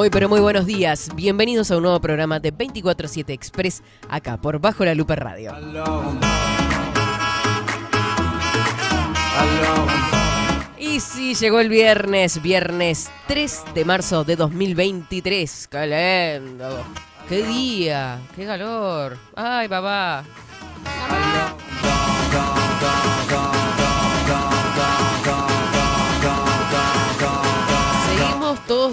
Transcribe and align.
Muy 0.00 0.08
pero 0.08 0.30
muy 0.30 0.40
buenos 0.40 0.64
días. 0.64 1.10
Bienvenidos 1.14 1.70
a 1.70 1.76
un 1.76 1.82
nuevo 1.82 2.00
programa 2.00 2.40
de 2.40 2.54
24/7 2.54 3.34
Express 3.34 3.82
acá 4.08 4.38
por 4.38 4.58
Bajo 4.58 4.82
la 4.82 4.94
Lupa 4.94 5.14
Radio. 5.14 5.54
Y 10.78 11.00
sí, 11.00 11.34
llegó 11.34 11.60
el 11.60 11.68
viernes, 11.68 12.40
viernes 12.40 13.10
3 13.26 13.62
de 13.74 13.84
marzo 13.84 14.24
de 14.24 14.36
2023. 14.36 15.68
¡Qué 15.68 16.40
lindo! 16.40 16.82
¡Qué 17.28 17.42
día! 17.42 18.20
¡Qué 18.34 18.46
calor! 18.46 19.18
¡Ay, 19.36 19.68
papá! 19.68 20.24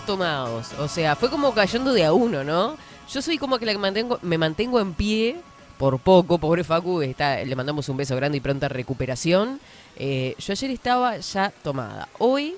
Tomados. 0.07 0.73
O 0.79 0.87
sea, 0.87 1.15
fue 1.15 1.29
como 1.29 1.53
cayendo 1.53 1.93
de 1.93 2.05
a 2.05 2.13
uno, 2.13 2.43
¿no? 2.43 2.75
Yo 3.11 3.21
soy 3.21 3.37
como 3.37 3.59
que 3.59 3.65
la 3.67 3.73
que 3.73 3.77
mantengo, 3.77 4.17
me 4.23 4.39
mantengo 4.39 4.79
en 4.79 4.93
pie 4.93 5.35
por 5.77 5.99
poco, 5.99 6.39
pobre 6.39 6.63
Facu, 6.63 7.01
le 7.01 7.55
mandamos 7.55 7.87
un 7.89 7.97
beso 7.97 8.15
grande 8.15 8.39
y 8.39 8.41
pronta 8.41 8.67
recuperación. 8.67 9.59
Eh, 9.95 10.33
yo 10.39 10.53
ayer 10.53 10.71
estaba 10.71 11.17
ya 11.17 11.53
tomada. 11.61 12.07
Hoy, 12.17 12.55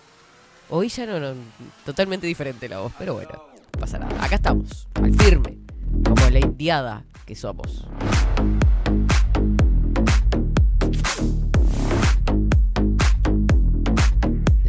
hoy 0.69 0.87
ya 0.87 1.05
no, 1.05 1.19
no, 1.19 1.33
totalmente 1.85 2.25
diferente 2.27 2.69
la 2.69 2.79
voz, 2.79 2.93
pero 2.97 3.15
bueno, 3.15 3.31
no 3.33 3.79
pasa 3.79 3.99
nada. 3.99 4.23
Acá 4.23 4.35
estamos, 4.35 4.87
al 4.93 5.13
firme, 5.15 5.57
como 6.05 6.29
la 6.29 6.39
indiada 6.39 7.03
que 7.25 7.35
somos. 7.35 7.85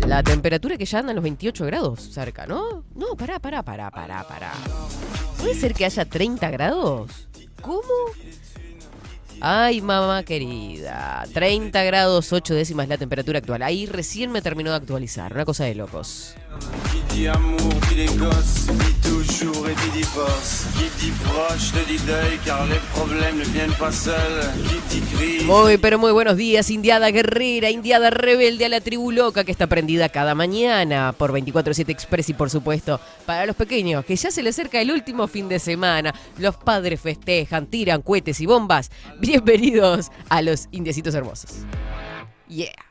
La 0.06 0.22
temperatura 0.22 0.76
que 0.76 0.84
ya 0.84 0.98
anda 0.98 1.12
en 1.12 1.16
los 1.16 1.22
28 1.22 1.66
grados 1.66 2.00
cerca, 2.12 2.46
¿no? 2.46 2.84
No, 2.94 3.16
pará, 3.16 3.38
pará, 3.38 3.62
pará, 3.62 3.90
pará, 3.90 4.24
pará. 4.26 4.52
¿Puede 5.38 5.54
ser 5.54 5.74
que 5.74 5.84
haya 5.84 6.04
30 6.04 6.50
grados? 6.50 7.28
¿Cómo? 7.60 7.82
Ay, 9.40 9.80
mamá 9.80 10.22
querida. 10.22 11.24
30 11.32 11.82
grados 11.84 12.32
8 12.32 12.54
décimas 12.54 12.88
la 12.88 12.98
temperatura 12.98 13.38
actual. 13.38 13.62
Ahí 13.62 13.86
recién 13.86 14.30
me 14.32 14.42
terminó 14.42 14.70
de 14.70 14.76
actualizar. 14.76 15.32
Una 15.32 15.44
cosa 15.44 15.64
de 15.64 15.74
locos. 15.74 16.34
Qui 16.90 17.14
dit 17.14 17.28
amour, 17.28 17.58
dit 17.88 17.94
les 17.94 18.06
gosses, 18.18 18.66
dit 18.66 19.08
toujours 19.08 19.68
et 19.68 19.74
dit 19.74 20.00
divorce. 20.00 20.66
Qui 20.74 20.90
dit 20.98 21.12
proche, 21.24 21.70
te 21.72 21.86
dit 21.86 21.98
deuil, 22.04 22.38
car 22.44 22.66
les 22.66 22.80
problèmes 22.92 23.38
ne 23.38 23.44
viennent 23.44 23.76
pas 23.78 23.92
seuls. 23.92 24.50
Qui 24.68 25.00
dit 25.00 25.06
crise, 25.14 25.44
Muy, 25.44 25.76
pero 25.78 25.98
muy 25.98 26.10
buenos 26.10 26.36
días, 26.36 26.68
Indiada 26.70 27.10
Guerrera, 27.10 27.70
Indiada 27.70 28.10
Rebelde 28.10 28.64
a 28.64 28.68
la 28.68 28.80
tribu 28.80 29.12
loca 29.12 29.44
que 29.44 29.52
está 29.52 29.68
prendida 29.68 30.08
cada 30.08 30.34
mañana 30.34 31.14
por 31.16 31.32
24-7 31.32 31.88
Express 31.88 32.30
y 32.30 32.34
por 32.34 32.50
supuesto 32.50 32.98
para 33.26 33.46
los 33.46 33.54
pequeños, 33.54 34.04
que 34.04 34.16
ya 34.16 34.32
se 34.32 34.42
les 34.42 34.56
acerca 34.56 34.80
el 34.80 34.90
último 34.90 35.28
fin 35.28 35.48
de 35.48 35.60
semana. 35.60 36.12
Los 36.36 36.56
padres 36.56 37.00
festejan, 37.00 37.66
tiran 37.66 38.02
cohetes 38.02 38.40
y 38.40 38.46
bombas. 38.46 38.90
Bienvenidos 39.20 40.10
a 40.28 40.42
los 40.42 40.66
Indiecitos 40.72 41.14
Hermosos. 41.14 41.50
Yeah. 42.48 42.89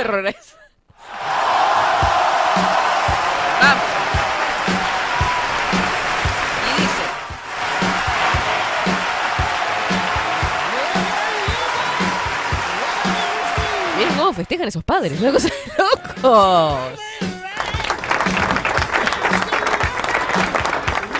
Eso. 0.00 0.56
Vamos. 3.60 3.84
Y 6.66 6.80
dice. 6.80 7.04
Festejan 14.34 14.68
esos 14.68 14.84
padres, 14.84 15.20
una 15.20 15.32
cosa 15.32 15.48
de 15.48 15.54
locos. 15.76 17.00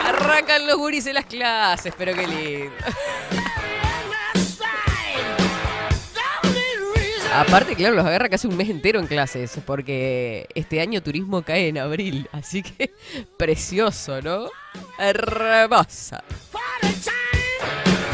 Arrancan 0.06 0.66
los 0.66 0.76
guris 0.76 1.06
en 1.06 1.14
las 1.14 1.26
clases, 1.26 1.92
pero 1.98 2.14
qué 2.14 2.26
lindo. 2.26 2.76
Aparte, 7.32 7.76
claro, 7.76 7.94
los 7.94 8.04
agarra 8.04 8.28
casi 8.28 8.48
un 8.48 8.56
mes 8.56 8.68
entero 8.68 8.98
en 8.98 9.06
clases, 9.06 9.56
porque 9.64 10.48
este 10.54 10.80
año 10.80 11.00
turismo 11.00 11.42
cae 11.42 11.68
en 11.68 11.78
abril, 11.78 12.28
así 12.32 12.60
que 12.62 12.92
precioso, 13.38 14.20
¿no? 14.20 14.48
Hermosa. 14.98 16.24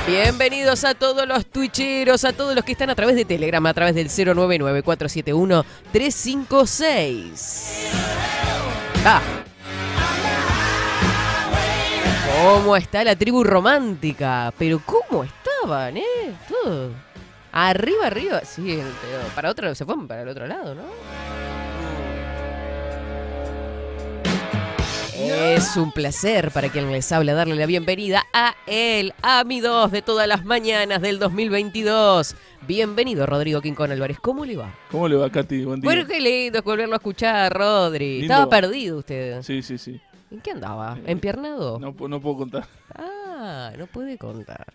Bienvenidos 0.06 0.84
a 0.84 0.94
todos 0.94 1.26
los 1.26 1.46
twitcheros, 1.46 2.24
a 2.24 2.34
todos 2.34 2.54
los 2.54 2.62
que 2.62 2.72
están 2.72 2.90
a 2.90 2.94
través 2.94 3.16
de 3.16 3.24
Telegram, 3.24 3.64
a 3.64 3.72
través 3.72 3.94
del 3.94 4.08
099-471-356. 4.08 5.64
Ah. 9.04 9.22
¿Cómo 12.42 12.76
está 12.76 13.02
la 13.02 13.16
tribu 13.16 13.42
romántica? 13.42 14.52
Pero 14.58 14.82
¿cómo 14.84 15.24
estaban, 15.24 15.96
eh? 15.96 16.34
Todo. 16.48 16.90
Arriba, 17.58 18.08
arriba. 18.08 18.44
Sí, 18.44 18.82
pero 19.00 19.34
para 19.34 19.50
otro, 19.50 19.74
se 19.74 19.86
fueron 19.86 20.06
para 20.06 20.20
el 20.20 20.28
otro 20.28 20.46
lado, 20.46 20.74
¿no? 20.74 20.82
Es 25.18 25.74
un 25.78 25.90
placer 25.90 26.50
para 26.50 26.68
quien 26.68 26.92
les 26.92 27.10
habla 27.12 27.32
darle 27.32 27.54
la 27.54 27.64
bienvenida 27.64 28.24
a 28.34 28.54
él, 28.66 29.14
a 29.22 29.42
mi 29.44 29.60
dos 29.60 29.90
de 29.90 30.02
todas 30.02 30.28
las 30.28 30.44
mañanas 30.44 31.00
del 31.00 31.18
2022. 31.18 32.36
Bienvenido, 32.68 33.24
Rodrigo 33.24 33.62
Quincón 33.62 33.90
Álvarez. 33.90 34.18
¿Cómo 34.20 34.44
le 34.44 34.58
va? 34.58 34.74
¿Cómo 34.90 35.08
le 35.08 35.16
va, 35.16 35.30
Katy? 35.30 35.64
Buen 35.64 35.80
día. 35.80 35.88
Bueno, 35.88 36.06
qué 36.06 36.20
lindo 36.20 36.60
volverlo 36.60 36.96
a 36.96 36.98
escuchar, 36.98 37.50
Rodri. 37.54 38.18
Lindo. 38.20 38.34
Estaba 38.34 38.50
perdido 38.50 38.98
usted. 38.98 39.40
Sí, 39.40 39.62
sí, 39.62 39.78
sí. 39.78 39.98
¿En 40.30 40.42
qué 40.42 40.50
andaba? 40.50 40.98
Eh, 40.98 41.04
¿Empiernado? 41.06 41.78
No, 41.78 41.94
no 42.06 42.20
puedo 42.20 42.36
contar. 42.36 42.66
Ah, 42.94 43.72
no 43.78 43.86
puede 43.86 44.18
contar. 44.18 44.74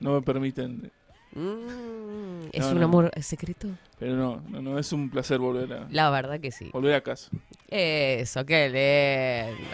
No 0.00 0.14
me 0.14 0.22
permiten. 0.22 0.90
Mm, 1.34 2.48
¿Es 2.52 2.60
No, 2.60 2.70
un 2.70 2.78
no. 2.78 2.84
amor 2.86 3.10
secreto? 3.20 3.68
Pero 3.98 4.14
no, 4.16 4.42
no, 4.48 4.62
no 4.62 4.78
es 4.78 4.92
un 4.92 5.10
placer 5.10 5.38
volver 5.38 5.72
a, 5.72 5.86
La 5.90 6.10
verdad 6.10 6.40
que 6.40 6.50
sí. 6.50 6.70
volver 6.72 6.94
a 6.94 7.00
casa. 7.02 7.28
Eso, 7.68 8.44
qué 8.46 9.48
lindo. 9.48 9.68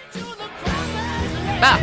Va. 1.63 1.79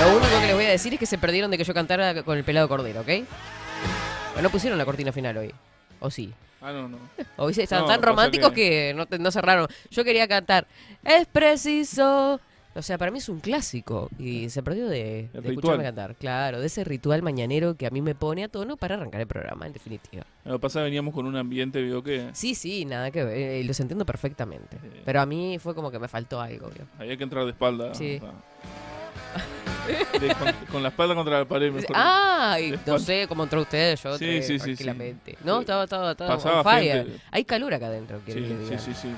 Lo 0.00 0.16
único 0.16 0.40
que 0.40 0.46
les 0.46 0.54
voy 0.54 0.64
a 0.66 0.70
decir 0.70 0.92
es 0.94 0.98
que 1.00 1.06
se 1.06 1.18
perdieron 1.18 1.50
de 1.50 1.56
que 1.58 1.64
yo 1.64 1.72
cantara 1.72 2.22
con 2.24 2.36
el 2.36 2.44
pelado 2.44 2.68
cordero, 2.68 3.00
¿ok? 3.00 3.06
Pero 3.06 4.42
no 4.42 4.50
pusieron 4.50 4.76
la 4.78 4.84
cortina 4.84 5.12
final 5.12 5.36
hoy. 5.36 5.54
¿O 6.00 6.10
sí? 6.10 6.32
Ah, 6.60 6.72
no, 6.72 6.88
no. 6.88 6.98
Hoy 7.36 7.54
No, 7.70 7.84
tan 7.86 8.02
románticos 8.02 8.50
que- 8.52 8.94
que, 8.94 8.94
no, 8.94 9.06
no 9.18 9.30
cerraron. 9.30 9.68
Yo 9.90 10.02
quería 10.02 10.26
cantar 10.26 10.66
Es 11.04 11.26
preciso. 11.26 12.40
O 12.76 12.82
sea, 12.82 12.98
para 12.98 13.10
mí 13.12 13.18
es 13.18 13.28
un 13.28 13.38
clásico. 13.40 14.10
Y 14.18 14.50
se 14.50 14.62
perdió 14.62 14.88
de, 14.88 15.28
escucharme 15.32 15.84
cantar. 15.84 16.16
Claro, 16.16 16.60
de 16.60 16.66
ese 16.66 16.82
ritual 16.84 17.22
mañanero 17.22 17.76
que 17.76 17.86
a 17.86 17.90
mí 17.90 18.02
me 18.02 18.14
pone 18.14 18.42
a 18.44 18.48
tono 18.48 18.76
para 18.76 18.96
arrancar 18.96 19.20
el 19.20 19.26
programa, 19.28 19.66
en 19.66 19.72
definitiva. 19.72 20.24
Lo 20.44 20.54
que 20.54 20.58
pasa 20.58 20.82
veníamos 20.82 21.14
con 21.14 21.26
un 21.26 21.36
ambiente, 21.36 21.80
vio 21.82 22.02
que 22.02 22.30
Sí, 22.32 22.54
sí, 22.54 22.84
nada 22.84 23.10
que 23.10 23.22
ver. 23.24 23.36
eh, 23.38 23.64
los 23.64 23.78
entiendo 23.78 24.04
perfectamente. 24.04 24.78
Sí. 24.82 24.88
Pero 25.04 25.20
a 25.20 25.26
mí 25.26 25.58
fue 25.60 25.74
como 25.74 25.90
que 25.90 25.98
me 25.98 26.08
faltó 26.08 26.40
algo. 26.40 26.68
¿vio? 26.70 26.84
había 26.98 27.16
que 27.16 27.22
entrar 27.24 27.44
de 27.44 27.50
espalda. 27.52 27.94
Sí. 27.94 28.16
o 28.16 28.20
sea, 28.20 30.18
de- 30.20 30.34
con, 30.34 30.52
con 30.72 30.82
la 30.82 30.88
espalda 30.88 31.14
contra 31.14 31.38
la 31.38 31.44
pared. 31.46 31.70
Mejor. 31.70 31.94
Ay, 31.94 32.72
de 32.72 32.78
no 32.86 32.98
sé 32.98 33.26
cómo 33.28 33.44
entró 33.44 33.60
usted, 33.62 33.96
yo 34.02 34.18
Sí, 34.18 34.24
entré 34.24 34.42
sí, 34.42 34.58
tranquilamente. 34.58 35.38
No, 35.44 35.60
estaba, 35.60 35.84
estaba, 35.84 36.10
estaba 36.12 36.34
Pasaba 36.36 36.58
on 36.58 36.64
fire. 36.64 37.04
gente. 37.04 37.20
Hay 37.30 37.44
calor 37.44 37.72
acá 37.74 37.86
adentro, 37.86 38.20
quiero 38.24 38.40
sí, 38.40 38.68
que 38.70 38.78
sí, 38.78 38.94
sí. 38.94 39.08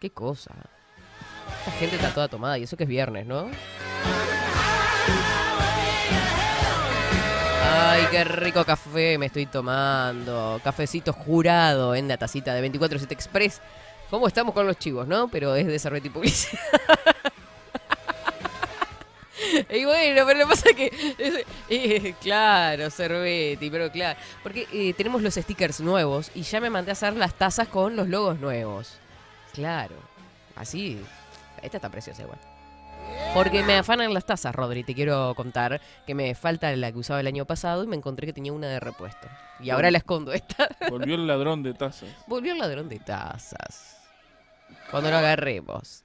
Qué 0.00 0.10
cosa. 0.10 0.54
Esta 1.58 1.70
gente 1.72 1.96
está 1.96 2.12
toda 2.12 2.28
tomada 2.28 2.58
y 2.58 2.64
eso 2.64 2.76
que 2.76 2.84
es 2.84 2.88
viernes, 2.88 3.26
¿no? 3.26 3.48
Ay, 7.66 8.06
qué 8.10 8.24
rico 8.24 8.64
café 8.64 9.18
me 9.18 9.26
estoy 9.26 9.46
tomando. 9.46 10.60
Cafecito 10.62 11.12
jurado 11.12 11.94
en 11.94 12.08
la 12.08 12.16
tacita 12.16 12.54
de 12.54 12.70
24-7 12.70 13.10
Express. 13.12 13.60
¿Cómo 14.10 14.26
estamos 14.26 14.54
con 14.54 14.66
los 14.66 14.78
chivos, 14.78 15.08
no? 15.08 15.28
Pero 15.28 15.54
es 15.54 15.66
de 15.66 15.78
Cerveti 15.78 16.10
Publicidad. 16.10 16.60
y 19.70 19.84
bueno, 19.84 20.24
pero 20.26 20.40
lo 20.40 20.46
que 20.46 20.50
pasa 20.50 20.70
es 20.70 20.76
que. 20.76 21.46
eh, 21.68 22.14
claro, 22.20 22.90
Cervetti, 22.90 23.70
pero 23.70 23.90
claro. 23.90 24.18
Porque 24.42 24.66
eh, 24.72 24.94
tenemos 24.94 25.22
los 25.22 25.34
stickers 25.34 25.80
nuevos 25.80 26.30
y 26.34 26.42
ya 26.42 26.60
me 26.60 26.70
mandé 26.70 26.90
a 26.90 26.92
hacer 26.92 27.14
las 27.14 27.34
tazas 27.34 27.68
con 27.68 27.96
los 27.96 28.08
logos 28.08 28.38
nuevos. 28.38 28.98
Claro. 29.52 29.94
Así. 30.56 31.00
Esta 31.62 31.78
está 31.78 31.88
preciosa 31.88 32.22
igual. 32.22 32.38
Porque 33.32 33.62
me 33.62 33.76
afanan 33.76 34.14
las 34.14 34.24
tazas, 34.24 34.54
Rodri. 34.54 34.84
Te 34.84 34.94
quiero 34.94 35.34
contar 35.34 35.80
que 36.06 36.14
me 36.14 36.34
falta 36.34 36.74
la 36.76 36.92
que 36.92 36.98
usaba 36.98 37.20
el 37.20 37.26
año 37.26 37.44
pasado 37.44 37.82
y 37.82 37.86
me 37.86 37.96
encontré 37.96 38.26
que 38.26 38.32
tenía 38.32 38.52
una 38.52 38.68
de 38.68 38.80
repuesto. 38.80 39.28
Y 39.60 39.70
ahora 39.70 39.90
la 39.90 39.98
escondo 39.98 40.32
esta. 40.32 40.68
Volvió 40.88 41.16
el 41.16 41.26
ladrón 41.26 41.62
de 41.62 41.74
tazas. 41.74 42.08
Volvió 42.26 42.52
el 42.52 42.58
ladrón 42.58 42.88
de 42.88 42.98
tazas. 43.00 43.98
Cuando 44.90 45.10
lo 45.10 45.16
agarremos. 45.16 46.04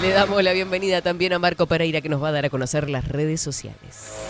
Le 0.00 0.10
damos 0.10 0.42
la 0.42 0.52
bienvenida 0.52 1.02
también 1.02 1.34
a 1.34 1.38
Marco 1.38 1.66
Pereira 1.66 2.00
que 2.00 2.08
nos 2.08 2.22
va 2.22 2.28
a 2.28 2.32
dar 2.32 2.46
a 2.46 2.50
conocer 2.50 2.88
las 2.88 3.06
redes 3.06 3.42
sociales. 3.42 4.29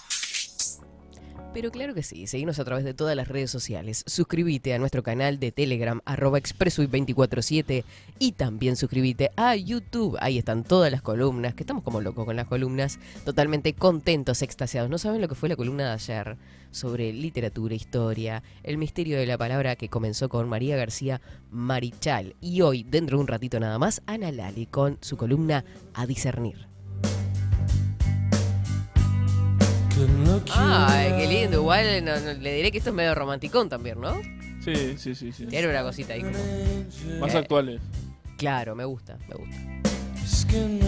Pero 1.53 1.69
claro 1.69 1.93
que 1.93 2.01
sí, 2.01 2.27
seguimos 2.27 2.59
a 2.59 2.63
través 2.63 2.85
de 2.85 2.93
todas 2.93 3.13
las 3.13 3.27
redes 3.27 3.51
sociales. 3.51 4.05
Suscríbete 4.07 4.73
a 4.73 4.79
nuestro 4.79 5.03
canal 5.03 5.37
de 5.37 5.51
Telegram, 5.51 5.99
arroba 6.05 6.39
expressui247 6.39 7.83
y 8.19 8.31
también 8.31 8.77
suscríbete 8.77 9.31
a 9.35 9.57
YouTube. 9.57 10.17
Ahí 10.21 10.37
están 10.37 10.63
todas 10.63 10.89
las 10.89 11.01
columnas, 11.01 11.53
que 11.53 11.63
estamos 11.63 11.83
como 11.83 11.99
locos 11.99 12.23
con 12.23 12.37
las 12.37 12.47
columnas, 12.47 12.99
totalmente 13.25 13.73
contentos, 13.73 14.41
extasiados. 14.41 14.89
No 14.89 14.97
saben 14.97 15.19
lo 15.19 15.27
que 15.27 15.35
fue 15.35 15.49
la 15.49 15.57
columna 15.57 15.87
de 15.87 15.91
ayer 15.91 16.37
sobre 16.71 17.11
literatura, 17.11 17.75
historia, 17.75 18.43
el 18.63 18.77
misterio 18.77 19.19
de 19.19 19.25
la 19.25 19.37
palabra 19.37 19.75
que 19.75 19.89
comenzó 19.89 20.29
con 20.29 20.47
María 20.47 20.77
García 20.77 21.19
Marichal. 21.51 22.33
Y 22.39 22.61
hoy, 22.61 22.83
dentro 22.83 23.17
de 23.17 23.23
un 23.23 23.27
ratito 23.27 23.59
nada 23.59 23.77
más, 23.77 24.01
Ana 24.05 24.31
Lali 24.31 24.67
con 24.67 24.97
su 25.01 25.17
columna 25.17 25.65
A 25.93 26.05
discernir. 26.05 26.70
Ay, 30.55 31.13
qué 31.17 31.27
lindo. 31.27 31.57
Igual 31.57 32.03
no- 32.05 32.19
no- 32.19 32.33
le 32.33 32.53
diré 32.55 32.71
que 32.71 32.77
esto 32.79 32.89
es 32.91 32.95
medio 32.95 33.13
romanticón 33.15 33.69
también, 33.69 33.99
¿no? 33.99 34.15
Sí, 34.63 34.95
sí, 34.97 35.15
sí, 35.15 35.31
sí. 35.31 35.45
Tiene 35.47 35.67
una 35.69 35.81
cosita 35.83 36.13
ahí 36.13 36.21
como... 36.21 37.19
Más 37.19 37.33
Eh. 37.33 37.37
actuales. 37.37 37.81
Claro, 38.37 38.75
me 38.75 38.85
gusta, 38.85 39.17
me 39.27 39.35
gusta. 39.35 39.57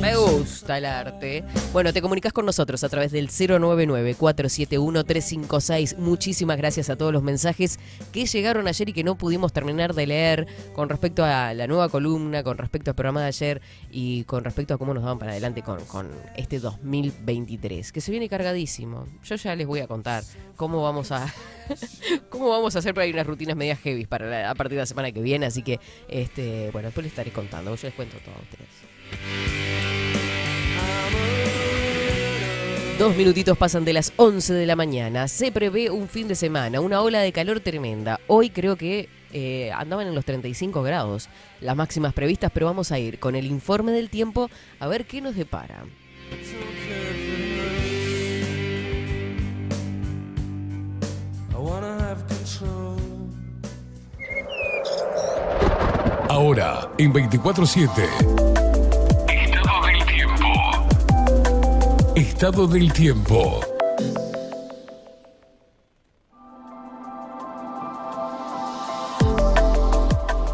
Me 0.01 0.15
gusta 0.17 0.77
el 0.77 0.85
arte. 0.85 1.43
Bueno, 1.71 1.93
te 1.93 2.01
comunicas 2.01 2.33
con 2.33 2.45
nosotros 2.45 2.83
a 2.83 2.89
través 2.89 3.11
del 3.11 3.29
099-471-356. 3.29 5.97
Muchísimas 5.97 6.57
gracias 6.57 6.89
a 6.89 6.95
todos 6.97 7.13
los 7.13 7.23
mensajes 7.23 7.79
que 8.11 8.25
llegaron 8.25 8.67
ayer 8.67 8.89
y 8.89 8.93
que 8.93 9.03
no 9.03 9.15
pudimos 9.17 9.53
terminar 9.53 9.93
de 9.93 10.07
leer 10.07 10.47
con 10.73 10.89
respecto 10.89 11.23
a 11.23 11.53
la 11.53 11.67
nueva 11.67 11.89
columna, 11.89 12.43
con 12.43 12.57
respecto 12.57 12.91
al 12.91 12.95
programa 12.95 13.21
de 13.21 13.27
ayer 13.27 13.61
y 13.91 14.23
con 14.25 14.43
respecto 14.43 14.73
a 14.73 14.77
cómo 14.77 14.93
nos 14.93 15.03
van 15.03 15.19
para 15.19 15.31
adelante 15.31 15.61
con, 15.61 15.83
con 15.85 16.09
este 16.35 16.59
2023, 16.59 17.91
que 17.91 18.01
se 18.01 18.11
viene 18.11 18.27
cargadísimo. 18.29 19.07
Yo 19.23 19.35
ya 19.35 19.55
les 19.55 19.67
voy 19.67 19.79
a 19.79 19.87
contar 19.87 20.23
cómo 20.57 20.81
vamos 20.83 21.11
a 21.11 21.33
cómo 22.29 22.49
vamos 22.49 22.75
a 22.75 22.79
hacer 22.79 22.93
para 22.93 23.07
ir 23.07 23.15
unas 23.15 23.27
rutinas 23.27 23.55
medias 23.55 23.79
heavy 23.79 24.05
para 24.05 24.27
la- 24.27 24.49
a 24.51 24.55
partir 24.55 24.75
de 24.75 24.81
la 24.81 24.85
semana 24.85 25.11
que 25.11 25.21
viene, 25.21 25.45
así 25.45 25.61
que 25.63 25.79
este, 26.09 26.69
bueno, 26.71 26.87
después 26.87 27.03
les 27.05 27.11
estaré 27.13 27.31
contando, 27.31 27.73
yo 27.75 27.87
les 27.87 27.95
cuento 27.95 28.17
todo 28.17 28.35
a 28.35 28.41
ustedes. 28.41 28.92
Dos 32.99 33.15
minutitos 33.17 33.57
pasan 33.57 33.85
de 33.85 33.93
las 33.93 34.13
11 34.15 34.53
de 34.53 34.65
la 34.65 34.75
mañana. 34.75 35.27
Se 35.27 35.51
prevé 35.51 35.89
un 35.89 36.07
fin 36.07 36.27
de 36.27 36.35
semana, 36.35 36.79
una 36.79 37.01
ola 37.01 37.19
de 37.19 37.31
calor 37.31 37.59
tremenda. 37.59 38.19
Hoy 38.27 38.49
creo 38.49 38.77
que 38.77 39.09
eh, 39.33 39.71
andaban 39.73 40.07
en 40.07 40.15
los 40.15 40.23
35 40.23 40.83
grados 40.83 41.27
las 41.59 41.75
máximas 41.75 42.13
previstas, 42.13 42.51
pero 42.53 42.67
vamos 42.67 42.91
a 42.91 42.99
ir 42.99 43.19
con 43.19 43.35
el 43.35 43.47
informe 43.47 43.91
del 43.91 44.09
tiempo 44.09 44.49
a 44.79 44.87
ver 44.87 45.05
qué 45.05 45.21
nos 45.21 45.35
depara. 45.35 45.83
Ahora, 56.29 56.89
en 56.97 57.11
24-7. 57.11 58.62
Estado 62.33 62.65
del 62.65 62.91
tiempo. 62.91 63.61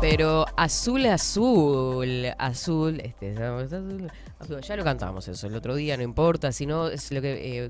Pero 0.02 0.46
azul, 0.58 1.06
azul, 1.06 2.26
azul, 2.38 3.00
este, 3.00 3.32
azul, 3.42 4.12
azul, 4.40 4.62
ya 4.62 4.76
lo 4.76 4.84
cantamos 4.84 5.30
eso 5.30 5.48
el 5.48 5.56
otro 5.56 5.74
día, 5.74 5.96
no 5.96 6.04
importa, 6.04 6.52
si 6.52 6.66
no 6.66 6.90
es 6.90 7.14
lo 7.14 7.22
que 7.22 7.64
eh, 7.64 7.70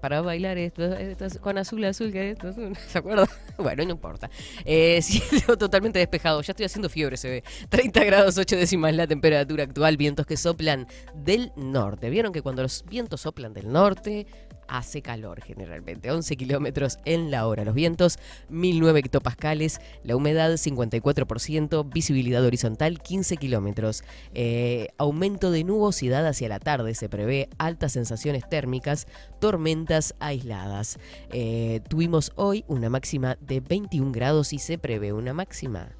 para 0.00 0.22
bailar 0.22 0.56
esto, 0.56 0.82
esto 0.94 1.26
es 1.26 1.38
con 1.38 1.58
azul, 1.58 1.84
azul, 1.84 2.10
que 2.10 2.30
esto 2.30 2.48
azul. 2.48 2.72
Bueno, 3.62 3.84
no 3.84 3.90
importa. 3.90 4.30
Eh, 4.64 5.00
cielo 5.02 5.56
totalmente 5.56 5.98
despejado, 5.98 6.40
ya 6.42 6.52
estoy 6.52 6.66
haciendo 6.66 6.88
fiebre, 6.88 7.16
se 7.16 7.28
ve. 7.28 7.44
30 7.68 8.04
grados 8.04 8.38
8 8.38 8.56
décimas 8.56 8.94
la 8.94 9.06
temperatura 9.06 9.64
actual, 9.64 9.96
vientos 9.96 10.26
que 10.26 10.36
soplan 10.36 10.86
del 11.14 11.52
norte. 11.56 12.10
¿Vieron 12.10 12.32
que 12.32 12.42
cuando 12.42 12.62
los 12.62 12.84
vientos 12.88 13.20
soplan 13.22 13.52
del 13.52 13.70
norte 13.70 14.26
hace 14.70 15.02
calor 15.02 15.42
generalmente? 15.42 16.10
11 16.10 16.36
kilómetros 16.36 16.98
en 17.04 17.30
la 17.30 17.46
hora. 17.46 17.64
Los 17.64 17.74
vientos 17.74 18.18
1009 18.48 19.00
hectopascales, 19.00 19.80
la 20.04 20.16
humedad 20.16 20.52
54%, 20.52 21.92
visibilidad 21.92 22.44
horizontal 22.44 23.02
15 23.02 23.36
kilómetros. 23.36 24.04
Eh, 24.32 24.88
aumento 24.96 25.50
de 25.50 25.64
nubosidad 25.64 26.26
hacia 26.26 26.48
la 26.48 26.60
tarde 26.60 26.94
se 26.94 27.08
prevé, 27.08 27.48
altas 27.58 27.92
sensaciones 27.92 28.48
térmicas, 28.48 29.06
tormentas 29.40 30.14
aisladas. 30.20 30.98
Eh, 31.32 31.80
tuvimos 31.88 32.32
hoy 32.36 32.64
una 32.68 32.88
máxima 32.88 33.36
de 33.40 33.60
21 33.60 34.12
grados 34.12 34.52
y 34.52 34.58
se 34.58 34.78
prevé 34.78 35.12
una 35.12 35.34
máxima, 35.34 35.90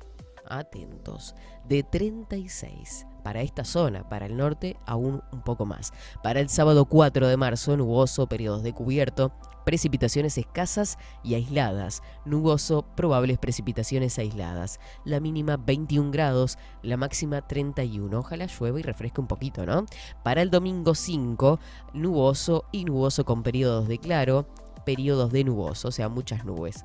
atentos, 0.46 1.34
de 1.68 1.82
36 1.82 3.06
para 3.22 3.42
esta 3.42 3.64
zona, 3.64 4.08
para 4.08 4.26
el 4.26 4.36
norte 4.36 4.76
aún 4.86 5.22
un 5.32 5.42
poco 5.42 5.66
más. 5.66 5.92
Para 6.22 6.40
el 6.40 6.48
sábado 6.48 6.84
4 6.84 7.28
de 7.28 7.36
marzo, 7.36 7.76
nuboso, 7.76 8.26
periodos 8.26 8.62
de 8.62 8.72
cubierto, 8.72 9.32
precipitaciones 9.64 10.38
escasas 10.38 10.98
y 11.22 11.34
aisladas, 11.34 12.02
nuboso, 12.24 12.84
probables 12.96 13.38
precipitaciones 13.38 14.18
aisladas. 14.18 14.80
La 15.04 15.20
mínima 15.20 15.56
21 15.56 16.10
grados, 16.10 16.58
la 16.82 16.96
máxima 16.96 17.46
31. 17.46 18.18
Ojalá 18.18 18.46
llueva 18.46 18.80
y 18.80 18.82
refresque 18.82 19.20
un 19.20 19.26
poquito, 19.26 19.66
¿no? 19.66 19.86
Para 20.22 20.42
el 20.42 20.50
domingo 20.50 20.94
5, 20.94 21.60
nuboso 21.94 22.64
y 22.72 22.84
nuboso 22.84 23.24
con 23.24 23.42
periodos 23.42 23.88
de 23.88 23.98
claro, 23.98 24.46
periodos 24.84 25.30
de 25.30 25.44
nuboso, 25.44 25.88
o 25.88 25.92
sea, 25.92 26.08
muchas 26.08 26.44
nubes. 26.44 26.84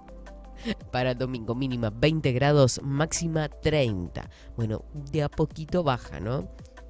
Para 0.92 1.12
el 1.12 1.18
domingo 1.18 1.56
mínima 1.56 1.90
20 1.90 2.32
grados, 2.32 2.82
máxima 2.84 3.50
30. 3.50 4.30
Bueno, 4.56 4.84
de 5.12 5.24
a 5.24 5.30
poquito 5.30 5.84
baja, 5.84 6.20
¿no? 6.20 6.50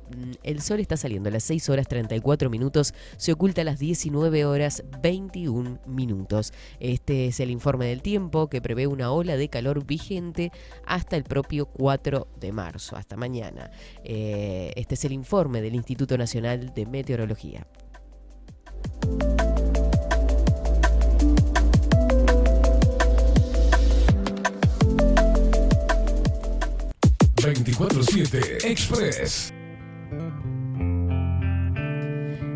Mm, 0.10 0.32
El 0.44 0.62
sol 0.62 0.80
está 0.80 0.98
saliendo 0.98 1.30
a 1.30 1.32
las 1.32 1.44
6 1.44 1.70
horas 1.70 1.88
34 1.88 2.50
minutos, 2.50 2.94
se 3.18 3.32
oculta 3.32 3.62
a 3.62 3.64
las 3.64 3.80
19 3.80 4.46
horas 4.46 4.84
21 5.02 5.80
minutos. 5.88 6.54
Este 6.80 7.28
es 7.28 7.40
el 7.40 7.52
informe 7.52 7.88
del 7.88 8.02
tiempo 8.02 8.48
que 8.48 8.62
prevé 8.62 8.88
una 8.88 9.12
ola 9.12 9.38
de 9.38 9.50
calor 9.50 9.86
vigente 9.86 10.52
hasta 10.86 11.16
el 11.16 11.24
propio 11.24 11.66
4 11.66 12.28
de 12.40 12.52
marzo, 12.52 12.96
hasta 12.96 13.16
mañana. 13.16 13.72
Eh, 14.04 14.74
este 14.76 14.96
es 14.96 15.06
el 15.06 15.12
informe 15.12 15.62
del 15.62 15.76
Instituto 15.76 16.18
Nacional 16.18 16.74
de 16.74 16.86
Meteorología. 16.86 17.66
24-7 27.76 28.64
Express. 28.64 29.54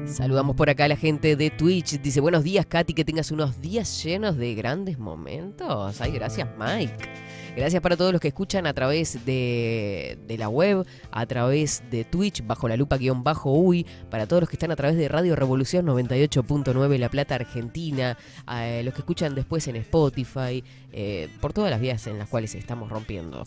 Saludamos 0.05 0.55
por 0.55 0.69
acá 0.69 0.85
a 0.85 0.87
la 0.87 0.95
gente 0.95 1.35
de 1.35 1.49
Twitch. 1.49 1.99
Dice, 1.99 2.21
buenos 2.21 2.45
días, 2.45 2.65
Katy, 2.65 2.93
que 2.93 3.03
tengas 3.03 3.29
unos 3.31 3.59
días 3.59 4.01
llenos 4.01 4.37
de 4.37 4.55
grandes 4.55 4.97
momentos. 4.97 5.99
Ay, 5.99 6.13
gracias, 6.13 6.47
Mike. 6.57 7.09
Gracias 7.55 7.81
para 7.81 7.97
todos 7.97 8.13
los 8.13 8.21
que 8.21 8.29
escuchan 8.29 8.65
a 8.65 8.73
través 8.73 9.25
de, 9.25 10.17
de 10.25 10.37
la 10.37 10.47
web, 10.47 10.85
a 11.11 11.25
través 11.25 11.83
de 11.91 12.05
Twitch, 12.05 12.45
bajo 12.45 12.69
la 12.69 12.77
lupa 12.77 12.97
guion 12.97 13.21
bajo 13.21 13.51
UI, 13.51 13.85
para 14.09 14.25
todos 14.25 14.43
los 14.43 14.49
que 14.49 14.55
están 14.55 14.71
a 14.71 14.77
través 14.77 14.95
de 14.95 15.09
Radio 15.09 15.35
Revolución 15.35 15.85
98.9 15.85 16.97
La 16.97 17.09
Plata, 17.09 17.35
Argentina, 17.35 18.17
eh, 18.49 18.83
los 18.85 18.93
que 18.93 19.01
escuchan 19.01 19.35
después 19.35 19.67
en 19.67 19.75
Spotify, 19.75 20.63
eh, 20.93 21.27
por 21.41 21.51
todas 21.51 21.71
las 21.71 21.81
vías 21.81 22.07
en 22.07 22.19
las 22.19 22.29
cuales 22.29 22.55
estamos 22.55 22.89
rompiendo. 22.89 23.43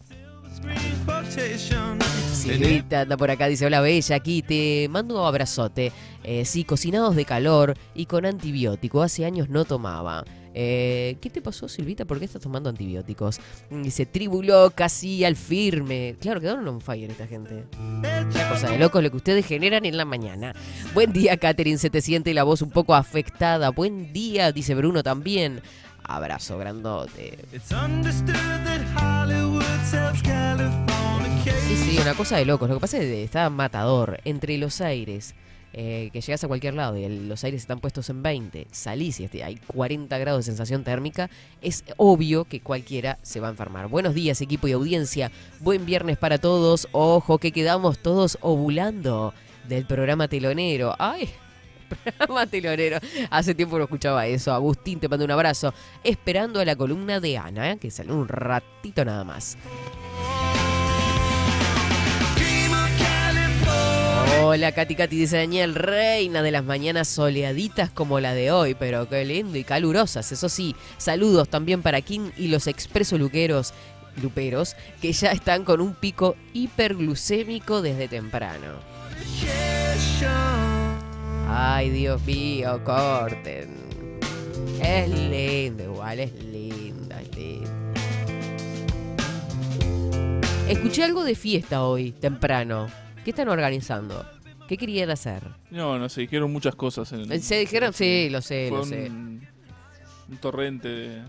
Silvita 2.35 3.02
anda 3.02 3.16
por 3.16 3.31
acá, 3.31 3.47
dice, 3.47 3.66
hola 3.66 3.81
Bella, 3.81 4.16
aquí 4.16 4.42
te 4.42 4.88
mando 4.90 5.21
un 5.21 5.26
abrazote. 5.26 5.92
Eh, 6.25 6.45
sí, 6.45 6.64
cocinados 6.64 7.16
de 7.16 7.25
calor 7.25 7.76
y 7.95 8.07
con 8.07 8.26
antibiótico, 8.26 9.02
hace 9.02 9.25
años 9.25 9.49
no 9.49 9.64
tomaba. 9.64 10.25
Eh, 10.54 11.16
¿Qué 11.21 11.31
te 11.31 11.40
pasó, 11.40 11.69
Silvita? 11.69 12.04
¿Por 12.04 12.19
qué 12.19 12.26
estás 12.26 12.42
tomando 12.42 12.69
antibióticos? 12.69 13.40
Mm, 13.71 13.83
Dice, 13.83 14.07
tribuló 14.07 14.71
casi 14.75 15.25
al 15.25 15.37
firme. 15.37 16.16
Claro, 16.21 16.40
quedaron 16.40 16.69
on 16.69 16.81
fire 16.81 17.11
esta 17.11 17.26
gente. 17.26 17.64
Una 17.78 18.49
cosa 18.50 18.71
de 18.71 18.78
locos 18.78 19.02
lo 19.02 19.11
que 19.11 19.16
ustedes 19.16 19.47
generan 19.47 19.85
en 19.87 19.97
la 19.97 20.04
mañana. 20.04 20.54
Buen 20.95 21.12
día, 21.12 21.37
Catherine. 21.38 21.78
Se 21.78 21.90
te 21.90 22.02
siente 22.02 22.35
la 22.35 22.42
voz 22.42 22.61
un 22.61 22.71
poco 22.71 22.95
afectada. 22.95 23.71
Buen 23.71 24.12
día, 24.12 24.52
dice 24.52 24.75
Bruno 24.75 25.02
también. 25.02 25.62
Abrazo 26.04 26.59
grandote. 26.59 27.38
Sí, 31.69 31.76
sí, 31.76 31.99
una 32.00 32.14
cosa 32.14 32.37
de 32.37 32.45
locos. 32.45 32.69
Lo 32.69 32.76
que 32.76 32.81
pasa 32.81 32.99
es 32.99 33.05
que 33.05 33.25
está 33.25 33.49
matador. 33.50 34.21
Entre 34.25 34.59
los 34.59 34.81
aires, 34.81 35.35
eh, 35.73 36.11
que 36.12 36.21
llegas 36.21 36.45
a 36.45 36.49
cualquier 36.49 36.75
lado 36.75 36.99
y 36.99 37.05
el- 37.05 37.29
los 37.29 37.43
aires 37.45 37.62
están 37.62 37.81
puestos 37.81 38.11
en 38.11 38.23
20, 38.23 38.67
salís 38.73 39.21
y 39.21 39.25
este- 39.25 39.43
hay 39.43 39.57
40 39.67 40.19
grados 40.19 40.41
de 40.45 40.50
sensación 40.52 40.85
térmica, 40.85 41.31
es 41.62 41.83
obvio 41.97 42.45
que 42.45 42.61
cualquiera 42.61 43.19
se 43.23 43.41
va 43.41 43.49
a 43.49 43.50
enfermar. 43.52 43.88
Buenos 43.88 44.14
días, 44.14 44.41
equipo 44.43 44.69
y 44.69 44.73
audiencia. 44.73 45.31
Buen 45.61 45.87
viernes 45.87 46.19
para 46.19 46.38
todos. 46.38 46.88
Ojo, 46.93 47.38
que 47.38 47.52
quedamos 47.52 47.99
todos 47.99 48.37
ovulando 48.43 49.33
del 49.69 49.87
programa 49.87 50.29
telonero. 50.29 50.95
¡Ay! 50.99 51.31
Programa 52.19 52.47
telonero. 52.47 52.99
Hace 53.31 53.55
tiempo 53.55 53.79
no 53.79 53.85
escuchaba 53.85 54.27
eso. 54.27 54.53
Agustín, 54.53 55.01
te 55.01 55.09
mando 55.09 55.25
un 55.25 55.31
abrazo. 55.31 55.73
Esperando 56.05 56.61
a 56.61 56.65
la 56.65 56.77
columna 56.77 57.21
de 57.21 57.39
Ana, 57.39 57.73
¿eh? 57.73 57.79
que 57.79 57.91
sale 57.91 58.13
un 58.13 58.29
ratito 58.29 59.05
nada 59.05 59.25
más. 59.25 59.57
Hola, 64.45 64.73
Katy 64.73 64.97
Katy, 64.97 65.17
dice 65.17 65.37
Daniel, 65.37 65.75
reina 65.75 66.43
de 66.43 66.51
las 66.51 66.65
mañanas 66.65 67.07
soleaditas 67.07 67.91
como 67.91 68.19
la 68.19 68.35
de 68.35 68.51
hoy, 68.51 68.75
pero 68.75 69.09
qué 69.09 69.25
lindo 69.25 69.57
y 69.57 69.65
calurosas, 69.65 70.33
eso 70.33 70.49
sí. 70.49 70.75
Saludos 70.99 71.49
también 71.49 71.81
para 71.81 72.01
King 72.01 72.31
y 72.37 72.49
los 72.49 72.67
expreso 72.67 73.17
luqueros, 73.19 73.73
luperos, 74.21 74.77
que 75.01 75.13
ya 75.13 75.31
están 75.31 75.65
con 75.65 75.81
un 75.81 75.95
pico 75.95 76.37
hiperglucémico 76.55 77.83
desde 77.83 78.09
temprano. 78.09 78.81
Ay, 81.54 81.90
Dios 81.90 82.23
mío, 82.25 82.82
corten. 82.82 83.76
Es 84.82 85.09
lindo, 85.09 85.85
igual, 85.85 86.21
es 86.21 86.32
linda, 86.44 87.21
es 87.21 87.37
linda. 87.37 87.92
Escuché 90.68 91.04
algo 91.04 91.25
de 91.25 91.35
fiesta 91.35 91.85
hoy, 91.85 92.12
temprano. 92.12 92.87
¿Qué 93.23 93.30
están 93.30 93.49
organizando? 93.49 94.25
¿Qué 94.66 94.76
querían 94.78 95.11
hacer? 95.11 95.42
No, 95.71 95.99
no 95.99 96.09
se 96.09 96.23
dijeron 96.23 96.50
muchas 96.52 96.75
cosas. 96.75 97.12
En, 97.12 97.42
¿Se 97.42 97.59
dijeron? 97.59 97.92
Sí, 97.92 98.28
lo 98.30 98.40
sé, 98.40 98.68
Fue 98.71 98.78
lo 98.78 98.82
un, 98.85 98.88
sé. 98.88 99.06
un 99.11 100.37
torrente 100.40 100.88
de, 100.88 101.23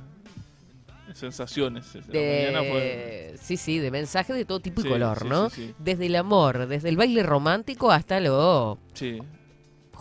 sensaciones. 1.13 1.91
De- 1.93 2.51
fue- 2.71 3.35
Sí, 3.41 3.57
sí, 3.57 3.79
de 3.79 3.91
mensajes 3.91 4.35
de 4.37 4.45
todo 4.45 4.61
tipo 4.61 4.79
y 4.79 4.83
Sí, 4.85 4.89
color, 4.89 5.19
sí, 5.21 5.27
¿no? 5.27 5.49
sí, 5.49 5.67
sí. 5.67 5.75
Desde 5.79 6.05
el 6.05 6.15
amor, 6.15 6.67
desde 6.67 6.87
el 6.89 6.95
baile 6.95 7.23
romántico 7.23 7.91
hasta 7.91 8.21
lo 8.21 8.79
Sí, 8.93 9.19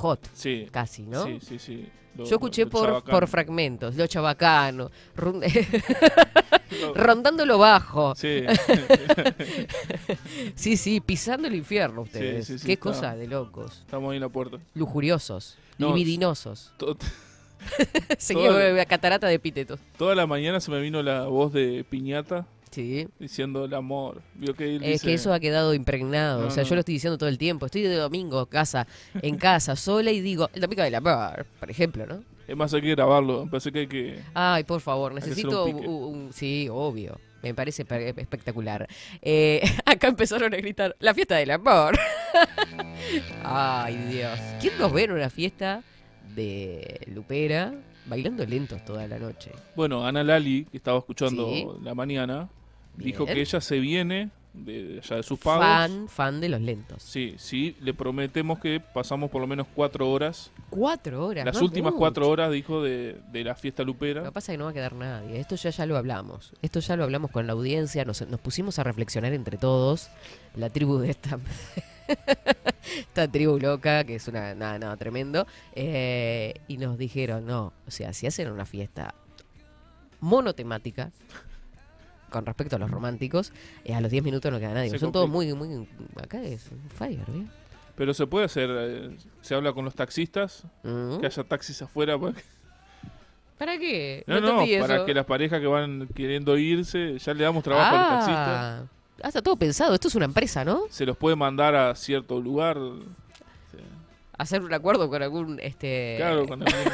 hot, 0.02 0.28
sí. 0.34 0.68
casi, 0.70 1.02
¿no? 1.04 1.24
Sí, 1.24 1.38
sí, 1.40 1.58
sí. 1.58 1.88
Lo- 2.16 2.24
Yo 2.26 2.34
escuché 2.36 2.64
lo 2.64 2.70
por, 2.70 2.86
chabacano. 2.88 3.18
por 3.18 3.28
fragmentos, 3.28 3.94
lo 3.96 4.06
chabacano, 4.06 4.90
run- 5.16 5.42
Lo- 6.80 6.94
rondando 6.94 7.44
lo 7.46 7.58
bajo. 7.58 8.14
Sí, 8.14 8.42
Sí, 10.54 10.76
sí, 10.76 11.00
pisando 11.00 11.48
el 11.48 11.54
infierno 11.54 12.02
ustedes. 12.02 12.46
sí, 12.46 12.58
sí, 12.58 12.66
Qué 12.66 12.72
está. 12.74 12.82
cosa 12.82 13.16
de 13.16 13.26
locos. 13.26 13.80
estamos 13.80 14.10
ahí 14.10 14.16
en 14.16 14.22
la 14.22 14.28
puerta. 14.28 14.58
Lujuriosos, 14.74 15.56
No, 15.78 15.88
libidinosos. 15.88 16.72
Seguimos 18.18 18.56
la 18.56 18.84
catarata 18.86 19.26
de 19.28 19.34
epítetos. 19.34 19.78
Toda 19.96 20.14
la 20.14 20.26
mañana 20.26 20.60
se 20.60 20.70
me 20.70 20.80
vino 20.80 21.02
la 21.02 21.26
voz 21.26 21.52
de 21.52 21.84
Piñata 21.88 22.46
Sí. 22.72 23.06
diciendo 23.18 23.64
el 23.66 23.74
amor. 23.74 24.22
Vio 24.34 24.54
que 24.54 24.76
él 24.76 24.82
Es 24.82 24.92
dice- 24.92 25.06
que 25.06 25.14
eso 25.14 25.32
ha 25.32 25.38
quedado 25.40 25.74
impregnado. 25.74 26.40
No, 26.42 26.46
o 26.48 26.50
sea, 26.50 26.62
no. 26.62 26.68
yo 26.68 26.74
lo 26.74 26.80
estoy 26.80 26.94
diciendo 26.94 27.18
todo 27.18 27.28
el 27.28 27.38
tiempo. 27.38 27.66
Estoy 27.66 27.82
de 27.82 27.94
domingo, 27.94 28.46
casa, 28.46 28.86
en 29.20 29.36
casa, 29.36 29.76
sola 29.76 30.10
y 30.10 30.20
digo, 30.20 30.48
el 30.54 30.60
domingo 30.62 30.82
del 30.82 30.94
amor, 30.94 31.46
por 31.60 31.70
ejemplo, 31.70 32.06
¿no? 32.06 32.24
Es 32.48 32.56
más, 32.56 32.74
hay 32.74 32.82
que 32.82 32.90
grabarlo. 32.90 33.46
Parece 33.50 33.70
que 33.70 33.78
hay 33.80 33.86
que. 33.86 34.18
Ay, 34.34 34.64
por 34.64 34.80
favor, 34.80 35.14
necesito 35.14 35.64
un 35.66 35.70
un, 35.70 35.76
pique. 35.76 35.88
un- 35.88 36.32
Sí, 36.32 36.68
obvio. 36.70 37.20
Me 37.42 37.54
parece 37.54 37.84
pe- 37.84 38.08
espectacular. 38.16 38.86
Eh, 39.20 39.60
acá 39.84 40.08
empezaron 40.08 40.52
a 40.54 40.56
gritar, 40.56 40.94
la 41.00 41.12
fiesta 41.14 41.36
del 41.36 41.50
amor. 41.50 41.98
Ay, 43.44 43.96
Dios. 44.10 44.38
¿Quién 44.60 44.78
nos 44.78 44.92
ve 44.92 45.04
en 45.04 45.12
una 45.12 45.30
fiesta 45.30 45.82
de 46.34 47.00
Lupera 47.12 47.74
bailando 48.06 48.44
lentos 48.46 48.84
toda 48.84 49.06
la 49.06 49.18
noche? 49.18 49.50
Bueno, 49.74 50.04
Ana 50.06 50.22
Lali, 50.24 50.64
que 50.70 50.76
estaba 50.76 50.98
escuchando 50.98 51.48
Sí. 51.50 51.66
la 51.82 51.94
mañana, 51.94 52.48
dijo 52.96 53.26
que 53.26 53.40
ella 53.40 53.60
se 53.60 53.78
viene 53.80 54.30
de 54.54 55.00
allá 55.02 55.16
de 55.16 55.22
sus 55.22 55.38
pagos. 55.38 55.64
Fan, 55.64 56.08
fan 56.08 56.40
de 56.40 56.50
los 56.50 56.60
lentos. 56.60 57.02
Sí, 57.02 57.34
sí, 57.38 57.74
le 57.80 57.94
prometemos 57.94 58.58
que 58.58 58.80
pasamos 58.80 59.30
por 59.30 59.40
lo 59.40 59.46
menos 59.46 59.66
cuatro 59.74 60.10
horas. 60.10 60.50
Cuatro 60.68 61.24
horas. 61.26 61.46
Las 61.46 61.56
no 61.56 61.62
últimas 61.62 61.92
mucho. 61.92 61.98
cuatro 62.00 62.28
horas, 62.28 62.52
dijo, 62.52 62.82
de, 62.82 63.16
de 63.32 63.44
la 63.44 63.54
fiesta 63.54 63.82
Lo 63.82 63.86
que 63.86 63.92
lupera. 64.08 64.30
pasa 64.30 64.52
es 64.52 64.54
que 64.54 64.58
no 64.58 64.64
va 64.66 64.70
a 64.72 64.74
quedar 64.74 64.92
nadie. 64.94 65.40
Esto 65.40 65.56
ya 65.56 65.70
ya 65.70 65.86
lo 65.86 65.96
hablamos. 65.96 66.52
Esto 66.60 66.80
ya 66.80 66.96
lo 66.96 67.04
hablamos 67.04 67.30
con 67.30 67.46
la 67.46 67.54
audiencia. 67.54 68.04
Nos, 68.04 68.28
nos 68.28 68.40
pusimos 68.40 68.78
a 68.78 68.84
reflexionar 68.84 69.32
entre 69.32 69.56
todos. 69.56 70.10
La 70.54 70.68
tribu 70.68 70.98
de 70.98 71.10
esta. 71.12 71.38
esta 72.98 73.28
tribu 73.28 73.58
loca, 73.58 74.04
que 74.04 74.16
es 74.16 74.28
una. 74.28 74.54
Nada, 74.54 74.78
nada, 74.78 74.96
tremendo. 74.98 75.46
eh, 75.74 76.52
y 76.68 76.76
nos 76.76 76.98
dijeron, 76.98 77.46
no. 77.46 77.72
O 77.86 77.90
sea, 77.90 78.12
si 78.12 78.26
hacen 78.26 78.50
una 78.50 78.66
fiesta 78.66 79.14
monotemática. 80.20 81.10
Con 82.32 82.46
respecto 82.46 82.76
a 82.76 82.78
los 82.78 82.90
románticos, 82.90 83.52
eh, 83.84 83.94
a 83.94 84.00
los 84.00 84.10
10 84.10 84.24
minutos 84.24 84.50
no 84.50 84.58
queda 84.58 84.72
nadie. 84.74 84.90
Se 84.90 84.98
Son 84.98 85.12
todos 85.12 85.28
muy, 85.28 85.52
muy. 85.54 85.86
Acá 86.22 86.42
es 86.42 86.68
un 86.72 86.80
fire, 86.90 87.24
¿bien? 87.28 87.50
Pero 87.94 88.14
se 88.14 88.26
puede 88.26 88.46
hacer, 88.46 88.70
eh, 88.72 89.16
se 89.42 89.54
habla 89.54 89.72
con 89.74 89.84
los 89.84 89.94
taxistas, 89.94 90.64
que 90.82 91.26
haya 91.26 91.44
taxis 91.44 91.82
afuera. 91.82 92.18
para 92.18 92.32
que- 92.32 92.42
¿Para 93.58 93.78
qué? 93.78 94.24
No, 94.26 94.40
no, 94.40 94.48
entendí 94.62 94.80
para 94.80 94.96
eso. 94.96 95.04
que 95.04 95.14
las 95.14 95.26
parejas 95.26 95.60
que 95.60 95.66
van 95.66 96.08
queriendo 96.14 96.56
irse, 96.56 97.18
ya 97.18 97.34
le 97.34 97.44
damos 97.44 97.62
trabajo 97.62 97.94
a 97.94 98.00
los 98.00 98.08
taxistas. 98.10 98.88
Ah, 99.22 99.28
está 99.28 99.40
todo 99.42 99.56
pensado. 99.56 99.94
Esto 99.94 100.08
es 100.08 100.14
una 100.16 100.24
empresa, 100.24 100.64
¿no? 100.64 100.84
Se 100.90 101.04
los 101.06 101.16
puede 101.16 101.36
mandar 101.36 101.76
a 101.76 101.94
cierto 101.94 102.40
lugar. 102.40 102.76
hacer 104.38 104.62
un 104.62 104.72
acuerdo 104.74 105.08
con 105.08 105.22
algún 105.22 105.60
este 105.60 106.14
Claro, 106.16 106.46
con 106.48 106.62
algún- 106.62 106.92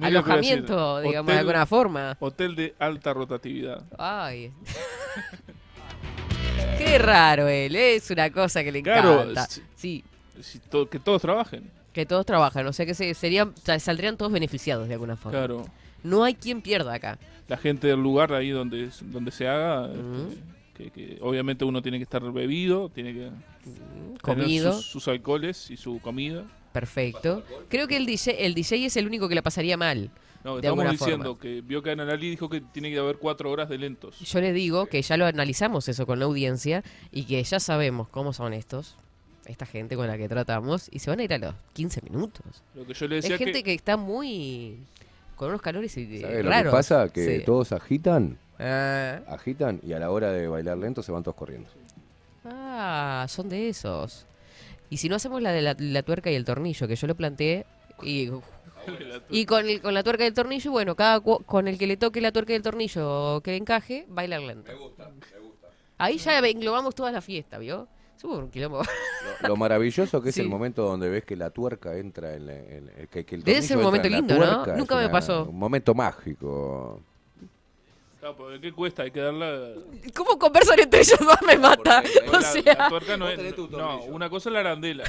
Alojamiento, 0.00 1.00
digamos, 1.00 1.32
de 1.32 1.38
alguna 1.38 1.66
forma. 1.66 2.16
Hotel 2.20 2.54
de 2.56 2.74
alta 2.78 3.12
rotatividad. 3.14 3.82
Ay. 3.98 4.52
Qué 6.78 6.98
raro 6.98 7.48
él, 7.48 7.74
¿eh? 7.74 7.96
es 7.96 8.10
una 8.10 8.30
cosa 8.30 8.62
que 8.62 8.70
le 8.72 8.82
Claro, 8.82 9.22
encanta. 9.22 9.48
Sí, 9.74 10.04
Si 10.40 10.58
to- 10.58 10.88
que 10.88 10.98
todos 10.98 11.22
trabajen. 11.22 11.70
que 11.92 12.04
todos 12.04 12.26
trabajan, 12.26 12.66
o 12.66 12.72
sea 12.72 12.84
que 12.84 12.94
se, 12.94 13.14
serían, 13.14 13.54
saldrían 13.78 14.16
todos 14.18 14.30
beneficiados 14.32 14.86
de 14.86 14.94
alguna 14.94 15.16
forma. 15.16 15.38
Claro. 15.38 15.64
No 16.02 16.24
hay 16.24 16.34
quien 16.34 16.60
pierda 16.60 16.92
acá. 16.94 17.18
La 17.48 17.56
gente 17.56 17.86
del 17.86 18.02
lugar 18.02 18.32
ahí 18.34 18.50
donde, 18.50 18.90
donde 19.02 19.30
se 19.30 19.48
haga. 19.48 19.88
Este, 19.90 20.36
que, 20.76 20.90
que 20.90 21.18
obviamente 21.22 21.64
uno 21.64 21.80
tiene 21.80 21.96
que 21.98 22.02
estar 22.04 22.20
bebido, 22.32 22.90
tiene 22.90 23.14
que 23.14 23.30
tener 23.64 24.20
Comido, 24.20 24.74
sus, 24.74 24.84
sus 24.86 25.08
alcoholes 25.08 25.70
y 25.70 25.76
su 25.78 25.98
comida. 26.00 26.42
Perfecto. 26.80 27.42
Creo 27.68 27.88
que 27.88 27.96
el 27.96 28.06
DJ, 28.06 28.46
el 28.46 28.54
DJ 28.54 28.86
es 28.86 28.96
el 28.96 29.06
único 29.06 29.28
que 29.28 29.34
la 29.34 29.42
pasaría 29.42 29.76
mal. 29.76 30.10
No, 30.44 30.54
De 30.54 30.60
estamos 30.60 30.78
alguna 30.84 30.90
diciendo 30.92 31.24
forma. 31.34 31.40
que 31.40 31.60
vio 31.62 31.82
que 31.82 31.90
Ana 31.90 32.04
Lali 32.04 32.30
dijo 32.30 32.48
que 32.48 32.60
tiene 32.60 32.90
que 32.90 32.98
haber 32.98 33.16
cuatro 33.16 33.50
horas 33.50 33.68
de 33.68 33.78
lentos. 33.78 34.20
Yo 34.20 34.40
le 34.40 34.52
digo 34.52 34.86
que 34.86 35.02
ya 35.02 35.16
lo 35.16 35.26
analizamos 35.26 35.88
eso 35.88 36.06
con 36.06 36.18
la 36.20 36.26
audiencia 36.26 36.84
y 37.10 37.24
que 37.24 37.42
ya 37.42 37.58
sabemos 37.58 38.08
cómo 38.08 38.32
son 38.32 38.52
estos, 38.52 38.94
esta 39.46 39.66
gente 39.66 39.96
con 39.96 40.06
la 40.06 40.16
que 40.16 40.28
tratamos, 40.28 40.88
y 40.92 41.00
se 41.00 41.10
van 41.10 41.18
a 41.20 41.24
ir 41.24 41.32
a 41.34 41.38
los 41.38 41.54
15 41.72 42.00
minutos. 42.08 42.62
Lo 42.76 42.86
que 42.86 42.94
yo 42.94 43.08
le 43.08 43.16
Hay 43.16 43.20
decía 43.22 43.38
gente 43.38 43.54
que, 43.54 43.62
que... 43.64 43.74
está 43.74 43.96
muy. 43.96 44.78
con 45.34 45.48
unos 45.48 45.62
calores 45.62 45.96
y 45.96 46.20
¿Sabes 46.20 46.44
lo 46.44 46.50
raros. 46.50 46.72
que 46.72 46.76
pasa? 46.76 47.08
Que 47.08 47.38
Sí. 47.38 47.44
todos 47.44 47.72
agitan, 47.72 48.38
Ah, 48.58 49.20
agitan 49.28 49.80
y 49.82 49.92
a 49.92 49.98
la 49.98 50.10
hora 50.10 50.30
de 50.32 50.46
bailar 50.48 50.78
lento 50.78 51.02
se 51.02 51.10
van 51.12 51.22
todos 51.24 51.36
corriendo. 51.36 51.68
ah, 52.44 53.26
son 53.28 53.48
de 53.48 53.68
esos. 53.68 54.26
Y 54.90 54.98
si 54.98 55.08
no 55.08 55.16
hacemos 55.16 55.42
la 55.42 55.52
de 55.52 55.62
la, 55.62 55.76
la 55.78 56.02
tuerca 56.02 56.30
y 56.30 56.34
el 56.34 56.44
tornillo, 56.44 56.86
que 56.88 56.96
yo 56.96 57.06
lo 57.06 57.14
planteé, 57.14 57.66
y, 58.02 58.30
y 59.30 59.46
con, 59.46 59.68
el, 59.68 59.80
con 59.80 59.94
la 59.94 60.02
tuerca 60.02 60.24
y 60.24 60.28
el 60.28 60.34
tornillo, 60.34 60.70
bueno, 60.70 60.94
cada 60.94 61.18
cu- 61.20 61.42
con 61.44 61.66
el 61.68 61.76
que 61.78 61.86
le 61.86 61.96
toque 61.96 62.20
la 62.20 62.30
tuerca 62.32 62.52
y 62.52 62.56
el 62.56 62.62
tornillo 62.62 63.40
que 63.42 63.50
le 63.52 63.56
encaje, 63.56 64.04
bailar 64.08 64.42
lento. 64.42 64.70
Me 64.70 64.78
gusta, 64.78 65.08
me 65.08 65.38
gusta. 65.40 65.68
Ahí 65.98 66.18
ya 66.18 66.38
englobamos 66.38 66.94
toda 66.94 67.10
la 67.10 67.20
fiesta, 67.20 67.58
¿vio? 67.58 67.88
Subo 68.16 68.38
un 68.38 68.48
quilombo. 68.50 68.82
Lo, 69.42 69.48
lo 69.48 69.56
maravilloso 69.56 70.22
que 70.22 70.28
es 70.30 70.34
Sí. 70.36 70.40
el 70.42 70.48
momento 70.48 70.82
donde 70.84 71.08
ves 71.08 71.24
que 71.24 71.36
la 71.36 71.50
tuerca 71.50 71.96
entra 71.96 72.34
en, 72.34 72.46
la- 72.46 72.54
en- 72.56 72.90
en- 72.96 73.06
que, 73.08 73.24
que 73.26 73.34
el 73.34 73.42
Debe 73.42 73.62
ser 73.62 73.76
tornillo 73.76 73.78
un 73.78 73.84
momento 73.84 74.08
lindo, 74.08 74.34
la 74.38 74.46
¿no? 74.66 74.76
Nunca 74.76 74.94
me 74.96 75.02
una- 75.04 75.10
pasó. 75.12 75.44
Un 75.44 75.58
momento 75.58 75.94
mágico. 75.94 77.02
Claro, 78.26 78.36
porque 78.36 78.60
¿qué 78.60 78.72
cuesta? 78.72 79.02
Hay 79.04 79.10
que 79.12 79.20
darla. 79.20 79.74
¿Cómo 80.14 80.38
conversan 80.38 80.80
entre 80.80 81.00
ellos 81.00 81.18
dos? 81.20 81.36
Me 81.46 81.56
mata. 81.58 82.02
Porque- 82.02 82.28
O 82.28 82.40
la, 82.40 82.74
la 82.74 82.88
tuerca 82.88 83.16
no 83.16 83.28
es. 83.28 83.58
No, 83.70 84.02
una 84.04 84.28
cosa 84.28 84.48
es 84.48 84.52
la 84.54 84.60
arandela. 84.60 85.04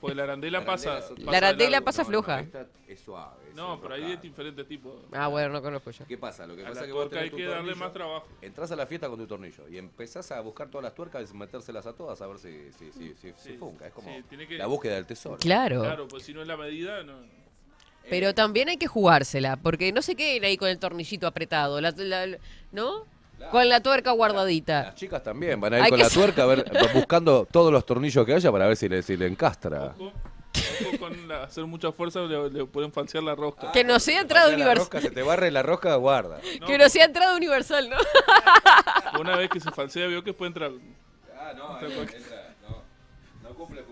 Porque 0.00 0.14
la 0.14 0.24
arandela 0.24 0.64
pasa. 0.64 0.98
es 0.98 1.04
otra. 1.06 1.16
pasa 1.16 1.24
La 1.24 1.30
de 1.32 1.36
arandela 1.38 1.70
largo. 1.70 1.84
pasa 1.86 2.02
No, 2.02 2.08
floja. 2.08 2.40
es 2.86 3.00
suave. 3.00 3.36
es 3.48 3.54
No, 3.54 3.80
pero 3.80 3.94
hay 3.94 4.02
de 4.04 4.16
diferentes 4.18 4.66
tipos. 4.66 4.94
ah, 5.12 5.28
bueno, 5.28 5.48
no 5.48 5.62
conozco 5.62 5.90
yo. 5.90 6.04
¿Qué 6.06 6.18
pasa? 6.18 6.46
Lo 6.46 6.54
que 6.54 6.62
A 6.62 6.68
pasa 6.68 6.80
la 6.80 6.80
es 6.82 6.86
que 6.88 6.92
vos 6.92 7.04
hay 7.04 7.10
tenés 7.10 7.30
tu 7.30 7.36
que 7.38 7.44
darle 7.46 7.74
más 7.74 7.92
trabajo. 7.92 8.26
Entras 8.42 8.70
a 8.72 8.76
la 8.76 8.86
fiesta 8.86 9.08
con 9.08 9.18
tu 9.18 9.26
tornillo 9.26 9.68
y 9.68 9.78
empezás 9.78 10.30
a 10.32 10.40
buscar 10.40 10.68
todas 10.68 10.84
las 10.84 10.94
tuercas 10.94 11.30
y 11.32 11.36
metérselas 11.36 11.86
a 11.86 11.94
todas 11.94 12.20
a 12.20 12.26
ver 12.26 12.38
si, 12.38 12.70
si, 12.72 12.92
si, 12.92 13.14
si, 13.14 13.32
si 13.32 13.50
Sí, 13.50 13.56
funca. 13.58 13.86
Es 13.86 13.92
como 13.94 14.08
sí, 14.14 14.22
tiene 14.28 14.46
que- 14.46 14.58
la 14.58 14.66
búsqueda 14.66 14.94
del 14.96 15.06
tesoro. 15.06 15.38
Claro. 15.38 15.80
Claro, 15.80 16.08
pues 16.08 16.24
si 16.24 16.34
no 16.34 16.42
es 16.42 16.48
la 16.48 16.56
medida, 16.56 17.02
no. 17.04 17.39
Pero 18.10 18.34
también 18.34 18.68
hay 18.68 18.76
que 18.76 18.86
jugársela, 18.88 19.56
porque 19.56 19.92
no 19.92 20.02
se 20.02 20.14
queden 20.16 20.44
ahí 20.44 20.56
con 20.56 20.68
el 20.68 20.78
tornillito 20.78 21.26
apretado, 21.26 21.80
la- 21.80 21.92
la- 21.96 22.36
¿no? 22.72 23.06
Con 23.50 23.68
la 23.70 23.80
tuerca 23.80 24.10
guardadita. 24.10 24.82
Las 24.82 24.94
chicas 24.96 25.22
también 25.22 25.58
van 25.60 25.72
a 25.72 25.78
ir 25.78 25.84
Hay 25.84 25.90
con 25.90 25.98
la 25.98 26.08
tuerca 26.10 26.42
a 26.42 26.46
ver, 26.46 26.64
buscando 26.92 27.46
todos 27.50 27.72
los 27.72 27.86
tornillos 27.86 28.26
que 28.26 28.34
haya 28.34 28.52
para 28.52 28.66
ver 28.66 28.76
si 28.76 28.88
le, 28.88 29.02
si 29.02 29.16
le 29.16 29.26
encastra. 29.28 29.94
Ojo, 29.98 30.12
ojo 30.12 30.98
con 30.98 31.26
la- 31.28 31.44
hacer 31.44 31.64
mucha 31.64 31.90
fuerza 31.92 32.20
le, 32.20 32.50
le 32.50 32.64
pueden 32.66 32.92
falsear 32.92 33.24
la 33.24 33.34
rosca. 33.34 33.72
Que 33.72 33.82
no 33.82 33.98
sea 33.98 34.16
Te 34.16 34.20
entrada 34.22 34.48
universal. 34.48 34.76
rosca, 34.76 35.00
se 35.00 35.10
te 35.10 35.22
barre 35.22 35.50
la 35.50 35.62
rosca, 35.62 35.94
guarda. 35.94 36.38
No, 36.60 36.66
Que 36.66 36.76
no 36.76 36.88
sea 36.90 37.06
entrada 37.06 37.34
universal, 37.34 37.88
¿no? 37.88 37.96
Una 39.18 39.36
vez 39.36 39.48
que 39.48 39.60
se 39.60 39.70
falsea, 39.70 40.06
veo 40.06 40.22
que 40.22 40.34
puede 40.34 40.48
entrar. 40.48 40.70
Ah, 41.38 41.52
no, 41.56 41.80
entra, 41.80 42.54
no, 42.68 42.82
no 43.48 43.54
cumple. 43.54 43.82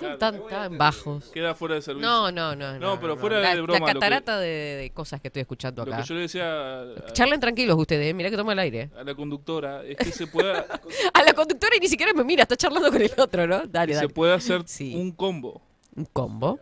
Son 0.00 0.18
tan, 0.18 0.46
tan 0.48 0.78
bajos. 0.78 1.26
Queda 1.26 1.54
fuera 1.54 1.74
de 1.76 1.82
servicio. 1.82 2.08
No, 2.08 2.30
no, 2.32 2.54
no. 2.56 2.78
No, 2.78 3.00
pero 3.00 3.16
fuera 3.16 3.40
la, 3.40 3.54
de 3.54 3.60
broma, 3.62 3.78
La 3.80 3.92
lo 3.94 4.00
catarata 4.00 4.38
de, 4.38 4.48
de 4.48 4.90
cosas 4.90 5.20
que 5.20 5.28
estoy 5.28 5.42
escuchando 5.42 5.84
Lo 5.84 5.92
acá. 5.92 6.02
que 6.02 6.08
yo 6.08 6.14
le 6.14 6.20
decía 6.22 6.80
a, 6.82 7.12
Charlen 7.12 7.40
tranquilos 7.40 7.76
ustedes, 7.78 8.14
mirá 8.14 8.30
que 8.30 8.36
toma 8.36 8.52
el 8.52 8.58
aire. 8.58 8.90
a 8.96 9.04
la 9.04 9.14
conductora 9.14 9.84
es 9.84 9.96
que 9.96 10.12
se 10.12 10.26
pueda, 10.26 10.66
A 11.14 11.22
la 11.22 11.32
conductora 11.32 11.76
y 11.76 11.80
ni 11.80 11.88
siquiera 11.88 12.12
me 12.12 12.24
mira, 12.24 12.42
está 12.42 12.56
charlando 12.56 12.90
con 12.90 13.00
el 13.02 13.12
otro, 13.16 13.46
¿no? 13.46 13.66
Dale, 13.66 13.88
que 13.88 13.94
se 13.94 14.00
dale. 14.02 14.08
puede 14.14 14.34
hacer 14.34 14.62
Sí. 14.66 14.94
un 14.96 15.12
combo. 15.12 15.62
Un 15.94 16.04
combo 16.06 16.58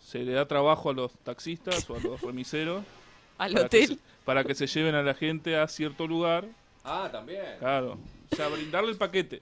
Se 0.00 0.18
le 0.20 0.32
da 0.32 0.46
trabajo 0.46 0.90
a 0.90 0.92
los 0.94 1.12
taxistas 1.18 1.88
o 1.90 1.96
a 1.96 2.00
los 2.00 2.20
remiseros 2.20 2.84
al 3.38 3.52
para 3.52 3.68
que, 3.68 3.76
hotel. 3.78 3.88
se, 3.88 3.98
para 4.24 4.44
que 4.44 4.54
se 4.54 4.66
lleven 4.66 4.94
a 4.94 5.02
la 5.02 5.14
gente 5.14 5.56
a 5.56 5.66
cierto 5.68 6.06
lugar. 6.06 6.44
Ah, 6.84 7.08
también. 7.12 7.42
Claro. 7.58 7.98
O 8.30 8.36
sea, 8.36 8.48
brindarle 8.48 8.90
el 8.90 8.96
paquete. 8.96 9.40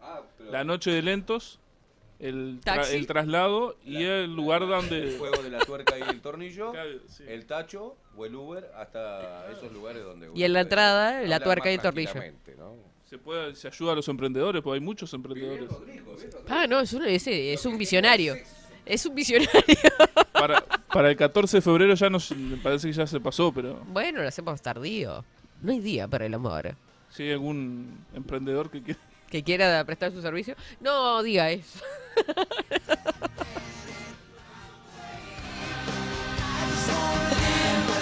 Ah, 0.00 0.20
pero 0.36 0.50
La 0.50 0.64
noche 0.64 0.90
de 0.90 1.00
lentos, 1.02 1.58
el, 2.28 2.60
tra- 2.60 2.88
el 2.90 3.06
traslado 3.06 3.76
y 3.84 4.02
el 4.04 4.34
lugar 4.34 4.62
el 4.62 4.68
donde... 4.68 5.16
juego 5.18 5.42
de 5.42 5.50
la 5.50 5.58
tuerca 5.60 5.98
y 5.98 6.02
el 6.02 6.20
tornillo, 6.20 6.70
Claro, 6.72 6.90
sí. 7.08 7.24
el 7.28 7.46
tacho 7.46 7.96
o 8.16 8.24
el 8.26 8.34
Uber 8.34 8.70
hasta 8.76 9.50
esos 9.52 9.72
lugares 9.72 10.02
donde 10.04 10.30
Y 10.34 10.42
en 10.44 10.52
la 10.52 10.60
entrada, 10.62 11.22
la 11.22 11.40
tuerca 11.40 11.70
y 11.70 11.74
el 11.74 11.80
tornillo. 11.80 12.14
¿no? 12.58 12.74
Se, 13.08 13.18
puede, 13.18 13.54
se 13.54 13.68
ayuda 13.68 13.92
a 13.92 13.96
los 13.96 14.08
emprendedores, 14.08 14.62
porque 14.62 14.76
hay 14.78 14.84
muchos 14.84 15.12
emprendedores. 15.14 15.68
Ah, 16.48 16.66
no, 16.68 16.80
es 16.80 16.92
un, 16.92 17.04
ese, 17.04 17.52
es 17.52 17.64
un 17.66 17.76
visionario. 17.78 18.34
Es 18.86 19.06
un 19.06 19.14
visionario. 19.14 19.50
Para, 20.32 20.60
para 20.92 21.10
el 21.10 21.16
14 21.16 21.58
de 21.58 21.60
febrero 21.62 21.94
ya 21.94 22.10
nos 22.10 22.30
me 22.32 22.56
parece 22.58 22.88
que 22.88 22.92
ya 22.92 23.06
se 23.06 23.18
pasó, 23.20 23.52
pero 23.52 23.80
Bueno, 23.86 24.20
lo 24.20 24.28
hacemos 24.28 24.60
tardío. 24.60 25.24
No 25.62 25.72
hay 25.72 25.78
día 25.80 26.06
para 26.08 26.26
el 26.26 26.34
amor. 26.34 26.74
si 27.08 27.22
hay 27.22 27.32
algún 27.32 28.04
emprendedor 28.14 28.68
que 28.70 28.82
quiera... 28.82 29.00
Que 29.34 29.42
quiera 29.42 29.84
prestar 29.84 30.12
su 30.12 30.22
servicio. 30.22 30.54
No 30.78 31.20
diga 31.20 31.50
eso. 31.50 31.80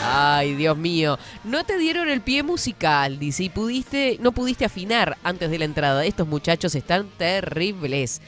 Ay, 0.05 0.55
Dios 0.57 0.77
mío. 0.77 1.19
No 1.45 1.65
te 1.65 1.79
dieron 1.79 2.11
el 2.11 2.21
pie 2.21 2.43
musical, 2.43 3.19
dice, 3.19 3.45
y 3.45 3.49
pudiste, 3.49 4.19
no 4.21 4.33
pudiste 4.33 4.67
afinar 4.67 5.17
antes 5.23 5.51
de 5.51 5.59
la 5.59 5.65
entrada. 5.65 6.05
Estos 6.05 6.29
muchachos 6.29 6.75
están 6.75 7.09
terribles. 7.17 8.21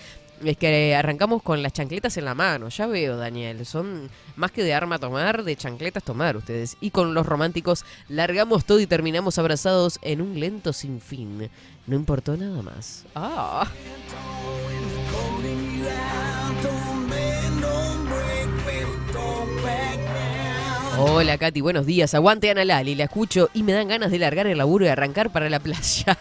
Es 0.45 0.57
que 0.59 0.95
arrancamos 0.95 1.43
con 1.43 1.63
las 1.63 1.73
chancletas 1.73 2.17
en 2.17 2.27
la 2.27 2.35
mano, 2.35 2.69
ya 2.69 2.87
veo, 2.87 3.17
Daniel. 3.17 3.65
Son 3.65 4.11
más 4.37 4.51
que 4.51 4.63
de 4.63 4.75
arma 4.75 4.99
tomar, 4.99 5.43
de 5.43 5.57
chancletas 5.57 6.03
tomar 6.03 6.37
ustedes. 6.37 6.77
Y 6.81 6.91
con 6.91 7.15
los 7.15 7.25
románticos 7.27 7.85
largamos 8.09 8.65
todo 8.65 8.81
y 8.81 8.87
terminamos 8.87 9.39
abrazados 9.39 9.99
en 10.03 10.21
un 10.21 10.39
lento 10.39 10.73
sinfín. 10.73 11.51
No 11.87 11.97
importó 11.97 12.37
nada 12.37 12.63
más. 12.63 13.05
Ah. 13.15 13.67
Hola 20.99 21.39
Katy, 21.39 21.61
buenos 21.61 21.87
días. 21.87 22.15
Aguante 22.15 22.51
Ana 22.51 22.65
Lali, 22.65 22.95
la 22.95 23.05
escucho 23.05 23.51
y 23.53 23.63
me 23.63 23.73
dan 23.73 23.89
ganas 23.89 24.11
de 24.11 24.19
largar 24.19 24.47
el 24.47 24.59
laburo 24.59 24.85
y 24.85 24.89
arrancar 24.89 25.31
para 25.33 25.51
la 25.51 25.59
playa. 25.59 26.17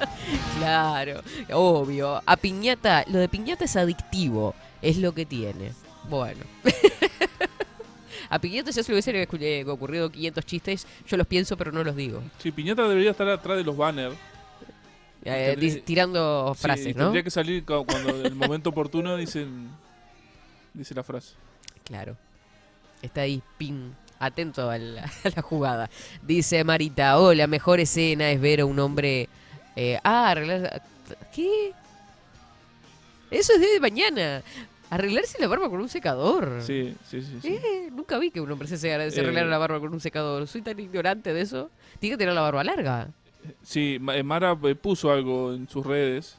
claro, 0.58 1.22
obvio. 1.52 2.20
A 2.26 2.36
piñata, 2.36 3.04
lo 3.08 3.18
de 3.18 3.28
piñata 3.28 3.64
es 3.64 3.76
adictivo, 3.76 4.54
es 4.82 4.98
lo 4.98 5.12
que 5.14 5.24
tiene. 5.26 5.72
Bueno. 6.08 6.44
A 8.30 8.38
Piñata 8.38 8.70
ya 8.70 8.82
se 8.82 8.92
le 8.92 9.00
hubiese 9.00 9.64
ocurrido 9.70 10.10
500 10.12 10.44
chistes, 10.44 10.86
yo 11.06 11.16
los 11.16 11.26
pienso 11.26 11.56
pero 11.56 11.72
no 11.72 11.82
los 11.82 11.96
digo. 11.96 12.22
Sí, 12.38 12.50
Piñata 12.52 12.86
debería 12.86 13.12
estar 13.12 13.26
atrás 13.26 13.56
de 13.56 13.64
los 13.64 13.74
banners. 13.74 14.14
Eh, 15.24 15.52
tendría- 15.58 15.82
tirando 15.82 16.52
Sí, 16.54 16.60
frases, 16.60 16.86
y 16.88 16.92
¿no? 16.94 17.04
Tendría 17.04 17.22
que 17.22 17.30
salir 17.30 17.64
cu- 17.64 17.86
cuando 17.86 18.10
en 18.20 18.26
el 18.26 18.34
momento 18.34 18.68
oportuno 18.68 19.16
dicen 19.16 19.70
dice 20.74 20.94
la 20.94 21.02
frase. 21.02 21.36
Claro. 21.84 22.18
Está 23.00 23.22
ahí, 23.22 23.40
pin, 23.56 23.94
atento 24.18 24.70
a 24.70 24.78
la, 24.78 25.02
a 25.24 25.28
la 25.34 25.42
jugada. 25.42 25.90
Dice 26.22 26.62
Marita, 26.64 27.18
oh, 27.18 27.32
la 27.34 27.46
mejor 27.46 27.80
escena 27.80 28.30
es 28.30 28.40
ver 28.40 28.60
a 28.60 28.64
un 28.66 28.78
hombre... 28.78 29.28
eh, 29.76 29.98
ah, 30.04 30.30
arreglar... 30.30 30.82
¿Qué? 31.34 31.72
Eso 33.30 33.52
es 33.54 33.60
de 33.60 33.80
mañana. 33.80 34.42
Arreglarse 34.90 35.38
la 35.38 35.48
barba 35.48 35.68
con 35.68 35.80
un 35.80 35.88
secador. 35.88 36.60
Sí, 36.62 36.94
sí, 37.08 37.20
sí. 37.22 37.38
sí. 37.42 37.48
Eh, 37.48 37.90
nunca 37.92 38.18
vi 38.18 38.30
que 38.30 38.40
un 38.40 38.50
hombre 38.50 38.66
se, 38.68 38.78
se 38.78 38.88
Eh. 38.90 38.94
arreglara 39.20 39.46
la 39.48 39.58
barba 39.58 39.80
con 39.80 39.92
un 39.92 40.00
secador. 40.00 40.46
Soy 40.46 40.62
tan 40.62 40.78
ignorante 40.80 41.32
de 41.34 41.40
eso. 41.42 41.70
Tiene 41.98 42.14
que 42.14 42.18
tener 42.18 42.34
la 42.34 42.40
barba 42.40 42.64
larga. 42.64 43.08
Sí, 43.62 43.98
eh, 44.14 44.22
Mara 44.22 44.56
eh, 44.64 44.74
puso 44.74 45.10
algo 45.12 45.52
en 45.54 45.68
sus 45.68 45.84
redes 45.86 46.38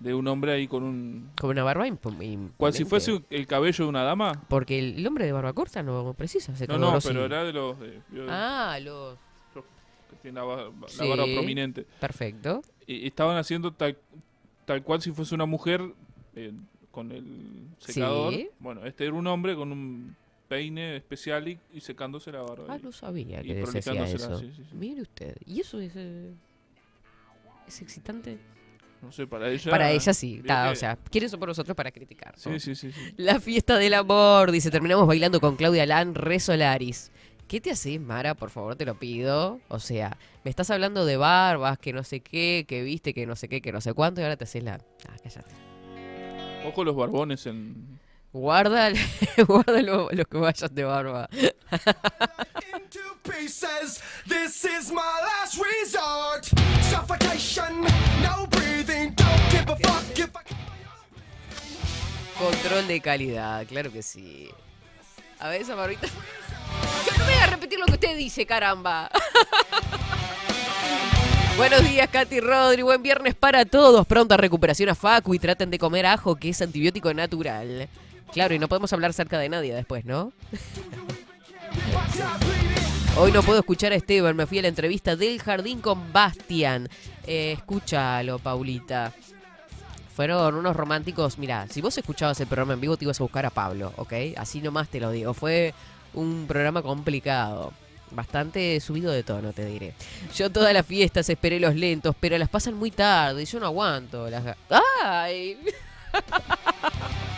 de 0.00 0.14
un 0.14 0.26
hombre 0.28 0.52
ahí 0.52 0.66
con 0.66 0.82
un... 0.82 1.30
Con 1.38 1.50
una 1.50 1.62
barba 1.62 1.86
imp- 1.86 2.00
Cual 2.00 2.72
si 2.72 2.82
imponente. 2.82 2.84
fuese 2.86 3.22
el 3.30 3.46
cabello 3.46 3.84
de 3.84 3.88
una 3.90 4.02
dama. 4.02 4.42
Porque 4.48 4.78
el, 4.78 4.96
el 4.98 5.06
hombre 5.06 5.26
de 5.26 5.32
barba 5.32 5.52
corta 5.52 5.82
no 5.82 6.14
precisa 6.14 6.52
No, 6.52 6.58
secador. 6.58 6.80
no, 6.80 6.94
¿o 6.94 7.00
sí? 7.00 7.08
pero 7.08 7.24
era 7.26 7.44
de 7.44 7.52
los... 7.52 7.78
de- 7.78 8.00
yo- 8.12 8.26
Ah, 8.28 8.78
lo... 8.82 9.18
que 9.54 10.16
tiene 10.22 10.38
la, 10.40 10.44
ba- 10.44 10.64
la 10.80 10.88
Sí. 10.88 11.06
barba 11.08 11.24
prominente. 11.24 11.86
Perfecto. 12.00 12.62
Y 12.86 13.06
estaban 13.06 13.36
haciendo 13.36 13.72
tal, 13.72 13.96
tal 14.64 14.82
cual 14.82 15.00
si 15.02 15.12
fuese 15.12 15.34
una 15.34 15.46
mujer 15.46 15.82
eh, 16.34 16.52
con 16.90 17.12
el 17.12 17.66
secador. 17.78 18.32
Sí. 18.34 18.48
Bueno, 18.58 18.84
este 18.86 19.04
era 19.04 19.12
un 19.14 19.26
hombre 19.26 19.54
con 19.54 19.70
un 19.70 20.16
peine 20.48 20.96
especial 20.96 21.46
y, 21.46 21.58
y 21.74 21.80
secándose 21.80 22.32
la 22.32 22.40
barba. 22.42 22.64
Ah, 22.70 22.78
no 22.82 22.90
sabía 22.90 23.42
que 23.42 23.64
se 23.66 23.78
hacía 23.78 24.04
eso. 24.08 24.38
sí. 24.38 24.50
Mire 24.72 25.02
usted. 25.02 25.36
¿Y 25.46 25.60
eso 25.60 25.78
es, 25.78 25.92
eh, 25.94 26.32
es 27.68 27.80
excitante? 27.82 28.38
No 29.02 29.10
sé, 29.12 29.26
para 29.26 29.48
ella... 29.50 29.70
para 29.70 29.90
ella 29.90 30.12
sí. 30.12 30.34
vio 30.36 30.44
ta, 30.46 30.64
que- 30.66 30.70
O 30.72 30.76
sea, 30.76 30.96
quiere 31.10 31.26
eso 31.26 31.38
por 31.38 31.48
nosotros 31.48 31.74
para 31.76 31.90
criticar. 31.90 32.34
¿no? 32.36 32.42
Sí, 32.52 32.60
sí, 32.60 32.74
sí. 32.74 32.92
sí. 32.92 33.14
La 33.16 33.40
fiesta 33.40 33.78
del 33.78 33.94
amor, 33.94 34.50
dice. 34.52 34.70
Terminamos 34.70 35.06
bailando 35.06 35.40
con 35.40 35.56
Claudia 35.56 35.86
Lan, 35.86 36.14
Re 36.14 36.38
Solaris. 36.40 37.10
¿Qué 37.48 37.60
te 37.60 37.70
haces, 37.72 38.00
Mara? 38.00 38.34
Por 38.34 38.50
favor, 38.50 38.76
te 38.76 38.84
lo 38.84 38.94
pido. 38.98 39.58
O 39.68 39.80
sea, 39.80 40.16
me 40.44 40.50
estás 40.50 40.70
hablando 40.70 41.04
de 41.04 41.16
barbas, 41.16 41.78
que 41.78 41.92
no 41.92 42.04
sé 42.04 42.20
qué, 42.20 42.64
que 42.68 42.82
viste, 42.82 43.12
que 43.14 43.26
no 43.26 43.34
sé 43.34 43.48
qué, 43.48 43.60
que 43.60 43.72
no 43.72 43.80
sé 43.80 43.92
cuánto, 43.94 44.20
y 44.20 44.24
ahora 44.24 44.36
te 44.36 44.44
haces 44.44 44.62
la. 44.62 44.74
Ah, 45.08 45.16
cállate. 45.22 45.50
Ojo 46.66 46.84
los 46.84 46.94
barbones 46.94 47.46
en... 47.46 47.98
Guarda, 48.32 48.90
guarda 49.48 49.82
lo, 49.82 50.08
lo 50.12 50.24
que 50.26 50.38
vayas 50.38 50.72
de 50.72 50.84
barba. 50.84 51.28
This 54.26 54.64
is 54.64 54.90
my 54.92 55.00
last 55.22 55.58
resort. 55.58 56.44
Suffocation, 56.90 57.82
no 58.22 58.46
Control 62.38 62.86
de 62.86 63.00
calidad, 63.00 63.66
claro 63.66 63.92
que 63.92 64.02
sí. 64.02 64.48
A 65.38 65.48
ver, 65.48 65.62
esa. 65.62 65.74
Yo 65.74 67.18
no 67.18 67.24
voy 67.24 67.34
a 67.34 67.46
repetir 67.46 67.78
lo 67.78 67.86
que 67.86 67.92
usted 67.92 68.16
dice, 68.16 68.46
caramba. 68.46 69.10
Buenos 71.56 71.84
días, 71.84 72.08
Katy 72.08 72.40
Rodri. 72.40 72.82
Buen 72.82 73.02
viernes 73.02 73.34
para 73.34 73.66
todos. 73.66 74.06
Pronta 74.06 74.38
recuperación 74.38 74.88
a 74.88 74.94
Facu 74.94 75.34
y 75.34 75.38
traten 75.38 75.70
de 75.70 75.78
comer 75.78 76.06
ajo, 76.06 76.36
que 76.36 76.48
es 76.48 76.62
antibiótico 76.62 77.12
natural. 77.12 77.88
Claro, 78.32 78.54
y 78.54 78.58
no 78.58 78.68
podemos 78.68 78.92
hablar 78.92 79.12
cerca 79.12 79.38
de 79.38 79.48
nadie 79.48 79.74
después, 79.74 80.04
¿no? 80.04 80.32
Hoy 83.16 83.32
no 83.32 83.42
puedo 83.42 83.58
escuchar 83.58 83.92
a 83.92 83.96
Esteban, 83.96 84.36
me 84.36 84.46
fui 84.46 84.60
a 84.60 84.62
la 84.62 84.68
entrevista 84.68 85.14
del 85.16 85.42
jardín 85.42 85.80
con 85.80 86.12
Bastian. 86.12 86.88
Eh, 87.26 87.52
escúchalo, 87.52 88.38
Paulita. 88.38 89.12
Fueron 90.14 90.54
unos 90.54 90.74
románticos. 90.74 91.36
Mira, 91.36 91.66
si 91.68 91.80
vos 91.80 91.96
escuchabas 91.98 92.40
el 92.40 92.46
programa 92.46 92.74
en 92.74 92.80
vivo, 92.80 92.96
te 92.96 93.04
ibas 93.04 93.20
a 93.20 93.24
buscar 93.24 93.44
a 93.44 93.50
Pablo, 93.50 93.92
¿ok? 93.96 94.12
Así 94.36 94.60
nomás 94.60 94.88
te 94.88 95.00
lo 95.00 95.10
digo. 95.10 95.34
Fue 95.34 95.74
un 96.14 96.46
programa 96.46 96.82
complicado. 96.82 97.72
Bastante 98.12 98.80
subido 98.80 99.12
de 99.12 99.22
tono, 99.22 99.52
te 99.52 99.66
diré. 99.66 99.94
Yo 100.34 100.50
todas 100.50 100.72
las 100.72 100.86
fiestas 100.86 101.28
esperé 101.28 101.60
los 101.60 101.74
lentos, 101.74 102.14
pero 102.18 102.38
las 102.38 102.48
pasan 102.48 102.74
muy 102.74 102.90
tarde 102.90 103.44
yo 103.44 103.60
no 103.60 103.66
aguanto. 103.66 104.30
Las... 104.30 104.56
¡Ay! 105.04 105.58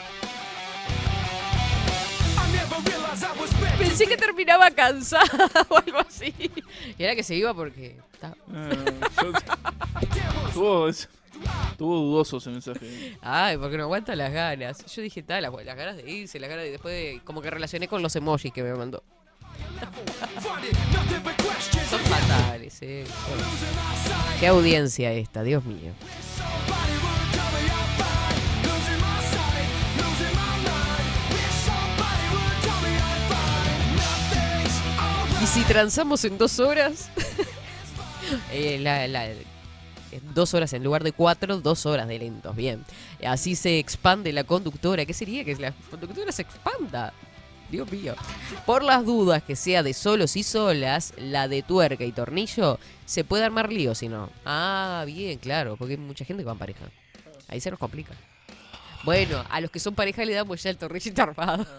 Pensé 3.78 4.06
que 4.06 4.16
terminaba 4.16 4.70
cansada 4.70 5.26
o 5.68 5.76
algo 5.78 5.98
así. 6.00 6.32
Y 6.98 7.02
era 7.02 7.14
que 7.14 7.22
se 7.22 7.34
iba 7.34 7.52
porque... 7.54 7.96
Eh, 8.52 9.00
yo- 9.22 9.32
Estuvo, 10.48 10.88
es- 10.88 11.08
estuvo 11.70 11.96
dudoso 11.96 12.36
ese 12.38 12.50
mensaje. 12.50 13.16
Ay, 13.22 13.56
porque 13.56 13.76
no 13.76 13.84
aguanta 13.84 14.14
las 14.14 14.32
ganas. 14.32 14.84
Yo 14.94 15.02
dije, 15.02 15.22
tal, 15.22 15.42
las, 15.42 15.52
las 15.64 15.76
ganas 15.76 15.96
de 15.96 16.10
irse, 16.10 16.38
las 16.38 16.48
ganas 16.50 16.64
de 16.64 16.70
después 16.72 16.94
de... 16.94 17.20
Como 17.24 17.40
que 17.42 17.50
relacioné 17.50 17.88
con 17.88 18.02
los 18.02 18.14
emojis 18.16 18.52
que 18.52 18.62
me 18.62 18.74
mandó. 18.74 19.02
Son 21.90 22.00
fatales, 22.00 22.78
eh. 22.82 23.04
Qué 24.40 24.46
audiencia 24.46 25.12
esta, 25.12 25.42
Dios 25.42 25.64
mío. 25.64 25.92
Si 35.52 35.62
transamos 35.64 36.24
en 36.24 36.38
dos 36.38 36.58
horas... 36.58 37.08
eh, 38.52 38.78
la- 38.80 39.06
la- 39.08 39.28
dos 40.34 40.52
horas 40.52 40.70
en 40.74 40.84
lugar 40.84 41.04
de 41.04 41.12
cuatro, 41.12 41.58
dos 41.60 41.86
horas 41.86 42.06
de 42.06 42.18
lentos, 42.18 42.54
bien. 42.54 42.84
Así 43.26 43.56
se 43.56 43.78
expande 43.78 44.30
la 44.32 44.44
conductora. 44.44 45.06
¿Qué 45.06 45.14
sería? 45.14 45.42
Que 45.42 45.56
la 45.56 45.72
conductora 45.90 46.30
se 46.32 46.42
expanda. 46.42 47.14
Dios 47.70 47.90
mío. 47.90 48.14
Por 48.66 48.82
las 48.82 49.06
dudas 49.06 49.42
que 49.42 49.56
sea 49.56 49.82
de 49.82 49.94
solos 49.94 50.36
y 50.36 50.42
solas, 50.42 51.14
la 51.16 51.48
de 51.48 51.62
tuerca 51.62 52.04
y 52.04 52.12
tornillo, 52.12 52.78
se 53.06 53.24
puede 53.24 53.44
armar 53.44 53.72
lío 53.72 53.94
si 53.94 54.08
no. 54.08 54.28
Ah, 54.44 55.02
bien, 55.06 55.38
claro, 55.38 55.76
porque 55.78 55.94
hay 55.94 55.98
mucha 55.98 56.26
gente 56.26 56.42
que 56.42 56.46
va 56.46 56.52
en 56.52 56.58
pareja. 56.58 56.84
Ahí 57.48 57.60
se 57.62 57.70
nos 57.70 57.78
complica. 57.78 58.12
Bueno, 59.04 59.42
a 59.48 59.60
los 59.62 59.70
que 59.70 59.80
son 59.80 59.94
pareja 59.94 60.24
le 60.26 60.34
damos 60.34 60.62
ya 60.62 60.68
el 60.68 60.76
tornillito 60.76 61.22
armado. 61.22 61.66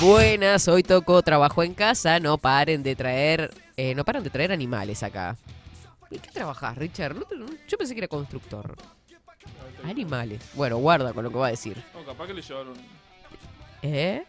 Buenas, 0.00 0.68
hoy 0.68 0.82
tocó 0.82 1.22
trabajo 1.22 1.62
en 1.62 1.72
casa, 1.72 2.18
no 2.20 2.36
paren 2.36 2.82
de 2.82 2.96
traer, 2.96 3.52
eh, 3.76 3.94
no 3.94 4.04
paran 4.04 4.22
de 4.24 4.30
traer 4.30 4.52
animales 4.52 5.02
acá. 5.02 5.36
¿En 6.10 6.18
qué 6.18 6.30
trabajas, 6.30 6.76
Richard? 6.76 7.14
No 7.14 7.22
te- 7.22 7.36
no- 7.36 7.46
yo 7.68 7.78
pensé 7.78 7.94
que 7.94 8.00
era 8.00 8.08
constructor. 8.08 8.76
Animales. 9.84 10.40
Bueno, 10.54 10.78
guarda 10.78 11.12
con 11.12 11.24
lo 11.24 11.30
que 11.30 11.36
va 11.36 11.46
a 11.46 11.50
decir. 11.50 11.82
No, 11.94 12.04
capaz 12.04 12.26
que 12.26 12.34
le 12.34 12.42
llevaron 12.42 12.74
¿Eh? 13.82 14.24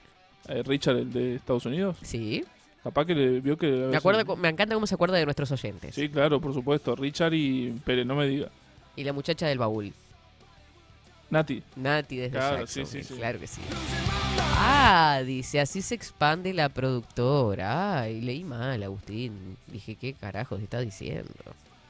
a 0.47 0.54
Richard, 0.63 0.97
el 0.97 1.12
de 1.13 1.36
Estados 1.36 1.65
Unidos. 1.65 1.97
Sí. 2.01 2.43
Capaz 2.84 3.06
que 3.06 3.15
le 3.15 3.39
vio 3.41 3.58
que. 3.58 3.67
Me, 3.67 3.97
acuerdo, 3.97 4.25
co- 4.25 4.36
me 4.36 4.49
encanta 4.49 4.75
cómo 4.75 4.86
se 4.86 4.93
acuerda 4.95 5.17
de 5.17 5.25
nuestros 5.25 5.51
oyentes. 5.51 5.95
Sí, 5.95 6.10
claro, 6.10 6.39
por 6.39 6.54
supuesto. 6.54 6.95
Richard 6.95 7.34
y. 7.34 7.71
Pérez, 7.84 8.06
no 8.06 8.15
me 8.15 8.28
diga. 8.28 8.49
Y 8.95 9.04
la 9.04 9.13
muchacha 9.13 9.47
del 9.47 9.58
baúl. 9.58 9.91
Nati. 11.32 11.63
Nati 11.75 12.17
desde 12.17 12.32
Claro, 12.38 12.67
sí, 12.67 12.86
sí, 12.86 13.01
sí. 13.01 13.15
Claro 13.15 13.39
que 13.39 13.47
sí. 13.47 13.62
Ah, 14.57 15.21
dice, 15.25 15.59
así 15.59 15.81
se 15.81 15.95
expande 15.95 16.53
la 16.53 16.69
productora. 16.69 18.01
Ay, 18.01 18.21
leí 18.21 18.43
mal, 18.43 18.81
Agustín. 18.83 19.57
Dije, 19.67 19.95
¿qué 19.95 20.13
carajos 20.13 20.61
está 20.61 20.79
diciendo? 20.79 21.33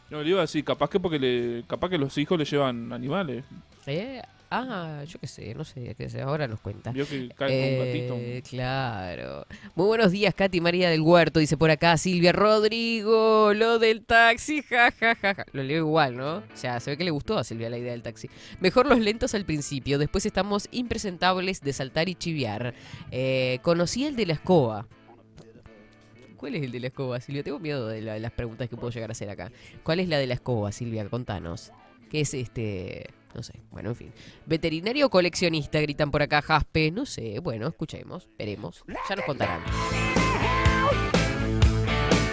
No, 0.10 0.22
le 0.24 0.30
iba 0.30 0.40
a 0.40 0.42
decir, 0.42 0.64
capaz 0.64 0.90
que 0.90 1.00
porque 1.00 1.20
le, 1.20 1.64
capaz 1.68 1.90
que 1.90 1.98
los 1.98 2.18
hijos 2.18 2.38
le 2.38 2.46
llevan 2.46 2.92
animales. 2.92 3.44
¿Eh? 3.86 4.22
Ah, 4.52 5.04
yo 5.08 5.20
qué 5.20 5.28
sé, 5.28 5.54
no 5.56 5.64
sé, 5.66 5.96
qué 5.98 6.08
sé, 6.10 6.22
ahora 6.22 6.48
nos 6.48 6.60
cuenta. 6.60 6.92
Vio 6.92 7.08
que 7.08 7.30
cae 7.36 7.74
un 7.80 7.86
gatito. 7.86 8.16
Eh, 8.18 8.44
claro. 8.48 9.46
Muy 9.74 9.88
buenos 9.88 10.12
días, 10.12 10.34
Katy 10.36 10.62
María 10.62 10.90
del 10.90 11.02
Huerto. 11.02 11.40
Dice 11.40 11.58
por 11.58 11.72
acá 11.72 11.98
Silvia 11.98 12.32
Rodrigo, 12.32 13.54
lo 13.54 13.80
del 13.80 14.06
taxi, 14.06 14.62
ja, 14.62 14.92
ja, 14.92 15.16
ja, 15.16 15.34
ja. 15.36 15.46
Lo 15.52 15.64
leo 15.64 15.80
igual, 15.80 16.16
¿no? 16.16 16.38
O 16.38 16.44
sea, 16.54 16.80
se 16.80 16.92
ve 16.92 16.98
que 16.98 17.04
le 17.04 17.12
gustó 17.12 17.38
a 17.38 17.44
Silvia 17.44 17.70
la 17.70 17.78
idea 17.78 17.92
del 17.92 18.04
taxi. 18.04 18.30
Mejor 18.62 18.86
los 18.86 19.00
lentos 19.00 19.34
al 19.34 19.46
principio, 19.46 19.98
después 19.98 20.26
estamos 20.26 20.68
impresentables 20.72 21.60
de 21.62 21.74
saltar 21.74 22.08
y 22.08 22.16
chiviar. 22.16 22.74
Eh, 23.12 23.60
conocí 23.64 24.06
el 24.06 24.16
de 24.16 24.28
la 24.28 24.34
escoba. 24.34 24.88
¿Cuál 26.38 26.56
es 26.56 26.64
el 26.64 26.72
de 26.72 26.80
la 26.82 26.88
escoba, 26.88 27.20
Silvia? 27.20 27.44
Tengo 27.44 27.60
miedo 27.60 27.88
de 27.88 28.02
la- 28.02 28.20
las 28.20 28.32
preguntas 28.32 28.70
que 28.70 28.76
puedo 28.78 28.92
llegar 28.92 29.10
a 29.10 29.14
hacer 29.14 29.30
acá. 29.30 29.52
¿Cuál 29.84 30.00
es 30.02 30.08
la 30.08 30.18
de 30.20 30.28
la 30.28 30.36
escoba, 30.36 30.72
Silvia? 30.72 31.08
Contanos. 31.10 31.72
¿Qué 32.12 32.22
es 32.22 32.34
este...? 32.36 33.08
No 33.36 33.44
sé, 33.44 33.60
bueno, 33.70 33.90
en 33.90 33.96
fin. 33.98 34.14
Veterinario 34.46 35.08
o 35.08 35.10
coleccionista, 35.10 35.82
gritan 35.82 36.10
por 36.10 36.22
acá, 36.22 36.42
Jaspe. 36.42 36.90
No 36.90 37.06
sé, 37.06 37.40
bueno, 37.40 37.68
escuchemos, 37.68 38.30
veremos. 38.38 38.86
Ya 39.10 39.16
nos 39.18 39.26
contarán. 39.26 39.62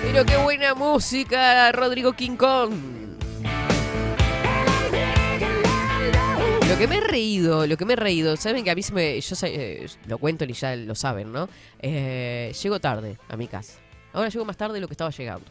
Pero 0.01 0.25
qué 0.25 0.37
buena 0.37 0.75
música, 0.75 1.73
Rodrigo 1.73 2.13
King 2.13 2.37
Kong. 2.37 2.73
Lo 6.69 6.79
que 6.79 6.87
me 6.87 6.99
he 6.99 7.01
reído, 7.01 7.67
lo 7.67 7.77
que 7.77 7.85
me 7.85 7.95
he 7.95 7.97
reído, 7.97 8.37
saben 8.37 8.63
que 8.63 8.71
a 8.71 8.77
mí 8.77 8.83
se 8.83 8.93
me, 8.93 9.21
yo 9.21 9.37
eh, 9.43 9.89
lo 10.07 10.19
cuento 10.19 10.45
y 10.45 10.53
ya 10.53 10.77
lo 10.77 10.95
saben, 10.95 11.33
¿no? 11.33 11.49
Eh, 11.81 12.55
llego 12.63 12.79
tarde 12.79 13.19
a 13.29 13.37
mi 13.37 13.49
casa. 13.49 13.81
Ahora 14.13 14.29
llego 14.29 14.45
más 14.45 14.57
tarde 14.57 14.75
de 14.75 14.81
lo 14.81 14.87
que 14.87 14.95
estaba 14.95 15.11
llegando. 15.11 15.47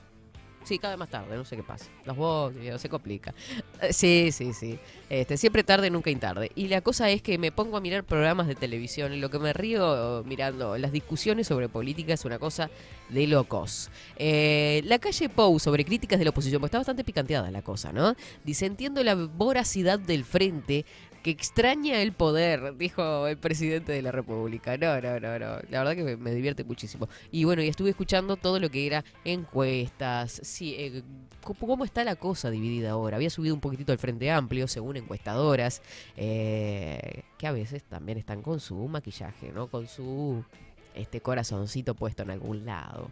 Sí, 0.63 0.77
cada 0.77 0.93
vez 0.93 0.99
más 0.99 1.09
tarde, 1.09 1.35
no 1.35 1.43
sé 1.43 1.55
qué 1.55 1.63
pasa. 1.63 1.85
Los 2.05 2.15
vos, 2.15 2.53
se 2.77 2.89
complica. 2.89 3.33
Eh, 3.81 3.93
Sí, 3.93 4.31
sí, 4.31 4.53
sí. 4.53 4.77
Este, 5.09 5.35
siempre 5.37 5.63
tarde, 5.63 5.89
nunca 5.89 6.11
tarde. 6.19 6.51
Y 6.55 6.67
la 6.67 6.81
cosa 6.81 7.09
es 7.09 7.21
que 7.21 7.37
me 7.37 7.51
pongo 7.51 7.77
a 7.77 7.81
mirar 7.81 8.03
programas 8.03 8.47
de 8.47 8.55
televisión 8.55 9.13
y 9.13 9.19
lo 9.19 9.29
que 9.29 9.39
me 9.39 9.53
río 9.53 10.23
mirando 10.25 10.77
las 10.77 10.91
discusiones 10.91 11.47
sobre 11.47 11.67
política 11.69 12.13
es 12.13 12.25
una 12.25 12.37
cosa 12.39 12.69
de 13.09 13.27
locos. 13.27 13.89
Eh, 14.17 14.81
la 14.85 14.99
calle 14.99 15.29
Pou 15.29 15.59
sobre 15.59 15.83
críticas 15.83 16.19
de 16.19 16.25
la 16.25 16.31
oposición, 16.31 16.59
pues 16.59 16.69
está 16.69 16.77
bastante 16.77 17.03
picanteada 17.03 17.51
la 17.51 17.61
cosa, 17.61 17.91
¿no? 17.91 18.15
Dice, 18.43 18.65
entiendo 18.65 19.03
la 19.03 19.15
voracidad 19.15 19.99
del 19.99 20.23
frente 20.23 20.85
que 21.21 21.31
extraña 21.31 22.01
el 22.01 22.13
poder, 22.13 22.77
dijo 22.77 23.27
el 23.27 23.37
presidente 23.37 23.91
de 23.91 24.01
la 24.01 24.11
República. 24.11 24.77
No, 24.77 24.99
no, 25.01 25.19
no, 25.19 25.39
no. 25.39 25.59
La 25.69 25.79
verdad 25.79 25.95
que 25.95 26.03
me, 26.03 26.17
me 26.17 26.33
divierte 26.33 26.63
muchísimo. 26.63 27.07
Y 27.31 27.43
bueno, 27.43 27.61
y 27.61 27.67
estuve 27.67 27.91
escuchando 27.91 28.37
todo 28.37 28.59
lo 28.59 28.69
que 28.69 28.87
era 28.87 29.03
encuestas, 29.23 30.41
sí, 30.43 30.75
eh, 30.77 31.03
cómo, 31.41 31.83
está 31.83 32.03
la 32.03 32.15
cosa 32.15 32.49
dividida 32.49 32.91
ahora. 32.91 33.17
Había 33.17 33.29
subido 33.29 33.53
un 33.53 33.61
poquitito 33.61 33.91
el 33.91 33.99
Frente 33.99 34.31
Amplio, 34.31 34.67
según 34.67 34.97
encuestadoras, 34.97 35.81
eh, 36.15 37.23
que 37.37 37.47
a 37.47 37.51
veces 37.51 37.83
también 37.83 38.17
están 38.17 38.41
con 38.41 38.59
su 38.59 38.75
maquillaje, 38.87 39.51
¿no? 39.51 39.67
Con 39.67 39.87
su 39.87 40.43
este 40.95 41.21
corazoncito 41.21 41.95
puesto 41.95 42.23
en 42.23 42.31
algún 42.31 42.65
lado. 42.65 43.11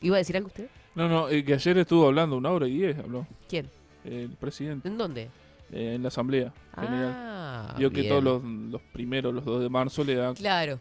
¿Iba 0.00 0.16
a 0.16 0.18
decir 0.18 0.36
algo 0.36 0.48
usted? 0.48 0.68
No, 0.94 1.08
no, 1.08 1.28
eh, 1.28 1.44
que 1.44 1.54
ayer 1.54 1.78
estuvo 1.78 2.06
hablando 2.06 2.36
una 2.36 2.50
hora 2.50 2.66
y 2.68 2.72
diez, 2.78 2.98
habló 2.98 3.26
¿Quién? 3.48 3.68
el 4.04 4.30
presidente 4.30 4.88
¿En 4.88 4.96
dónde? 4.96 5.28
Eh, 5.72 5.94
en 5.94 6.02
la 6.02 6.08
asamblea 6.08 6.52
general. 6.74 7.12
Ah, 7.16 7.74
Vio 7.78 7.90
que 7.90 8.00
bien. 8.02 8.08
todos 8.10 8.24
los, 8.24 8.42
los 8.44 8.80
primeros, 8.92 9.34
los 9.34 9.44
2 9.44 9.62
de 9.62 9.68
marzo, 9.68 10.04
le 10.04 10.14
dan, 10.14 10.34
Claro, 10.34 10.80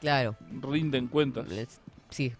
claro. 0.00 0.36
rinden 0.62 1.06
cuentas. 1.08 1.48
Les- 1.48 1.80
Sí, 2.10 2.32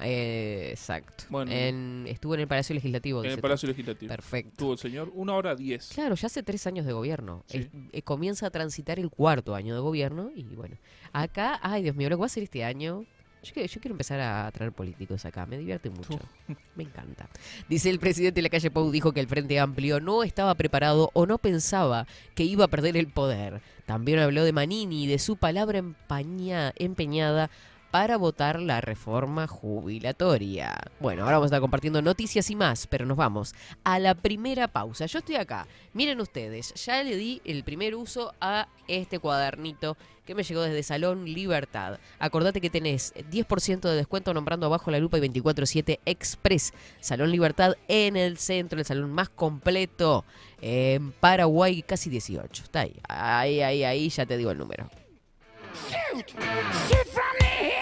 eh, 0.00 0.68
exacto. 0.70 1.24
Bueno. 1.28 1.50
En- 1.52 2.04
estuvo 2.08 2.34
en 2.34 2.40
el 2.40 2.48
Palacio 2.48 2.74
Legislativo. 2.74 3.22
En 3.24 3.30
el 3.32 3.38
Palacio 3.40 3.68
Legislativo. 3.68 4.08
Perfecto. 4.08 4.50
Estuvo 4.50 4.72
el 4.72 4.78
señor 4.78 5.10
una 5.14 5.34
hora 5.34 5.54
diez. 5.54 5.90
Claro, 5.94 6.14
ya 6.14 6.26
hace 6.26 6.42
tres 6.42 6.66
años 6.66 6.86
de 6.86 6.92
gobierno. 6.92 7.44
Sí. 7.46 7.68
Eh, 7.92 8.02
comienza 8.02 8.46
a 8.46 8.50
transitar 8.50 8.98
el 8.98 9.10
cuarto 9.10 9.54
año 9.54 9.74
de 9.74 9.80
gobierno 9.80 10.30
y 10.34 10.42
bueno, 10.56 10.76
acá, 11.12 11.58
ay 11.62 11.82
Dios 11.82 11.94
mío, 11.96 12.08
lo 12.10 12.16
que 12.16 12.20
va 12.20 12.24
a 12.24 12.26
hacer 12.26 12.42
este 12.42 12.64
año... 12.64 13.04
Yo, 13.42 13.52
quiero- 13.54 13.68
yo 13.68 13.80
quiero 13.80 13.94
empezar 13.94 14.20
a 14.20 14.50
traer 14.52 14.70
políticos 14.72 15.24
acá, 15.24 15.46
me 15.46 15.58
divierte 15.58 15.90
mucho, 15.90 16.18
me 16.76 16.84
encanta. 16.84 17.28
Dice 17.68 17.90
el 17.90 17.98
presidente 17.98 18.36
de 18.36 18.42
la 18.42 18.48
calle 18.50 18.70
Pou, 18.70 18.90
dijo 18.92 19.12
que 19.12 19.18
el 19.20 19.26
Frente 19.26 19.58
Amplio 19.58 19.98
no 20.00 20.22
estaba 20.22 20.54
preparado 20.54 21.10
o 21.12 21.26
no 21.26 21.38
pensaba 21.38 22.06
que 22.36 22.44
iba 22.44 22.64
a 22.66 22.68
perder 22.68 22.96
el 22.96 23.08
poder. 23.08 23.60
También 23.84 24.20
habló 24.20 24.44
de 24.44 24.52
Manini 24.52 25.04
y 25.04 25.06
de 25.08 25.18
su 25.18 25.36
palabra 25.36 25.78
empaña- 25.78 26.72
empeñada 26.76 27.50
para 27.92 28.16
votar 28.16 28.58
la 28.58 28.80
reforma 28.80 29.46
jubilatoria. 29.46 30.74
Bueno, 30.98 31.24
ahora 31.24 31.36
vamos 31.36 31.44
a 31.44 31.50
estar 31.50 31.60
compartiendo 31.60 32.00
noticias 32.00 32.48
y 32.50 32.56
más, 32.56 32.86
pero 32.86 33.04
nos 33.04 33.18
vamos 33.18 33.54
a 33.84 33.98
la 33.98 34.14
primera 34.14 34.66
pausa. 34.66 35.04
Yo 35.04 35.18
estoy 35.18 35.36
acá, 35.36 35.68
miren 35.92 36.18
ustedes, 36.22 36.72
ya 36.72 37.02
le 37.02 37.14
di 37.16 37.42
el 37.44 37.64
primer 37.64 37.94
uso 37.94 38.32
a 38.40 38.66
este 38.88 39.18
cuadernito 39.18 39.98
que 40.24 40.34
me 40.34 40.42
llegó 40.42 40.62
desde 40.62 40.82
Salón 40.82 41.26
Libertad. 41.26 41.98
Acordate 42.18 42.62
que 42.62 42.70
tenés 42.70 43.12
10% 43.14 43.80
de 43.82 43.96
descuento 43.96 44.32
nombrando 44.32 44.64
abajo 44.64 44.90
la 44.90 44.98
lupa 44.98 45.18
y 45.18 45.28
24-7 45.28 45.98
Express. 46.06 46.72
Salón 46.98 47.30
Libertad 47.30 47.74
en 47.88 48.16
el 48.16 48.38
centro, 48.38 48.78
el 48.78 48.86
salón 48.86 49.12
más 49.12 49.28
completo 49.28 50.24
en 50.62 51.12
Paraguay, 51.12 51.82
casi 51.82 52.08
18. 52.08 52.64
Está 52.64 52.80
ahí, 52.80 52.96
ahí, 53.06 53.60
ahí, 53.60 53.84
ahí, 53.84 54.08
ya 54.08 54.24
te 54.24 54.38
digo 54.38 54.50
el 54.50 54.56
número. 54.56 54.88
Shoot 56.88 57.08
from 57.08 57.81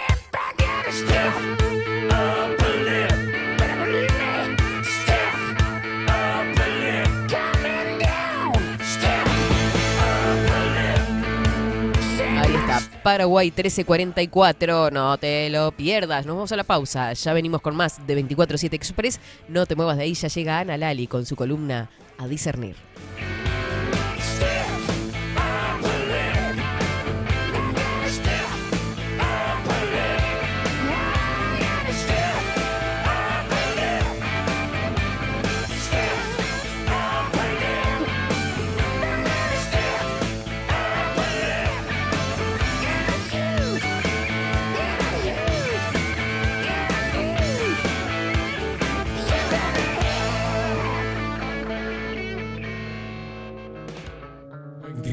Ahí 12.41 12.55
está. 12.57 12.81
Paraguay 13.05 13.53
1344. 13.53 14.91
No 14.91 15.17
te 15.17 15.49
lo 15.51 15.71
pierdas. 15.71 16.27
Nos 16.27 16.35
vamos 16.35 16.51
a 16.51 16.57
la 16.57 16.65
pausa. 16.65 17.13
Ya 17.13 17.33
venimos 17.35 17.61
con 17.61 17.77
más 17.77 18.05
de 18.05 18.27
24-7 18.27 18.73
Express. 18.75 19.21
No 19.47 19.67
te 19.67 19.77
muevas 19.77 19.97
de 19.97 20.03
ahí. 20.03 20.15
Ya 20.15 20.27
llega 20.27 20.59
Ana 20.59 20.77
Lali 20.77 21.07
con 21.07 21.25
su 21.25 21.37
columna 21.37 21.89
A 22.19 22.27
Discernir. 22.27 22.75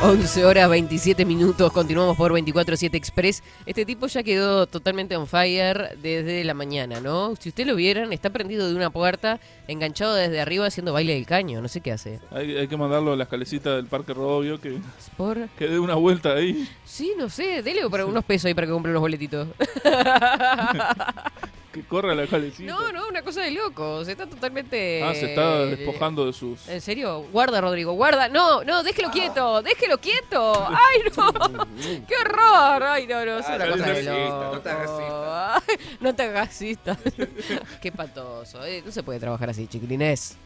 11 0.00 0.44
horas 0.44 0.70
27 0.70 1.24
minutos, 1.24 1.72
continuamos 1.72 2.16
por 2.16 2.32
24-7 2.32 2.94
Express. 2.94 3.42
Este 3.66 3.84
tipo 3.84 4.06
ya 4.06 4.22
quedó 4.22 4.68
totalmente 4.68 5.16
on 5.16 5.26
fire 5.26 5.98
desde 6.00 6.44
la 6.44 6.54
mañana, 6.54 7.00
¿no? 7.00 7.34
Si 7.34 7.48
ustedes 7.48 7.66
lo 7.66 7.74
vieran, 7.74 8.12
está 8.12 8.30
prendido 8.30 8.68
de 8.68 8.76
una 8.76 8.90
puerta, 8.90 9.40
enganchado 9.66 10.14
desde 10.14 10.40
arriba 10.40 10.66
haciendo 10.66 10.92
baile 10.92 11.14
del 11.14 11.26
caño, 11.26 11.60
no 11.60 11.66
sé 11.66 11.80
qué 11.80 11.90
hace. 11.90 12.20
Hay, 12.30 12.56
hay 12.56 12.68
que 12.68 12.76
mandarlo 12.76 13.12
a 13.12 13.16
las 13.16 13.26
calecitas 13.26 13.74
del 13.74 13.86
Parque 13.86 14.14
Rodovio 14.14 14.60
que, 14.60 14.78
¿Por? 15.16 15.48
que 15.58 15.66
dé 15.66 15.80
una 15.80 15.96
vuelta 15.96 16.32
ahí. 16.32 16.68
Sí, 16.84 17.14
no 17.18 17.28
sé, 17.28 17.62
dele 17.64 17.80
para 17.90 18.06
unos 18.06 18.24
pesos 18.24 18.44
ahí 18.46 18.54
para 18.54 18.68
que 18.68 18.72
compre 18.72 18.92
unos 18.92 19.00
boletitos. 19.00 19.48
Que 21.82 21.86
corra 21.88 22.12
a 22.12 22.14
la 22.14 22.26
calecita. 22.26 22.70
No, 22.72 22.92
no, 22.92 23.08
una 23.08 23.22
cosa 23.22 23.42
de 23.42 23.50
locos, 23.52 24.08
está 24.08 24.26
totalmente... 24.26 25.02
Ah, 25.02 25.14
se 25.14 25.26
está 25.30 25.62
eh, 25.62 25.76
despojando 25.76 26.26
de 26.26 26.32
sus. 26.32 26.68
¿En 26.68 26.80
serio? 26.80 27.22
Guarda, 27.32 27.60
Rodrigo, 27.60 27.92
guarda. 27.92 28.28
No, 28.28 28.64
no, 28.64 28.82
déjelo 28.82 29.10
quieto, 29.10 29.62
déjelo 29.62 29.98
quieto. 29.98 30.66
¡Ay, 30.68 31.02
no! 31.16 31.66
¡Qué 32.08 32.14
horror! 32.16 32.82
¡Ay, 32.82 33.06
no, 33.06 33.24
no! 33.24 33.38
Es 33.38 33.46
Ah, 33.48 33.56
una 33.56 33.66
no 33.66 33.72
cosa 33.72 33.84
te 33.84 34.02
de 34.02 34.08
hagas 34.10 34.28
loco. 34.30 34.54
no 34.54 34.60
te 34.60 34.70
hagas 34.70 35.62
No 36.00 36.14
te 36.14 36.22
hagas. 36.24 36.58
Qué 37.82 37.92
patoso. 37.92 38.64
eh, 38.64 38.82
No 38.84 38.90
se 38.92 39.02
puede 39.02 39.20
trabajar 39.20 39.50
así, 39.50 39.66
chiquilines. 39.66 40.36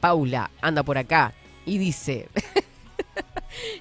Paula 0.00 0.50
anda 0.60 0.82
por 0.82 0.98
acá 0.98 1.32
y 1.64 1.78
dice... 1.78 2.28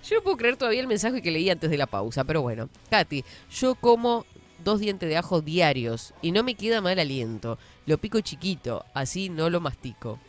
Yo 0.04 0.18
no 0.18 0.22
puedo 0.24 0.36
creer 0.38 0.58
todavía 0.58 0.82
el 0.82 0.88
mensaje 0.88 1.22
que 1.22 1.32
leí 1.32 1.50
antes 1.50 1.70
de 1.70 1.78
la 1.78 1.88
pausa, 1.88 2.26
pero 2.26 2.42
bueno. 2.42 2.68
Katy, 2.90 3.24
yo 3.52 3.76
como 3.76 4.26
dos 4.64 4.80
dientes 4.80 5.10
de 5.10 5.18
ajo 5.18 5.42
diarios 5.42 6.14
y 6.22 6.32
no 6.32 6.44
me 6.44 6.56
queda 6.56 6.82
mal 6.82 7.00
aliento. 7.00 7.58
Lo 7.86 7.98
pico 7.98 8.22
chiquito, 8.22 8.86
así 8.94 9.30
no 9.30 9.50
lo 9.50 9.60
mastico. 9.60 10.20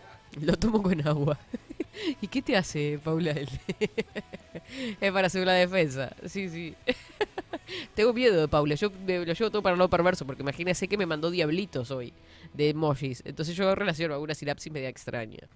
Lo 0.40 0.56
tomo 0.56 0.82
con 0.82 1.06
agua. 1.06 1.38
¿Y 2.20 2.26
qué 2.28 2.40
te 2.42 2.56
hace, 2.56 2.98
Paula? 3.02 3.32
es 5.00 5.12
para 5.12 5.26
hacer 5.26 5.46
la 5.46 5.52
defensa. 5.52 6.14
Sí, 6.26 6.48
sí. 6.48 6.74
Tengo 7.94 8.12
miedo 8.12 8.40
de 8.40 8.48
Paula. 8.48 8.74
Yo 8.74 8.90
me 8.90 9.24
lo 9.24 9.32
llevo 9.32 9.50
todo 9.50 9.62
para 9.62 9.76
no 9.76 9.90
perverso, 9.90 10.26
porque 10.26 10.42
imagínese 10.42 10.88
que 10.88 10.96
me 10.96 11.06
mandó 11.06 11.30
diablitos 11.30 11.90
hoy 11.90 12.12
de 12.54 12.70
emojis. 12.70 13.22
Entonces 13.26 13.56
yo 13.56 13.74
relaciono 13.74 14.14
alguna 14.14 14.34
sinapsis 14.34 14.72
media 14.72 14.88
extraña. 14.88 15.48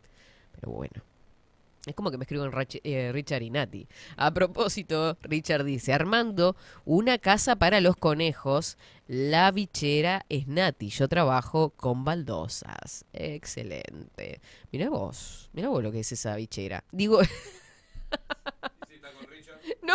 Pero 0.52 0.72
bueno. 0.72 1.02
Es 1.86 1.94
como 1.94 2.10
que 2.10 2.18
me 2.18 2.24
escriben 2.24 2.50
eh, 2.82 3.10
Richard 3.12 3.42
y 3.42 3.50
Nati. 3.50 3.88
A 4.16 4.34
propósito, 4.34 5.16
Richard 5.22 5.64
dice, 5.64 5.92
Armando, 5.92 6.56
una 6.84 7.18
casa 7.18 7.56
para 7.56 7.80
los 7.80 7.96
conejos, 7.96 8.76
la 9.06 9.50
bichera 9.52 10.26
es 10.28 10.48
Nati, 10.48 10.90
yo 10.90 11.08
trabajo 11.08 11.70
con 11.70 12.04
baldosas. 12.04 13.04
Excelente. 13.12 14.40
Mira 14.72 14.90
vos, 14.90 15.48
mira 15.52 15.68
vos 15.68 15.82
lo 15.82 15.92
que 15.92 16.00
es 16.00 16.12
esa 16.12 16.34
bichera. 16.36 16.84
Digo... 16.90 17.20
no. 19.82 19.94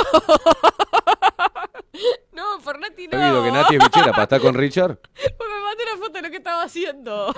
no, 2.33 2.43
por 2.63 2.79
Nati 2.79 3.07
no. 3.07 3.17
¿Has 3.17 3.31
oído 3.31 3.43
que 3.43 3.51
Nati 3.51 3.75
es 3.75 3.83
bichera 3.83 4.11
para 4.11 4.23
estar 4.23 4.41
con 4.41 4.53
Richard? 4.55 4.97
Me 5.17 5.61
mandé 5.63 5.83
una 5.93 5.97
foto 6.01 6.13
de 6.13 6.21
lo 6.21 6.29
que 6.29 6.37
estaba 6.37 6.63
haciendo. 6.63 7.33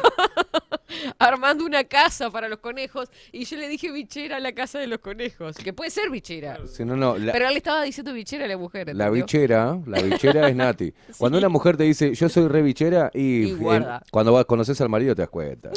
Armando 1.19 1.65
una 1.65 1.83
casa 1.85 2.29
para 2.29 2.47
los 2.47 2.59
conejos. 2.59 3.09
Y 3.31 3.45
yo 3.45 3.57
le 3.57 3.67
dije 3.67 3.91
bichera 3.91 4.37
a 4.37 4.39
la 4.39 4.53
casa 4.53 4.79
de 4.79 4.87
los 4.87 4.99
conejos. 4.99 5.55
Que 5.57 5.73
puede 5.73 5.89
ser 5.89 6.09
bichera. 6.09 6.59
Si 6.67 6.85
no, 6.85 6.95
no. 6.95 7.17
La, 7.17 7.31
Pero 7.33 7.47
él 7.47 7.57
estaba 7.57 7.81
diciendo 7.83 8.13
bichera 8.13 8.45
a 8.45 8.47
la 8.47 8.57
mujer. 8.57 8.95
la 8.95 9.09
bichera, 9.09 9.79
la 9.87 10.01
bichera 10.01 10.47
es 10.49 10.55
Nati. 10.55 10.93
Cuando 11.17 11.37
una 11.37 11.49
mujer 11.49 11.77
te 11.77 11.83
dice, 11.83 12.13
yo 12.13 12.29
soy 12.29 12.47
re 12.47 12.61
bichera, 12.61 13.09
y, 13.13 13.51
en- 13.51 13.85
cuando 14.11 14.33
vas, 14.33 14.45
conoces 14.45 14.79
al 14.81 14.89
marido 14.89 15.15
te 15.15 15.23
das 15.23 15.29
cuenta. 15.29 15.69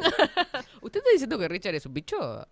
¿Usted 0.82 0.98
está 1.00 1.10
diciendo 1.12 1.38
que 1.38 1.48
Richard 1.48 1.74
es 1.74 1.86
un 1.86 1.94
bicho? 1.94 2.46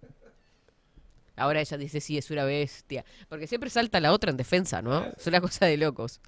Ahora 1.36 1.60
ella 1.60 1.76
dice, 1.76 2.00
sí, 2.00 2.16
es 2.18 2.30
una 2.30 2.44
bestia. 2.44 3.04
Porque 3.28 3.46
siempre 3.46 3.70
salta 3.70 3.98
la 4.00 4.12
otra 4.12 4.30
en 4.30 4.36
defensa, 4.36 4.82
¿no? 4.82 5.04
Es 5.16 5.26
una 5.26 5.40
cosa 5.40 5.66
de 5.66 5.76
locos. 5.76 6.20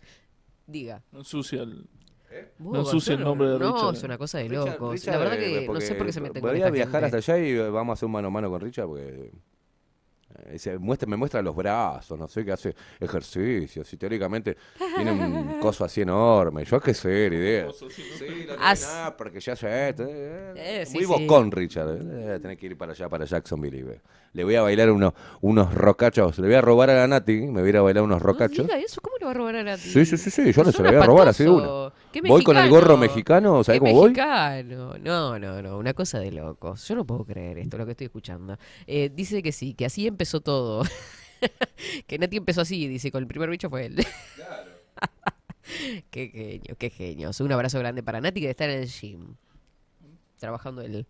Diga. 0.67 1.03
No 1.13 1.21
ensucia 1.21 1.63
el. 1.63 1.87
Vos, 2.59 2.73
No 2.75 2.81
ensucia 2.81 3.15
el 3.15 3.21
nombre 3.21 3.49
de 3.51 3.59
No, 3.59 3.73
Richard. 3.73 3.95
es 3.95 4.03
una 4.03 4.19
cosa 4.19 4.39
de 4.39 4.49
Richard- 4.49 4.73
locos. 4.73 4.93
Richard, 4.95 5.13
la 5.15 5.19
verdad 5.21 5.35
eh, 5.43 5.61
que 5.61 5.69
no 5.73 5.81
sé 5.81 5.95
por 5.95 6.07
qué 6.07 6.13
se 6.13 6.21
meten 6.21 6.43
con 6.43 6.51
Podría 6.51 6.67
esta 6.67 6.75
viajar 6.75 7.03
gente. 7.05 7.17
hasta 7.19 7.33
allá 7.33 7.47
y 7.47 7.51
eh, 7.53 7.71
vamos 7.71 7.93
a 7.93 7.95
hacer 7.95 8.07
un 8.07 8.13
mano 8.13 8.29
a 8.29 8.31
mano 8.31 8.51
con 8.51 8.61
Richard 8.61 8.87
porque 8.87 9.31
se 10.57 10.79
muestra, 10.79 11.09
me 11.09 11.17
muestra 11.17 11.43
los 11.43 11.55
brazos, 11.57 12.19
no 12.19 12.29
sé 12.29 12.45
qué 12.45 12.53
hace 12.53 12.75
ejercicios. 13.01 13.93
Y 13.93 13.97
teóricamente 13.97 14.57
tiene 14.97 15.13
un 15.13 15.59
coso 15.61 15.85
así 15.85 16.03
enorme. 16.03 16.65
Yo 16.65 16.81
qué 16.81 16.95
sé, 16.95 17.29
la 17.31 17.37
idea. 17.37 17.67
Sí, 17.73 18.47
no 18.47 18.55
As- 18.61 18.81
tiene 18.81 18.93
nada 18.95 19.17
porque 19.17 19.41
ya 19.41 19.57
sé. 19.57 19.89
esto, 19.91 20.05
eh, 20.09 20.53
Eh, 20.57 20.87
sí, 20.87 20.95
Muy 20.95 21.05
sí. 21.05 21.27
bocón, 21.27 21.51
Richard. 21.51 21.99
Eh, 22.01 22.39
tenés 22.41 22.59
que 22.59 22.67
ir 22.67 22.77
para 22.79 22.93
allá, 22.93 23.09
para 23.09 23.25
Jacksonville. 23.25 23.83
ve. 23.83 24.01
Le 24.33 24.45
voy 24.45 24.55
a 24.55 24.63
bailar 24.63 24.91
unos, 24.91 25.15
unos 25.41 25.73
rocachos. 25.75 26.39
Le 26.39 26.47
voy 26.47 26.57
a 26.57 26.61
robar 26.61 26.91
a 26.91 26.95
la 26.95 27.07
Nati. 27.09 27.33
Me 27.47 27.61
voy 27.61 27.67
a 27.67 27.69
ir 27.71 27.77
a 27.79 27.83
bailar 27.83 28.05
unos 28.05 28.21
No 28.21 28.27
rocachos. 28.27 28.67
diga 28.67 28.79
eso, 28.79 29.01
¿cómo 29.01 29.17
le 29.19 29.25
va 29.25 29.31
a 29.31 29.35
robar 29.35 29.57
a 29.57 29.63
Nati? 29.63 29.81
Sí, 29.83 30.05
sí, 30.05 30.17
sí, 30.19 30.31
sí, 30.31 30.53
yo 30.53 30.63
no 30.65 30.73
se 30.73 30.83
lo 30.83 30.91
voy 30.91 31.01
a 31.01 31.05
robar 31.07 31.29
así 31.29 31.45
de 31.45 31.51
apatoso. 31.51 31.93
Una. 32.07 32.13
¿Qué 32.13 32.21
Voy 32.29 32.43
con 32.45 32.57
el 32.57 32.69
gorro 32.71 32.97
mexicano? 32.97 33.59
mexicano, 33.59 33.65
¿sabés 33.65 33.81
¿Qué 33.81 33.87
cómo 33.87 34.01
voy? 34.01 34.11
mexicano? 34.11 34.95
No, 34.99 35.39
no, 35.39 35.63
no, 35.63 35.79
una 35.79 35.93
cosa 35.95 36.19
de 36.19 36.33
locos. 36.33 36.87
Yo 36.89 36.95
no 36.95 37.05
puedo 37.05 37.25
creer 37.25 37.59
esto, 37.59 37.77
lo 37.79 37.85
que 37.85 37.93
estoy 37.93 38.07
escuchando. 38.07 38.59
Eh, 38.87 39.11
dice 39.15 39.43
que 39.43 39.53
sí, 39.53 39.75
que 39.75 39.85
así 39.87 40.07
empezó 40.07 40.41
todo. 40.41 40.83
que 42.07 42.19
Nati 42.19 42.37
empezó 42.39 42.63
así, 42.63 42.89
dice, 42.89 43.11
con 43.11 43.23
el 43.23 43.29
primer 43.29 43.51
bicho 43.51 43.69
fue 43.71 43.87
él. 43.87 43.97
qué 46.11 46.29
genio, 46.29 46.77
qué 46.79 46.91
genio. 46.91 47.31
Un 47.41 47.53
abrazo 47.53 47.79
grande 47.79 48.03
para 48.03 48.21
Nati 48.21 48.41
que 48.41 48.51
está 48.51 48.65
en 48.65 48.71
el 48.83 48.89
gym. 48.89 49.35
Trabajando 50.39 50.83
el, 50.83 51.07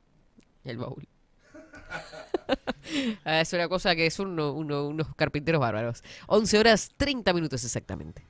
el 0.65 0.79
baúl. 0.79 1.07
Ah, 3.25 3.41
es 3.41 3.53
una 3.53 3.69
cosa 3.69 3.97
que 3.97 4.09
son 4.13 4.29
uno- 4.29 4.53
uno- 4.53 4.87
unos 4.87 5.09
carpinteros 5.17 5.61
bárbaros. 5.61 6.05
11 6.29 6.59
horas 6.59 6.93
30 6.97 7.33
minutos 7.33 7.65
exactamente. 7.65 8.23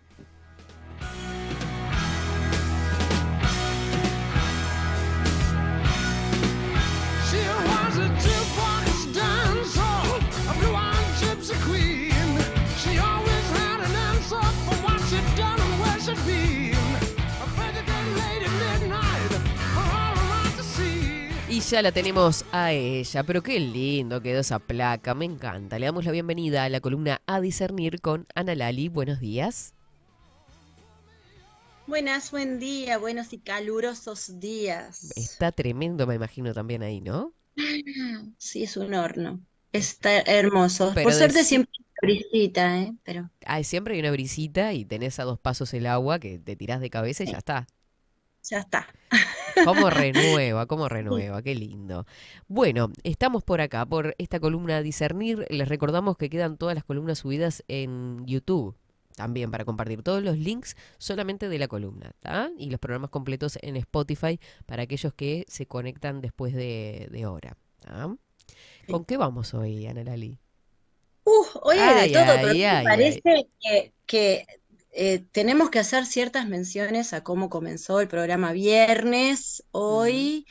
Ya 21.70 21.82
la 21.82 21.92
tenemos 21.92 22.44
a 22.52 22.72
ella, 22.72 23.24
pero 23.24 23.42
qué 23.42 23.58
lindo 23.60 24.20
quedó 24.22 24.40
esa 24.40 24.58
placa, 24.58 25.14
me 25.14 25.24
encanta. 25.24 25.78
Le 25.78 25.86
damos 25.86 26.04
la 26.04 26.12
bienvenida 26.12 26.64
a 26.64 26.68
la 26.68 26.80
columna 26.80 27.22
A 27.26 27.40
Discernir 27.40 28.00
con 28.00 28.26
Ana 28.34 28.54
Lali. 28.54 28.88
Buenos 28.88 29.20
días. 29.20 29.74
Buenas, 31.86 32.30
buen 32.30 32.58
día, 32.60 32.98
buenos 32.98 33.32
y 33.32 33.40
calurosos 33.40 34.38
días. 34.40 35.12
Está 35.16 35.52
tremendo, 35.52 36.06
me 36.06 36.14
imagino 36.14 36.52
también 36.54 36.82
ahí, 36.82 37.00
¿no? 37.00 37.34
Sí, 38.38 38.62
es 38.64 38.76
un 38.76 38.94
horno. 38.94 39.40
Está 39.72 40.20
hermoso. 40.22 40.92
Pero 40.94 41.04
Por 41.04 41.12
suerte 41.12 41.44
siempre 41.44 41.70
hay 41.78 41.86
brisita, 42.02 42.78
¿eh? 42.82 42.94
Pero 43.04 43.30
Ah, 43.46 43.62
siempre 43.62 43.94
hay 43.94 44.00
una 44.00 44.10
brisita 44.10 44.72
y 44.74 44.84
tenés 44.84 45.18
a 45.20 45.24
dos 45.24 45.38
pasos 45.38 45.72
el 45.74 45.86
agua 45.86 46.18
que 46.18 46.38
te 46.38 46.56
tirás 46.56 46.80
de 46.80 46.90
cabeza 46.90 47.24
y 47.24 47.28
ya 47.28 47.38
está. 47.38 47.66
ya 48.42 48.58
está. 48.60 48.86
¿Cómo 49.64 49.90
renueva? 49.90 50.66
¿Cómo 50.66 50.88
renueva? 50.88 51.42
Qué 51.42 51.54
lindo. 51.54 52.06
Bueno, 52.48 52.90
estamos 53.04 53.42
por 53.42 53.60
acá, 53.60 53.86
por 53.86 54.14
esta 54.18 54.40
columna 54.40 54.82
discernir. 54.82 55.46
Les 55.50 55.68
recordamos 55.68 56.16
que 56.16 56.28
quedan 56.28 56.56
todas 56.56 56.74
las 56.74 56.84
columnas 56.84 57.18
subidas 57.18 57.64
en 57.68 58.24
YouTube. 58.26 58.76
También 59.16 59.50
para 59.50 59.64
compartir 59.64 60.02
todos 60.02 60.22
los 60.22 60.36
links 60.36 60.76
solamente 60.98 61.48
de 61.48 61.58
la 61.58 61.68
columna, 61.68 62.12
¿tá? 62.20 62.50
Y 62.58 62.68
los 62.68 62.78
programas 62.78 63.08
completos 63.08 63.58
en 63.62 63.76
Spotify 63.76 64.38
para 64.66 64.82
aquellos 64.82 65.14
que 65.14 65.46
se 65.48 65.66
conectan 65.66 66.20
después 66.20 66.52
de, 66.52 67.08
de 67.10 67.24
hora. 67.24 67.56
¿tá? 67.80 68.14
¿Con 68.90 69.04
qué 69.06 69.16
vamos 69.16 69.54
hoy, 69.54 69.86
Ana 69.86 70.04
Lali? 70.04 70.38
Uf, 71.24 71.56
hoy 71.62 71.78
hay 71.78 71.94
Ay, 71.94 72.08
de 72.08 72.14
todo, 72.14 72.32
ay, 72.32 72.36
pero 72.36 72.46
¿no 72.46 72.52
te 72.52 72.66
ay, 72.66 72.84
parece 72.84 73.20
que, 73.58 73.92
que, 74.06 74.46
eh, 74.98 75.26
tenemos 75.30 75.68
que 75.68 75.78
hacer 75.78 76.06
ciertas 76.06 76.48
menciones 76.48 77.12
a 77.12 77.22
cómo 77.22 77.50
comenzó 77.50 78.00
el 78.00 78.08
programa 78.08 78.52
viernes, 78.52 79.62
hoy, 79.70 80.46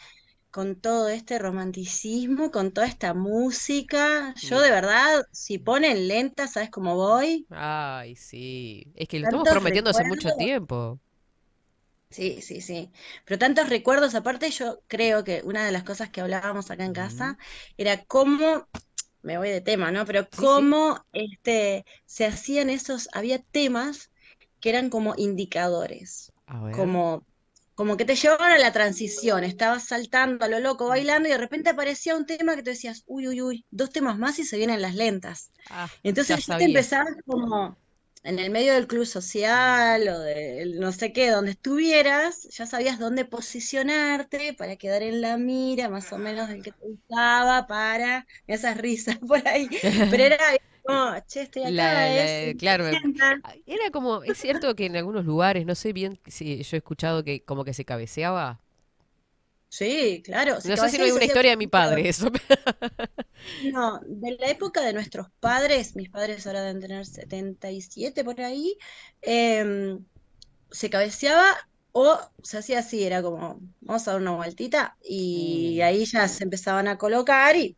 con 0.51 0.79
todo 0.79 1.09
este 1.09 1.39
romanticismo, 1.39 2.51
con 2.51 2.71
toda 2.71 2.85
esta 2.85 3.15
música? 3.15 4.35
Yo 4.35 4.61
de 4.61 4.69
verdad, 4.69 5.23
si 5.31 5.57
ponen 5.57 6.07
lenta, 6.07 6.47
¿sabes 6.47 6.69
cómo 6.69 6.95
voy? 6.95 7.47
Ay, 7.49 8.15
sí. 8.15 8.85
Es 8.93 9.07
que 9.07 9.17
lo 9.17 9.25
estamos 9.25 9.49
prometiendo 9.49 9.89
hace 9.89 10.03
mucho 10.03 10.29
tiempo. 10.37 10.99
Sí, 12.11 12.39
sí, 12.43 12.61
sí. 12.61 12.91
Pero 13.25 13.39
tantos 13.39 13.67
recuerdos, 13.67 14.13
aparte 14.13 14.51
yo 14.51 14.79
creo 14.85 15.23
que 15.23 15.41
una 15.43 15.65
de 15.65 15.71
las 15.71 15.83
cosas 15.83 16.09
que 16.09 16.21
hablábamos 16.21 16.69
acá 16.69 16.85
en 16.85 16.93
casa 16.93 17.39
era 17.77 18.05
cómo, 18.05 18.67
me 19.23 19.39
voy 19.39 19.49
de 19.49 19.61
tema, 19.61 19.91
¿no? 19.91 20.05
Pero 20.05 20.29
cómo 20.29 21.03
este, 21.13 21.83
se 22.05 22.27
hacían 22.27 22.69
esos, 22.69 23.09
había 23.11 23.39
temas 23.39 24.11
que 24.65 24.71
eran 24.71 24.89
como 24.89 25.13
indicadores, 25.15 26.33
como, 26.71 27.23
como 27.75 27.97
que 27.97 28.05
te 28.05 28.15
llevaban 28.15 28.51
a 28.51 28.57
la 28.57 28.71
transición, 28.73 29.43
estabas 29.43 29.85
saltando 29.85 30.43
a 30.43 30.47
lo 30.47 30.59
loco, 30.59 30.87
bailando 30.87 31.29
y 31.29 31.33
de 31.33 31.37
repente 31.37 31.69
aparecía 31.69 32.15
un 32.17 32.25
tema 32.25 32.55
que 32.55 32.63
tú 32.63 32.71
decías, 32.71 33.03
uy, 33.05 33.27
uy, 33.27 33.43
uy, 33.43 33.65
dos 33.69 33.91
temas 33.91 34.17
más 34.17 34.39
y 34.39 34.43
se 34.43 34.57
vienen 34.57 34.81
las 34.81 34.95
lentas. 34.95 35.51
Ah, 35.69 35.89
Entonces 36.01 36.47
ya 36.47 36.57
te 36.57 36.63
empezabas 36.65 37.13
como 37.27 37.77
en 38.23 38.39
el 38.39 38.49
medio 38.49 38.73
del 38.73 38.87
club 38.87 39.05
social 39.05 40.07
o 40.07 40.19
del 40.19 40.79
no 40.79 40.91
sé 40.91 41.13
qué, 41.13 41.29
donde 41.29 41.51
estuvieras, 41.51 42.41
ya 42.49 42.65
sabías 42.65 42.97
dónde 42.97 43.25
posicionarte 43.25 44.55
para 44.55 44.77
quedar 44.77 45.03
en 45.03 45.21
la 45.21 45.37
mira 45.37 45.89
más 45.89 46.11
o 46.11 46.17
menos 46.17 46.49
del 46.49 46.63
que 46.63 46.71
te 46.71 46.87
gustaba 46.87 47.67
para 47.67 48.25
esas 48.47 48.77
risas 48.77 49.19
por 49.27 49.47
ahí. 49.47 49.69
Pero 50.09 50.23
era 50.23 50.37
como, 50.85 51.19
che, 51.27 51.41
estoy 51.43 51.63
acá, 51.63 51.83
La- 51.93 52.09
la- 52.09 52.25
es 52.25 52.55
claro, 52.57 52.83
me- 52.85 53.01
60. 53.03 53.43
Era 53.65 53.89
como, 53.91 54.23
es 54.23 54.37
cierto 54.37 54.75
que 54.75 54.85
en 54.85 54.95
algunos 54.97 55.25
lugares, 55.25 55.65
no 55.65 55.75
sé 55.75 55.93
bien 55.93 56.19
si 56.27 56.63
yo 56.63 56.77
he 56.77 56.79
escuchado 56.79 57.23
que 57.23 57.43
como 57.43 57.65
que 57.65 57.73
se 57.73 57.85
cabeceaba. 57.85 58.61
Sí, 59.69 60.21
claro. 60.23 60.59
No 60.63 60.77
sé 60.77 60.89
si 60.89 60.97
no 60.97 61.05
cabeceaba 61.05 61.07
y 61.07 61.09
es 61.09 61.13
se 61.13 61.19
una 61.19 61.25
historia 61.25 61.51
de 61.51 61.57
mi 61.57 61.67
padre 61.67 62.09
eso. 62.09 62.29
No, 63.57 63.99
de 64.05 64.37
la 64.39 64.47
época 64.51 64.81
de 64.81 64.93
nuestros 64.93 65.27
padres, 65.39 65.95
mis 65.95 66.09
padres 66.09 66.45
ahora 66.45 66.61
deben 66.61 66.81
tener 66.81 67.05
77 67.05 68.23
por 68.23 68.39
ahí, 68.41 68.77
em, 69.21 70.05
se 70.71 70.89
cabeceaba 70.89 71.45
o 71.93 72.19
se 72.43 72.57
hacía 72.59 72.79
así, 72.79 73.03
era 73.05 73.21
como, 73.23 73.59
vamos 73.81 74.07
a 74.07 74.13
dar 74.13 74.21
una 74.21 74.31
vueltita 74.35 74.97
y 75.01 75.81
ahí 75.81 76.05
ya 76.05 76.27
se 76.27 76.43
empezaban 76.45 76.87
a 76.89 76.97
colocar 76.97 77.55
y 77.57 77.77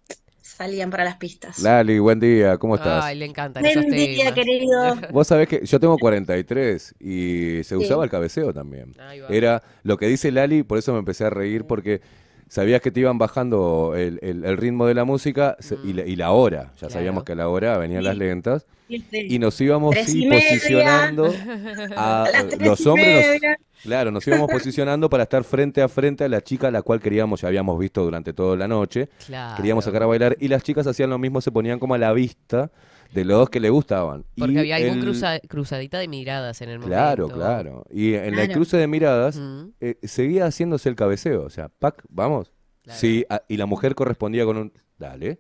salían 0.58 0.90
para 0.90 1.04
las 1.04 1.18
pistas. 1.18 1.60
Lali, 1.60 2.00
buen 2.00 2.20
día, 2.20 2.58
¿cómo 2.58 2.76
estás? 2.76 3.06
Ay, 3.06 3.16
le 3.18 3.26
encantan 3.26 3.64
esos 3.66 3.84
Buen 3.86 3.96
día, 3.96 4.18
temas. 4.18 4.34
querido. 4.34 4.96
Vos 5.12 5.28
sabés 5.28 5.48
que 5.48 5.64
yo 5.66 5.80
tengo 5.80 5.98
43 5.98 6.96
y 7.00 7.58
se 7.64 7.64
Sí. 7.64 7.76
usaba 7.76 8.04
el 8.04 8.10
cabeceo 8.10 8.54
también. 8.54 8.94
Ahí 9.00 9.20
va. 9.20 9.28
Era 9.30 9.64
lo 9.84 9.98
que 9.98 10.08
dice 10.08 10.32
Lali, 10.32 10.64
por 10.64 10.80
eso 10.80 10.94
me 10.94 11.00
empecé 11.00 11.26
a 11.26 11.30
reír, 11.30 11.66
porque 11.66 12.02
sabías 12.50 12.82
que 12.82 12.92
te 12.92 13.00
iban 13.02 13.18
bajando 13.18 13.94
el, 13.96 14.20
el- 14.22 14.44
el 14.46 14.58
ritmo 14.58 14.86
de 14.86 14.94
la 14.94 15.04
música 15.06 15.56
se- 15.60 15.78
y, 15.84 15.94
la, 15.94 16.06
y 16.06 16.16
la 16.16 16.32
hora. 16.32 16.72
Ya 16.82 16.90
sabíamos 16.90 17.24
que 17.24 17.34
a 17.34 17.36
la 17.36 17.48
hora 17.50 17.78
venían 17.78 18.04
las 18.04 18.18
lentas. 18.18 18.66
Y 18.90 19.38
nos 19.40 19.60
íbamos 19.60 19.96
y 20.16 20.30
posicionando 20.30 21.26
a, 21.98 22.26
tres 22.50 22.62
los 22.62 22.86
hombres 22.88 23.42
nos- 23.42 23.58
claro 23.84 24.12
nos 24.12 24.26
íbamos 24.26 24.50
posicionando 24.50 25.10
para 25.10 25.24
estar 25.24 25.44
frente 25.44 25.82
a 25.82 25.90
frente 25.90 26.24
a 26.24 26.30
la 26.30 26.42
chica 26.42 26.70
a 26.70 26.72
la 26.72 26.82
cual 26.82 27.02
queríamos 27.02 27.42
ya 27.42 27.50
habíamos 27.50 27.78
visto 27.78 28.04
durante 28.04 28.32
toda 28.32 28.56
la 28.56 28.68
noche. 28.68 29.10
Claro. 29.26 29.58
queríamos 29.58 29.84
sacar 29.84 30.04
a 30.04 30.06
bailar 30.06 30.38
y 30.40 30.48
las 30.48 30.64
chicas 30.64 30.88
hacían 30.88 31.10
lo 31.10 31.18
mismo 31.18 31.42
se 31.42 31.52
ponían 31.52 31.80
como 31.80 31.96
a 31.96 31.98
la 31.98 32.14
vista 32.14 32.72
de 33.14 33.26
los 33.26 33.50
que 33.50 33.60
le 33.60 33.70
gustaban 33.70 34.26
Porque 34.38 34.54
Y 34.54 34.58
había 34.58 34.76
algún 34.78 35.00
el- 35.00 35.04
cruza- 35.06 35.40
cruzadita 35.48 35.98
de 36.00 36.08
miradas 36.08 36.62
en 36.62 36.70
el 36.70 36.80
momento. 36.80 36.96
Claro, 36.96 37.28
claro. 37.30 37.86
Y 37.90 38.14
en 38.14 38.26
el 38.26 38.34
Claro. 38.34 38.54
cruce 38.54 38.78
de 38.78 38.88
miradas 38.88 39.38
Mm. 39.38 39.70
eh, 39.82 39.98
seguía 40.04 40.46
haciéndose 40.46 40.90
el 40.90 40.96
cabeceo. 40.96 41.44
O 41.44 41.50
sea, 41.50 41.70
pac, 41.70 42.04
vamos. 42.10 42.52
Sí, 42.88 43.26
a- 43.30 43.42
y 43.50 43.58
la 43.58 43.66
mujer 43.66 43.96
correspondía 43.96 44.46
con 44.46 44.58
un, 44.58 44.74
dale, 44.98 45.40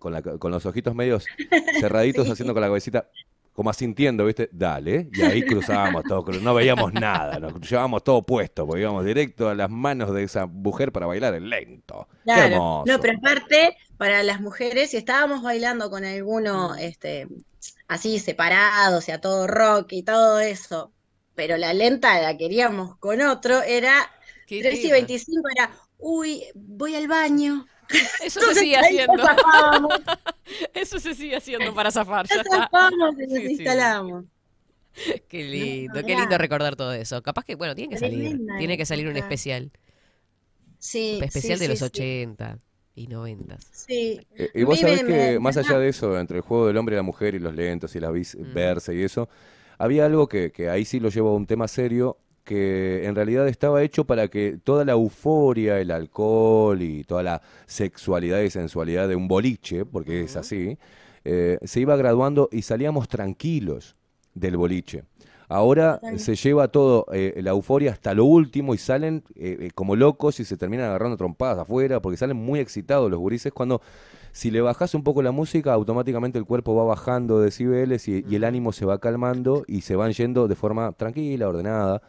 con, 0.00 0.12
la, 0.12 0.20
con 0.22 0.50
los 0.50 0.66
ojitos 0.66 0.94
medios 0.94 1.24
cerraditos, 1.80 2.26
Sí. 2.26 2.32
haciendo 2.32 2.54
con 2.54 2.60
la 2.60 2.66
cabecita, 2.68 3.08
como 3.58 3.70
asintiendo, 3.70 4.24
¿viste? 4.24 4.48
Dale. 4.52 5.08
Y 5.12 5.22
ahí 5.22 5.42
cruzábamos 5.42 6.06
todo, 6.06 6.24
no 6.40 6.54
veíamos 6.54 6.92
nada, 6.92 7.40
nos 7.40 7.60
llevábamos 7.68 8.04
todo 8.04 8.22
puesto, 8.24 8.64
porque 8.64 8.82
íbamos 8.82 9.04
directo 9.04 9.48
a 9.48 9.54
las 9.56 9.68
manos 9.68 10.14
de 10.14 10.22
esa 10.22 10.46
mujer 10.46 10.92
para 10.92 11.06
bailar 11.06 11.34
el 11.34 11.50
lento. 11.50 12.06
Qué 12.30 12.38
Claro, 12.38 12.44
hermoso. 12.44 12.84
no, 12.84 13.00
pero 13.00 13.16
aparte, 13.18 13.76
para 13.96 14.22
las 14.22 14.40
mujeres, 14.40 14.90
si 14.90 14.98
estábamos 14.98 15.42
bailando 15.42 15.88
con 15.90 16.04
alguno, 16.04 16.74
este, 16.76 17.26
así 17.88 18.18
separados, 18.18 19.08
y 19.08 19.12
a 19.12 19.20
todo 19.20 19.46
rock 19.46 19.92
y 19.92 20.02
todo 20.02 20.38
eso, 20.40 20.92
pero 21.34 21.56
la 21.56 21.72
lenta 21.72 22.20
la 22.20 22.36
queríamos 22.36 22.96
con 22.98 23.20
otro, 23.22 23.62
era 23.62 24.10
¿Qué 24.46 24.60
3 24.60 24.84
y 24.84 24.90
tema? 24.90 24.92
25, 24.92 25.48
era, 25.56 25.70
uy, 25.98 26.44
voy 26.54 26.94
al 26.96 27.08
baño. 27.08 27.66
Eso 28.22 28.40
se 28.40 28.46
Entonces, 28.46 28.58
sigue 28.58 28.76
ahí 28.76 28.98
haciendo. 28.98 29.22
Eso 30.74 30.98
se 30.98 31.14
sigue 31.14 31.36
haciendo 31.36 31.74
para 31.74 31.90
zafar. 31.90 32.26
Ya 32.28 32.42
zafábamos 32.44 33.14
y 33.20 33.26
nos 33.26 33.30
Sí, 33.32 33.46
sí. 33.46 33.52
instalamos. 33.52 34.24
Qué 35.28 35.44
lindo, 35.44 36.00
No, 36.00 36.06
qué 36.06 36.16
lindo 36.16 36.38
recordar 36.38 36.74
todo 36.74 36.92
eso. 36.92 37.22
Capaz 37.22 37.44
que, 37.44 37.54
bueno, 37.54 37.74
tiene 37.74 37.94
que 37.94 37.98
salir. 38.00 38.30
Tremenda 38.30 38.58
Tiene 38.58 38.76
que 38.76 38.84
salir 38.86 39.06
un 39.08 39.16
especial. 39.16 39.70
Sí, 40.78 41.18
especial 41.22 41.58
sí, 41.58 41.64
de 41.64 41.68
los 41.68 41.78
sí, 41.78 41.84
sí. 41.84 41.90
80. 42.00 42.58
y 42.94 43.06
noventas. 43.06 43.64
Sí. 43.72 44.20
Eh, 44.36 44.50
y 44.54 44.64
vos 44.64 44.78
sabés 44.80 45.04
que 45.04 45.12
me- 45.34 45.38
más 45.38 45.54
me 45.56 45.60
allá 45.62 45.78
de 45.78 45.88
eso, 45.88 46.18
entre 46.18 46.38
el 46.38 46.42
juego 46.42 46.66
del 46.66 46.76
hombre 46.78 46.94
y 46.94 46.96
la 46.96 47.02
mujer 47.02 47.34
y 47.36 47.38
los 47.38 47.54
lentos 47.54 47.94
y 47.94 48.00
la 48.00 48.10
viceversa 48.10 48.92
y 48.92 49.02
eso, 49.02 49.28
había 49.78 50.04
algo 50.06 50.28
que, 50.28 50.50
que 50.50 50.68
ahí 50.68 50.84
sí 50.84 50.98
lo 50.98 51.08
llevo 51.10 51.30
a 51.30 51.34
un 51.36 51.46
tema 51.46 51.68
serio, 51.68 52.18
que 52.48 53.04
en 53.04 53.14
realidad 53.14 53.46
estaba 53.46 53.82
hecho 53.82 54.06
para 54.06 54.28
que 54.28 54.58
toda 54.64 54.86
la 54.86 54.92
euforia, 54.92 55.78
el 55.78 55.90
alcohol 55.90 56.80
y 56.80 57.04
toda 57.04 57.22
la 57.22 57.42
sexualidad 57.66 58.40
y 58.40 58.48
sensualidad 58.48 59.06
de 59.06 59.16
un 59.16 59.28
boliche, 59.28 59.84
porque 59.84 60.22
es 60.22 60.34
así, 60.34 60.78
eh, 61.26 61.58
se 61.62 61.80
iba 61.80 61.94
graduando 61.96 62.48
y 62.50 62.62
salíamos 62.62 63.06
tranquilos 63.06 63.96
del 64.32 64.56
boliche. 64.56 65.04
Ahora 65.50 65.96
Totalmente. 65.96 66.24
se 66.24 66.34
lleva 66.36 66.68
todo, 66.68 67.04
eh, 67.12 67.38
la 67.42 67.50
euforia 67.50 67.92
hasta 67.92 68.14
lo 68.14 68.24
último 68.24 68.72
y 68.72 68.78
salen 68.78 69.24
eh, 69.34 69.58
eh, 69.60 69.70
como 69.74 69.94
locos 69.94 70.40
y 70.40 70.46
se 70.46 70.56
terminan 70.56 70.86
agarrando 70.86 71.18
trompadas 71.18 71.58
afuera 71.58 72.00
porque 72.00 72.16
salen 72.16 72.38
muy 72.38 72.60
excitados 72.60 73.10
los 73.10 73.20
gurises 73.20 73.52
cuando 73.52 73.82
si 74.32 74.50
le 74.50 74.62
bajás 74.62 74.94
un 74.94 75.02
poco 75.02 75.22
la 75.22 75.32
música 75.32 75.74
automáticamente 75.74 76.38
el 76.38 76.46
cuerpo 76.46 76.74
va 76.74 76.84
bajando 76.84 77.40
decibeles 77.40 78.08
y, 78.08 78.24
y 78.26 78.36
el 78.36 78.44
ánimo 78.44 78.72
se 78.72 78.86
va 78.86 78.98
calmando 78.98 79.64
y 79.66 79.82
se 79.82 79.96
van 79.96 80.12
yendo 80.12 80.48
de 80.48 80.54
forma 80.54 80.92
tranquila, 80.92 81.48
ordenada. 81.48 82.02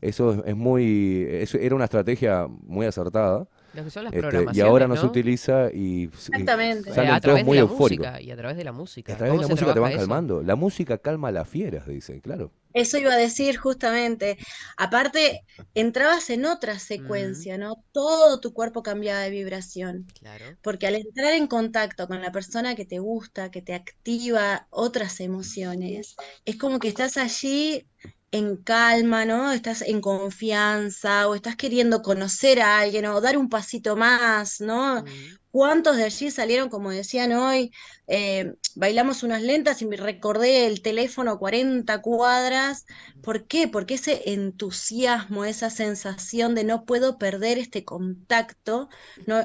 Eso 0.00 0.32
es, 0.32 0.40
es 0.46 0.56
muy, 0.56 1.26
eso 1.30 1.58
era 1.58 1.74
una 1.74 1.84
estrategia 1.84 2.46
muy 2.48 2.86
acertada. 2.86 3.48
Lo 3.72 3.84
que 3.84 3.90
son 3.90 4.04
las 4.04 4.12
Este, 4.12 4.48
y 4.50 4.60
ahora 4.60 4.88
no, 4.88 4.96
se 4.96 5.06
utiliza 5.06 5.70
y, 5.72 6.10
y 6.32 6.44
Exactamente. 6.44 6.90
Eh, 6.92 6.92
salen 6.92 7.14
a 7.14 7.20
todos 7.20 7.20
través 7.20 7.44
muy 7.44 7.56
de 7.56 7.62
la 7.62 7.62
eufóricos. 7.62 8.08
música 8.08 8.20
y 8.20 8.30
a 8.30 8.36
través 8.36 8.56
de 8.56 8.64
la 8.64 8.72
música. 8.72 9.12
A 9.12 9.16
través 9.16 9.34
de 9.34 9.38
¿Cómo 9.38 9.40
la 9.40 9.48
música 9.48 9.72
te 9.72 9.80
van 9.80 9.92
eso? 9.92 9.96
calmando. 9.96 10.42
La 10.42 10.56
música 10.56 10.98
calma 10.98 11.28
a 11.28 11.32
las 11.32 11.48
fieras, 11.48 11.86
dicen, 11.86 12.20
claro. 12.20 12.52
Eso 12.72 12.98
iba 12.98 13.12
a 13.14 13.16
decir 13.16 13.56
justamente. 13.56 14.36
Aparte, 14.76 15.44
entrabas 15.74 16.28
en 16.30 16.44
otra 16.44 16.78
secuencia, 16.78 17.56
¿no? 17.56 17.82
Todo 17.92 18.38
tu 18.40 18.52
cuerpo 18.52 18.82
cambiaba 18.82 19.20
de 19.20 19.30
vibración. 19.30 20.06
Claro. 20.12 20.58
Porque 20.62 20.86
al 20.86 20.96
entrar 20.96 21.32
en 21.34 21.46
contacto 21.46 22.06
con 22.06 22.20
la 22.20 22.32
persona 22.32 22.74
que 22.74 22.84
te 22.84 22.98
gusta, 22.98 23.50
que 23.50 23.62
te 23.62 23.72
activa 23.74 24.66
otras 24.70 25.20
emociones, 25.20 26.16
es 26.44 26.58
como 26.58 26.78
que 26.78 26.88
estás 26.88 27.16
allí 27.16 27.88
en 28.36 28.56
calma, 28.56 29.24
¿no? 29.24 29.52
Estás 29.52 29.82
en 29.82 30.00
confianza 30.00 31.28
o 31.28 31.34
estás 31.34 31.56
queriendo 31.56 32.02
conocer 32.02 32.60
a 32.60 32.80
alguien 32.80 33.06
o 33.06 33.20
dar 33.20 33.36
un 33.38 33.48
pasito 33.48 33.96
más, 33.96 34.60
¿no? 34.60 35.04
¿Cuántos 35.50 35.96
de 35.96 36.04
allí 36.04 36.30
salieron, 36.30 36.68
como 36.68 36.90
decían 36.90 37.32
hoy, 37.32 37.72
eh, 38.06 38.54
bailamos 38.74 39.22
unas 39.22 39.42
lentas 39.42 39.80
y 39.82 39.86
me 39.86 39.96
recordé 39.96 40.66
el 40.66 40.82
teléfono 40.82 41.38
40 41.38 42.02
cuadras? 42.02 42.84
¿Por 43.22 43.46
qué? 43.46 43.66
Porque 43.68 43.94
ese 43.94 44.32
entusiasmo, 44.32 45.44
esa 45.44 45.70
sensación 45.70 46.54
de 46.54 46.64
no 46.64 46.84
puedo 46.84 47.18
perder 47.18 47.58
este 47.58 47.84
contacto, 47.84 48.88
no, 49.26 49.44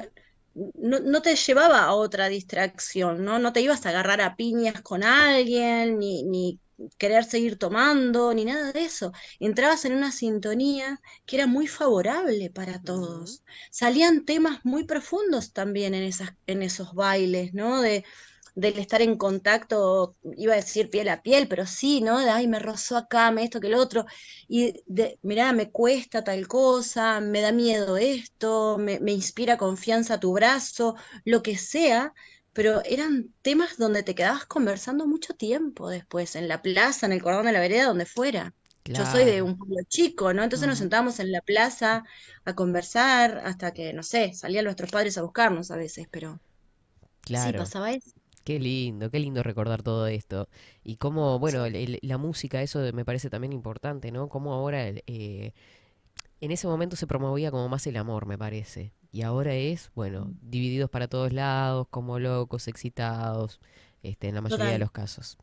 no, 0.54 1.00
no 1.00 1.22
te 1.22 1.34
llevaba 1.36 1.80
a 1.80 1.94
otra 1.94 2.28
distracción, 2.28 3.24
¿no? 3.24 3.38
No 3.38 3.52
te 3.52 3.60
ibas 3.62 3.86
a 3.86 3.90
agarrar 3.90 4.20
a 4.20 4.36
piñas 4.36 4.82
con 4.82 5.02
alguien, 5.02 5.98
ni, 5.98 6.24
ni 6.24 6.60
querer 6.98 7.24
seguir 7.24 7.58
tomando, 7.58 8.32
ni 8.34 8.44
nada 8.44 8.72
de 8.72 8.84
eso. 8.84 9.12
Entrabas 9.40 9.84
en 9.84 9.94
una 9.94 10.12
sintonía 10.12 11.00
que 11.26 11.36
era 11.36 11.46
muy 11.46 11.66
favorable 11.68 12.50
para 12.50 12.80
todos. 12.82 13.42
Salían 13.70 14.24
temas 14.24 14.60
muy 14.64 14.84
profundos 14.84 15.52
también 15.52 15.94
en 15.94 16.02
esas, 16.04 16.30
en 16.46 16.62
esos 16.62 16.94
bailes, 16.94 17.54
¿no? 17.54 17.80
De, 17.82 18.04
del 18.54 18.78
estar 18.78 19.00
en 19.02 19.16
contacto, 19.16 20.16
iba 20.36 20.52
a 20.52 20.56
decir 20.56 20.90
piel 20.90 21.08
a 21.08 21.22
piel, 21.22 21.48
pero 21.48 21.66
sí, 21.66 22.00
¿no? 22.02 22.20
De, 22.20 22.28
ay, 22.30 22.46
me 22.48 22.58
rozó 22.58 22.96
acá, 22.98 23.30
me 23.30 23.44
esto 23.44 23.60
que 23.60 23.68
lo 23.70 23.78
otro, 23.80 24.04
y 24.48 24.82
de, 24.86 25.18
mirá, 25.22 25.52
me 25.52 25.70
cuesta 25.70 26.22
tal 26.24 26.46
cosa, 26.48 27.20
me 27.20 27.40
da 27.40 27.52
miedo 27.52 27.96
esto, 27.96 28.76
me, 28.78 29.00
me 29.00 29.12
inspira 29.12 29.56
confianza 29.56 30.20
tu 30.20 30.32
brazo, 30.34 30.96
lo 31.24 31.42
que 31.42 31.56
sea, 31.56 32.12
pero 32.52 32.82
eran 32.84 33.34
temas 33.42 33.76
donde 33.78 34.02
te 34.02 34.14
quedabas 34.14 34.46
conversando 34.46 35.06
mucho 35.06 35.34
tiempo 35.34 35.88
después, 35.90 36.36
en 36.36 36.48
la 36.48 36.62
plaza, 36.62 37.06
en 37.06 37.12
el 37.12 37.22
cordón 37.22 37.46
de 37.46 37.52
la 37.52 37.60
vereda, 37.60 37.86
donde 37.86 38.06
fuera. 38.06 38.54
Yo 38.92 39.06
soy 39.06 39.24
de 39.24 39.42
un 39.42 39.56
pueblo 39.56 39.76
chico, 39.88 40.34
¿no? 40.34 40.42
Entonces 40.44 40.68
nos 40.68 40.78
sentábamos 40.78 41.18
en 41.20 41.32
la 41.32 41.40
plaza 41.40 42.04
a 42.44 42.54
conversar 42.54 43.38
hasta 43.44 43.72
que, 43.72 43.92
no 43.94 44.02
sé, 44.02 44.34
salían 44.34 44.64
nuestros 44.66 44.90
padres 44.90 45.16
a 45.18 45.22
buscarnos 45.22 45.70
a 45.70 45.76
veces, 45.76 46.06
pero 46.10 46.40
sí 47.32 47.52
Claro. 47.52 47.54
pasaba 47.54 47.92
eso. 47.92 48.12
Qué 48.44 48.60
lindo, 48.60 49.10
qué 49.10 49.20
lindo 49.20 49.42
recordar 49.42 49.82
todo 49.82 50.06
esto. 50.08 50.48
Y 50.84 50.96
cómo, 50.98 51.38
bueno, 51.38 51.66
el- 51.66 51.76
el- 51.76 52.00
la 52.02 52.18
música, 52.18 52.62
eso 52.62 52.80
me 52.94 53.04
parece 53.04 53.30
también 53.30 53.52
importante, 53.52 54.12
¿no? 54.12 54.28
Cómo 54.28 54.54
ahora, 54.54 54.88
eh, 54.88 55.54
en 56.42 56.50
ese 56.50 56.66
momento 56.66 56.96
se 56.96 57.06
promovía 57.06 57.52
como 57.52 57.68
más 57.68 57.86
el 57.86 57.96
amor, 57.96 58.26
me 58.26 58.36
parece. 58.36 58.92
Y 59.12 59.22
ahora 59.22 59.54
es, 59.54 59.92
bueno, 59.94 60.34
divididos 60.42 60.90
para 60.90 61.06
todos 61.06 61.32
lados, 61.32 61.86
como 61.88 62.18
locos, 62.18 62.66
excitados, 62.66 63.60
este, 64.02 64.26
en 64.26 64.34
la 64.34 64.40
mayoría 64.40 64.66
de 64.66 64.78
los 64.80 64.90
casos. 64.90 65.38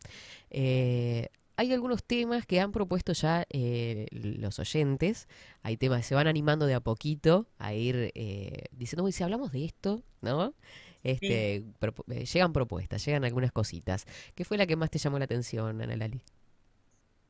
Eh, 0.50 1.30
hay 1.56 1.72
algunos 1.72 2.04
temas 2.04 2.46
que 2.46 2.60
han 2.60 2.74
propuesto 2.74 3.14
ya 3.14 3.46
eh, 3.50 4.08
los 4.12 4.60
oyentes. 4.60 5.30
Hay 5.62 5.78
temas 5.78 6.00
que 6.00 6.08
se 6.10 6.16
van 6.16 6.28
animando 6.28 6.66
de 6.66 6.74
a 6.74 6.82
poquito 6.82 7.48
a 7.60 7.74
ir 7.74 8.12
eh, 8.14 8.66
diciendo, 8.72 9.06
uy, 9.06 9.14
si 9.14 9.24
hablamos 9.24 9.54
de 9.54 9.64
esto, 9.64 10.04
¿no? 10.20 10.54
Este, 11.02 11.56
eh, 11.56 12.26
llegan 12.26 12.52
propuestas, 12.52 13.06
llegan 13.06 13.24
algunas 13.24 13.54
cositas. 13.54 14.06
¿Qué 14.36 14.44
fue 14.44 14.58
la 14.58 14.68
que 14.68 14.76
más 14.76 14.90
te 14.90 15.00
llamó 15.00 15.18
la 15.18 15.26
atención, 15.26 15.82
Ana 15.82 15.96
Lali? 15.96 16.22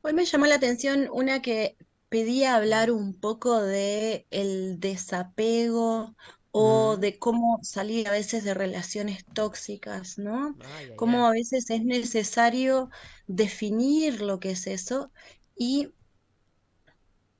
Hoy 0.02 0.12
me 0.12 0.24
llamó 0.24 0.46
la 0.46 0.56
atención 0.56 1.08
una 1.12 1.40
que 1.40 1.76
pedía 2.10 2.56
hablar 2.56 2.92
un 2.92 3.20
poco 3.20 3.62
de 3.62 4.28
el 4.30 4.80
desapego 4.80 6.16
o 6.52 6.96
Mm. 6.96 6.98
de 6.98 7.18
cómo 7.20 7.60
salir 7.64 8.08
a 8.08 8.12
veces 8.12 8.44
de 8.44 8.54
relaciones 8.54 9.26
tóxicas, 9.34 10.18
¿no? 10.18 10.58
Ay, 10.60 10.90
ay, 10.92 10.92
Cómo 10.96 11.26
ay. 11.26 11.28
a 11.28 11.32
veces 11.32 11.70
es 11.70 11.84
necesario 11.84 12.90
definir 13.28 14.22
lo 14.22 14.40
que 14.40 14.52
es 14.52 14.68
eso 14.68 15.12
y 15.56 15.94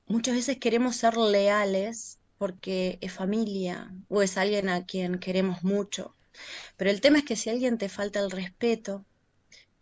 muchas 0.05 0.35
veces 0.35 0.57
queremos 0.59 0.95
ser 0.97 1.17
leales 1.17 2.19
porque 2.37 2.97
es 3.01 3.13
familia 3.13 3.93
o 4.07 4.21
es 4.21 4.37
alguien 4.37 4.69
a 4.69 4.85
quien 4.85 5.19
queremos 5.19 5.63
mucho. 5.63 6.17
Pero 6.77 6.91
el 6.91 7.01
tema 7.01 7.19
es 7.19 7.25
que 7.25 7.35
si 7.37 7.49
alguien 7.49 7.77
te 7.77 7.89
falta 7.89 8.19
el 8.21 8.31
respeto, 8.31 9.07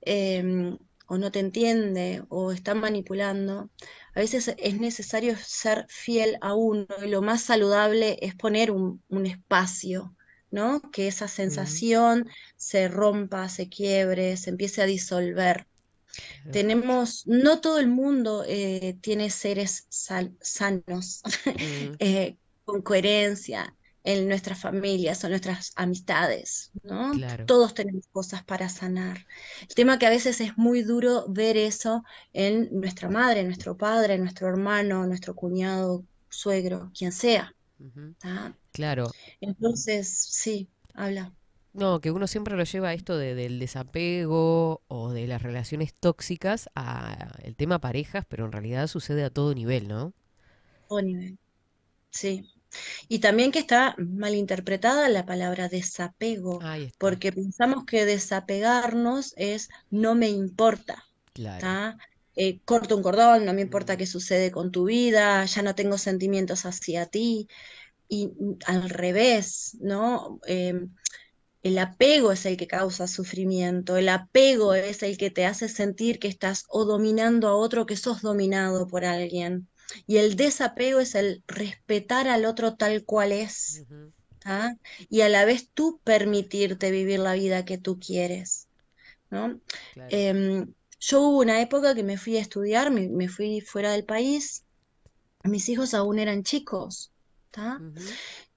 em, 0.02 0.78
o 1.08 1.18
no 1.20 1.32
te 1.32 1.40
entiende 1.40 2.24
o 2.30 2.52
está 2.54 2.76
manipulando, 2.76 3.72
a 4.20 4.24
veces 4.24 4.54
es 4.58 4.80
necesario 4.80 5.36
ser 5.38 5.86
fiel 5.90 6.38
a 6.42 6.54
uno 6.56 6.88
y 7.06 7.10
lo 7.10 7.22
más 7.22 7.44
saludable 7.44 8.18
es 8.22 8.36
poner 8.36 8.72
un, 8.72 9.04
un 9.10 9.26
espacio, 9.26 10.16
¿no? 10.52 10.82
Que 10.92 11.08
esa 11.08 11.28
sensación 11.28 12.28
se 12.58 12.88
rompa, 12.90 13.50
se 13.50 13.70
quiebre, 13.70 14.38
se 14.38 14.50
empiece 14.52 14.82
a 14.82 14.86
disolver. 14.86 15.68
Tenemos, 16.52 17.24
no 17.28 17.62
todo 17.62 17.80
el 17.80 17.88
mundo 17.88 18.44
eh, 18.48 18.98
tiene 19.02 19.30
seres 19.30 19.86
sal- 19.90 20.36
sanos, 20.42 21.22
Mm, 21.60 22.00
eh, 22.00 22.38
con 22.66 22.82
coherencia 22.82 23.76
en 24.14 24.28
nuestras 24.28 24.60
familias 24.60 25.24
o 25.24 25.30
nuestras 25.30 25.72
amistades, 25.76 26.72
¿no? 26.84 27.12
claro. 27.12 27.46
Todos 27.46 27.74
tenemos 27.74 28.06
cosas 28.12 28.44
para 28.44 28.70
sanar. 28.70 29.26
El 29.62 29.68
tema 29.76 30.00
que 30.00 30.06
a 30.08 30.10
veces 30.10 30.42
es 30.42 30.58
muy 30.58 30.82
duro 30.84 31.26
ver 31.30 31.58
eso 31.58 32.04
en 32.34 32.70
nuestra 32.80 33.10
madre, 33.10 33.44
nuestro 33.44 33.78
padre, 33.78 34.18
nuestro 34.18 34.48
hermano, 34.50 35.06
nuestro 35.08 35.36
cuñado, 35.36 36.06
suegro, 36.30 36.92
quien 36.98 37.12
sea. 37.12 37.56
Claro. 38.72 39.12
Entonces, 39.42 40.10
sí, 40.10 40.70
habla. 40.94 41.34
No, 41.74 42.02
que 42.02 42.12
uno 42.12 42.28
siempre 42.28 42.56
lo 42.58 42.64
lleva 42.64 42.90
a 42.90 42.94
esto 42.94 43.16
de- 43.18 43.36
del 43.36 43.60
desapego 43.60 44.82
o 44.88 45.12
de 45.12 45.28
las 45.28 45.42
relaciones 45.44 45.94
tóxicas 45.94 46.70
a 46.76 47.30
el 47.44 47.56
tema 47.56 47.80
parejas, 47.80 48.26
pero 48.28 48.46
en 48.46 48.52
realidad 48.52 48.88
sucede 48.88 49.24
a 49.24 49.30
todo 49.30 49.54
nivel, 49.54 49.88
¿no? 49.88 50.14
O 50.90 51.00
nivel. 51.02 51.38
Sí. 52.12 52.44
Y 53.08 53.20
también 53.20 53.52
que 53.52 53.60
está 53.60 53.96
malinterpretada 53.98 55.10
la 55.10 55.26
palabra 55.26 55.70
desapego, 55.70 56.60
porque 56.98 57.32
pensamos 57.32 57.86
que 57.86 58.06
desapegarnos 58.06 59.34
es 59.38 59.70
no 59.90 60.16
me 60.16 60.30
importa. 60.30 61.06
Claro. 61.34 61.98
Eh, 62.36 62.62
corto 62.64 62.96
un 62.96 63.04
cordón, 63.04 63.44
no 63.44 63.54
me 63.54 63.62
importa 63.62 63.98
qué 63.98 64.06
sucede 64.06 64.52
con 64.52 64.72
tu 64.72 64.86
vida, 64.86 65.44
ya 65.46 65.62
no 65.62 65.76
tengo 65.76 65.98
sentimientos 65.98 66.66
hacia 66.66 67.06
ti. 67.06 67.48
Y 68.08 68.32
al 68.66 68.90
revés, 68.90 69.78
¿no? 69.82 70.40
Em, 70.46 70.90
el 71.62 71.78
apego 71.78 72.32
es 72.32 72.46
el 72.46 72.56
que 72.56 72.68
causa 72.68 73.08
sufrimiento, 73.08 73.98
el 73.98 74.10
apego 74.10 74.74
es 74.74 75.04
el 75.04 75.18
que 75.18 75.30
te 75.30 75.46
hace 75.46 75.68
sentir 75.68 76.18
que 76.20 76.30
estás 76.30 76.66
o 76.70 76.86
dominando 76.86 77.50
a 77.50 77.56
otro, 77.56 77.86
que 77.86 77.98
sos 77.98 78.22
dominado 78.22 78.88
por 78.88 79.04
alguien. 79.04 79.68
Y 80.06 80.18
el 80.18 80.36
desapego 80.36 81.00
es 81.00 81.16
el 81.16 81.44
respetar 81.48 82.28
al 82.28 82.46
otro 82.46 82.76
tal 82.76 83.06
cual 83.06 83.32
es. 83.32 83.86
¿tá? 84.40 84.76
Y 85.10 85.22
a 85.22 85.30
la 85.30 85.46
vez 85.46 85.70
tú 85.74 86.02
permitirte 86.04 86.92
vivir 86.92 87.20
la 87.20 87.34
vida 87.34 87.66
que 87.66 87.78
tú 87.78 88.00
quieres, 88.00 88.70
¿no? 89.30 89.60
Claro. 89.94 90.10
Em, 90.12 90.74
yo 91.00 91.22
hubo 91.22 91.40
una 91.40 91.62
época 91.62 91.96
que 91.96 92.04
me 92.04 92.18
fui 92.18 92.38
a 92.38 92.42
estudiar, 92.42 92.92
me, 92.92 93.10
me 93.10 93.28
fui 93.30 93.62
fuera 93.62 93.92
del 93.92 94.06
país, 94.06 94.66
mis 95.44 95.70
hijos 95.70 95.94
aún 95.94 96.20
eran 96.20 96.44
chicos, 96.44 97.14
¿tá? 97.52 97.80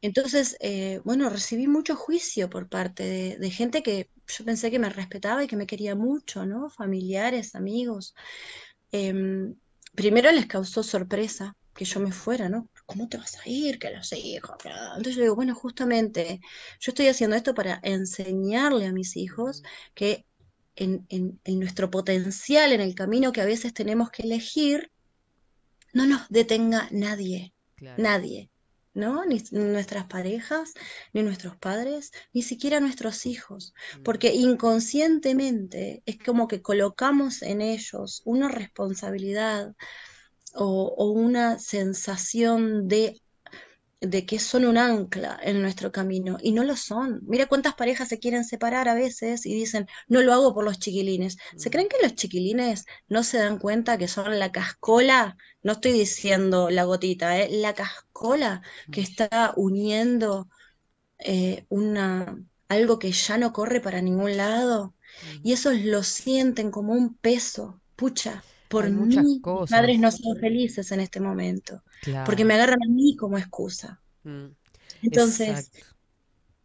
Entonces, 0.01 0.57
eh, 0.61 1.01
bueno, 1.05 1.29
recibí 1.31 1.69
mucho 1.69 1.95
juicio 1.95 2.51
por 2.51 2.69
parte 2.69 3.05
de, 3.05 3.39
de 3.39 3.51
gente 3.51 3.83
que 3.83 4.11
yo 4.27 4.45
pensé 4.45 4.71
que 4.71 4.79
me 4.79 4.91
respetaba 4.91 5.45
y 5.45 5.47
que 5.47 5.57
me 5.57 5.67
quería 5.67 5.95
mucho, 5.95 6.45
¿no? 6.47 6.71
Familiares, 6.71 7.55
amigos. 7.55 8.15
Em, 8.91 9.55
primero 9.95 10.31
les 10.33 10.47
causó 10.47 10.83
sorpresa 10.83 11.55
que 11.75 11.85
yo 11.87 12.01
me 12.01 12.13
fuera, 12.13 12.49
¿no? 12.49 12.69
¿Cómo 12.87 13.09
te 13.09 13.17
vas 13.19 13.37
a 13.39 13.49
ir? 13.49 13.79
Que 13.79 13.91
los 13.91 14.13
hijos. 14.13 14.57
bla". 14.63 14.89
Entonces 14.97 15.17
yo 15.17 15.23
digo, 15.23 15.35
bueno, 15.37 15.55
justamente 15.55 16.41
yo 16.81 16.91
estoy 16.93 17.09
haciendo 17.09 17.37
esto 17.37 17.55
para 17.55 17.81
enseñarle 17.83 18.87
a 18.87 18.93
mis 18.93 19.17
hijos 19.17 19.63
que 19.95 20.27
en, 20.77 21.07
en- 21.11 21.41
en 21.45 21.61
nuestro 21.61 21.91
potencial, 21.91 22.73
en 22.73 22.81
el 22.81 22.95
camino 22.95 23.33
que 23.33 23.41
a 23.43 23.47
veces 23.47 23.75
tenemos 23.75 24.11
que 24.11 24.23
elegir, 24.23 24.91
no 25.95 26.07
nos 26.07 26.29
detenga 26.29 26.89
nadie, 26.91 27.55
nadie, 27.97 28.51
¿no? 28.95 29.25
Ni 29.25 29.43
nuestras 29.53 30.07
parejas, 30.07 30.75
ni 31.13 31.23
nuestros 31.23 31.57
padres, 31.57 32.13
ni 32.33 32.43
siquiera 32.43 32.81
nuestros 32.81 33.27
hijos, 33.27 33.75
porque 34.03 34.35
inconscientemente 34.35 36.03
es 36.07 36.19
como 36.19 36.49
que 36.49 36.63
colocamos 36.63 37.43
en 37.43 37.61
ellos 37.63 38.23
una 38.25 38.49
responsabilidad 38.49 39.75
o, 40.55 40.95
o 40.97 41.11
una 41.13 41.59
sensación 41.59 42.89
de, 42.89 43.22
de 44.03 44.27
que 44.27 44.39
son 44.41 44.65
un 44.67 44.77
ancla 44.79 45.39
en 45.43 45.63
nuestro 45.63 45.93
camino 45.93 46.37
y 46.43 46.53
no 46.53 46.65
lo 46.65 46.77
son. 46.77 47.21
Mira 47.25 47.47
cuántas 47.47 47.75
parejas 47.75 48.09
se 48.09 48.19
quieren 48.19 48.45
separar 48.45 48.89
a 48.89 48.95
veces 48.95 49.47
y 49.47 49.55
dicen, 49.55 49.87
no 50.09 50.23
lo 50.23 50.33
hago 50.33 50.55
por 50.55 50.65
los 50.65 50.79
chiquilines. 50.79 51.39
¿Se 51.57 51.71
creen 51.71 51.89
que 51.89 52.03
los 52.03 52.15
chiquilines 52.17 52.85
no 53.09 53.23
se 53.23 53.39
dan 53.39 53.59
cuenta 53.59 53.99
que 53.99 54.09
son 54.09 54.39
la 54.39 54.51
cascola? 54.53 55.37
No 55.63 55.73
estoy 55.73 55.93
diciendo 55.93 56.69
la 56.69 56.85
gotita, 56.85 57.39
¿eh? 57.39 57.49
La 57.51 57.75
cascola 57.75 58.63
que 58.91 59.01
está 59.01 59.53
uniendo 59.57 60.49
eh, 61.19 61.65
una, 61.69 62.37
algo 62.69 62.99
que 62.99 63.13
ya 63.13 63.39
no 63.39 63.53
corre 63.53 63.81
para 63.81 64.03
ningún 64.03 64.37
lado. 64.37 64.95
Y 65.43 65.53
esos 65.53 65.79
lo 65.81 66.03
sienten 66.03 66.71
como 66.71 66.93
un 66.93 67.15
peso. 67.17 67.81
Pucha, 67.97 68.43
por 68.69 68.91
muchas 68.91 69.25
mí, 69.25 69.43
mis 69.45 69.71
padres 69.71 69.99
no 70.01 70.11
son 70.11 70.37
felices 70.41 70.91
en 70.93 71.01
este 71.01 71.21
momento, 71.21 71.83
porque 72.23 72.45
me 72.45 72.55
agarran 72.55 72.83
a 72.83 72.89
mí 72.89 73.17
como 73.17 73.39
excusa. 73.39 74.03
Mm, 74.25 74.55
Entonces, 75.03 75.71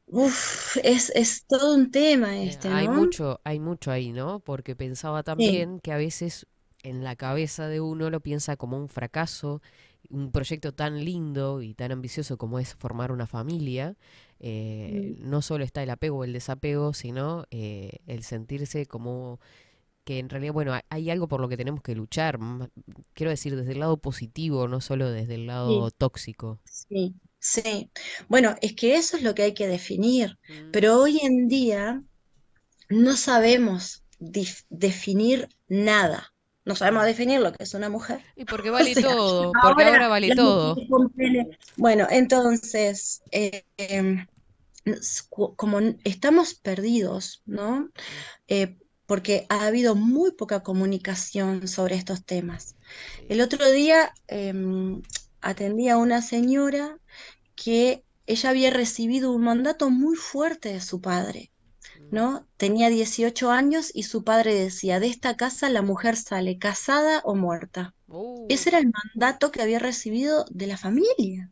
uf, 0.07 0.77
es, 0.83 1.11
es 1.15 1.45
todo 1.45 1.75
un 1.75 1.91
tema 1.91 2.37
Eh, 2.39 2.43
este, 2.43 2.67
Hay 2.67 2.87
¿no? 2.87 2.89
mucho, 2.89 3.39
hay 3.43 3.59
mucho 3.59 3.91
ahí, 3.91 4.11
¿no? 4.11 4.39
Porque 4.41 4.75
pensaba 4.75 5.23
también 5.23 5.79
que 5.79 5.91
a 5.91 5.97
veces 5.97 6.47
en 6.83 7.03
la 7.03 7.15
cabeza 7.15 7.67
de 7.67 7.81
uno 7.81 8.09
lo 8.09 8.19
piensa 8.21 8.55
como 8.57 8.77
un 8.77 8.89
fracaso, 8.89 9.61
un 10.09 10.31
proyecto 10.31 10.73
tan 10.73 11.03
lindo 11.03 11.61
y 11.61 11.73
tan 11.73 11.91
ambicioso 11.91 12.37
como 12.37 12.59
es 12.59 12.75
formar 12.75 13.11
una 13.11 13.27
familia. 13.27 13.95
eh, 14.39 15.15
no 15.19 15.41
solo 15.41 15.63
está 15.63 15.81
el 15.83 15.89
apego 15.89 16.17
o 16.19 16.23
el 16.23 16.33
desapego, 16.33 16.93
sino 16.93 17.45
eh, 17.51 17.99
el 18.05 18.23
sentirse 18.23 18.85
como 18.85 19.39
que 20.07 20.19
en 20.19 20.29
realidad, 20.29 20.53
bueno, 20.53 20.73
hay- 20.89 21.09
algo 21.11 21.27
por 21.27 21.41
lo 21.41 21.49
que 21.49 21.57
tenemos 21.57 21.81
que 21.83 21.93
luchar, 21.93 22.39
quiero 23.13 23.29
decir, 23.29 23.55
desde 23.57 23.73
el 23.73 23.79
lado 23.81 23.97
positivo, 23.97 24.67
no 24.69 24.79
solo 24.79 25.11
desde 25.11 25.35
el 25.35 25.47
lado 25.47 25.89
Sí. 25.89 25.95
tóxico. 25.97 26.59
Sí, 26.63 27.13
sí. 27.39 27.91
Bueno, 28.29 28.55
es 28.61 28.73
que 28.73 28.95
eso 28.95 29.17
es 29.17 29.23
lo 29.23 29.35
que 29.35 29.43
hay 29.43 29.53
que 29.53 29.67
definir, 29.67 30.37
pero 30.71 30.97
hoy 31.01 31.19
en 31.21 31.49
día 31.49 32.01
no 32.89 33.17
sabemos 33.17 34.03
definir 34.69 35.49
nada. 35.67 36.33
No 36.63 36.75
sabemos 36.75 37.05
definir 37.05 37.39
lo 37.41 37.51
que 37.53 37.63
es 37.63 37.73
una 37.73 37.89
mujer. 37.89 38.21
Y 38.35 38.45
porque 38.45 38.69
vale 38.71 38.93
sea, 38.93 39.03
todo, 39.03 39.51
porque 39.61 39.83
ahora 39.83 40.07
vale 40.07 40.35
todo. 40.35 40.75
Bueno, 41.77 42.07
entonces, 42.09 43.21
eh, 43.31 43.63
em, 43.77 44.25
como 45.55 45.79
estamos 46.03 46.55
perdidos, 46.55 47.41
¿no? 47.45 47.89
Eh, 48.47 48.77
porque 49.07 49.47
ha 49.49 49.65
habido 49.65 49.95
muy 49.95 50.31
poca 50.33 50.61
comunicación 50.61 51.67
sobre 51.67 51.95
estos 51.95 52.23
temas. 52.23 52.75
El 53.29 53.41
otro 53.41 53.71
día 53.71 54.13
em, 54.27 55.01
atendí 55.41 55.89
a 55.89 55.97
una 55.97 56.21
señora 56.21 56.99
que 57.55 58.03
ella 58.27 58.49
había 58.49 58.69
recibido 58.69 59.31
un 59.31 59.43
mandato 59.43 59.89
muy 59.89 60.15
fuerte 60.17 60.73
de 60.73 60.81
su 60.81 61.01
padre, 61.01 61.51
¿no? 62.11 62.45
Tenía 62.57 62.89
18 62.89 63.49
años 63.51 63.91
y 63.93 64.03
su 64.03 64.23
padre 64.23 64.53
decía, 64.53 64.99
de 64.99 65.07
esta 65.07 65.37
casa 65.37 65.69
la 65.69 65.81
mujer 65.81 66.17
sale 66.17 66.59
casada 66.59 67.21
o 67.23 67.33
muerta. 67.35 67.95
Ese 68.49 68.69
era 68.69 68.79
el 68.79 68.91
mandato 68.91 69.51
que 69.51 69.61
había 69.61 69.79
recibido 69.79 70.45
de 70.49 70.67
la 70.67 70.77
familia. 70.77 71.51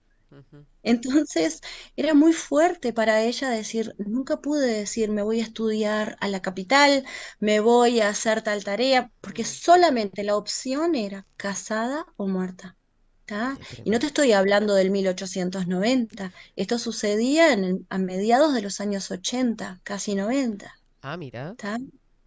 Entonces 0.86 1.62
era 1.98 2.14
muy 2.14 2.34
fuerte 2.34 2.94
para 2.94 3.22
ella 3.24 3.50
decir, 3.50 3.94
nunca 3.98 4.38
pude 4.42 4.68
decir, 4.68 5.12
me 5.12 5.24
voy 5.24 5.40
a 5.42 5.44
estudiar 5.44 6.18
a 6.22 6.28
la 6.30 6.42
capital, 6.42 7.06
me 7.40 7.60
voy 7.60 8.00
a 8.02 8.10
hacer 8.10 8.42
tal 8.44 8.64
tarea, 8.64 9.12
porque 9.22 9.44
solamente 9.46 10.24
la 10.24 10.38
opción 10.38 10.96
era 10.96 11.28
casada 11.38 12.06
o 12.18 12.28
muerta. 12.28 12.78
¿tá? 13.26 13.60
Y 13.84 13.90
no 13.92 14.00
te 14.00 14.08
estoy 14.08 14.34
hablando 14.34 14.76
del 14.76 14.92
1890, 14.92 16.32
esto 16.56 16.78
sucedía 16.80 17.54
en 17.54 17.64
el- 17.64 17.86
a 17.90 17.98
mediados 17.98 18.54
de 18.54 18.62
los 18.62 18.80
años 18.82 19.10
80, 19.12 19.82
casi 19.84 20.16
90. 20.16 20.74
Ah, 21.02 21.16
mira, 21.18 21.56
¿tá? 21.58 21.78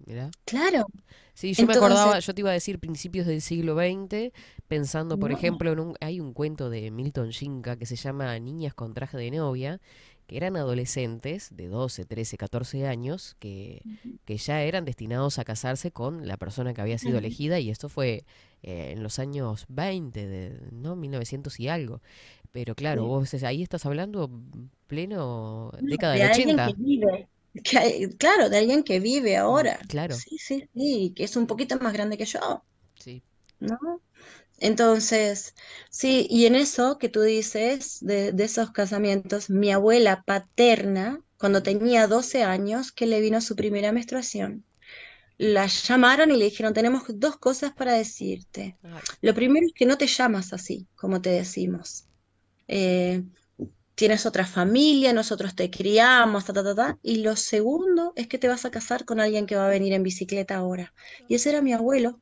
mira. 0.07 0.31
Claro. 0.45 0.87
Sí, 1.39 1.55
yo 1.55 1.67
me 1.69 1.75
acordaba, 1.75 2.19
yo 2.19 2.35
te 2.35 2.41
iba 2.41 2.51
a 2.51 2.53
decir 2.53 2.81
principios 2.81 3.25
del 3.25 3.41
siglo 3.41 3.77
XX, 3.77 4.33
pensando, 4.67 5.21
por 5.21 5.31
No. 5.31 5.37
ejemplo, 5.37 5.71
en 5.71 5.79
un, 5.79 5.95
hay 6.01 6.19
un 6.19 6.33
cuento 6.33 6.69
de 6.69 6.91
Milton 6.91 7.29
Shinka 7.31 7.77
que 7.77 7.87
se 7.87 7.95
llama 7.95 8.37
Niñas 8.41 8.75
con 8.75 8.93
traje 8.93 9.17
de 9.17 9.31
novia, 9.31 9.81
que 10.27 10.37
eran 10.37 10.57
adolescentes 10.57 11.55
de 11.55 11.69
12, 11.69 12.05
13, 12.07 12.37
14 12.37 12.89
años, 12.89 13.37
que, 13.39 13.83
que 14.25 14.37
ya 14.37 14.63
eran 14.63 14.85
destinados 14.85 15.39
a 15.39 15.45
casarse 15.45 15.93
con 15.93 16.27
la 16.27 16.37
persona 16.39 16.75
que 16.75 16.81
había 16.81 16.99
sido 16.99 17.19
elegida, 17.19 17.61
y 17.61 17.71
esto 17.71 17.89
fue 17.89 18.25
eh, 18.65 18.91
en 18.97 19.05
los 19.05 19.21
años 19.21 19.65
20, 19.69 20.27
de, 20.27 20.61
¿no? 20.73 20.97
1900 20.97 21.61
y 21.61 21.69
algo. 21.69 22.03
Pero 22.51 22.75
claro, 22.75 23.03
Sí. 23.03 23.09
vos 23.09 23.45
ahí 23.45 23.63
estás 23.63 23.87
hablando 23.87 24.29
pleno 24.89 25.71
no, 25.81 25.89
década 25.89 26.15
de 26.15 26.19
del 26.21 26.29
alguien 26.31 26.49
80. 26.61 26.67
que 26.67 26.83
vive, 26.83 27.29
que 27.65 28.11
claro, 28.19 28.49
de 28.51 28.59
alguien 28.59 28.83
que 28.85 29.01
vive 29.01 29.37
ahora. 29.37 29.79
claro. 29.89 30.15
Sí, 30.15 30.39
sí, 30.39 30.69
sí, 30.75 31.13
que 31.17 31.25
es 31.25 31.37
un 31.37 31.47
poquito 31.47 31.79
más 31.81 31.93
grande 31.93 32.17
que 32.19 32.25
yo. 32.25 32.65
Sí. 32.99 33.23
¿no? 33.61 33.79
Entonces, 34.59 35.55
sí, 35.91 36.27
y 36.31 36.47
en 36.47 36.55
eso 36.57 36.99
que 36.99 37.09
tú 37.09 37.23
dices, 37.23 37.99
de, 38.01 38.33
de 38.33 38.45
esos 38.45 38.73
casamientos, 38.73 39.51
mi 39.51 39.73
abuela 39.73 40.23
paterna, 40.27 41.21
cuando 41.39 41.63
tenía 41.63 42.09
12 42.09 42.43
años, 42.45 42.93
que 42.93 43.07
le 43.07 43.21
vino 43.21 43.41
su 43.41 43.57
primera 43.57 43.93
menstruación, 43.93 44.65
la 45.39 45.67
llamaron 45.67 46.31
y 46.33 46.37
le 46.37 46.47
dijeron, 46.47 46.75
tenemos 46.75 47.05
dos 47.09 47.37
cosas 47.39 47.73
para 47.73 47.93
decirte. 47.95 48.77
Lo 49.21 49.35
primero 49.35 49.67
es 49.67 49.73
que 49.75 49.87
no 49.87 49.97
te 49.97 50.07
llamas 50.07 50.53
así, 50.53 50.89
como 50.97 51.23
te 51.23 51.31
decimos. 51.31 52.07
Eh, 52.69 53.23
tienes 53.99 54.27
otra 54.27 54.47
familia, 54.47 55.13
nosotros 55.13 55.57
te 55.57 55.71
criamos, 55.71 56.45
ta, 56.45 56.53
ta, 56.53 56.63
ta, 56.63 56.75
ta. 56.77 56.99
Y 57.03 57.17
lo 57.25 57.35
segundo 57.35 58.13
es 58.15 58.29
que 58.29 58.39
te 58.39 58.47
vas 58.47 58.65
a 58.65 58.71
casar 58.71 59.05
con 59.05 59.19
alguien 59.19 59.45
que 59.45 59.57
va 59.57 59.67
a 59.67 59.71
venir 59.71 59.93
en 59.93 60.05
bicicleta 60.05 60.55
ahora. 60.55 60.95
Y 61.27 61.35
ese 61.35 61.51
era 61.51 61.63
mi 61.63 61.73
abuelo, 61.73 62.21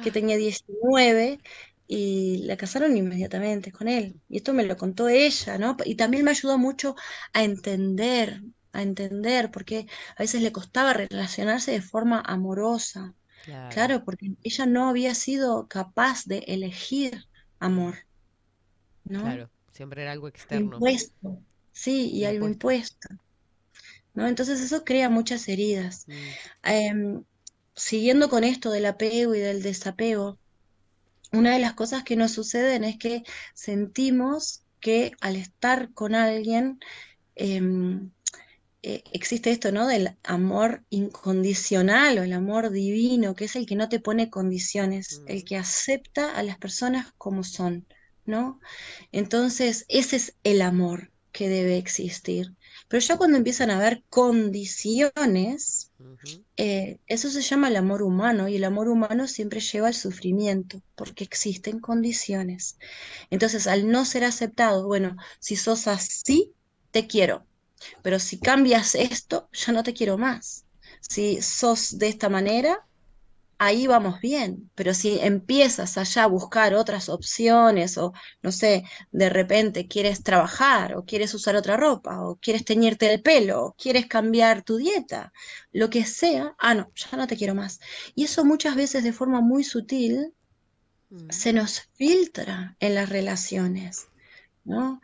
que 0.00 0.10
tenía 0.10 0.38
19 0.38 1.38
y 1.86 2.38
la 2.46 2.56
casaron 2.56 2.96
inmediatamente 2.96 3.72
con 3.72 3.88
él. 3.88 4.18
Y 4.30 4.38
esto 4.38 4.54
me 4.54 4.64
lo 4.64 4.78
contó 4.78 5.08
ella, 5.10 5.58
¿no? 5.58 5.76
Y 5.84 5.96
también 5.96 6.24
me 6.24 6.30
ayudó 6.30 6.56
mucho 6.56 6.94
a 7.34 7.44
entender, 7.44 8.42
a 8.72 8.80
entender, 8.80 9.50
porque 9.50 9.86
a 10.16 10.22
veces 10.22 10.40
le 10.40 10.50
costaba 10.52 10.94
relacionarse 10.94 11.72
de 11.72 11.82
forma 11.82 12.22
amorosa. 12.24 13.14
Claro. 13.44 13.68
Claro, 13.74 14.04
porque 14.06 14.32
ella 14.42 14.64
no 14.64 14.88
había 14.88 15.14
sido 15.14 15.68
capaz 15.68 16.24
de 16.24 16.38
elegir 16.46 17.26
amor, 17.58 17.96
¿no? 19.04 19.20
Claro, 19.20 19.50
siempre 19.78 20.02
era 20.02 20.10
algo 20.10 20.26
externo. 20.26 20.74
Impuesto, 20.74 21.40
sí, 21.70 22.10
y 22.10 22.24
algo 22.24 22.48
impuesto, 22.48 23.08
¿no? 24.12 24.26
Entonces 24.26 24.60
eso 24.60 24.84
crea 24.84 25.08
muchas 25.08 25.46
heridas. 25.46 26.06
Mm. 26.08 26.12
Em, 26.64 27.24
siguiendo 27.76 28.28
con 28.28 28.42
esto 28.42 28.72
del 28.72 28.86
apego 28.86 29.36
y 29.36 29.38
del 29.38 29.62
desapego, 29.62 30.36
una 31.30 31.52
de 31.52 31.60
las 31.60 31.74
cosas 31.74 32.02
que 32.02 32.16
nos 32.16 32.32
suceden 32.32 32.82
es 32.82 32.98
que 32.98 33.22
sentimos 33.54 34.64
que 34.80 35.12
al 35.20 35.36
estar 35.36 35.92
con 35.92 36.16
alguien 36.16 36.80
em, 37.36 38.10
eh, 38.82 39.04
existe 39.12 39.52
esto, 39.52 39.70
¿no? 39.70 39.86
Del 39.86 40.16
amor 40.24 40.82
incondicional 40.90 42.18
o 42.18 42.24
el 42.24 42.32
amor 42.32 42.70
divino, 42.70 43.36
que 43.36 43.44
es 43.44 43.54
el 43.54 43.64
que 43.64 43.76
no 43.76 43.88
te 43.88 44.00
pone 44.00 44.28
condiciones, 44.28 45.22
el 45.28 45.44
que 45.44 45.56
acepta 45.56 46.36
a 46.36 46.42
las 46.42 46.58
personas 46.58 47.12
como 47.16 47.44
son, 47.44 47.86
¿no? 48.28 48.60
Entonces, 49.10 49.84
ese 49.88 50.16
es 50.16 50.36
el 50.44 50.62
amor 50.62 51.10
que 51.32 51.48
debe 51.48 51.76
existir. 51.78 52.54
Pero 52.88 53.00
ya 53.00 53.16
cuando 53.16 53.36
empiezan 53.36 53.70
a 53.70 53.78
haber 53.78 54.02
condiciones, 54.08 55.92
eh, 56.56 56.98
eso 57.06 57.30
se 57.30 57.42
llama 57.42 57.68
el 57.68 57.76
amor 57.76 58.02
humano 58.02 58.48
y 58.48 58.56
el 58.56 58.64
amor 58.64 58.88
humano 58.88 59.26
siempre 59.26 59.60
lleva 59.60 59.88
al 59.88 59.94
sufrimiento 59.94 60.82
porque 60.94 61.24
existen 61.24 61.80
condiciones. 61.80 62.78
Entonces, 63.30 63.66
al 63.66 63.90
no 63.90 64.04
ser 64.04 64.24
aceptado, 64.24 64.86
bueno, 64.86 65.16
si 65.38 65.56
sos 65.56 65.86
así, 65.86 66.54
te 66.90 67.06
quiero, 67.06 67.46
pero 68.02 68.18
si 68.18 68.40
cambias 68.40 68.94
esto, 68.94 69.48
ya 69.52 69.72
no 69.72 69.82
te 69.82 69.94
quiero 69.94 70.18
más. 70.18 70.64
Si 71.00 71.42
sos 71.42 71.98
de 71.98 72.08
esta 72.08 72.28
manera, 72.28 72.87
ahí 73.58 73.86
vamos 73.86 74.20
bien, 74.20 74.70
pero 74.74 74.94
si 74.94 75.18
empiezas 75.20 75.98
allá 75.98 76.24
a 76.24 76.28
buscar 76.28 76.74
otras 76.74 77.08
opciones 77.08 77.98
o, 77.98 78.12
no 78.42 78.52
sé, 78.52 78.84
de 79.10 79.28
repente 79.28 79.88
quieres 79.88 80.22
trabajar 80.22 80.96
o 80.96 81.04
quieres 81.04 81.34
usar 81.34 81.56
otra 81.56 81.76
ropa 81.76 82.22
o 82.22 82.36
quieres 82.36 82.64
teñirte 82.64 83.12
el 83.12 83.22
pelo 83.22 83.66
o 83.66 83.72
quieres 83.74 84.06
cambiar 84.06 84.62
tu 84.62 84.76
dieta, 84.76 85.32
lo 85.72 85.90
que 85.90 86.04
sea, 86.04 86.54
ah, 86.58 86.74
no, 86.74 86.92
ya 86.94 87.16
no 87.16 87.26
te 87.26 87.36
quiero 87.36 87.54
más. 87.54 87.80
Y 88.14 88.24
eso 88.24 88.44
muchas 88.44 88.76
veces 88.76 89.04
de 89.04 89.12
forma 89.12 89.40
muy 89.40 89.64
sutil 89.64 90.34
se 91.30 91.52
nos 91.52 91.80
filtra 91.94 92.76
en 92.80 92.94
las 92.94 93.08
relaciones, 93.08 94.08
¿no? 94.64 95.00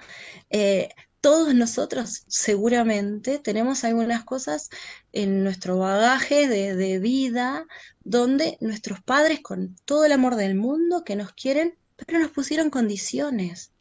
Eh, 0.50 0.90
todos 1.20 1.54
nosotros 1.54 2.24
seguramente 2.28 3.38
tenemos 3.38 3.82
algunas 3.84 4.24
cosas 4.24 4.68
en 5.12 5.42
nuestro 5.42 5.78
bagaje 5.78 6.48
de, 6.48 6.76
de 6.76 6.98
vida 6.98 7.66
donde 8.04 8.58
nuestros 8.60 9.02
padres 9.02 9.40
con 9.40 9.76
todo 9.84 10.04
el 10.04 10.12
amor 10.12 10.36
del 10.36 10.54
mundo 10.54 11.04
que 11.04 11.16
nos 11.16 11.32
quieren, 11.32 11.76
pero 11.96 12.18
nos 12.18 12.30
pusieron 12.30 12.70
condiciones. 12.70 13.72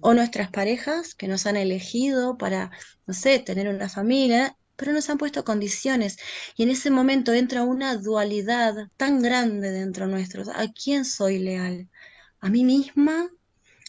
O 0.00 0.14
nuestras 0.14 0.50
parejas 0.50 1.14
que 1.14 1.28
nos 1.28 1.46
han 1.46 1.56
elegido 1.56 2.36
para, 2.36 2.70
no 3.06 3.14
sé, 3.14 3.38
tener 3.38 3.68
una 3.68 3.88
familia, 3.88 4.56
pero 4.76 4.92
nos 4.92 5.08
han 5.08 5.18
puesto 5.18 5.44
condiciones. 5.44 6.18
Y 6.56 6.64
en 6.64 6.70
ese 6.70 6.90
momento 6.90 7.32
entra 7.32 7.62
una 7.62 7.96
dualidad 7.96 8.74
tan 8.96 9.22
grande 9.22 9.70
dentro 9.70 10.06
nuestro. 10.06 10.42
¿A 10.54 10.68
quién 10.72 11.04
soy 11.04 11.38
leal? 11.38 11.88
¿A 12.40 12.50
mí 12.50 12.64
misma 12.64 13.30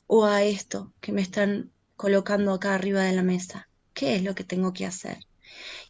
o 0.07 0.25
a 0.25 0.43
esto 0.43 0.93
que 1.01 1.11
me 1.11 1.21
están 1.21 1.71
colocando 1.95 2.53
acá 2.53 2.75
arriba 2.75 3.03
de 3.03 3.13
la 3.13 3.23
mesa? 3.23 3.69
¿Qué 3.93 4.15
es 4.15 4.23
lo 4.23 4.33
que 4.35 4.43
tengo 4.43 4.73
que 4.73 4.85
hacer? 4.85 5.19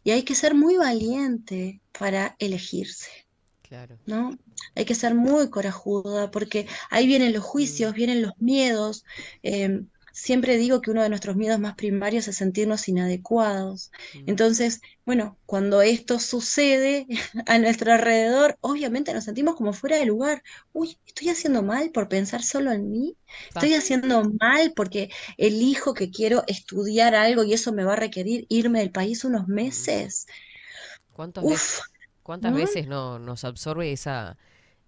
Y 0.02 0.10
hay 0.10 0.22
que 0.22 0.34
ser 0.34 0.54
muy 0.54 0.76
valiente 0.76 1.80
para 1.92 2.34
elegirse. 2.38 3.27
Claro. 3.68 4.00
¿no? 4.06 4.38
Hay 4.74 4.84
que 4.84 4.94
ser 4.94 5.14
muy 5.14 5.50
corajuda 5.50 6.30
porque 6.30 6.66
ahí 6.90 7.06
vienen 7.06 7.32
los 7.32 7.44
juicios, 7.44 7.94
vienen 7.94 8.22
los 8.22 8.32
miedos. 8.38 9.04
eh, 9.42 9.82
siempre 10.12 10.56
digo 10.56 10.80
que 10.80 10.90
uno 10.90 11.02
de 11.02 11.08
nuestros 11.10 11.36
miedos 11.36 11.60
más 11.60 11.74
primarios 11.76 12.26
es 12.28 12.36
sentirnos 12.36 12.88
inadecuados. 12.88 13.90
Entonces, 14.26 14.80
bueno, 15.04 15.38
cuando 15.46 15.82
esto 15.82 16.18
sucede 16.18 17.06
a 17.46 17.58
nuestro 17.58 17.92
alrededor, 17.92 18.56
obviamente 18.60 19.12
nos 19.14 19.24
sentimos 19.24 19.54
como 19.56 19.72
fuera 19.72 19.96
de 19.98 20.06
lugar. 20.06 20.42
Uy, 20.72 20.98
estoy 21.06 21.28
haciendo 21.28 21.62
mal 21.62 21.90
por 21.92 22.08
pensar 22.08 22.42
solo 22.42 22.72
en 22.72 22.90
mí. 22.90 23.16
Estoy 23.50 23.74
haciendo 23.74 24.24
mal 24.40 24.72
porque 24.74 25.10
elijo 25.36 25.94
que 25.94 26.10
quiero 26.10 26.42
estudiar 26.46 27.14
algo 27.14 27.44
y 27.44 27.52
eso 27.52 27.72
me 27.72 27.84
va 27.84 27.92
a 27.94 27.96
requerir 27.96 28.46
irme 28.48 28.80
del 28.80 28.90
país 28.92 29.24
unos 29.24 29.46
meses. 29.48 30.26
¿Cuántas 31.12 31.46
Uf, 31.46 31.80
veces, 31.84 31.92
cuántas 32.28 32.52
¿no? 32.52 32.58
veces 32.58 32.86
no, 32.88 33.18
nos 33.18 33.44
absorbe 33.44 33.92
esa, 33.92 34.36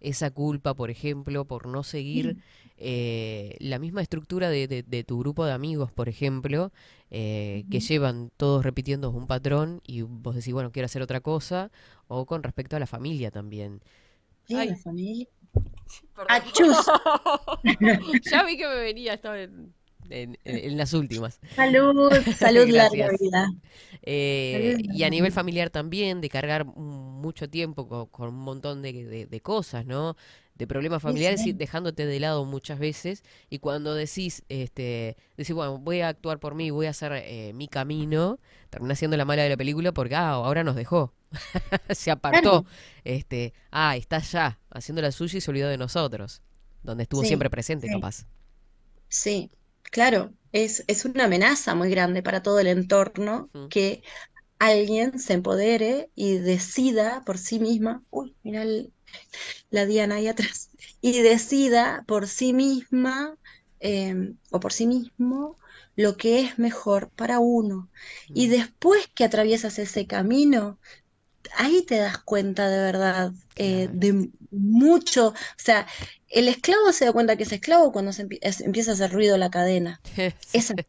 esa 0.01 0.31
culpa, 0.31 0.75
por 0.75 0.91
ejemplo, 0.91 1.45
por 1.47 1.67
no 1.67 1.83
seguir 1.83 2.37
eh, 2.79 3.57
la 3.61 3.79
misma 3.79 4.03
estructura 4.03 4.51
de, 4.51 4.69
de- 4.69 4.83
de 4.83 5.05
tu 5.05 5.19
grupo 5.19 5.45
de 5.45 5.53
amigos, 5.53 5.93
por 5.93 6.09
ejemplo, 6.09 6.73
eh, 7.11 7.65
que 7.71 7.81
llevan 7.81 8.31
todos 8.37 8.65
repitiendo 8.65 9.11
un 9.11 9.27
patrón 9.27 9.81
y 9.87 10.03
vos 10.03 10.35
decís, 10.37 10.53
bueno, 10.55 10.73
quiero 10.73 10.87
hacer 10.87 11.03
otra 11.03 11.21
cosa, 11.21 11.71
o 12.09 12.27
con 12.27 12.43
respecto 12.43 12.77
a 12.77 12.81
la 12.81 12.87
familia 12.87 13.31
también. 13.31 13.81
Sí, 14.47 14.55
Ay, 14.57 14.69
la 14.71 14.77
familia. 14.77 15.27
perdón. 16.15 16.27
¡Achus! 16.29 16.77
ya 18.31 18.45
vi 18.45 18.57
que 18.57 18.67
me 18.69 18.77
venía, 18.77 19.15
estaba 19.15 19.41
en, 19.41 19.75
en- 20.11 20.39
en- 20.45 20.57
en 20.73 20.77
las 20.79 20.93
últimas. 20.95 21.41
Salud, 21.57 22.25
salud, 22.41 22.69
larga 22.71 23.09
vida. 23.19 23.47
Eh, 24.03 24.77
Salud, 24.77 24.81
y 24.83 25.03
a 25.05 25.11
nivel 25.11 25.33
familiar 25.33 25.71
también, 25.71 26.21
de 26.21 26.29
cargar 26.29 26.65
mucho 26.65 27.49
tiempo 27.49 27.89
co- 27.89 28.07
con, 28.07 28.29
un 28.31 28.37
montón 28.41 28.83
de, 28.83 28.93
de- 29.05 29.27
de 29.27 29.41
cosas, 29.41 29.87
¿no? 29.87 30.17
De 30.55 30.67
problemas 30.67 31.03
Sí, 31.05 31.13
familiares 31.13 31.47
y 31.47 31.53
dejándote 31.53 32.07
de 32.07 32.21
lado 32.21 32.45
muchas 32.45 32.79
veces. 32.79 33.25
Y 33.49 33.59
cuando 33.61 33.95
decís, 33.95 34.43
este, 34.49 35.17
decís, 35.37 35.55
bueno, 35.55 35.79
voy 35.79 36.01
a 36.03 36.09
actuar 36.09 36.39
por 36.39 36.55
mí, 36.55 36.71
voy 36.71 36.87
a 36.87 36.91
hacer 36.91 37.13
eh, 37.15 37.53
mi 37.55 37.67
camino, 37.69 38.39
termina 38.69 38.95
siendo 38.95 39.17
la 39.17 39.25
mala 39.25 39.43
de 39.43 39.49
la 39.51 39.57
película 39.57 39.93
porque, 39.93 40.15
ah, 40.17 40.31
ahora 40.33 40.63
nos 40.65 40.77
dejó. 40.77 41.13
Se 41.91 42.11
apartó. 42.11 42.65
Claro. 42.65 42.67
Este, 43.05 43.55
ah, 43.71 43.97
está 43.97 44.17
allá, 44.17 44.59
haciendo 44.71 45.03
la 45.03 45.13
suya 45.13 45.39
y 45.39 45.41
se 45.41 45.51
olvidó 45.51 45.69
de 45.69 45.79
nosotros. 45.79 46.43
Donde 46.83 47.05
estuvo 47.05 47.23
Sí, 47.23 47.27
siempre 47.27 47.51
presente, 47.51 47.89
capaz. 47.91 48.27
Sí, 49.09 49.51
claro, 49.83 50.35
es, 50.53 50.85
es 50.87 51.05
una 51.05 51.25
amenaza 51.25 51.75
muy 51.75 51.91
grande 51.91 52.23
para 52.23 52.43
todo 52.43 52.59
el 52.61 52.67
entorno 52.69 53.51
que 53.69 54.03
alguien 54.59 55.19
se 55.21 55.35
empodere 55.35 56.11
y 56.15 56.39
decida 56.39 57.23
por 57.27 57.39
sí 57.39 57.61
misma, 57.61 58.05
uy, 58.11 58.37
mira 58.43 58.63
el- 58.63 58.95
la 59.71 59.87
Diana 59.87 60.17
ahí 60.17 60.29
atrás, 60.29 60.71
y 61.01 61.21
decida 61.23 62.05
por 62.09 62.29
sí 62.29 62.53
misma 62.55 63.37
eh, 63.81 64.35
o 64.51 64.61
por 64.61 64.73
sí 64.73 64.87
mismo 64.87 65.59
lo 65.97 66.17
que 66.17 66.41
es 66.43 66.59
mejor 66.59 67.11
para 67.13 67.41
uno. 67.41 67.91
Y 68.33 68.49
después 68.49 69.09
que 69.15 69.25
atraviesas 69.25 69.79
ese 69.79 70.07
camino, 70.07 70.81
ahí 71.57 71.85
te 71.87 71.97
das 71.99 72.19
cuenta 72.19 72.69
de 72.69 72.79
verdad 72.79 73.33
eh, 73.57 73.89
de 73.93 74.31
mucho, 74.51 75.29
o 75.29 75.35
sea, 75.57 75.87
el 76.29 76.49
esclavo 76.49 76.93
se 76.93 77.05
da 77.07 77.13
cuenta 77.13 77.37
que 77.37 77.45
es 77.45 77.53
esclavo 77.53 77.93
cuando 77.93 78.13
se 78.13 78.27
empie- 78.27 78.39
es- 78.43 78.61
empieza 78.61 78.93
a 78.93 78.95
hacer 78.95 79.13
ruido 79.13 79.37
la 79.39 79.51
cadena. 79.51 80.01
Es 80.53 80.71
así. 80.71 80.83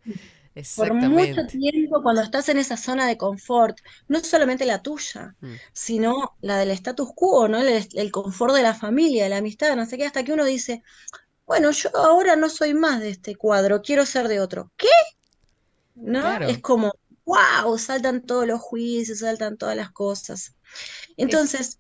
Por 0.76 0.94
mucho 0.94 1.46
tiempo, 1.48 2.02
cuando 2.04 2.22
estás 2.22 2.50
en 2.50 2.58
esa 2.58 2.76
zona 2.78 3.08
de 3.08 3.18
confort, 3.18 3.78
no 4.10 4.20
solamente 4.20 4.66
la 4.66 4.82
tuya, 4.82 5.36
Mm. 5.40 5.54
sino 5.74 6.36
la 6.42 6.58
del 6.58 6.72
status 6.72 7.10
quo, 7.16 7.48
¿no? 7.48 7.60
El, 7.60 7.88
el 7.94 8.12
confort 8.12 8.54
de 8.56 8.62
la 8.64 8.74
familia, 8.76 9.24
de 9.24 9.30
la 9.30 9.38
amistad, 9.38 9.76
no 9.78 9.86
sé 9.86 9.98
qué, 9.98 10.06
hasta 10.06 10.24
que 10.26 10.34
uno 10.34 10.44
dice, 10.46 10.84
bueno, 11.46 11.72
yo 11.72 11.90
ahora 11.96 12.36
no 12.36 12.50
soy 12.50 12.74
más 12.74 13.00
de 13.02 13.10
este 13.12 13.36
cuadro, 13.36 13.82
quiero 13.82 14.06
ser 14.06 14.28
de 14.30 14.40
otro. 14.42 14.72
¿Qué? 14.78 14.88
¿No? 15.96 16.22
Claro. 16.22 16.48
Es 16.48 16.60
como, 16.60 16.94
wow, 17.32 17.78
saltan 17.78 18.26
todos 18.26 18.48
los 18.48 18.60
juicios, 18.62 19.20
saltan 19.20 19.58
todas 19.58 19.76
las 19.76 19.92
cosas. 19.92 20.56
Entonces, 21.18 21.80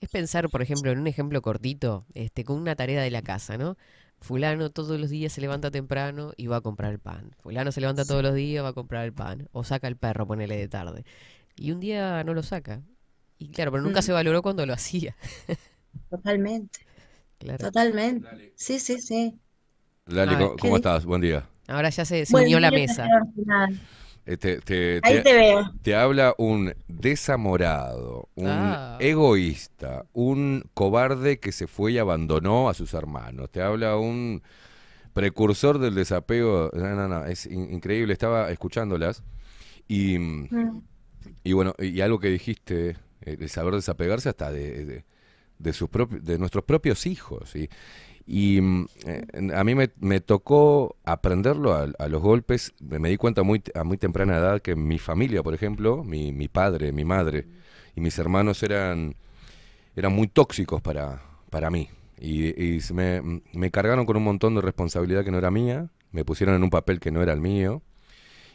Es 0.00 0.08
pensar, 0.08 0.48
por 0.50 0.62
ejemplo, 0.62 0.90
en 0.90 0.98
un 0.98 1.06
ejemplo 1.06 1.42
cortito, 1.42 2.06
este, 2.14 2.44
con 2.44 2.56
una 2.58 2.74
tarea 2.76 3.02
de 3.02 3.10
la 3.10 3.22
casa, 3.22 3.58
¿no? 3.58 3.76
Fulano 4.20 4.70
todos 4.70 4.98
los 4.98 5.10
días 5.10 5.32
se 5.32 5.40
levanta 5.40 5.70
temprano 5.70 6.32
y 6.36 6.46
va 6.46 6.56
a 6.56 6.60
comprar 6.62 6.92
el 6.92 6.98
pan. 6.98 7.34
Fulano 7.38 7.72
se 7.72 7.80
levanta 7.80 8.04
todos 8.06 8.22
los 8.22 8.34
días, 8.34 8.64
va 8.64 8.68
a 8.70 8.72
comprar 8.72 9.04
el 9.04 9.12
pan. 9.12 9.48
O 9.52 9.64
saca 9.64 9.88
el 9.88 9.96
perro, 9.96 10.26
ponele 10.26 10.56
de 10.56 10.68
tarde. 10.68 11.04
Y 11.56 11.72
un 11.72 11.80
día 11.80 12.24
no 12.24 12.34
lo 12.34 12.42
saca. 12.42 12.82
Y 13.38 13.50
claro, 13.50 13.72
pero 13.72 13.82
nunca 13.82 14.00
Mm. 14.00 14.02
se 14.02 14.12
valoró 14.12 14.42
cuando 14.42 14.66
lo 14.66 14.72
hacía. 14.74 15.16
totalmente, 16.08 16.80
Claro. 17.38 17.58
totalmente. 17.58 18.52
Sí, 18.56 18.78
sí, 18.80 19.00
sí. 19.00 19.40
Lali, 20.06 20.36
¿cómo, 20.58 20.76
estás? 20.76 21.04
Buen 21.04 21.20
día. 21.20 21.48
Ahora 21.68 21.90
ya 21.90 22.04
se, 22.04 22.26
se 22.26 22.32
Bueno, 22.32 22.44
unió 22.46 22.60
la 22.60 22.70
mesa. 22.70 23.06
Eh, 24.30 24.36
te, 24.36 24.60
te- 24.60 25.00
Ahí 25.02 25.16
te- 25.16 25.22
te 25.22 25.34
veo. 25.34 25.72
te 25.82 25.96
habla 25.96 26.34
un 26.38 26.72
desamorado, 26.86 28.28
un 28.36 28.46
Ah. 28.46 28.96
egoísta, 29.00 30.04
un 30.12 30.64
cobarde 30.72 31.40
que 31.40 31.50
se 31.50 31.66
fue 31.66 31.92
y 31.92 31.98
abandonó 31.98 32.68
a 32.68 32.74
sus 32.74 32.94
hermanos. 32.94 33.50
Te 33.50 33.60
habla 33.60 33.96
un 33.96 34.40
precursor 35.14 35.80
del 35.80 35.96
desapego. 35.96 36.70
No, 36.74 36.94
no, 36.94 37.08
no, 37.08 37.24
es 37.26 37.46
in- 37.46 37.72
increíble. 37.72 38.12
Estaba 38.12 38.50
escuchándolas 38.52 39.24
y, 39.88 40.18
Mm. 40.18 40.82
y 41.42 41.52
bueno, 41.52 41.74
y 41.80 42.00
algo 42.00 42.20
que 42.20 42.28
dijiste, 42.28 42.90
eh, 43.22 43.36
el 43.40 43.48
saber 43.48 43.74
desapegarse 43.74 44.28
hasta 44.28 44.52
de, 44.52 44.84
de, 44.84 45.04
de 45.58 45.72
sus 45.72 45.90
propi- 45.90 46.20
de 46.20 46.38
nuestros 46.38 46.62
propios 46.64 47.04
hijos. 47.06 47.54
Y, 47.56 47.68
y 48.32 48.60
mm, 48.60 48.86
eh, 49.06 49.26
a 49.56 49.64
mí 49.64 49.74
me, 49.74 49.90
me 49.98 50.20
tocó 50.20 50.94
aprenderlo 51.04 51.74
a, 51.74 52.08
los 52.08 52.22
golpes. 52.22 52.72
Me, 52.78 53.08
di 53.08 53.16
cuenta 53.16 53.42
muy, 53.42 53.60
a 53.74 53.82
muy 53.82 53.96
temprana 53.98 54.38
edad 54.38 54.62
que 54.62 54.76
mi 54.76 55.00
familia, 55.00 55.42
por 55.42 55.52
ejemplo, 55.52 56.04
mi, 56.04 56.30
mi 56.32 56.46
padre, 56.46 56.92
mi 56.92 57.04
madre 57.04 57.46
y 57.96 58.00
mis 58.00 58.16
hermanos 58.20 58.62
eran, 58.62 59.16
eran 59.96 60.12
muy 60.12 60.28
tóxicos 60.28 60.80
para, 60.80 61.20
para 61.50 61.70
mí. 61.70 61.88
Y, 62.20 62.50
y 62.76 62.80
me, 62.94 63.42
me 63.52 63.70
cargaron 63.72 64.06
con 64.06 64.16
un 64.16 64.22
montón 64.22 64.54
de 64.54 64.60
responsabilidad 64.60 65.24
que 65.24 65.32
no 65.32 65.38
era 65.38 65.50
mía, 65.50 65.88
me 66.12 66.24
pusieron 66.24 66.54
en 66.54 66.62
un 66.62 66.70
papel 66.70 67.00
que 67.00 67.10
no 67.10 67.22
era 67.22 67.32
el 67.32 67.40
mío. 67.40 67.82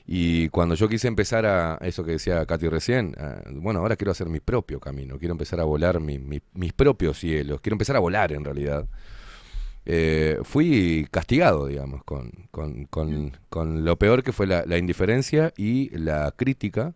Y 0.07 0.49
cuando 0.49 0.75
yo 0.75 0.87
quise 0.87 1.07
empezar 1.09 1.45
a 1.45 1.77
eso 1.81 2.05
que 2.05 2.11
decía 2.11 2.45
Katy 2.45 2.69
recién, 2.69 3.13
bueno, 3.55 3.79
ahora 3.81 3.97
quiero 3.97 4.11
hacer 4.11 4.29
mi 4.29 4.39
propio 4.39 4.79
camino, 4.79 5.17
quiero 5.19 5.33
empezar 5.33 5.59
a 5.59 5.65
volar 5.65 5.99
mi- 5.99 6.19
mi- 6.19 6.41
mis 6.53 6.73
propios 6.73 7.19
cielos, 7.19 7.59
quiero 7.61 7.73
empezar 7.73 7.95
a 7.97 7.99
volar 7.99 8.31
en 8.31 8.45
realidad. 8.45 8.87
Eh, 9.85 10.39
fui 10.43 11.07
castigado, 11.11 11.67
digamos, 11.67 12.03
con, 12.03 12.31
con, 12.51 12.85
con- 12.85 13.31
con 13.49 13.85
lo 13.85 13.97
peor 13.97 14.23
que 14.23 14.31
fue 14.33 14.47
la, 14.47 14.65
la 14.65 14.77
indiferencia 14.77 15.53
y 15.57 15.89
la 15.97 16.33
crítica 16.35 16.93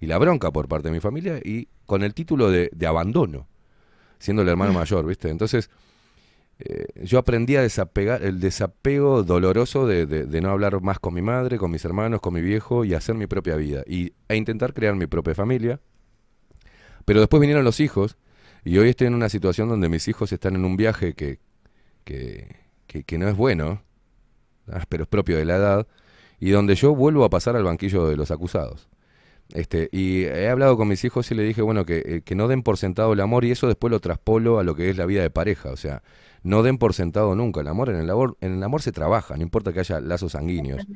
y 0.00 0.06
la 0.06 0.18
bronca 0.18 0.50
por 0.52 0.68
parte 0.68 0.88
de 0.88 0.94
mi 0.94 1.00
familia 1.00 1.38
y 1.44 1.68
con 1.86 2.02
el 2.02 2.14
título 2.14 2.50
de, 2.50 2.70
de 2.74 2.86
abandono, 2.86 3.48
siendo 4.18 4.42
el 4.42 4.48
hermano 4.48 4.72
mayor, 4.72 5.06
¿viste? 5.06 5.30
Entonces, 5.30 5.70
eh, 6.60 6.86
yo 7.04 7.18
aprendí 7.18 7.56
a 7.56 7.62
desapegar, 7.62 8.22
el 8.24 8.40
desapego 8.40 9.22
doloroso 9.22 9.86
de, 9.86 10.06
de- 10.06 10.26
de 10.26 10.40
no 10.40 10.50
hablar 10.50 10.80
más 10.82 10.98
con 10.98 11.14
mi 11.14 11.22
madre, 11.22 11.58
con 11.58 11.70
mis 11.70 11.84
hermanos, 11.84 12.20
con 12.20 12.34
mi 12.34 12.42
viejo 12.42 12.84
y 12.84 12.94
hacer 12.94 13.14
mi 13.14 13.26
propia 13.26 13.56
vida 13.56 13.84
y, 13.86 14.12
e 14.28 14.36
intentar 14.36 14.74
crear 14.74 14.94
mi 14.96 15.06
propia 15.06 15.34
familia. 15.34 15.80
Pero 17.04 17.20
después 17.20 17.40
vinieron 17.40 17.64
los 17.64 17.80
hijos 17.80 18.16
y 18.64 18.78
hoy 18.78 18.90
estoy 18.90 19.06
en 19.06 19.14
una 19.14 19.28
situación 19.28 19.68
donde 19.68 19.88
mis 19.88 20.08
hijos 20.08 20.32
están 20.32 20.54
en 20.56 20.64
un 20.64 20.76
viaje 20.76 21.14
que, 21.14 21.38
que, 22.08 22.56
que- 22.86 23.04
que 23.04 23.18
no 23.18 23.28
es 23.28 23.36
bueno, 23.36 23.82
pero 24.88 25.04
es 25.04 25.08
propio 25.08 25.36
de 25.36 25.44
la 25.44 25.56
edad, 25.56 25.86
y 26.40 26.50
donde 26.50 26.74
yo 26.74 26.94
vuelvo 26.94 27.24
a 27.24 27.30
pasar 27.30 27.54
al 27.56 27.64
banquillo 27.64 28.06
de 28.08 28.16
los 28.16 28.30
acusados. 28.30 28.88
Este, 29.54 29.88
y 29.92 30.24
he 30.24 30.48
hablado 30.48 30.76
con 30.76 30.88
mis 30.88 31.04
hijos 31.04 31.30
y 31.30 31.34
le 31.34 31.42
dije, 31.42 31.62
bueno, 31.62 31.86
que, 31.86 32.02
eh, 32.04 32.20
que 32.22 32.34
no 32.34 32.48
den 32.48 32.62
por 32.62 32.76
sentado 32.76 33.12
el 33.14 33.20
amor 33.20 33.44
y 33.46 33.50
eso 33.50 33.66
después 33.66 33.90
lo 33.90 33.98
traspolo 34.00 34.58
a 34.58 34.62
lo 34.64 34.74
que 34.74 34.90
es 34.90 34.96
la 34.98 35.06
vida 35.06 35.22
de 35.22 35.30
pareja. 35.30 35.70
O 35.70 35.76
sea, 35.76 36.02
no 36.42 36.62
den 36.62 36.76
por 36.76 36.92
sentado 36.92 37.34
nunca 37.34 37.62
el 37.62 37.68
amor. 37.68 37.88
En 37.88 37.96
el 37.96 38.10
amor, 38.10 38.36
en 38.42 38.52
el 38.54 38.62
amor 38.62 38.82
se 38.82 38.92
trabaja, 38.92 39.36
no 39.36 39.42
importa 39.42 39.72
que 39.72 39.80
haya 39.80 40.00
lazos 40.00 40.32
sanguíneos. 40.32 40.86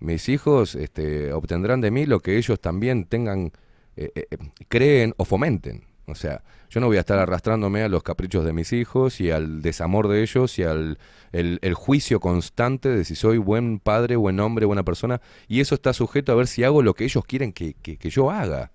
Mis 0.00 0.28
hijos 0.28 0.74
este, 0.74 1.32
obtendrán 1.32 1.80
de 1.80 1.92
mí 1.92 2.06
lo 2.06 2.18
que 2.18 2.38
ellos 2.38 2.60
también 2.60 3.04
tengan, 3.04 3.52
eh, 3.96 4.10
eh, 4.16 4.26
creen 4.68 5.14
o 5.16 5.24
fomenten. 5.24 5.84
O 6.06 6.14
sea, 6.14 6.42
yo 6.68 6.80
no 6.80 6.88
voy 6.88 6.96
a 6.96 7.00
estar 7.00 7.18
arrastrándome 7.18 7.82
a 7.82 7.88
los 7.88 8.02
caprichos 8.02 8.44
de 8.44 8.52
mis 8.52 8.72
hijos 8.72 9.20
y 9.20 9.30
al 9.30 9.62
desamor 9.62 10.08
de 10.08 10.22
ellos 10.22 10.58
y 10.58 10.64
al 10.64 10.98
el, 11.32 11.74
juicio 11.74 12.18
constante 12.20 12.88
de 12.88 13.04
si 13.04 13.14
soy 13.14 13.38
buen 13.38 13.78
padre, 13.78 14.16
buen 14.16 14.40
hombre, 14.40 14.66
buena 14.66 14.82
persona. 14.82 15.20
Y 15.48 15.60
eso 15.60 15.74
está 15.74 15.92
sujeto 15.92 16.32
a 16.32 16.34
ver 16.34 16.46
si 16.48 16.64
hago 16.64 16.82
lo 16.82 16.94
que 16.94 17.04
ellos 17.04 17.24
quieren 17.24 17.52
que, 17.52 17.74
que- 17.74 17.96
que 17.98 18.10
yo 18.10 18.30
haga. 18.30 18.72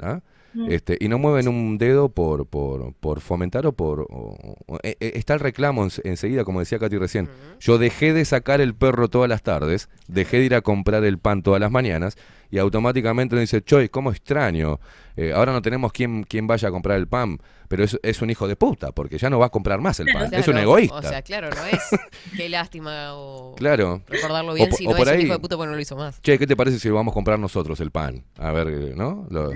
¿ah? 0.00 0.20
Mm. 0.54 0.70
Este, 0.70 0.96
y 0.98 1.08
no 1.08 1.18
mueven 1.18 1.46
un 1.48 1.76
dedo 1.78 2.08
por, 2.08 2.46
por, 2.46 2.94
por 2.94 3.20
fomentar 3.20 3.66
o 3.66 3.72
por... 3.72 4.00
o- 4.00 4.56
o- 4.66 4.78
eh, 4.82 4.96
eh, 5.00 5.12
está 5.14 5.34
el 5.34 5.40
reclamo 5.40 5.84
ens- 5.84 6.00
enseguida, 6.04 6.44
como 6.44 6.60
decía 6.60 6.78
Katy 6.78 6.96
recién. 6.96 7.28
Yo 7.60 7.76
dejé 7.78 8.12
de 8.14 8.24
sacar 8.24 8.60
el 8.60 8.74
perro 8.74 9.08
todas 9.08 9.28
las 9.28 9.42
tardes, 9.42 9.88
dejé 10.06 10.38
de 10.38 10.44
ir 10.46 10.54
a 10.54 10.62
comprar 10.62 11.04
el 11.04 11.18
pan 11.18 11.42
todas 11.42 11.60
las 11.60 11.70
mañanas 11.70 12.16
y 12.50 12.56
automáticamente 12.58 13.38
dice, 13.38 13.60
Choy, 13.62 13.90
¿cómo 13.90 14.10
extraño? 14.10 14.80
Eh, 15.16 15.32
ahora 15.34 15.52
no 15.52 15.60
tenemos 15.60 15.92
quien, 15.92 16.22
quien 16.24 16.46
vaya 16.46 16.68
a 16.68 16.70
comprar 16.70 16.96
el 16.96 17.06
pan, 17.08 17.38
pero 17.68 17.84
es, 17.84 17.98
es 18.02 18.22
un 18.22 18.30
hijo 18.30 18.48
de 18.48 18.56
puta, 18.56 18.92
porque 18.92 19.18
ya 19.18 19.28
no 19.28 19.38
va 19.38 19.46
a 19.46 19.50
comprar 19.50 19.80
más 19.82 20.00
el 20.00 20.06
pan. 20.12 20.32
es 20.32 20.48
un 20.48 20.56
egoísta. 20.56 20.96
O 20.96 21.02
sea, 21.02 21.20
claro, 21.20 21.50
no 21.50 21.64
es 21.66 21.82
qué 22.36 22.48
lástima 22.48 23.14
o 23.14 23.54
Claro. 23.56 24.00
recordarlo 24.08 24.52
O 24.52 24.54
bien, 24.54 24.70
po- 24.70 24.76
sino 24.76 24.92
o 24.92 24.96
por 24.96 25.06
es 25.08 25.12
un 25.12 25.18
ahí, 25.18 25.24
hijo 25.24 25.34
de 25.34 25.40
puta 25.40 25.56
porque 25.56 25.68
no 25.68 25.74
lo 25.74 25.80
hizo 25.82 25.96
más. 25.96 26.22
Che, 26.22 26.38
¿qué 26.38 26.46
te 26.46 26.56
parece 26.56 26.78
si 26.78 26.88
vamos 26.88 27.12
a 27.12 27.14
comprar 27.14 27.38
nosotros 27.38 27.78
el 27.80 27.90
pan? 27.90 28.24
A 28.38 28.50
ver, 28.52 28.68
eh, 28.68 28.94
¿no? 28.96 29.26
Lo- 29.28 29.50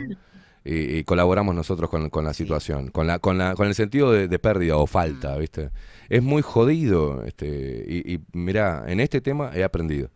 y, 0.65 0.97
y 0.99 1.05
colaboramos 1.05 1.55
nosotros 1.55 1.91
con, 1.91 2.09
con 2.11 2.25
la 2.25 2.33
situación, 2.35 2.89
con 2.89 3.07
la, 3.07 3.19
con 3.19 3.39
la, 3.39 3.55
con 3.55 3.67
el 3.67 3.75
sentido 3.75 4.13
de, 4.13 4.29
de 4.29 4.39
pérdida 4.39 4.77
o 4.77 4.87
falta, 4.87 5.37
¿viste? 5.37 5.71
Es 6.09 6.23
muy 6.23 6.43
jodido, 6.43 7.25
este, 7.25 7.85
y, 7.89 8.15
y 8.15 8.21
mirá, 8.33 8.85
en 8.87 9.01
este 9.01 9.21
tema 9.21 9.51
he 9.55 9.65
aprendido. 9.65 10.09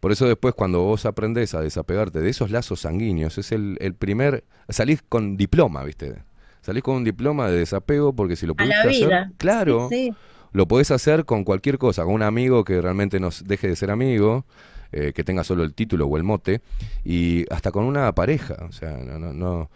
Por 0.00 0.12
eso 0.12 0.26
después 0.26 0.54
cuando 0.54 0.82
vos 0.82 1.06
aprendés 1.06 1.54
a 1.54 1.60
desapegarte 1.60 2.20
de 2.20 2.28
esos 2.30 2.50
lazos 2.50 2.80
sanguíneos, 2.80 3.36
es 3.38 3.50
el, 3.50 3.76
el 3.80 3.94
primer, 3.94 4.44
salís 4.68 5.02
con 5.08 5.36
diploma, 5.36 5.82
¿viste? 5.84 6.22
Salís 6.60 6.82
con 6.82 6.96
un 6.96 7.04
diploma 7.04 7.48
de 7.48 7.58
desapego 7.58 8.12
porque 8.12 8.36
si 8.36 8.46
lo 8.46 8.54
pudiste 8.54 8.88
vida. 8.88 9.22
hacer, 9.22 9.32
claro, 9.38 9.88
Sí, 9.90 10.10
sí. 10.10 10.14
lo 10.52 10.68
podés 10.68 10.90
hacer 10.92 11.24
con 11.24 11.42
cualquier 11.44 11.78
cosa, 11.78 12.04
con 12.04 12.14
un 12.14 12.22
amigo 12.22 12.62
que 12.64 12.80
realmente 12.80 13.18
nos 13.20 13.44
deje 13.48 13.68
de 13.68 13.76
ser 13.76 13.90
amigo, 13.90 14.44
eh, 14.92 15.12
que 15.14 15.24
tenga 15.24 15.44
solo 15.44 15.62
el 15.64 15.74
título 15.74 16.06
o 16.06 16.16
el 16.16 16.22
mote, 16.24 16.60
y 17.04 17.44
hasta 17.52 17.70
con 17.70 17.84
una 17.84 18.12
pareja. 18.14 18.56
O 18.68 18.72
sea, 18.72 18.96
no, 18.98 19.18
no, 19.18 19.32
no. 19.32 19.70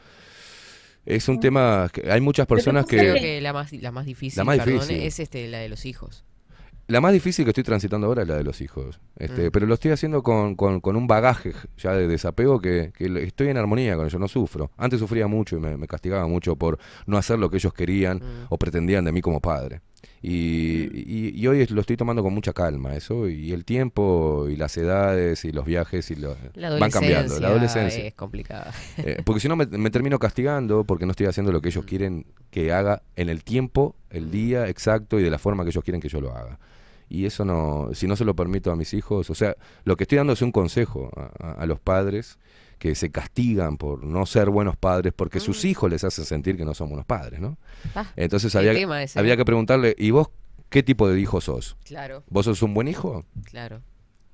Es 1.04 1.28
un 1.28 1.40
tema 1.40 1.88
que 1.92 2.10
hay 2.10 2.20
muchas 2.20 2.46
personas 2.46 2.86
Creo 2.86 3.14
que... 3.14 3.20
que 3.20 3.40
la 3.40 3.52
más, 3.52 3.72
la 3.72 3.90
más 3.90 4.06
difícil, 4.06 4.38
La 4.38 4.44
más 4.44 4.58
perdón, 4.58 4.74
difícil. 4.80 5.02
es 5.02 5.18
este, 5.20 5.48
la 5.48 5.58
de 5.58 5.68
los 5.68 5.84
hijos. 5.84 6.24
La 6.88 7.00
más 7.00 7.12
difícil 7.12 7.44
que 7.44 7.50
estoy 7.50 7.64
transitando 7.64 8.06
ahora 8.06 8.22
es 8.22 8.28
la 8.28 8.36
de 8.36 8.44
los 8.44 8.60
hijos. 8.60 9.00
Este, 9.16 9.48
Mm. 9.48 9.50
Pero 9.52 9.66
lo 9.66 9.74
estoy 9.74 9.92
haciendo 9.92 10.22
con, 10.22 10.54
con- 10.56 10.80
con 10.80 10.94
un 10.96 11.06
bagaje 11.06 11.52
ya 11.76 11.92
de 11.92 12.06
desapego 12.06 12.60
que, 12.60 12.92
que 12.96 13.06
estoy 13.24 13.48
en 13.48 13.56
armonía 13.56 13.96
con 13.96 14.06
ello, 14.06 14.18
no 14.18 14.28
sufro. 14.28 14.70
Antes 14.76 15.00
sufría 15.00 15.26
mucho 15.26 15.56
y 15.56 15.60
me, 15.60 15.76
me 15.76 15.86
castigaba 15.88 16.26
mucho 16.28 16.54
por 16.56 16.78
no 17.06 17.16
hacer 17.16 17.38
lo 17.38 17.50
que 17.50 17.56
ellos 17.56 17.72
querían 17.72 18.18
Mm. 18.18 18.46
o 18.50 18.58
pretendían 18.58 19.04
de 19.04 19.12
mí 19.12 19.20
como 19.20 19.40
padre. 19.40 19.80
Y, 20.20 20.88
y- 20.92 21.32
y 21.34 21.46
hoy 21.46 21.66
lo 21.66 21.80
estoy 21.80 21.96
tomando 21.96 22.22
con 22.22 22.32
mucha 22.32 22.52
calma 22.52 22.94
eso, 22.94 23.28
y 23.28 23.52
el 23.52 23.64
tiempo 23.64 24.46
y 24.48 24.56
las 24.56 24.76
edades 24.76 25.44
y 25.44 25.52
los 25.52 25.64
viajes 25.64 26.10
y 26.10 26.16
los, 26.16 26.36
La 26.54 26.70
van 26.78 26.90
cambiando. 26.90 27.38
La 27.40 27.48
adolescencia. 27.48 28.04
es 28.04 28.14
complicada. 28.14 28.72
Eh, 28.98 29.20
porque 29.24 29.40
si 29.40 29.48
no 29.48 29.56
me, 29.56 29.66
me 29.66 29.90
termino 29.90 30.18
castigando 30.18 30.84
porque 30.84 31.06
no 31.06 31.10
estoy 31.12 31.26
haciendo 31.26 31.50
lo 31.52 31.60
que 31.60 31.68
ellos 31.70 31.84
quieren 31.84 32.26
que 32.50 32.72
haga 32.72 33.02
en 33.16 33.28
el 33.28 33.42
tiempo, 33.42 33.96
el 34.10 34.30
día 34.30 34.68
exacto 34.68 35.18
y 35.18 35.22
de 35.22 35.30
la 35.30 35.38
forma 35.38 35.64
que 35.64 35.70
ellos 35.70 35.82
quieren 35.84 36.00
que 36.00 36.08
yo 36.08 36.20
lo 36.20 36.32
haga. 36.36 36.58
Y 37.08 37.26
eso 37.26 37.44
no, 37.44 37.90
si 37.92 38.06
no 38.06 38.16
se 38.16 38.24
lo 38.24 38.34
permito 38.34 38.70
a 38.70 38.76
mis 38.76 38.94
hijos, 38.94 39.28
o 39.28 39.34
sea, 39.34 39.54
lo 39.84 39.96
que 39.96 40.04
estoy 40.04 40.16
dando 40.18 40.32
es 40.32 40.40
un 40.40 40.50
consejo 40.52 41.10
a, 41.16 41.46
a- 41.46 41.52
a 41.54 41.66
los 41.66 41.78
padres 41.78 42.38
que 42.82 42.96
se 42.96 43.12
castigan 43.12 43.76
por 43.76 44.02
no 44.02 44.26
ser 44.26 44.50
buenos 44.50 44.76
padres 44.76 45.12
porque 45.14 45.38
sus 45.38 45.64
hijos 45.64 45.88
les 45.88 46.02
hacen 46.02 46.24
sentir 46.24 46.56
que 46.56 46.64
no 46.64 46.74
son 46.74 46.88
buenos 46.88 47.06
padres, 47.06 47.38
¿no? 47.40 47.56
Ah, 47.94 48.12
Entonces 48.16 48.56
había, 48.56 48.72
había 49.14 49.34
¿eh? 49.34 49.36
que 49.36 49.44
preguntarle, 49.44 49.94
¿y 49.96 50.10
vos 50.10 50.30
qué 50.68 50.82
tipo 50.82 51.08
de 51.08 51.20
hijo 51.20 51.40
sos? 51.40 51.76
Claro. 51.84 52.24
¿Vos 52.28 52.46
sos 52.46 52.60
un 52.62 52.74
buen 52.74 52.88
hijo? 52.88 53.24
Claro. 53.44 53.82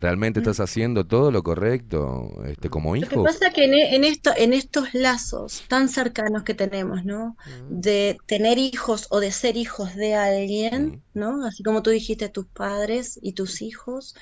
¿Realmente 0.00 0.40
estás 0.40 0.60
haciendo 0.60 1.04
todo 1.06 1.30
lo 1.30 1.42
correcto 1.42 2.30
este, 2.46 2.70
como 2.70 2.94
Lo 2.94 3.08
que 3.08 3.16
hijo? 3.16 3.24
pasa 3.24 3.50
que 3.52 3.64
en, 3.64 3.74
e- 3.74 3.96
en 3.96 4.04
esto, 4.04 4.30
en 4.36 4.52
estos 4.52 4.94
lazos 4.94 5.64
tan 5.68 5.88
cercanos 5.88 6.42
que 6.44 6.54
tenemos, 6.54 7.04
¿no? 7.04 7.36
De 7.68 8.18
tener 8.26 8.58
hijos 8.58 9.06
o 9.10 9.20
de 9.20 9.32
ser 9.32 9.56
hijos 9.56 9.94
de 9.96 10.14
alguien, 10.14 11.02
¿no? 11.14 11.44
Así 11.44 11.62
como 11.64 11.82
tú 11.82 11.90
dijiste, 11.90 12.28
tus 12.28 12.46
padres 12.46 13.18
y 13.22 13.32
tus 13.34 13.60
hijos, 13.60 14.14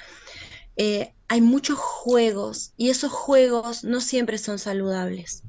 eh, 0.77 1.15
hay 1.29 1.41
muchos 1.41 1.79
juegos 1.79 2.73
y 2.77 2.91
esos 2.91 3.13
juegos 3.13 3.85
no 3.85 4.01
siempre 4.01 4.39
son 4.39 4.59
saludables, 4.59 5.45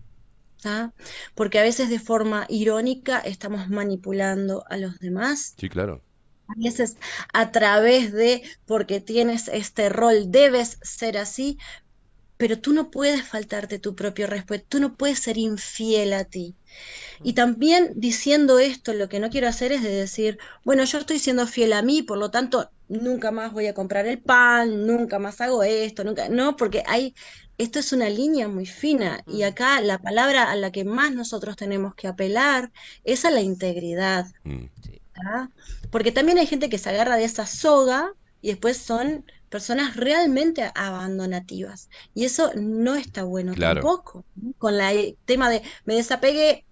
¿tá? 0.62 0.94
Porque 1.36 1.60
a 1.60 1.64
veces 1.64 1.90
de 1.90 2.00
forma 2.00 2.46
irónica 2.50 3.20
estamos 3.20 3.70
manipulando 3.70 4.66
a 4.70 4.78
los 4.78 5.00
demás 5.00 5.58
Sí, 5.58 5.70
claro. 5.70 6.04
a 6.48 6.54
veces 6.58 6.98
a 7.34 7.52
través 7.52 8.12
de, 8.14 8.44
porque 8.66 9.02
tienes 9.02 9.48
este 9.50 9.90
rol, 9.90 10.32
debes 10.32 10.80
ser 10.82 11.18
así, 11.18 11.58
pero 12.38 12.60
tú 12.62 12.74
no 12.74 12.92
puedes 12.92 13.28
faltarte 13.28 13.80
tu 13.80 13.96
propio 13.96 14.28
respeto, 14.28 14.66
tú 14.70 14.80
no 14.80 14.98
puedes 14.98 15.20
ser 15.20 15.38
infiel 15.38 16.14
a 16.14 16.26
ti. 16.26 16.58
Y 17.24 17.34
también 17.34 17.94
diciendo 17.96 18.60
esto, 18.60 18.94
lo 18.94 19.10
que 19.10 19.20
no 19.20 19.30
quiero 19.32 19.48
hacer 19.50 19.72
es 19.74 19.84
de 19.84 19.92
decir, 19.92 20.40
bueno, 20.66 20.86
yo 20.86 21.00
estoy 21.00 21.20
siendo 21.20 21.48
fiel 21.48 21.74
a 21.74 21.82
mí, 21.84 22.04
por 22.04 22.18
lo 22.20 22.32
tanto, 22.32 22.72
nunca 22.88 23.32
más 23.32 23.54
voy 23.54 23.68
a 23.68 23.74
comprar 23.74 24.08
el 24.08 24.22
pan, 24.22 24.86
nunca 24.88 25.20
más 25.20 25.42
hago 25.42 25.64
esto, 25.64 26.04
nunca, 26.04 26.30
no, 26.30 26.56
porque 26.56 26.84
hay, 26.88 27.14
esto 27.58 27.80
es 27.80 27.92
una 27.94 28.10
línea 28.10 28.48
muy 28.48 28.66
fina 28.66 29.22
y 29.28 29.44
acá 29.44 29.82
la 29.82 30.00
palabra 30.00 30.52
a 30.52 30.56
la 30.56 30.72
que 30.72 30.86
más 30.86 31.14
nosotros 31.14 31.56
tenemos 31.56 31.96
que 31.96 32.08
apelar 32.08 32.72
es 33.04 33.26
a 33.26 33.32
la 33.32 33.42
integridad. 33.42 34.26
¿tá? 35.14 35.52
Porque 35.92 36.12
también 36.12 36.38
hay 36.38 36.48
gente 36.48 36.70
que 36.70 36.78
se 36.78 36.90
agarra 36.90 37.18
de 37.18 37.26
esa 37.26 37.46
soga 37.46 38.12
y 38.42 38.50
después 38.50 38.78
son 38.78 39.26
personas 39.50 39.96
realmente 39.96 40.72
abandonativas. 40.76 41.90
Y 42.14 42.26
eso 42.26 42.52
no 42.56 42.96
está 42.96 43.24
bueno 43.24 43.54
Claro. 43.54 43.82
tampoco. 43.82 44.26
Con 44.58 44.78
la- 44.78 44.92
el 44.94 45.18
tema 45.26 45.50
de 45.50 45.62
me 45.86 45.96
desapegué, 45.96 46.66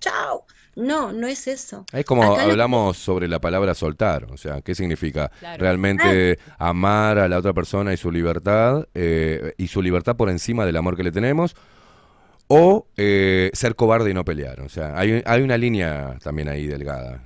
chao. 0.00 0.46
No, 0.76 1.12
no 1.12 1.26
es 1.26 1.46
eso. 1.48 1.84
Es 1.92 2.04
como 2.04 2.22
Acá 2.22 2.32
lo 2.32 2.36
que- 2.46 2.50
hablamos 2.52 2.98
sobre 2.98 3.28
la 3.28 3.40
palabra 3.40 3.74
soltar, 3.74 4.24
o 4.30 4.36
sea, 4.36 4.60
¿qué 4.60 4.74
significa? 4.74 5.30
Claro. 5.40 5.60
Realmente 5.60 6.38
amar 6.58 7.18
a 7.18 7.28
la 7.28 7.38
otra 7.38 7.54
persona 7.54 7.92
y 7.92 7.96
su 7.96 8.10
libertad, 8.12 8.86
eh, 8.94 9.54
y 9.56 9.68
su 9.68 9.80
libertad 9.82 10.16
por 10.16 10.28
encima 10.28 10.66
del 10.66 10.76
amor 10.76 10.96
que 10.96 11.02
le 11.02 11.12
tenemos, 11.12 11.56
o 12.48 12.86
eh, 12.96 13.50
ser 13.54 13.74
cobarde 13.74 14.10
y 14.10 14.14
no 14.14 14.24
pelear. 14.24 14.60
O 14.60 14.68
sea, 14.68 14.98
hay, 14.98 15.22
hay 15.24 15.42
una 15.42 15.56
línea 15.58 16.18
también 16.22 16.48
ahí 16.48 16.66
delgada. 16.66 17.22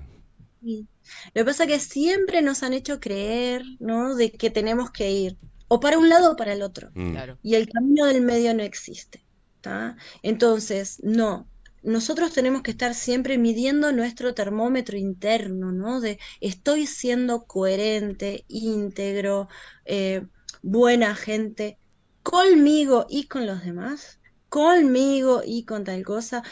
Sí. 0.62 0.86
Lo 1.34 1.40
que 1.40 1.44
pasa 1.44 1.64
es 1.64 1.70
que 1.70 1.80
siempre 1.80 2.42
nos 2.42 2.62
han 2.62 2.72
hecho 2.72 3.00
creer, 3.00 3.62
¿no? 3.80 4.14
De 4.14 4.30
que 4.30 4.50
tenemos 4.50 4.90
que 4.90 5.10
ir 5.10 5.36
o 5.68 5.80
para 5.80 5.98
un 5.98 6.08
lado 6.08 6.32
o 6.32 6.36
para 6.36 6.52
el 6.52 6.62
otro. 6.62 6.90
Mm. 6.94 7.16
Y 7.42 7.54
el 7.56 7.68
camino 7.68 8.06
del 8.06 8.22
medio 8.22 8.54
no 8.54 8.62
existe, 8.62 9.24
¿tá? 9.60 9.96
Entonces, 10.22 11.00
no. 11.02 11.48
Nosotros 11.82 12.32
tenemos 12.32 12.62
que 12.62 12.70
estar 12.72 12.94
siempre 12.94 13.38
midiendo 13.38 13.92
nuestro 13.92 14.34
termómetro 14.34 14.98
interno, 14.98 15.72
¿no? 15.72 16.00
De 16.00 16.18
estoy 16.40 16.86
siendo 16.86 17.44
coherente, 17.44 18.44
íntegro, 18.48 19.48
eh, 19.86 20.26
buena 20.62 21.14
gente, 21.14 21.78
conmigo 22.22 23.06
y 23.08 23.28
con 23.28 23.46
los 23.46 23.64
demás, 23.64 24.20
conmigo 24.48 25.42
y 25.44 25.64
con 25.64 25.84
tal 25.84 26.04
cosa. 26.04 26.42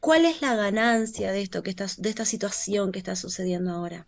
¿Cuál 0.00 0.26
es 0.26 0.42
la 0.42 0.54
ganancia 0.54 1.32
de 1.32 1.42
esto 1.42 1.62
que 1.62 1.74
de 1.74 2.08
esta 2.08 2.24
situación 2.24 2.92
que 2.92 2.98
está 2.98 3.16
sucediendo 3.16 3.72
ahora? 3.72 4.06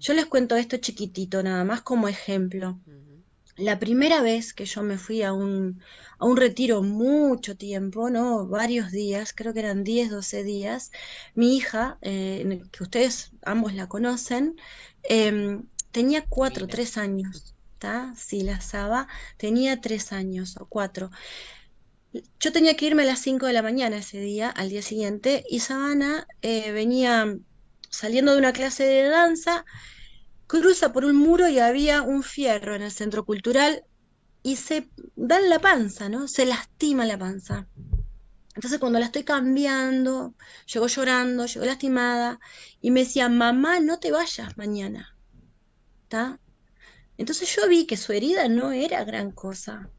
Yo 0.00 0.14
les 0.14 0.26
cuento 0.26 0.56
esto 0.56 0.78
chiquitito, 0.78 1.42
nada 1.42 1.64
más 1.64 1.82
como 1.82 2.08
ejemplo. 2.08 2.80
La 3.58 3.78
primera 3.80 4.22
vez 4.22 4.54
que 4.54 4.66
yo 4.66 4.82
me 4.84 4.98
fui 4.98 5.22
a 5.22 5.32
un, 5.32 5.80
a 6.18 6.26
un 6.26 6.36
retiro 6.36 6.80
mucho 6.82 7.56
tiempo, 7.56 8.08
¿no? 8.08 8.46
Varios 8.46 8.92
días, 8.92 9.32
creo 9.34 9.52
que 9.52 9.58
eran 9.58 9.82
10, 9.82 10.10
12 10.10 10.44
días, 10.44 10.92
mi 11.34 11.56
hija, 11.56 11.98
eh, 12.02 12.62
que 12.70 12.82
ustedes 12.84 13.32
ambos 13.42 13.74
la 13.74 13.88
conocen, 13.88 14.56
em, 15.02 15.64
tenía 15.90 16.24
cuatro, 16.28 16.68
tres 16.68 16.96
años, 16.96 17.56
¿está? 17.74 18.14
Sí, 18.16 18.42
la 18.42 18.60
Saba 18.60 19.08
tenía 19.38 19.80
tres 19.80 20.12
años 20.12 20.56
o 20.56 20.66
cuatro. 20.66 21.10
Yo 22.40 22.52
tenía 22.52 22.76
que 22.76 22.86
irme 22.86 23.02
a 23.02 23.06
las 23.06 23.20
5 23.20 23.46
de 23.46 23.52
la 23.52 23.62
mañana 23.62 23.98
ese 23.98 24.20
día, 24.20 24.50
al 24.50 24.70
día 24.70 24.82
siguiente, 24.82 25.44
y 25.50 25.60
Sabana 25.60 26.26
eh, 26.42 26.70
venía 26.72 27.36
saliendo 27.90 28.32
de 28.32 28.38
una 28.38 28.52
clase 28.52 28.84
de 28.84 29.08
danza, 29.08 29.64
cruza 30.48 30.92
por 30.92 31.04
un 31.04 31.14
muro 31.14 31.48
y 31.48 31.60
había 31.60 32.02
un 32.02 32.24
fierro 32.24 32.74
en 32.74 32.82
el 32.82 32.90
centro 32.90 33.24
cultural 33.24 33.84
y 34.42 34.56
se 34.56 34.88
da 35.14 35.38
en 35.38 35.50
la 35.50 35.60
panza, 35.60 36.08
¿no? 36.08 36.26
Se 36.26 36.46
lastima 36.46 37.06
la 37.06 37.18
panza. 37.18 37.68
Entonces 38.54 38.80
cuando 38.80 38.98
la 38.98 39.04
estoy 39.04 39.22
cambiando, 39.22 40.34
llegó 40.72 40.88
llorando, 40.88 41.46
llegó 41.46 41.64
lastimada 41.64 42.40
y 42.80 42.90
me 42.90 43.00
decía, 43.00 43.28
mamá, 43.28 43.78
no 43.78 44.00
te 44.00 44.10
vayas 44.10 44.56
mañana, 44.56 45.14
¿está? 46.02 46.40
Entonces 47.18 47.54
yo 47.54 47.68
vi 47.68 47.86
que 47.86 47.96
su 47.96 48.12
herida 48.12 48.48
no 48.48 48.72
era 48.72 49.04
gran 49.04 49.30
cosa. 49.30 49.90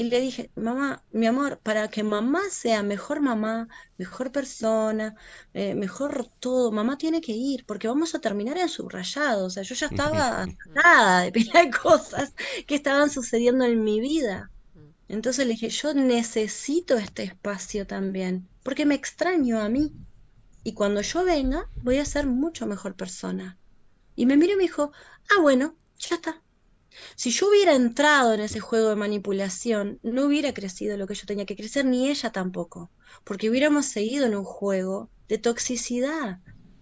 Y 0.00 0.04
le 0.04 0.20
dije, 0.20 0.52
mamá, 0.54 1.04
mi 1.10 1.26
amor, 1.26 1.60
para 1.60 1.88
que 1.88 2.04
mamá 2.04 2.40
sea 2.50 2.82
mejor 2.84 3.20
mamá, 3.20 3.68
mejor 3.98 4.30
persona, 4.32 5.16
eh, 5.52 5.74
mejor 5.74 6.30
todo, 6.38 6.70
mamá 6.72 6.96
tiene 6.98 7.20
que 7.20 7.32
ir, 7.32 7.66
porque 7.66 7.88
vamos 7.88 8.14
a 8.14 8.20
terminar 8.20 8.56
en 8.58 8.68
subrayado. 8.68 9.46
O 9.46 9.50
sea, 9.50 9.64
yo 9.64 9.74
ya 9.74 9.86
estaba 9.88 10.42
atada 10.74 11.22
de 11.22 11.32
pila 11.32 11.60
de 11.64 11.70
cosas 11.70 12.34
que 12.66 12.76
estaban 12.76 13.10
sucediendo 13.10 13.64
en 13.64 13.82
mi 13.84 14.00
vida. 14.00 14.52
Entonces 15.08 15.46
le 15.46 15.54
dije, 15.54 15.70
yo 15.70 15.94
necesito 15.94 16.96
este 16.96 17.24
espacio 17.24 17.86
también, 17.86 18.48
porque 18.62 18.86
me 18.86 18.94
extraño 18.94 19.60
a 19.60 19.68
mí. 19.68 19.96
Y 20.62 20.74
cuando 20.74 21.00
yo 21.02 21.24
venga, 21.24 21.70
voy 21.82 21.98
a 21.98 22.04
ser 22.04 22.26
mucho 22.28 22.66
mejor 22.68 22.94
persona. 22.96 23.58
Y 24.14 24.26
me 24.26 24.36
miró 24.36 24.52
y 24.54 24.56
me 24.56 24.62
dijo, 24.64 24.92
ah, 25.30 25.40
bueno, 25.42 25.76
ya 25.98 26.16
está. 26.16 26.42
Si 27.16 27.30
yo 27.30 27.48
hubiera 27.48 27.74
entrado 27.74 28.32
en 28.34 28.40
ese 28.40 28.60
juego 28.60 28.88
de 28.90 28.96
manipulación, 28.96 29.98
no 30.02 30.26
hubiera 30.26 30.52
crecido 30.54 30.96
lo 30.96 31.06
que 31.06 31.14
yo 31.14 31.26
tenía 31.26 31.46
que 31.46 31.56
crecer, 31.56 31.84
ni 31.84 32.08
ella 32.08 32.30
tampoco, 32.32 32.92
porque 33.24 33.50
hubiéramos 33.50 33.86
seguido 33.86 34.26
en 34.26 34.36
un 34.36 34.44
juego 34.44 35.10
de 35.28 35.38
toxicidad, 35.38 36.38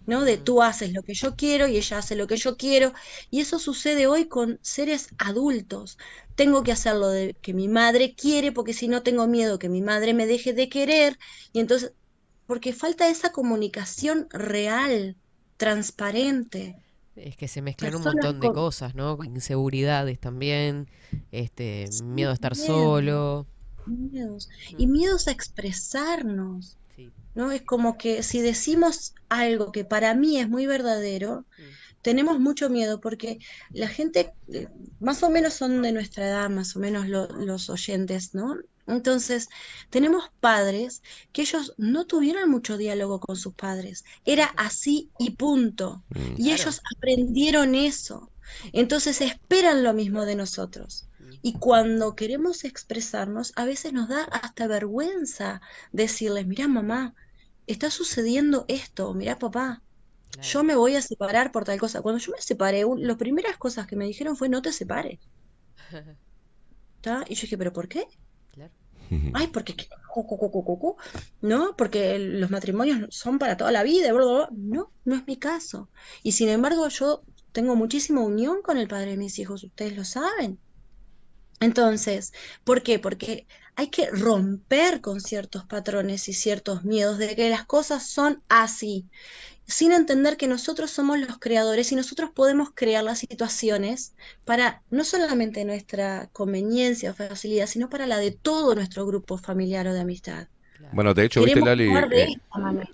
¿no? 0.07 0.25
De 0.25 0.39
tú 0.39 0.63
haces 0.63 0.93
lo 0.93 1.03
que 1.03 1.15
yo 1.15 1.35
quiero 1.37 1.67
y 1.69 1.77
ella 1.77 1.99
hace 1.99 2.17
lo 2.17 2.27
que 2.27 2.37
yo 2.37 2.57
quiero, 2.57 2.93
y 3.31 3.41
eso 3.41 3.59
sucede 3.59 4.07
hoy 4.07 4.29
con 4.29 4.59
seres 4.63 5.09
adultos. 5.19 5.97
Tengo 6.35 6.63
que 6.63 6.73
hacer 6.73 6.95
lo 6.97 7.09
de 7.09 7.35
que 7.43 7.55
mi 7.55 7.69
madre 7.69 8.15
quiere, 8.15 8.53
porque 8.53 8.73
si 8.75 8.89
no 8.89 9.03
tengo 9.03 9.27
miedo 9.27 9.59
que 9.59 9.69
mi 9.69 9.83
madre 9.83 10.15
me 10.15 10.27
deje 10.27 10.53
de 10.53 10.69
querer, 10.69 11.19
y 11.53 11.61
entonces, 11.61 11.93
porque 12.47 12.73
falta 12.73 13.09
esa 13.09 13.33
comunicación 13.33 14.29
real, 14.31 15.17
transparente. 15.57 16.77
Es 17.17 17.37
que 17.37 17.49
se 17.49 17.63
mezclan 17.63 17.95
un 17.97 18.03
montón 18.03 18.41
de 18.41 18.47
con- 18.49 18.55
cosas, 18.55 18.95
¿no? 18.95 19.19
Inseguridades 19.25 20.19
también, 20.21 20.87
este, 21.33 21.87
Sí, 21.91 22.03
miedo 22.05 22.31
a 22.31 22.35
estar 22.35 22.55
miedo. 22.55 22.67
solo. 22.67 23.47
miedos 23.87 24.49
Mm. 24.73 24.75
y 24.81 24.87
miedos 24.89 25.29
a 25.29 25.31
expresarnos, 25.31 26.77
Sí. 26.97 27.11
¿no? 27.35 27.53
Es 27.53 27.63
como 27.63 27.97
que 27.99 28.23
si 28.25 28.41
decimos 28.41 29.15
algo 29.29 29.71
que 29.73 29.85
para 29.85 30.13
mí 30.15 30.39
es 30.39 30.49
muy 30.49 30.67
verdadero, 30.67 31.45
Mm. 31.59 31.63
tenemos 32.03 32.41
mucho 32.41 32.69
miedo 32.69 33.01
porque 33.01 33.39
la 33.71 33.87
gente, 33.89 34.33
eh, 34.53 34.69
más 35.01 35.23
o 35.23 35.31
menos 35.31 35.55
son 35.55 35.83
de 35.83 35.93
nuestra 35.93 36.27
edad, 36.27 36.51
más 36.51 36.75
o 36.77 36.81
menos 36.81 37.09
lo- 37.09 37.29
los 37.29 37.71
oyentes, 37.71 38.35
¿no? 38.35 38.57
Entonces, 38.87 39.49
tenemos 39.91 40.25
padres 40.41 41.03
que 41.33 41.43
ellos 41.43 41.75
no 41.77 42.07
tuvieron 42.07 42.51
mucho 42.51 42.77
diálogo 42.79 43.21
con 43.21 43.37
sus 43.37 43.55
padres, 43.55 44.05
era 44.25 44.47
así 44.57 45.13
y 45.19 45.37
punto. 45.37 46.05
Mm. 46.15 46.35
Y 46.37 46.53
Claro. 46.53 46.53
ellos 46.53 46.81
aprendieron 46.97 47.75
eso. 47.75 48.33
Entonces 48.73 49.21
esperan 49.21 49.83
lo 49.83 49.93
mismo 49.95 50.25
de 50.25 50.37
nosotros. 50.37 51.09
Y 51.43 51.59
cuando 51.59 52.15
queremos 52.17 52.65
expresarnos, 52.65 53.53
a 53.57 53.65
veces 53.65 53.93
nos 53.93 54.09
da 54.09 54.25
hasta 54.25 54.67
vergüenza 54.67 55.61
decirles, 55.93 56.47
mira 56.47 56.69
mamá, 56.69 57.15
está 57.67 57.91
sucediendo 57.91 58.65
esto, 58.69 59.15
mira 59.15 59.39
papá, 59.39 59.83
yo 60.41 60.65
me 60.65 60.77
voy 60.77 60.97
a 60.97 61.03
separar 61.03 61.53
por 61.53 61.65
tal 61.65 61.79
cosa. 61.81 62.03
Cuando 62.03 62.21
yo 62.21 62.33
me 62.33 62.41
separé, 62.43 62.85
un- 62.85 63.07
las 63.07 63.17
primeras 63.19 63.59
cosas 63.59 63.87
que 63.87 63.97
me 63.97 64.07
dijeron 64.07 64.37
fue, 64.37 64.49
no 64.49 64.63
te 64.63 64.73
separes. 64.73 65.21
¿Está? 66.97 67.25
Y 67.29 67.35
yo 67.37 67.43
dije, 67.43 67.57
¿pero 67.59 67.73
por 67.73 67.89
qué? 67.89 68.05
Ay, 69.35 69.47
porque, 69.53 69.75
¿no? 71.41 71.77
Porque 71.77 72.19
los 72.19 72.51
matrimonios 72.51 73.15
son 73.15 73.39
para 73.39 73.57
toda 73.57 73.73
la 73.73 73.83
vida. 73.83 74.11
No, 74.53 74.93
no 75.05 75.15
es 75.15 75.27
mi 75.27 75.37
caso. 75.37 75.91
Y 76.23 76.33
sin 76.33 76.49
embargo, 76.49 76.89
yo 76.89 77.23
tengo 77.53 77.77
muchísima 77.77 78.21
unión 78.23 78.63
con 78.63 78.79
el 78.79 78.89
padre 78.89 79.13
de 79.13 79.17
mis 79.17 79.39
hijos, 79.39 79.65
ustedes 79.65 79.97
lo 79.97 80.05
saben. 80.05 80.59
Entonces, 81.61 82.33
¿por 82.65 82.83
qué? 82.83 82.99
Porque 82.99 83.47
hay 83.77 83.89
que 83.89 84.11
romper 84.11 85.01
con 85.01 85.21
ciertos 85.21 85.65
patrones 85.65 86.29
y 86.29 86.35
ciertos 86.35 86.85
miedos 86.85 87.19
de 87.19 87.35
que 87.35 87.49
las 87.51 87.65
cosas 87.67 88.07
son 88.11 88.43
así, 88.49 89.09
sin 89.67 89.93
entender 89.93 90.37
que 90.37 90.49
nosotros 90.49 90.91
somos 90.91 91.19
los 91.19 91.39
creadores 91.39 91.93
y 91.93 91.97
nosotros 91.97 92.31
podemos 92.35 92.71
crear 92.75 93.05
las 93.05 93.19
situaciones 93.21 94.15
para 94.45 94.83
no 94.91 95.05
solamente 95.05 95.65
nuestra 95.65 96.29
conveniencia 96.33 97.11
o 97.13 97.15
facilidad, 97.15 97.67
sino 97.67 97.89
para 97.89 98.07
la 98.07 98.19
de 98.19 98.33
todo 98.33 98.75
nuestro 98.75 99.07
grupo 99.07 99.39
familiar 99.39 99.87
o 99.89 99.93
de 99.95 100.01
amistad. 100.01 100.49
Bueno, 100.91 101.15
de 101.15 101.25
hecho, 101.25 101.43
viste, 101.43 101.63
Lali, 101.63 102.07
eh, 102.13 102.29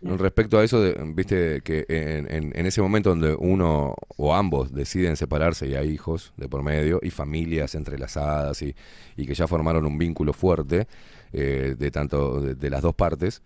respecto 0.02 0.58
a 0.58 0.64
eso, 0.64 0.80
de- 0.82 0.94
viste 1.14 1.60
que 1.62 1.84
en, 1.88 2.30
en- 2.32 2.52
en 2.58 2.66
ese 2.66 2.82
momento 2.82 3.10
donde 3.10 3.34
uno 3.38 3.94
o 4.16 4.34
ambos 4.34 4.72
deciden 4.72 5.16
separarse 5.16 5.68
y 5.68 5.74
hay 5.74 5.90
hijos 5.90 6.32
de 6.36 6.48
por 6.48 6.62
medio 6.62 7.00
y 7.02 7.10
familias 7.10 7.74
entrelazadas 7.74 8.62
y, 8.62 8.74
y 9.16 9.26
que 9.26 9.34
ya 9.34 9.46
formaron 9.48 9.86
un 9.86 9.98
vínculo 9.98 10.32
fuerte 10.32 10.86
eh, 11.32 11.76
de 11.78 11.90
tanto 11.90 12.40
de, 12.40 12.54
de 12.54 12.70
las 12.70 12.82
dos 12.82 12.94
partes, 12.94 13.42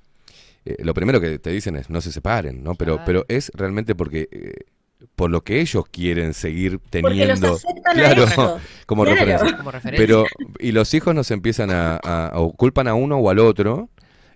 eh, 0.66 0.76
lo 0.84 0.92
primero 0.94 1.20
que 1.20 1.38
te 1.38 1.50
dicen 1.50 1.76
es 1.76 1.88
no 1.90 2.00
se 2.00 2.12
separen, 2.12 2.62
¿no? 2.62 2.74
Pero, 2.74 2.94
Claro. 2.96 3.06
pero 3.06 3.24
es 3.28 3.50
realmente 3.54 3.94
porque 3.94 4.28
eh, 4.30 4.52
por 5.14 5.30
lo 5.30 5.42
que 5.44 5.60
ellos 5.60 5.84
quieren 5.90 6.34
seguir 6.34 6.72
los 6.72 6.82
teniendo, 6.90 7.58
a 7.84 7.92
claro, 7.94 8.24
eso. 8.24 8.58
como 8.86 9.04
Claro. 9.04 9.16
referencia. 9.20 9.56
Como 9.56 9.70
referencia. 9.70 10.06
Pero, 10.06 10.24
y 10.58 10.72
los 10.72 10.92
hijos 10.94 11.14
nos 11.14 11.30
empiezan 11.30 11.70
a, 11.70 11.96
a- 11.96 12.32
o 12.40 12.52
culpan 12.52 12.88
a 12.88 12.94
uno 12.94 13.16
o 13.18 13.30
al 13.30 13.38
otro, 13.38 13.88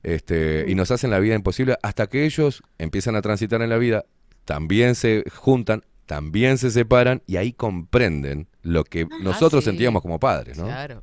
este, 0.03 0.65
y 0.69 0.75
nos 0.75 0.91
hacen 0.91 1.11
la 1.11 1.19
vida 1.19 1.35
imposible 1.35 1.77
hasta 1.83 2.07
que 2.07 2.25
ellos 2.25 2.63
empiezan 2.79 3.17
a 3.17 3.23
transitar 3.23 3.61
en 3.63 3.69
la 3.71 3.77
vida, 3.79 4.05
también 4.45 4.95
se 4.95 5.25
juntan, 5.35 5.83
también 6.07 6.59
se 6.59 6.71
separan 6.71 7.23
y 7.27 7.37
ahí 7.37 7.53
comprenden 7.53 8.49
lo 8.63 8.85
que 8.85 9.07
nosotros 9.23 9.63
Ah, 9.63 9.65
sí. 9.65 9.71
sentíamos 9.71 10.03
como 10.03 10.19
padres, 10.19 10.59
¿no? 10.59 10.65
Claro. 10.65 11.03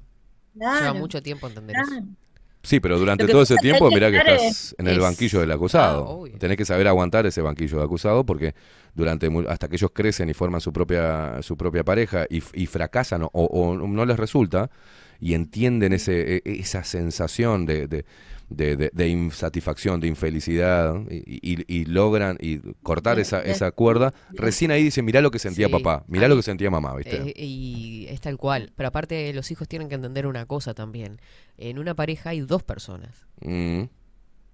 Lleva 0.53 0.93
mucho 0.93 1.21
tiempo 1.21 1.47
entender 1.47 1.75
claro. 1.75 1.91
eso. 2.01 2.05
Sí, 2.67 2.81
pero 2.81 2.99
durante 2.99 3.25
todo 3.27 3.43
ese 3.43 3.53
es 3.53 3.61
tiempo, 3.61 3.89
mirá 3.89 4.11
que 4.11 4.17
estás 4.17 4.75
en 4.77 4.87
el 4.87 4.97
es- 4.97 5.01
banquillo 5.01 5.39
del 5.39 5.51
Ah, 5.51 5.55
acusado. 5.55 6.05
obvio. 6.05 6.37
Tenés 6.37 6.57
que 6.57 6.65
saber 6.65 6.85
aguantar 6.89 7.25
ese 7.25 7.41
banquillo 7.41 7.77
de 7.77 7.83
acusado 7.85 8.25
porque 8.25 8.55
durante 8.93 9.29
hasta 9.47 9.69
que 9.69 9.77
ellos 9.77 9.91
crecen 9.93 10.29
y 10.29 10.33
forman 10.33 10.59
su 10.59 10.73
propia 10.73 11.41
su 11.43 11.55
propia 11.55 11.85
pareja 11.85 12.25
y, 12.29 12.41
fracasan 12.65 13.23
o, 13.23 13.29
o 13.31 13.75
no 13.77 14.05
les 14.05 14.17
resulta 14.17 14.69
y 15.21 15.33
entienden 15.33 15.93
ese 15.93 16.37
e- 16.37 16.41
esa 16.59 16.83
sensación 16.83 17.65
de, 17.65 17.87
de, 17.87 18.05
de- 18.49 18.77
de- 18.77 18.91
de 18.93 19.07
insatisfacción, 19.09 19.99
de 19.99 20.07
infelicidad 20.07 20.95
y, 21.09 21.39
y- 21.53 21.65
y 21.67 21.85
logran 21.85 22.37
y 22.39 22.59
cortar 22.81 23.19
esa, 23.19 23.41
esa 23.41 23.71
cuerda, 23.71 24.13
recién 24.31 24.71
ahí 24.71 24.83
dicen, 24.83 25.03
mirá 25.05 25.21
lo 25.21 25.31
que 25.31 25.39
sentía 25.39 25.67
Sí, 25.67 25.71
papá, 25.73 26.05
mirá 26.07 26.27
lo 26.27 26.35
que 26.35 26.43
sentía 26.43 26.69
mamá, 26.71 26.95
¿viste? 26.95 27.17
Eh, 27.29 27.33
y 27.45 28.05
es 28.09 28.21
tal 28.21 28.37
cual. 28.37 28.71
Pero 28.75 28.87
aparte, 28.89 29.33
los 29.33 29.51
hijos 29.51 29.67
tienen 29.67 29.89
que 29.89 29.95
entender 29.95 30.27
una 30.27 30.45
cosa 30.45 30.73
también. 30.73 31.19
En 31.57 31.77
una 31.79 31.93
pareja 31.95 32.29
hay 32.29 32.41
dos 32.41 32.63
personas. 32.63 33.25
Mm. 33.41 33.83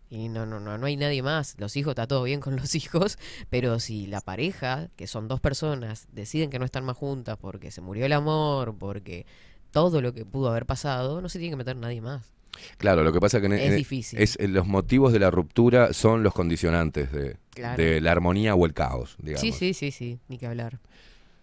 Y 0.10 0.30
no, 0.30 0.46
no, 0.46 0.60
no, 0.60 0.78
no 0.78 0.86
hay 0.86 0.96
nadie 0.96 1.24
más. 1.24 1.56
Los 1.60 1.76
hijos, 1.76 1.92
está 1.92 2.06
todo 2.08 2.24
bien 2.24 2.40
con 2.40 2.56
los 2.56 2.76
hijos, 2.76 3.18
pero 3.50 3.80
si 3.80 4.06
la 4.08 4.22
pareja, 4.22 4.90
que 4.96 5.08
son 5.08 5.28
dos 5.28 5.40
personas, 5.40 6.08
deciden 6.12 6.50
que 6.50 6.60
no 6.60 6.66
están 6.66 6.86
más 6.86 6.98
juntas 6.98 7.38
porque 7.40 7.72
se 7.72 7.82
murió 7.82 8.06
el 8.06 8.14
amor, 8.14 8.76
porque 8.78 9.26
todo 9.72 10.02
lo 10.02 10.14
que 10.14 10.24
pudo 10.26 10.50
haber 10.50 10.66
pasado, 10.68 11.20
no 11.22 11.30
se 11.30 11.40
tiene 11.40 11.52
que 11.54 11.58
meter 11.58 11.76
nadie 11.78 12.02
más. 12.02 12.32
Claro, 12.78 13.04
lo 13.04 13.12
que 13.12 13.20
pasa 13.20 13.40
que 13.40 13.48
en- 13.48 13.54
Es 13.54 13.72
en- 13.72 13.76
difícil. 13.78 14.20
es- 14.20 14.38
eh, 14.40 14.48
los 14.48 14.68
motivos 14.68 15.12
de 15.14 15.20
la 15.20 15.32
ruptura 15.32 15.94
son 15.94 16.24
los 16.24 16.34
condicionantes 16.34 17.12
de, 17.12 17.38
Claro. 17.52 17.82
de 17.82 18.02
la 18.02 18.12
armonía 18.12 18.56
o 18.56 18.66
el 18.66 18.74
caos, 18.74 19.16
digamos. 19.20 19.42
Sí, 19.42 19.52
sí, 19.52 19.74
sí, 19.74 19.92
sí, 19.92 20.20
ni 20.28 20.38
que 20.38 20.48
hablar. 20.48 20.80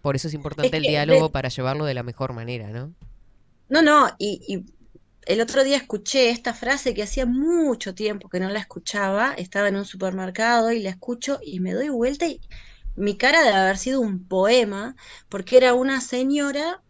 Por 0.01 0.15
eso 0.15 0.27
es 0.27 0.33
importante 0.33 0.77
el 0.77 0.83
diálogo 0.83 1.27
de- 1.27 1.29
para 1.33 1.49
llevarlo 1.49 1.85
de 1.85 1.93
la 1.93 2.03
mejor 2.03 2.33
manera, 2.33 2.69
¿no? 2.69 2.93
No, 3.69 3.81
no, 3.81 4.09
y, 4.17 4.41
y 4.47 4.65
el 5.25 5.41
otro 5.41 5.63
día 5.63 5.77
escuché 5.77 6.29
esta 6.29 6.53
frase 6.53 6.93
que 6.93 7.03
hacía 7.03 7.25
mucho 7.25 7.93
tiempo 7.93 8.27
que 8.27 8.39
no 8.39 8.49
la 8.49 8.59
escuchaba, 8.59 9.33
estaba 9.33 9.67
en 9.67 9.75
un 9.75 9.85
supermercado 9.85 10.71
y 10.71 10.81
la 10.81 10.89
escucho 10.89 11.39
y 11.43 11.59
me 11.59 11.73
doy 11.73 11.89
vuelta 11.89 12.27
y 12.27 12.41
mi 12.95 13.15
cara 13.15 13.41
debe 13.43 13.55
haber 13.55 13.77
sido 13.77 14.01
un 14.01 14.25
poema, 14.27 14.95
porque 15.29 15.55
era 15.57 15.73
una 15.73 16.01
señora 16.01 16.81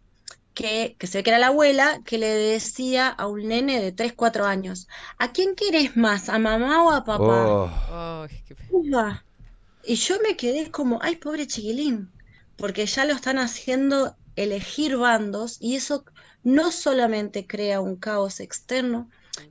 que, 0.54 0.96
que 0.98 1.06
se 1.06 1.18
ve 1.18 1.22
que 1.24 1.30
era 1.30 1.38
la 1.38 1.48
abuela, 1.48 2.00
que 2.04 2.18
le 2.18 2.28
decía 2.28 3.08
a 3.08 3.26
un 3.26 3.48
nene 3.48 3.80
de 3.80 3.92
3, 3.92 4.12
4 4.14 4.44
años, 4.44 4.88
¿a 5.18 5.32
quién 5.32 5.54
querés 5.54 5.96
más, 5.96 6.28
a 6.28 6.38
mamá 6.38 6.84
o 6.84 6.90
a 6.90 7.04
papá? 7.04 7.48
Oh, 7.48 8.26
Ufa. 8.70 9.24
Y 9.84 9.96
yo 9.96 10.16
me 10.22 10.36
quedé 10.36 10.70
como, 10.70 10.98
ay, 11.02 11.16
pobre 11.16 11.46
chiquilín, 11.46 12.10
porque 12.56 12.86
ya 12.86 13.04
lo 13.04 13.14
están 13.14 13.38
haciendo 13.38 14.16
elegir 14.36 14.96
bandos 14.96 15.58
y 15.60 15.76
eso 15.76 16.04
no 16.42 16.72
solamente 16.72 17.46
crea 17.46 17.80
un 17.80 17.96
caos 17.96 18.40
externo, 18.40 19.10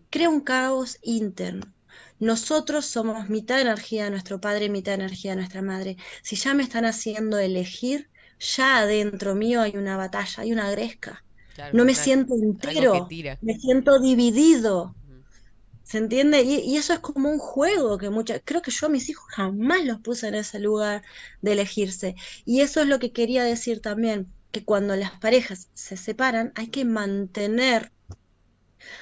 crea 0.10 0.30
un 0.30 0.42
caos 0.42 0.98
interno. 1.02 1.74
Nosotros 2.20 2.86
somos 2.86 3.30
mitad 3.30 3.60
energía 3.60 4.04
de 4.06 4.12
nuestro 4.12 4.40
padre, 4.40 4.70
mitad 4.70 4.94
energía 4.94 5.32
de 5.32 5.38
nuestra 5.38 5.64
madre. 5.64 5.98
Si 6.22 6.36
ya 6.36 6.54
me 6.54 6.64
están 6.64 6.86
haciendo 6.86 7.40
elegir, 7.40 8.11
ya 8.42 8.80
adentro 8.80 9.36
mío 9.36 9.62
hay 9.62 9.78
una 9.78 9.98
batalla, 9.98 10.44
hay 10.44 10.52
una 10.54 10.72
gresca. 10.72 11.26
claro, 11.54 11.78
No 11.78 11.86
me 11.86 11.96
siento 11.96 12.36
entero, 12.36 13.16
me 13.42 13.56
siento 13.60 14.00
dividido. 14.02 14.98
¿Se 15.84 15.98
entiende? 16.00 16.42
Y, 16.44 16.60
y 16.62 16.78
eso 16.78 16.94
es 16.94 17.00
como 17.00 17.30
un 17.30 17.40
juego 17.40 17.98
que 17.98 18.10
muchas, 18.10 18.42
creo 18.46 18.62
que 18.62 18.72
yo 18.72 18.88
a 18.88 18.90
mis 18.90 19.10
hijos 19.10 19.26
jamás 19.30 19.84
los 19.86 20.00
puse 20.02 20.28
en 20.30 20.36
ese 20.36 20.60
lugar 20.60 21.04
de 21.42 21.54
elegirse. 21.54 22.16
Y 22.46 22.62
eso 22.62 22.82
es 22.82 22.88
lo 22.88 23.00
que 23.00 23.12
quería 23.14 23.44
decir 23.44 23.82
también, 23.82 24.34
que 24.52 24.66
cuando 24.66 24.96
las 24.96 25.12
parejas 25.20 25.70
se 25.74 25.98
separan 25.98 26.52
hay 26.56 26.70
que 26.70 26.86
mantener 26.86 27.92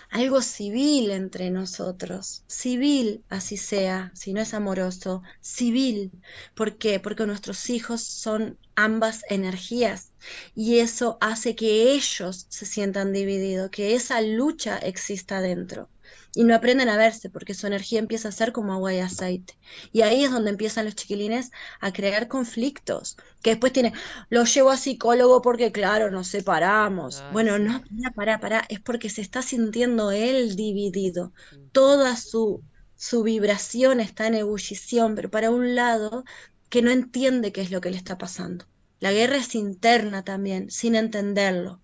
algo 0.10 0.42
civil 0.42 1.12
entre 1.12 1.50
nosotros, 1.52 2.44
civil 2.48 3.24
así 3.30 3.58
sea, 3.58 4.12
si 4.16 4.34
no 4.34 4.42
es 4.42 4.54
amoroso, 4.54 5.22
civil. 5.42 6.12
¿Por 6.56 6.78
qué? 6.78 7.00
Porque 7.00 7.26
nuestros 7.26 7.70
hijos 7.70 8.04
son 8.04 8.60
ambas 8.76 9.22
energías 9.30 10.14
y 10.56 10.80
eso 10.80 11.18
hace 11.22 11.56
que 11.56 11.94
ellos 11.94 12.46
se 12.50 12.66
sientan 12.66 13.14
divididos, 13.14 13.70
que 13.72 13.96
esa 13.96 14.22
lucha 14.22 14.78
exista 14.78 15.42
dentro. 15.42 15.90
Y 16.34 16.44
no 16.44 16.56
aprenden 16.56 16.90
a 16.90 16.98
verse 16.98 17.30
porque 17.30 17.54
su 17.54 17.68
energía 17.68 18.00
empieza 18.00 18.30
a 18.30 18.32
ser 18.32 18.52
como 18.52 18.74
agua 18.74 18.94
y 18.94 19.00
aceite. 19.00 19.58
Y 19.92 20.02
ahí 20.02 20.24
es 20.24 20.32
donde 20.32 20.50
empiezan 20.52 20.86
los 20.86 20.96
chiquilines 20.96 21.52
a 21.82 21.92
crear 21.94 22.28
conflictos, 22.28 23.18
que 23.42 23.52
después 23.52 23.74
tienen, 23.74 23.94
lo 24.30 24.44
llevo 24.46 24.70
a 24.72 24.78
psicólogo 24.78 25.42
porque 25.42 25.72
claro, 25.72 26.12
nos 26.12 26.28
separamos. 26.28 27.22
Ah, 27.22 27.26
Bueno, 27.30 27.58
no, 27.60 27.82
pará, 27.82 28.12
pará, 28.16 28.40
pará, 28.40 28.66
es 28.70 28.80
porque 28.80 29.10
se 29.10 29.22
está 29.22 29.42
sintiendo 29.42 30.12
él 30.12 30.56
dividido. 30.56 31.34
Toda 31.72 32.16
su, 32.18 32.64
su 32.96 33.24
vibración 33.24 34.00
está 34.00 34.28
en 34.28 34.36
ebullición, 34.36 35.16
pero 35.16 35.30
para 35.30 35.52
un 35.52 35.76
lado 35.76 36.24
que 36.70 36.82
no 36.82 36.92
entiende 36.92 37.52
qué 37.52 37.62
es 37.62 37.72
lo 37.72 37.82
que 37.82 37.92
le 37.92 37.98
está 37.98 38.18
pasando. 38.18 38.66
La 39.00 39.12
guerra 39.12 39.38
es 39.38 39.56
interna 39.56 40.24
también, 40.24 40.70
sin 40.72 40.96
entenderlo. 40.96 41.82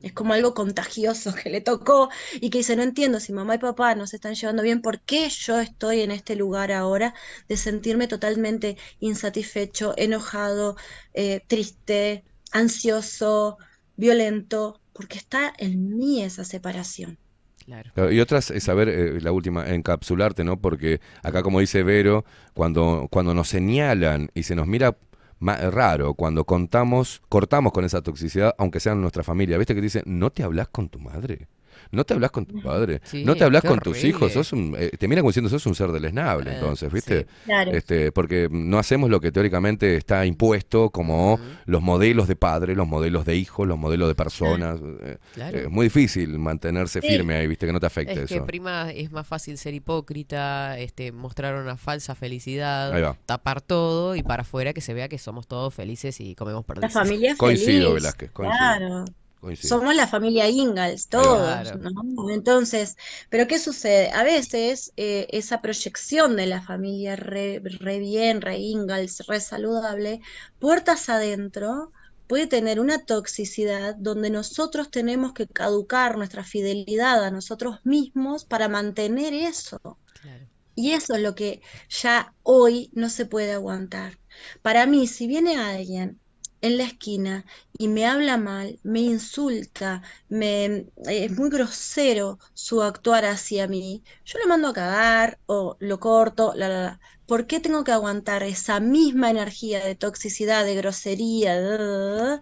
Es 0.00 0.12
como 0.12 0.32
algo 0.32 0.54
contagioso 0.54 1.34
que 1.34 1.50
le 1.50 1.60
tocó 1.60 2.08
y 2.40 2.50
que 2.50 2.58
dice, 2.58 2.76
no 2.76 2.82
entiendo 2.82 3.18
si 3.18 3.32
mamá 3.32 3.56
y 3.56 3.58
papá 3.58 3.94
no 3.96 4.06
se 4.06 4.16
están 4.16 4.34
llevando 4.34 4.62
bien, 4.62 4.80
¿por 4.80 5.00
qué 5.00 5.28
yo 5.28 5.58
estoy 5.58 6.02
en 6.02 6.12
este 6.12 6.36
lugar 6.36 6.70
ahora 6.70 7.14
de 7.48 7.56
sentirme 7.56 8.06
totalmente 8.06 8.76
insatisfecho, 9.00 9.94
enojado, 9.96 10.76
eh, 11.14 11.42
triste, 11.48 12.24
ansioso, 12.52 13.58
violento? 13.96 14.80
Porque 14.92 15.18
está 15.18 15.52
en 15.58 15.96
mí 15.96 16.22
esa 16.22 16.44
separación. 16.44 17.18
Claro. 17.64 18.10
Y 18.10 18.20
otras 18.20 18.50
es 18.50 18.64
saber, 18.64 18.88
eh, 18.88 19.20
la 19.20 19.30
última, 19.30 19.68
encapsularte, 19.68 20.42
¿no? 20.42 20.58
Porque 20.58 21.00
acá, 21.22 21.42
como 21.42 21.60
dice 21.60 21.82
Vero, 21.82 22.24
cuando, 22.54 23.08
cuando 23.10 23.34
nos 23.34 23.48
señalan 23.48 24.30
y 24.32 24.44
se 24.44 24.54
nos 24.54 24.66
mira 24.66 24.96
raro, 25.40 26.14
cuando 26.14 26.44
contamos, 26.44 27.22
cortamos 27.28 27.72
con 27.72 27.84
esa 27.84 28.02
toxicidad, 28.02 28.54
aunque 28.58 28.80
sea 28.80 28.92
en 28.92 29.00
nuestra 29.00 29.22
familia, 29.22 29.58
¿viste 29.58 29.74
que 29.74 29.80
te 29.80 29.86
dicen, 29.86 30.02
no 30.06 30.30
te 30.30 30.42
hablas 30.42 30.68
con 30.68 30.88
tu 30.88 30.98
madre? 30.98 31.48
No 31.90 32.04
te 32.04 32.14
hablas 32.14 32.30
con 32.30 32.44
tu 32.46 32.60
padre, 32.60 33.00
Sí, 33.04 33.24
no 33.24 33.34
te 33.34 33.44
hablas 33.44 33.62
con 33.64 33.78
tus 33.80 34.04
hijos, 34.04 34.32
sos 34.32 34.52
un, 34.52 34.74
eh, 34.78 34.90
te 34.98 35.08
miran 35.08 35.22
como 35.22 35.30
diciendo 35.30 35.48
sos 35.48 35.64
un 35.66 35.74
ser 35.74 35.90
deleznable, 35.92 36.50
Eh, 36.50 36.54
entonces, 36.54 36.92
¿viste? 36.92 37.20
sí. 37.20 37.26
Claro. 37.44 37.70
Este, 37.72 38.12
porque 38.12 38.48
no 38.50 38.78
hacemos 38.78 39.08
lo 39.10 39.20
que 39.20 39.32
teóricamente 39.32 39.96
está 39.96 40.26
impuesto 40.26 40.90
como 40.90 41.40
los 41.66 41.82
modelos 41.82 42.28
de 42.28 42.36
padre, 42.36 42.74
los 42.74 42.86
modelos 42.88 43.24
de 43.24 43.36
hijos, 43.36 43.66
los 43.66 43.78
modelos 43.78 44.08
de 44.08 44.14
personas. 44.14 44.78
eh, 45.02 45.18
Claro. 45.34 45.56
eh, 45.56 45.62
Es 45.64 45.70
muy 45.70 45.86
difícil 45.86 46.38
mantenerse 46.38 47.00
Sí. 47.00 47.06
firme 47.08 47.36
ahí, 47.36 47.46
viste, 47.46 47.66
que 47.66 47.72
no 47.72 47.80
te 47.80 47.86
afecte 47.86 48.12
Es 48.22 48.28
que 48.28 48.34
eso. 48.36 48.46
prima 48.46 48.90
es 48.90 49.10
más 49.10 49.26
fácil 49.26 49.56
ser 49.58 49.74
hipócrita, 49.74 50.78
este, 50.78 51.12
mostrar 51.12 51.54
una 51.54 51.76
falsa 51.76 52.14
felicidad, 52.14 53.16
tapar 53.26 53.60
todo 53.60 54.14
y 54.16 54.22
para 54.22 54.42
afuera 54.42 54.72
que 54.72 54.80
se 54.80 54.94
vea 54.94 55.08
que 55.08 55.18
somos 55.18 55.46
todos 55.46 55.74
felices 55.74 56.20
y 56.20 56.34
comemos 56.34 56.64
La 56.68 56.74
perdices. 56.74 56.92
familia 56.92 57.34
Coincido, 57.36 57.88
feliz. 57.88 57.94
Velázquez, 58.02 58.30
coincido. 58.30 58.58
Claro. 58.58 59.04
Coincido. 59.40 59.80
Somos 59.80 59.94
la 59.94 60.06
familia 60.06 60.48
Ingalls, 60.48 61.08
todos, 61.08 61.70
Claro. 61.70 61.78
¿no? 61.78 62.30
Entonces, 62.30 62.96
¿pero 63.28 63.46
qué 63.46 63.58
sucede? 63.58 64.10
A 64.12 64.22
veces 64.22 64.92
eh, 64.96 65.26
esa 65.30 65.60
proyección 65.60 66.36
de 66.36 66.46
la 66.46 66.62
familia 66.62 67.16
re, 67.16 67.60
re 67.64 67.98
bien, 67.98 68.40
re 68.40 68.58
Ingalls, 68.58 69.26
re 69.26 69.40
saludable, 69.40 70.20
puertas 70.58 71.08
adentro, 71.08 71.92
puede 72.26 72.46
tener 72.46 72.78
una 72.80 73.04
toxicidad 73.04 73.96
donde 73.96 74.30
nosotros 74.30 74.90
tenemos 74.90 75.32
que 75.32 75.46
caducar 75.48 76.16
nuestra 76.18 76.44
fidelidad 76.44 77.24
a 77.24 77.30
nosotros 77.30 77.80
mismos 77.84 78.44
para 78.44 78.68
mantener 78.68 79.34
eso. 79.34 79.80
Claro. 80.20 80.48
Y 80.74 80.92
eso 80.92 81.14
es 81.14 81.22
lo 81.22 81.34
que 81.34 81.60
ya 81.88 82.34
hoy 82.42 82.90
no 82.94 83.08
se 83.10 83.26
puede 83.26 83.52
aguantar. 83.52 84.18
Para 84.62 84.86
mí, 84.86 85.06
si 85.08 85.26
viene 85.26 85.56
alguien 85.56 86.20
en 86.60 86.76
la 86.78 86.84
esquina 86.84 87.44
y 87.72 87.88
me 87.88 88.06
habla 88.06 88.36
mal, 88.36 88.80
me 88.82 89.00
insulta, 89.00 90.02
me, 90.28 90.86
es 91.06 91.30
muy 91.36 91.50
grosero 91.50 92.38
su 92.54 92.82
actuar 92.82 93.24
hacia 93.26 93.68
mí, 93.68 94.02
yo 94.24 94.38
lo 94.40 94.48
mando 94.48 94.68
a 94.68 94.72
cagar 94.72 95.40
o 95.46 95.76
lo 95.80 96.00
corto, 96.00 96.52
la, 96.54 96.68
la, 96.68 96.82
la. 96.82 97.00
¿Por 97.26 97.46
qué 97.46 97.60
tengo 97.60 97.84
que 97.84 97.92
aguantar 97.92 98.42
esa 98.42 98.80
misma 98.80 99.30
energía 99.30 99.84
de 99.84 99.94
toxicidad, 99.96 100.64
de 100.64 100.74
grosería, 100.76 102.40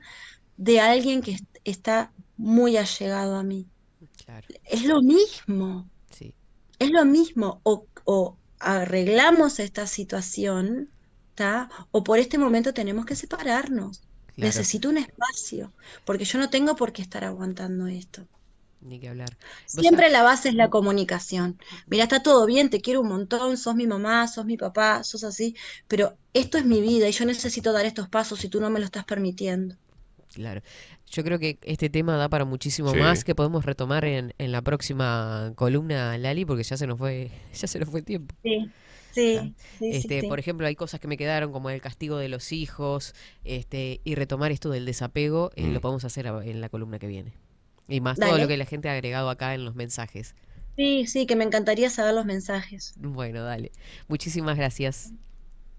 de 0.57 0.81
alguien 0.81 1.23
que 1.23 1.33
est- 1.33 1.57
está 1.65 2.15
muy 2.37 2.77
allegado 2.77 3.37
a 3.37 3.43
mí? 3.43 3.71
Claro, 4.25 4.49
Es 4.65 4.85
lo 4.85 5.03
mismo. 5.03 5.91
sí. 6.11 6.35
Es 6.79 6.91
lo 6.93 7.05
mismo, 7.07 7.61
o, 7.65 7.89
o 8.05 8.41
arreglamos 8.61 9.61
esta 9.61 9.87
situación, 9.87 10.93
¿tá? 11.37 11.69
O 11.93 12.03
por 12.03 12.19
este 12.19 12.39
momento 12.39 12.75
tenemos 12.75 13.07
que 13.07 13.15
separarnos. 13.15 14.01
Claro. 14.35 14.49
Necesito 14.49 14.89
un 14.91 14.99
espacio, 14.99 15.73
porque 16.05 16.25
yo 16.25 16.39
no 16.39 16.51
tengo 16.51 16.75
por 16.77 16.93
qué 16.93 17.03
estar 17.03 17.25
aguantando 17.25 17.87
esto. 17.87 18.27
Ni 18.83 19.01
que 19.01 19.09
hablar. 19.09 19.37
Siempre 19.65 20.11
la 20.11 20.23
base 20.23 20.51
es 20.51 20.55
la 20.55 20.69
comunicación. 20.69 21.59
Mira, 21.87 22.05
está 22.05 22.23
todo 22.23 22.45
bien, 22.47 22.69
te 22.71 22.81
quiero 22.83 23.01
un 23.01 23.09
montón, 23.09 23.57
sos 23.57 23.75
mi 23.75 23.87
mamá, 23.87 24.29
sos 24.29 24.45
mi 24.45 24.57
papá, 24.57 25.03
sos 25.05 25.25
así, 25.25 25.57
pero 25.89 26.17
esto 26.35 26.59
es 26.59 26.65
mi 26.67 26.81
vida 26.81 27.09
y 27.09 27.13
yo 27.13 27.25
necesito 27.25 27.73
dar 27.73 27.87
estos 27.87 28.09
pasos 28.09 28.45
y 28.45 28.49
tú 28.49 28.61
no 28.61 28.69
me 28.71 28.79
lo 28.79 28.85
estás 28.85 29.05
permitiendo. 29.05 29.77
Claro. 30.35 30.61
Yo 31.11 31.25
creo 31.25 31.39
que 31.39 31.59
este 31.63 31.89
tema 31.89 32.17
da 32.17 32.29
para 32.29 32.45
muchísimo 32.45 32.91
Sí. 32.93 32.99
más 32.99 33.25
que 33.25 33.35
podemos 33.35 33.65
retomar 33.65 34.05
en, 34.05 34.35
en 34.39 34.53
la 34.53 34.61
próxima 34.61 35.53
columna, 35.57 36.19
Lali, 36.19 36.45
porque 36.45 36.63
ya 36.65 36.77
se 36.77 36.87
nos 36.87 36.99
fue, 36.99 37.31
ya 37.55 37.67
se 37.67 37.79
nos 37.79 37.89
fue 37.89 38.01
el 38.01 38.05
tiempo. 38.05 38.35
Sí, 38.43 38.71
sí, 39.17 39.55
sí, 39.79 39.91
Este, 39.93 40.21
sí. 40.21 40.27
por 40.29 40.39
ejemplo, 40.39 40.67
hay 40.67 40.77
cosas 40.77 41.01
que 41.01 41.09
me 41.09 41.17
quedaron 41.17 41.53
como 41.53 41.71
el 41.71 41.81
castigo 41.81 42.19
de 42.19 42.29
los 42.29 42.53
hijos, 42.53 43.15
este, 43.45 44.01
y 44.05 44.15
retomar 44.15 44.53
esto 44.53 44.71
del 44.71 44.85
desapego, 44.87 45.51
eh, 45.57 45.65
Mm. 45.65 45.73
lo 45.73 45.81
podemos 45.81 46.05
hacer 46.05 46.27
en 46.27 46.61
la 46.61 46.69
columna 46.69 46.99
que 46.99 47.07
viene. 47.09 47.33
Y 47.89 48.01
más 48.01 48.19
todo 48.19 48.37
lo 48.39 48.49
que 48.49 48.57
la 48.57 48.65
gente 48.67 48.89
ha 48.89 48.93
agregado 48.93 49.31
acá 49.31 49.55
en 49.55 49.65
los 49.65 49.75
mensajes. 49.75 50.35
Sí, 50.77 51.07
sí, 51.07 51.27
que 51.27 51.37
me 51.37 51.45
encantaría 51.45 51.89
saber 51.91 52.15
los 52.15 52.27
mensajes. 52.27 52.95
Bueno, 52.97 53.43
dale. 53.43 53.73
Muchísimas 54.09 54.57
gracias. 54.57 55.13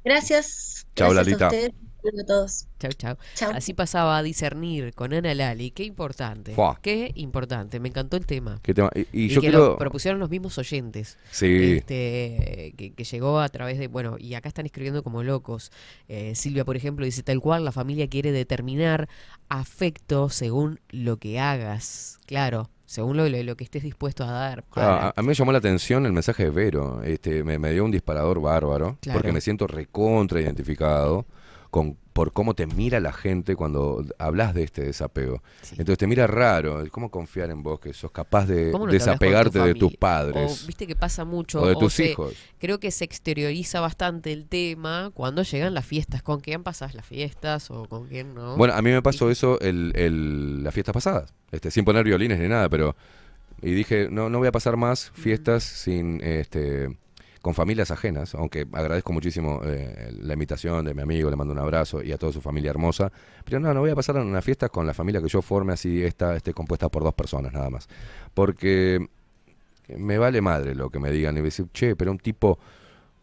Gracias. 0.03 0.87
Chao, 0.95 1.13
Gracias 1.13 1.41
a 1.41 1.49
Lalita. 1.51 1.77
Ustedes. 1.97 2.13
Saludos 2.13 2.23
a 2.23 2.25
todos. 2.25 2.67
Chau, 2.79 2.91
chau. 2.93 3.15
Chao. 3.35 3.51
Así 3.55 3.73
pasaba 3.73 4.17
a 4.17 4.23
discernir 4.23 4.93
con 4.93 5.13
Ana 5.13 5.33
Lali. 5.33 5.71
Qué 5.71 5.83
importante. 5.83 6.53
Fua. 6.53 6.79
Qué 6.81 7.11
importante. 7.15 7.79
Me 7.79 7.89
encantó 7.89 8.17
el 8.17 8.25
tema. 8.25 8.59
¿Qué 8.61 8.73
tema? 8.73 8.89
Y, 8.95 8.99
y 9.11 9.25
Y, 9.25 9.29
yo 9.29 9.41
que 9.41 9.47
quiero... 9.49 9.65
lo 9.69 9.77
propusieron 9.77 10.19
los 10.19 10.29
mismos 10.29 10.57
oyentes. 10.57 11.17
Sí, 11.31 11.77
Este, 11.77 12.73
que, 12.77 12.93
que 12.93 13.03
llegó 13.03 13.39
a 13.39 13.49
través 13.49 13.79
de, 13.79 13.87
bueno, 13.87 14.15
y 14.19 14.33
acá 14.35 14.47
están 14.47 14.65
escribiendo 14.65 15.03
como 15.03 15.23
locos. 15.23 15.71
Eh, 16.07 16.35
Silvia, 16.35 16.65
por 16.65 16.77
ejemplo, 16.77 17.05
dice 17.05 17.23
tal 17.23 17.39
cual, 17.41 17.65
la 17.65 17.71
familia 17.71 18.07
quiere 18.07 18.31
determinar 18.31 19.09
afecto 19.49 20.29
según 20.29 20.79
lo 20.89 21.17
que 21.17 21.39
hagas. 21.39 22.19
Claro, 22.25 22.69
según 22.85 23.17
lo, 23.17 23.27
lo, 23.27 23.41
lo 23.43 23.55
que 23.57 23.63
estés 23.63 23.83
dispuesto 23.83 24.23
a 24.23 24.31
dar. 24.31 24.63
Claro, 24.65 24.95
para- 24.97 25.07
a, 25.07 25.13
a 25.15 25.21
mí 25.21 25.27
me 25.29 25.33
llamó 25.33 25.51
la 25.51 25.57
atención 25.57 26.05
el 26.05 26.13
mensaje 26.13 26.43
de 26.43 26.49
Vero. 26.51 27.01
Este, 27.03 27.43
me, 27.43 27.57
me 27.57 27.71
dio 27.71 27.83
un 27.85 27.91
disparador 27.91 28.39
bárbaro, 28.41 28.97
Claro. 29.01 29.19
porque 29.19 29.31
me 29.31 29.41
siento 29.41 29.65
recontra 29.67 30.41
identificado 30.41 31.25
con 31.69 31.97
por 32.13 32.33
cómo 32.33 32.55
te 32.55 32.65
mira 32.65 32.99
la 32.99 33.13
gente 33.13 33.55
cuando 33.55 34.03
hablas 34.17 34.55
de 34.55 34.63
este 34.63 34.81
desapego. 34.83 35.43
Entonces 35.71 35.99
te 35.99 36.07
mira 36.07 36.25
raro. 36.25 36.83
¿Cómo 36.89 37.11
confiar 37.11 37.51
en 37.51 37.61
vos 37.61 37.79
que 37.79 37.93
sos 37.93 38.09
capaz 38.11 38.47
de 38.47 38.71
¿Cómo 38.71 38.85
no 38.85 38.89
tu 38.89 38.93
desapegarte 38.97 39.59
de 39.59 39.75
tus 39.75 39.95
padres? 39.97 40.63
O 40.63 40.67
viste 40.67 40.87
que 40.87 40.95
pasa 40.95 41.25
mucho. 41.25 41.61
O 41.61 41.67
de 41.67 41.75
tus 41.75 41.99
hijos. 41.99 42.33
Creo 42.57 42.79
que 42.79 42.89
se 42.89 43.05
exterioriza 43.05 43.81
bastante 43.81 44.33
el 44.33 44.47
tema 44.47 45.11
cuando 45.13 45.43
llegan 45.43 45.75
las 45.75 45.85
fiestas. 45.85 46.23
¿Con 46.23 46.39
quién 46.39 46.63
pasas 46.63 46.95
las 46.95 47.05
fiestas 47.05 47.69
o 47.69 47.85
con 47.85 48.07
quién 48.07 48.33
no? 48.33 48.57
Bueno, 48.57 48.73
a 48.73 48.81
mí 48.81 48.89
me 48.89 49.03
pasó 49.03 49.29
eso 49.29 49.59
el, 49.59 49.91
el- 49.95 50.63
las 50.63 50.73
fiestas 50.73 50.93
pasadas, 50.93 51.33
este, 51.51 51.69
sin 51.69 51.85
poner 51.85 52.03
violines 52.03 52.39
ni 52.39 52.47
nada, 52.47 52.67
pero 52.67 52.95
y 53.61 53.71
dije 53.73 54.07
no 54.11 54.29
no 54.29 54.39
voy 54.39 54.47
a 54.47 54.51
pasar 54.51 54.75
más 54.77 55.11
fiestas 55.13 55.63
sin 55.63 56.19
este 56.23 56.97
con 57.47 57.53
familias 57.53 57.91
ajenas, 57.91 58.35
aunque 58.35 58.67
agradezco 58.73 59.13
muchísimo 59.13 59.61
eh, 59.63 60.11
la 60.19 60.33
invitación 60.33 60.83
de 60.83 60.93
mi 60.93 61.01
amigo, 61.01 61.29
le 61.29 61.37
mando 61.37 61.53
un 61.53 61.59
abrazo 61.59 62.03
y 62.03 62.11
a 62.11 62.17
toda 62.17 62.33
su 62.33 62.41
familia 62.41 62.71
hermosa, 62.71 63.09
pero 63.45 63.57
no, 63.57 63.73
no 63.73 63.79
voy 63.79 63.89
a 63.89 63.95
pasar 63.95 64.17
una 64.17 64.41
fiesta 64.41 64.67
con 64.67 64.85
la 64.85 64.93
familia 64.93 65.21
que 65.21 65.29
yo 65.29 65.41
forme 65.41 65.71
así, 65.71 66.03
esta 66.03 66.35
esté 66.35 66.53
compuesta 66.53 66.89
por 66.89 67.05
dos 67.05 67.13
personas 67.13 67.53
nada 67.53 67.69
más, 67.69 67.87
porque 68.33 68.99
me 69.95 70.17
vale 70.17 70.41
madre 70.41 70.75
lo 70.75 70.89
que 70.89 70.99
me 70.99 71.09
digan 71.09 71.37
y 71.37 71.41
decir, 71.41 71.67
che, 71.71 71.95
pero 71.95 72.11
un 72.11 72.19
tipo 72.19 72.59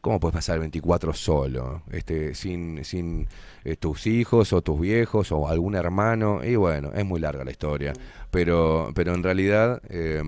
¿Cómo 0.01 0.20
puedes 0.20 0.34
pasar 0.34 0.56
el 0.56 0.60
24 0.60 1.14
solo? 1.14 1.82
Este, 1.90 2.34
sin 2.34 2.84
sin 2.84 3.26
eh, 3.64 3.76
tus 3.76 4.06
hijos 4.06 4.52
o 4.52 4.60
tus 4.60 4.78
viejos 4.78 5.32
o 5.32 5.48
algún 5.48 5.74
hermano. 5.74 6.44
Y 6.44 6.56
bueno, 6.56 6.92
es 6.94 7.06
muy 7.06 7.20
larga 7.20 7.42
la 7.42 7.51
historia. 7.51 7.94
Pero, 8.30 8.92
pero 8.94 9.14
en 9.14 9.22
realidad, 9.22 9.80
eh, 9.88 10.22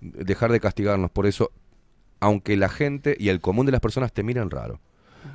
dejar 0.00 0.52
de 0.52 0.60
castigarnos 0.60 1.10
por 1.10 1.26
eso, 1.26 1.50
aunque 2.20 2.56
la 2.56 2.68
gente 2.68 3.16
y 3.18 3.28
el 3.28 3.40
común 3.40 3.66
de 3.66 3.72
las 3.72 3.80
personas 3.80 4.12
te 4.12 4.22
miren 4.22 4.50
raro, 4.50 4.80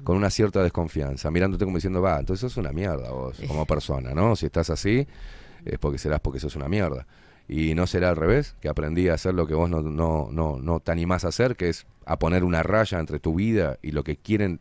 con 0.03 0.17
una 0.17 0.29
cierta 0.29 0.63
desconfianza, 0.63 1.31
mirándote 1.31 1.65
como 1.65 1.77
diciendo, 1.77 2.01
va, 2.01 2.19
entonces 2.19 2.41
sos 2.41 2.57
una 2.57 2.71
mierda 2.71 3.11
vos 3.11 3.39
como 3.47 3.65
persona, 3.65 4.13
¿no? 4.13 4.35
Si 4.35 4.45
estás 4.45 4.69
así, 4.69 5.07
es 5.65 5.79
porque 5.79 5.97
serás 5.97 6.19
porque 6.19 6.39
sos 6.39 6.55
una 6.55 6.67
mierda. 6.67 7.05
Y 7.47 7.75
no 7.75 7.87
será 7.87 8.09
al 8.09 8.15
revés, 8.15 8.55
que 8.61 8.69
aprendí 8.69 9.09
a 9.09 9.15
hacer 9.15 9.33
lo 9.33 9.45
que 9.45 9.53
vos 9.53 9.69
no, 9.69 9.81
no, 9.81 10.29
no, 10.31 10.59
no 10.59 10.79
te 10.79 10.91
animás 10.91 11.25
a 11.25 11.29
hacer, 11.29 11.55
que 11.55 11.69
es 11.69 11.85
a 12.05 12.17
poner 12.17 12.43
una 12.43 12.63
raya 12.63 12.99
entre 12.99 13.19
tu 13.19 13.35
vida 13.35 13.77
y 13.81 13.91
lo 13.91 14.03
que 14.03 14.15
quieren, 14.15 14.59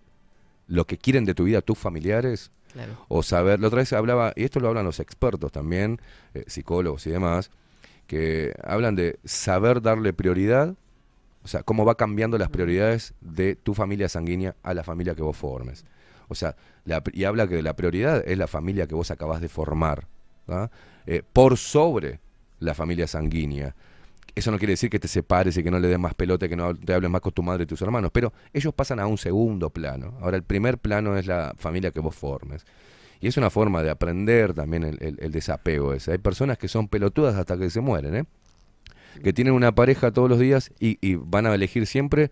lo 0.67 0.85
que 0.87 0.99
quieren 0.99 1.25
de 1.25 1.35
tu 1.35 1.45
vida 1.45 1.61
tus 1.61 1.79
familiares. 1.79 2.51
Claro. 2.73 2.93
O 3.09 3.23
saber, 3.23 3.61
la 3.61 3.69
otra 3.69 3.81
vez 3.81 3.93
hablaba, 3.93 4.33
y 4.35 4.45
esto 4.45 4.59
lo 4.59 4.69
hablan 4.69 4.85
los 4.85 4.99
expertos 4.99 5.53
también, 5.53 6.01
eh, 6.35 6.45
psicólogos 6.47 7.07
y 7.07 7.11
demás, 7.11 7.51
que 8.07 8.55
hablan 8.65 8.97
de 8.97 9.19
saber 9.25 9.83
darle 9.83 10.13
prioridad, 10.13 10.75
o 11.45 11.49
sea, 11.49 11.63
cómo 11.63 11.85
va 11.85 11.97
cambiando 11.97 12.39
las 12.39 12.49
prioridades 12.51 13.15
de 13.21 13.57
tu 13.57 13.75
familia 13.75 14.09
sanguínea 14.09 14.55
a 14.63 14.75
la 14.75 14.85
familia 14.85 15.15
que 15.15 15.23
vos 15.23 15.37
formes. 15.37 15.85
O 16.29 16.35
sea, 16.35 16.57
la- 16.85 17.03
y 17.13 17.25
habla 17.25 17.47
que 17.49 17.63
la 17.63 17.75
prioridad 17.75 18.23
es 18.27 18.39
la 18.39 18.47
familia 18.47 18.87
que 18.87 18.95
vos 18.95 19.11
acabás 19.11 19.41
de 19.41 19.49
formar, 19.49 20.07
¿ah? 20.49 20.71
Eh, 21.07 21.23
por 21.33 21.57
sobre 21.59 22.21
la 22.61 22.75
familia 22.75 23.07
sanguínea. 23.07 23.75
Eso 24.35 24.51
no 24.51 24.59
quiere 24.59 24.73
decir 24.73 24.89
que 24.89 24.99
te 24.99 25.09
separes 25.09 25.57
y 25.59 25.63
que 25.63 25.71
no 25.71 25.79
le 25.79 25.89
des 25.89 25.99
más 25.99 26.15
pelota, 26.15 26.49
que 26.49 26.57
no 26.57 26.75
te 26.75 26.95
hables 26.95 27.11
más 27.11 27.21
con 27.21 27.33
tu 27.33 27.43
madre 27.43 27.65
y 27.65 27.67
tus 27.67 27.83
hermanos, 27.83 28.11
pero 28.15 28.33
ellos 28.55 28.73
pasan 28.73 28.99
a 29.01 29.07
un 29.07 29.19
segundo 29.19 29.69
plano. 29.69 30.15
Ahora, 30.23 30.37
el 30.39 30.43
primer 30.43 30.79
plano 30.79 31.19
es 31.19 31.27
la 31.27 31.53
familia 31.59 31.91
que 31.91 32.01
vos 32.01 32.15
formes. 32.15 32.65
Y 33.21 33.27
es 33.29 33.37
una 33.37 33.51
forma 33.51 33.83
de 33.83 33.91
aprender 33.91 34.55
también 34.55 34.85
el, 34.85 34.99
el- 35.03 35.19
el 35.21 35.33
desapego 35.33 35.93
ese. 35.93 36.13
Hay 36.13 36.19
personas 36.19 36.57
que 36.57 36.69
son 36.69 36.89
pelotudas 36.89 37.37
hasta 37.37 37.59
que 37.59 37.69
se 37.69 37.81
mueren, 37.81 38.17
¿eh? 38.17 38.25
Que 39.23 39.33
tienen 39.33 39.55
una 39.55 39.73
pareja 39.75 40.11
todos 40.13 40.29
los 40.29 40.39
días 40.39 40.71
y, 40.81 40.99
y 41.01 41.17
van 41.17 41.47
a 41.47 41.55
elegir 41.55 41.87
siempre 41.87 42.31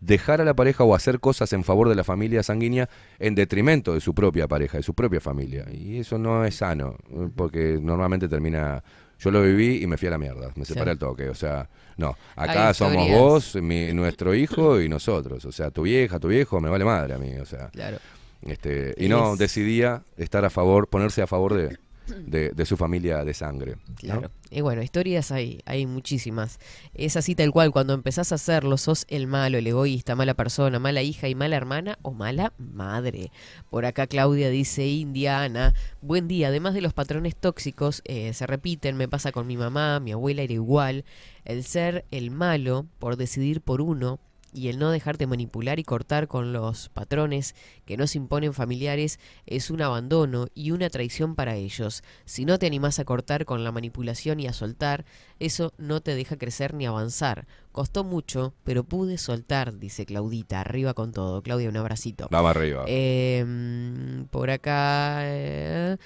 dejar 0.00 0.40
a 0.40 0.44
la 0.44 0.54
pareja 0.54 0.84
o 0.84 0.94
hacer 0.94 1.20
cosas 1.20 1.52
en 1.54 1.64
favor 1.64 1.88
de 1.88 1.94
la 1.94 2.04
familia 2.04 2.42
sanguínea 2.42 2.88
en 3.18 3.34
detrimento 3.34 3.94
de 3.94 4.00
su 4.00 4.14
propia 4.14 4.46
pareja, 4.46 4.76
de 4.76 4.82
su 4.82 4.92
propia 4.94 5.20
familia. 5.20 5.64
Y 5.72 5.98
eso 5.98 6.18
no 6.18 6.44
es 6.44 6.56
sano, 6.56 6.96
porque 7.34 7.78
normalmente 7.80 8.28
termina... 8.28 8.82
Yo 9.18 9.30
lo 9.30 9.40
viví 9.40 9.82
y 9.82 9.86
me 9.86 9.96
fui 9.96 10.08
a 10.08 10.10
la 10.10 10.18
mierda, 10.18 10.50
me 10.56 10.66
separé 10.66 10.90
Sí. 10.90 10.90
al 10.90 10.98
toque. 10.98 11.30
O 11.30 11.34
sea, 11.34 11.70
no, 11.96 12.14
acá 12.36 12.74
somos 12.74 13.08
vos, 13.08 13.54
mi- 13.56 13.90
nuestro 13.94 14.34
hijo 14.34 14.78
y 14.78 14.90
nosotros. 14.90 15.42
O 15.46 15.52
sea, 15.52 15.70
tu 15.70 15.82
vieja, 15.82 16.20
tu 16.20 16.28
viejo, 16.28 16.60
me 16.60 16.68
vale 16.68 16.84
madre 16.84 17.14
a 17.14 17.18
mí. 17.18 17.32
O 17.36 17.46
sea, 17.46 17.68
Claro. 17.70 17.96
este, 18.42 18.94
y 18.98 19.08
no, 19.08 19.32
Es- 19.32 19.38
decidía 19.38 20.02
estar 20.18 20.44
a 20.44 20.50
favor, 20.50 20.88
ponerse 20.88 21.22
a 21.22 21.26
favor 21.26 21.54
de, 21.54 21.78
de, 22.06 22.66
su 22.66 22.76
familia 22.76 23.24
de 23.24 23.34
sangre. 23.34 23.76
Claro. 23.96 24.30
Y 24.50 24.60
bueno, 24.60 24.82
historias 24.82 25.32
hay, 25.32 25.60
hay 25.66 25.86
muchísimas. 25.86 26.58
Es 26.94 27.16
así 27.16 27.34
tal 27.34 27.50
cual, 27.50 27.72
cuando 27.72 27.94
empezás 27.94 28.32
a 28.32 28.36
hacerlo, 28.36 28.76
sos 28.76 29.04
el 29.08 29.26
malo, 29.26 29.58
el 29.58 29.66
egoísta, 29.66 30.14
mala 30.14 30.34
persona, 30.34 30.78
mala 30.78 31.02
hija 31.02 31.28
y 31.28 31.34
mala 31.34 31.56
hermana 31.56 31.98
o 32.02 32.12
mala 32.12 32.52
madre. 32.58 33.32
Por 33.70 33.86
acá 33.86 34.06
Claudia 34.06 34.50
dice, 34.50 34.86
Indiana, 34.86 35.74
buen 36.00 36.28
día, 36.28 36.48
además 36.48 36.74
de 36.74 36.80
los 36.80 36.92
patrones 36.92 37.34
tóxicos, 37.36 38.02
eh, 38.04 38.32
se 38.34 38.46
repiten, 38.46 38.96
me 38.96 39.08
pasa 39.08 39.32
con 39.32 39.46
mi 39.46 39.56
mamá, 39.56 40.00
mi 40.00 40.12
abuela 40.12 40.42
era 40.42 40.52
igual, 40.52 41.04
el 41.44 41.64
ser 41.64 42.04
el 42.10 42.30
malo 42.30 42.86
por 42.98 43.16
decidir 43.16 43.60
por 43.60 43.80
uno 43.80 44.20
y 44.56 44.68
el 44.68 44.78
no 44.78 44.90
dejarte 44.90 45.26
manipular 45.26 45.78
y 45.78 45.84
cortar 45.84 46.28
con 46.28 46.52
los 46.52 46.88
patrones 46.88 47.54
que 47.84 47.96
nos 47.96 48.16
imponen 48.16 48.54
familiares 48.54 49.20
es 49.46 49.70
un 49.70 49.82
abandono 49.82 50.46
y 50.54 50.70
una 50.70 50.88
traición 50.88 51.34
para 51.34 51.56
ellos. 51.56 52.02
Si 52.24 52.44
no 52.46 52.58
te 52.58 52.66
animás 52.66 52.98
a 52.98 53.04
cortar 53.04 53.44
con 53.44 53.64
la 53.64 53.72
manipulación 53.72 54.40
y 54.40 54.46
a 54.46 54.52
soltar, 54.52 55.04
eso 55.38 55.72
no 55.76 56.00
te 56.00 56.14
deja 56.14 56.38
crecer 56.38 56.72
ni 56.72 56.86
avanzar. 56.86 57.46
Costó 57.72 58.04
mucho, 58.04 58.54
pero 58.64 58.84
pude 58.84 59.18
soltar, 59.18 59.78
dice 59.78 60.06
Claudita. 60.06 60.62
Arriba 60.62 60.94
con 60.94 61.12
todo. 61.12 61.42
Claudia, 61.42 61.68
un 61.68 61.76
abracito. 61.76 62.26
Vamos 62.30 62.50
arriba. 62.56 62.84
Eh, 62.86 63.44
mm, 63.46 64.22
por 64.30 64.48
acá. 64.48 65.18
eh, 65.24 65.96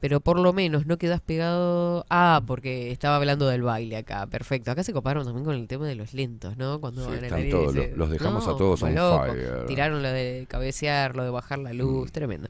pero 0.00 0.20
por 0.20 0.38
lo 0.38 0.52
menos 0.52 0.86
no 0.86 0.98
quedas 0.98 1.20
pegado. 1.20 2.04
Ah, 2.10 2.42
porque 2.46 2.90
estaba 2.92 3.16
hablando 3.16 3.48
del 3.48 3.62
baile 3.62 3.96
acá. 3.96 4.26
Perfecto. 4.26 4.70
Acá 4.70 4.82
se 4.82 4.92
coparon 4.92 5.24
también 5.24 5.44
con 5.44 5.54
el 5.54 5.66
tema 5.68 5.86
de 5.86 5.94
los 5.94 6.12
lentos, 6.14 6.56
¿no? 6.56 6.80
Cuando 6.80 7.06
Sí, 7.08 7.14
están 7.22 7.48
todos, 7.50 7.74
los 7.94 8.10
dejamos 8.10 8.46
a 8.46 8.50
"No, 8.50 8.56
todos 8.56 8.82
on 8.82 8.94
loco". 8.94 9.24
fire. 9.26 9.62
Mm. 9.62 9.66
Tiraron 9.66 10.02
lo 10.02 10.08
de 10.08 10.46
cabecear, 10.48 11.16
lo 11.16 11.24
de 11.24 11.30
bajar 11.30 11.58
la 11.58 11.72
luz. 11.72 12.12
Tremendo. 12.12 12.48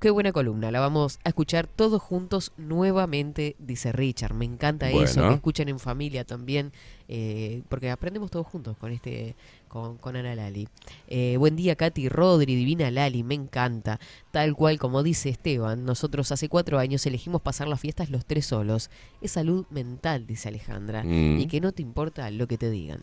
Qué 0.00 0.10
buena 0.10 0.32
columna. 0.32 0.70
La 0.70 0.80
vamos 0.80 1.18
a 1.24 1.28
escuchar 1.30 1.66
todos 1.66 2.00
juntos 2.02 2.52
nuevamente, 2.56 3.56
dice 3.58 3.92
Richard. 3.92 4.34
Me 4.34 4.44
encanta 4.44 4.90
eso. 4.90 5.28
Que 5.28 5.34
escuchen 5.34 5.68
en 5.68 5.78
familia 5.78 6.24
también. 6.24 6.72
eh, 7.10 7.62
porque 7.70 7.90
aprendemos 7.90 8.30
todos 8.30 8.46
juntos 8.46 8.76
con 8.76 8.92
este 8.92 9.34
con, 9.68 9.98
con 9.98 10.16
Ana 10.16 10.34
Lali. 10.34 10.68
Eh, 11.06 11.36
buen 11.38 11.54
día, 11.56 11.76
Katy 11.76 12.08
Rodri, 12.08 12.54
Divina 12.56 12.90
Lali, 12.90 13.22
me 13.22 13.34
encanta. 13.34 14.00
Tal 14.32 14.54
cual 14.54 14.78
como 14.78 15.02
dice 15.02 15.28
Esteban, 15.28 15.84
nosotros 15.84 16.32
hace 16.32 16.48
cuatro 16.48 16.78
años 16.78 17.04
elegimos 17.06 17.40
pasar 17.42 17.68
las 17.68 17.80
fiestas 17.80 18.10
los 18.10 18.24
tres 18.26 18.46
solos. 18.46 18.90
Es 19.20 19.32
salud 19.32 19.66
mental, 19.70 20.26
dice 20.26 20.48
Alejandra, 20.48 21.04
Mm. 21.04 21.38
y 21.40 21.46
que 21.46 21.60
no 21.60 21.72
te 21.72 21.82
importa 21.82 22.30
lo 22.30 22.46
que 22.48 22.58
te 22.58 22.70
digan. 22.70 23.00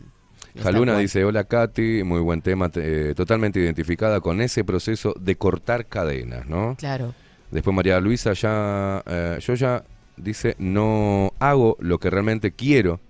Jaluna 0.62 0.98
dice, 0.98 1.24
hola 1.24 1.44
Katy, 1.44 2.02
muy 2.02 2.20
buen 2.20 2.40
tema, 2.42 2.68
te- 2.70 3.10
eh, 3.10 3.14
totalmente 3.14 3.60
identificada 3.60 4.20
con 4.20 4.40
ese 4.40 4.64
proceso 4.64 5.14
de 5.20 5.36
cortar 5.36 5.86
cadenas, 5.86 6.46
¿no? 6.46 6.76
Claro. 6.78 7.14
Después 7.50 7.74
María 7.76 8.00
Luisa 8.00 8.32
ya, 8.32 9.02
eh, 9.06 9.38
yo 9.40 9.54
ya, 9.54 9.84
dice, 10.16 10.56
no 10.58 11.32
hago 11.38 11.76
lo 11.80 11.98
que 11.98 12.08
realmente 12.10 12.52
quiero, 12.52 13.00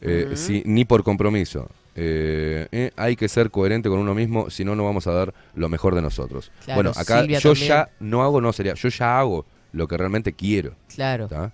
eh, 0.00 0.32
si- 0.34 0.62
ni 0.66 0.84
por 0.84 1.04
compromiso. 1.04 1.68
Eh, 1.94 2.68
eh, 2.72 2.90
hay 2.96 3.16
que 3.16 3.28
ser 3.28 3.50
coherente 3.50 3.88
con 3.88 3.98
uno 3.98 4.14
mismo, 4.14 4.48
si 4.50 4.64
no, 4.64 4.74
no 4.74 4.84
vamos 4.84 5.06
a 5.06 5.12
dar 5.12 5.34
lo 5.54 5.68
mejor 5.68 5.94
de 5.94 6.02
nosotros. 6.02 6.50
Claro, 6.64 6.76
bueno, 6.78 6.90
acá 6.96 7.20
Silvia 7.20 7.38
yo 7.38 7.50
también. 7.50 7.68
ya 7.68 7.90
no 8.00 8.22
hago, 8.22 8.40
no 8.40 8.52
sería, 8.52 8.74
yo 8.74 8.88
ya 8.88 9.18
hago 9.18 9.44
lo 9.72 9.86
que 9.88 9.96
realmente 9.96 10.32
quiero. 10.32 10.74
Claro. 10.94 11.28
¿tá? 11.28 11.52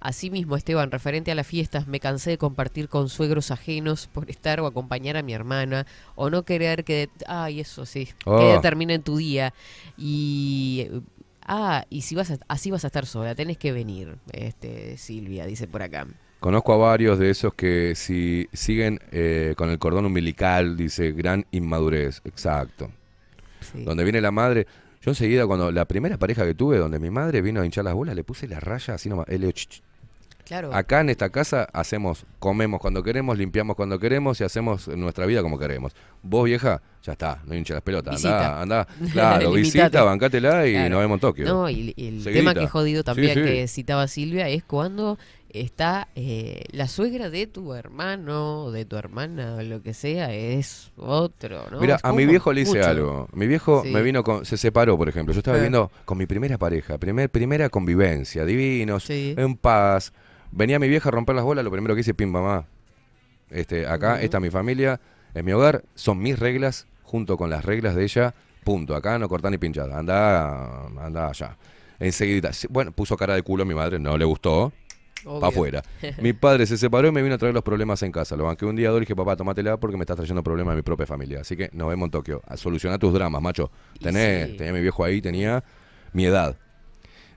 Asimismo, 0.00 0.56
Esteban, 0.56 0.90
referente 0.90 1.30
a 1.32 1.34
las 1.34 1.46
fiestas, 1.46 1.86
me 1.88 2.00
cansé 2.00 2.30
de 2.30 2.38
compartir 2.38 2.88
con 2.88 3.08
suegros 3.08 3.50
ajenos 3.50 4.06
por 4.06 4.30
estar 4.30 4.60
o 4.60 4.66
acompañar 4.66 5.16
a 5.16 5.22
mi 5.22 5.32
hermana 5.32 5.86
o 6.14 6.30
no 6.30 6.44
querer 6.44 6.84
que, 6.84 7.08
ay, 7.26 7.60
eso 7.60 7.84
sí, 7.86 8.08
Oh. 8.24 8.38
que 8.38 8.58
termine 8.62 8.94
en 8.94 9.02
tu 9.02 9.16
día 9.16 9.52
y 9.96 10.88
ah, 11.46 11.84
y 11.90 12.02
si 12.02 12.14
vas 12.14 12.30
a- 12.30 12.38
así 12.48 12.70
vas 12.70 12.84
a 12.84 12.88
estar 12.88 13.06
sola, 13.06 13.34
tenés 13.34 13.58
que 13.58 13.72
venir, 13.72 14.16
este 14.32 14.96
Silvia 14.98 15.46
dice 15.46 15.66
por 15.66 15.82
acá. 15.82 16.06
Conozco 16.40 16.72
a 16.74 16.76
varios 16.76 17.18
de 17.18 17.30
esos 17.30 17.54
que 17.54 17.94
si 17.96 18.48
siguen 18.52 19.00
eh, 19.10 19.54
con 19.56 19.70
el 19.70 19.78
cordón 19.78 20.06
umbilical, 20.06 20.76
dice, 20.76 21.12
gran 21.12 21.44
inmadurez, 21.50 22.20
exacto. 22.24 22.90
Sí. 23.60 23.82
Donde 23.84 24.04
viene 24.04 24.20
la 24.20 24.30
madre, 24.30 24.66
yo 25.02 25.10
enseguida 25.10 25.46
cuando 25.46 25.72
la 25.72 25.86
primera 25.86 26.18
pareja 26.18 26.44
que 26.44 26.54
tuve, 26.54 26.78
donde 26.78 26.98
mi 26.98 27.10
madre 27.10 27.40
vino 27.40 27.60
a 27.60 27.64
hinchar 27.64 27.84
las 27.84 27.94
bolas, 27.94 28.14
le 28.14 28.22
puse 28.22 28.46
la 28.46 28.60
raya 28.60 28.94
así 28.94 29.08
nomás. 29.08 29.26
Claro. 30.44 30.72
Acá 30.72 31.00
en 31.00 31.10
esta 31.10 31.30
casa 31.30 31.66
hacemos, 31.72 32.24
comemos 32.38 32.80
cuando 32.80 33.02
queremos, 33.02 33.36
limpiamos 33.36 33.74
cuando 33.74 33.98
queremos 33.98 34.40
y 34.40 34.44
hacemos 34.44 34.86
nuestra 34.86 35.26
vida 35.26 35.42
como 35.42 35.58
queremos. 35.58 35.92
Vos, 36.22 36.44
vieja, 36.44 36.80
ya 37.02 37.12
está, 37.14 37.42
no 37.46 37.56
hincha 37.56 37.74
las 37.74 37.82
pelotas. 37.82 38.14
Visita. 38.14 38.60
Andá, 38.62 38.86
andá, 39.00 39.12
claro, 39.12 39.50
visita, 39.50 40.04
bancátela 40.04 40.64
y 40.68 40.72
Claro. 40.74 40.90
nos 40.90 41.00
vemos 41.00 41.16
en 41.16 41.20
Tokio. 41.20 41.44
No, 41.46 41.68
y, 41.68 41.92
y 41.96 42.06
el 42.06 42.22
Seguidita. 42.22 42.30
tema 42.32 42.54
que 42.54 42.68
jodido 42.68 43.02
también 43.02 43.34
Sí, 43.34 43.40
sí. 43.40 43.46
que 43.46 43.66
citaba 43.66 44.06
Silvia 44.06 44.48
es 44.48 44.62
cuando 44.62 45.18
está 45.60 46.08
eh, 46.14 46.64
la 46.70 46.88
suegra 46.88 47.30
de 47.30 47.46
tu 47.46 47.74
hermano, 47.74 48.70
de 48.70 48.84
tu 48.84 48.96
hermana, 48.96 49.56
o 49.56 49.62
lo 49.62 49.82
que 49.82 49.94
sea, 49.94 50.32
es 50.34 50.92
otro, 50.96 51.70
¿no? 51.70 51.80
Mira, 51.80 51.98
a 52.02 52.12
mi 52.12 52.26
viejo 52.26 52.52
le 52.52 52.62
hice 52.62 52.76
mucho. 52.78 52.88
algo. 52.88 53.28
Mi 53.32 53.46
viejo 53.46 53.82
Sí. 53.82 53.90
me 53.92 54.02
vino 54.02 54.22
con, 54.22 54.44
se 54.44 54.56
separó, 54.56 54.96
por 54.96 55.08
ejemplo. 55.08 55.32
Yo 55.34 55.38
estaba 55.38 55.56
viviendo 55.56 55.90
con 56.04 56.18
mi 56.18 56.26
primera 56.26 56.58
pareja, 56.58 56.98
primer, 56.98 57.30
primera 57.30 57.68
convivencia, 57.68 58.44
divinos, 58.44 59.04
Sí. 59.04 59.34
en 59.36 59.56
paz. 59.56 60.12
Venía 60.52 60.78
mi 60.78 60.88
vieja 60.88 61.08
a 61.08 61.12
romper 61.12 61.34
las 61.36 61.44
bolas, 61.44 61.64
lo 61.64 61.70
primero 61.70 61.94
que 61.94 62.00
hice, 62.02 62.14
pim, 62.14 62.30
mamá. 62.30 62.66
Este, 63.50 63.86
acá, 63.86 64.14
Ujú. 64.14 64.24
esta 64.24 64.36
es 64.38 64.42
mi 64.42 64.50
familia, 64.50 65.00
es 65.34 65.44
mi 65.44 65.52
hogar, 65.52 65.84
son 65.94 66.18
mis 66.18 66.38
reglas, 66.38 66.86
junto 67.02 67.36
con 67.36 67.50
las 67.50 67.64
reglas 67.64 67.94
de 67.94 68.04
ella, 68.04 68.34
punto. 68.64 68.94
Acá 68.96 69.18
no 69.18 69.28
cortar 69.28 69.50
ni 69.52 69.58
pinchar, 69.58 69.92
anda, 69.92 70.86
anda 71.00 71.28
allá. 71.28 71.56
Enseguida, 71.98 72.50
bueno, 72.68 72.92
puso 72.92 73.16
cara 73.16 73.34
de 73.34 73.42
culo 73.42 73.62
a 73.62 73.66
mi 73.66 73.74
madre, 73.74 73.98
no 73.98 74.18
le 74.18 74.24
gustó. 74.24 74.72
Para 75.26 75.48
afuera. 75.48 75.82
Mi 76.22 76.32
padre 76.32 76.66
se 76.66 76.76
separó 76.78 77.08
y 77.08 77.12
me 77.12 77.22
vino 77.22 77.34
a 77.34 77.38
traer 77.38 77.54
los 77.54 77.62
problemas 77.62 78.02
en 78.02 78.12
casa. 78.12 78.36
Lo 78.36 78.44
banqué 78.44 78.64
un 78.64 78.76
día, 78.76 78.88
dos, 78.88 78.96
le 78.96 79.00
dije, 79.00 79.16
papá, 79.16 79.36
tomátela 79.36 79.76
porque 79.76 79.96
me 79.96 80.02
estás 80.02 80.16
trayendo 80.16 80.42
problemas 80.42 80.72
a 80.72 80.76
mi 80.76 80.82
propia 80.82 81.06
familia. 81.06 81.40
Así 81.40 81.56
que 81.56 81.70
nos 81.72 81.88
vemos 81.88 82.06
en 82.06 82.10
Tokio. 82.10 82.42
A 82.46 82.56
solucionar 82.56 82.98
tus 82.98 83.12
dramas, 83.12 83.42
macho. 83.42 83.70
Y 83.94 84.04
Tenés, 84.04 84.50
sí. 84.50 84.56
tenía 84.56 84.72
mi 84.72 84.80
viejo 84.80 85.04
ahí, 85.04 85.20
tenía 85.20 85.62
mi 86.12 86.24
edad. 86.24 86.56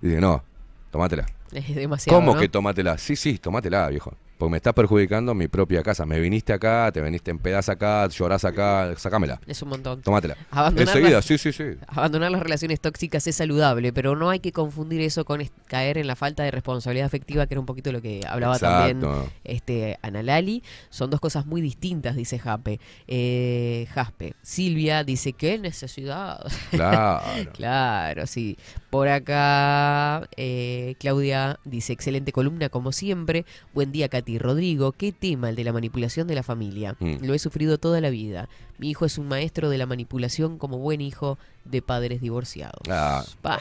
Y 0.01 0.07
dije, 0.07 0.21
no, 0.21 0.43
tomátela. 0.91 1.25
Es 1.51 1.73
demasiado. 1.75 2.19
¿Cómo 2.19 2.35
¿no? 2.35 2.39
que 2.39 2.47
tomátela? 2.47 2.97
Sí, 2.97 3.15
sí, 3.15 3.37
tomátela, 3.37 3.87
viejo. 3.89 4.13
Porque 4.39 4.51
me 4.51 4.57
estás 4.57 4.73
perjudicando 4.73 5.35
mi 5.35 5.49
propia 5.49 5.83
casa. 5.83 6.05
Me 6.05 6.17
viniste 6.17 6.53
acá, 6.53 6.89
te 6.93 7.01
viniste 7.01 7.29
en 7.29 7.39
pedazos 7.39 7.75
acá, 7.75 8.07
llorás 8.07 8.45
acá, 8.45 8.93
sacámela. 8.95 9.41
Es 9.45 9.61
un 9.61 9.67
montón. 9.67 10.01
Abandonar 10.49 10.95
Enseguida, 10.95 11.21
sí, 11.21 11.37
sí, 11.37 11.51
sí. 11.51 11.65
Abandonar 11.87 12.31
las 12.31 12.41
relaciones 12.41 12.79
tóxicas 12.79 13.27
es 13.27 13.35
saludable, 13.35 13.91
pero 13.91 14.15
no 14.15 14.29
hay 14.29 14.39
que 14.39 14.53
confundir 14.53 15.01
eso 15.01 15.25
con 15.25 15.41
caer 15.67 15.97
en 15.97 16.07
la 16.07 16.15
falta 16.15 16.43
de 16.43 16.51
responsabilidad 16.51 17.05
afectiva, 17.05 17.47
que 17.47 17.55
era 17.55 17.59
un 17.59 17.65
poquito 17.65 17.91
lo 17.91 18.01
que 18.01 18.21
hablaba 18.25 18.57
también 18.57 19.01
este 19.43 19.99
Analali. 20.01 20.63
Son 20.89 21.09
dos 21.09 21.19
cosas 21.19 21.45
muy 21.45 21.59
distintas, 21.59 22.15
dice 22.15 22.39
Jape. 22.39 22.79
Eh, 23.09 23.87
Jaspe. 23.93 24.35
Silvia 24.41 25.03
dice, 25.03 25.33
¿qué 25.33 25.59
necesidad? 25.59 26.39
Claro. 26.71 27.19
Claro, 27.59 28.25
sí. 28.25 28.57
Por 28.89 29.09
acá, 29.09 30.29
eh, 30.37 30.95
Claudia 30.97 31.59
dice, 31.65 31.91
excelente 31.91 32.31
columna 32.31 32.69
como 32.69 32.93
siempre. 32.93 33.45
Buen 33.73 33.91
día, 33.91 34.07
Katy. 34.07 34.28
Rodrigo, 34.38 34.91
¿qué 34.91 35.11
tema 35.11 35.49
el 35.49 35.56
de 35.56 35.64
la 35.64 35.73
manipulación 35.73 36.27
de 36.27 36.35
la 36.35 36.43
familia? 36.43 36.95
Mm. 36.99 37.23
Lo 37.26 37.34
he 37.34 37.39
sufrido 37.39 37.77
toda 37.80 37.99
la 38.01 38.10
vida. 38.10 38.47
Mi 38.77 38.89
hijo 38.91 39.06
es 39.06 39.18
un 39.18 39.27
maestro 39.27 39.69
de 39.69 39.77
la 39.77 39.85
manipulación 39.85 40.57
como 40.57 40.77
buen 40.77 41.01
hijo 41.01 41.38
de 41.65 41.81
padres 41.81 42.22
divorciados. 42.22 42.81
Ah, 42.89 43.23
Pa. 43.41 43.60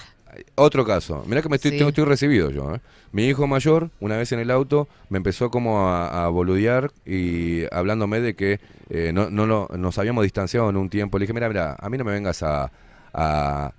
Otro 0.56 0.84
caso. 0.84 1.24
Mirá 1.26 1.40
que 1.40 1.48
me 1.48 1.56
estoy, 1.56 1.70
Sí. 1.72 1.78
tengo- 1.78 1.88
estoy 1.88 2.04
recibido 2.04 2.50
yo. 2.50 2.74
¿eh? 2.74 2.80
Mi 3.12 3.24
hijo 3.24 3.46
mayor, 3.46 3.90
una 3.98 4.18
vez 4.18 4.30
en 4.32 4.40
el 4.40 4.50
auto, 4.50 4.86
me 5.08 5.16
empezó 5.16 5.50
como 5.50 5.88
a, 5.88 6.26
a 6.26 6.28
boludear 6.28 6.92
y 7.06 7.62
hablándome 7.74 8.20
de 8.20 8.36
que 8.36 8.60
eh, 8.90 9.10
no, 9.14 9.30
no 9.30 9.46
lo- 9.46 9.68
nos 9.76 9.96
habíamos 9.98 10.24
distanciado 10.24 10.68
en 10.68 10.76
un 10.76 10.90
tiempo. 10.90 11.18
Le 11.18 11.22
dije, 11.24 11.32
mira, 11.32 11.48
mira, 11.48 11.76
a 11.80 11.88
mí 11.88 11.96
no 11.96 12.04
me 12.04 12.12
vengas 12.12 12.42
a, 12.42 12.70
a, 13.14 13.72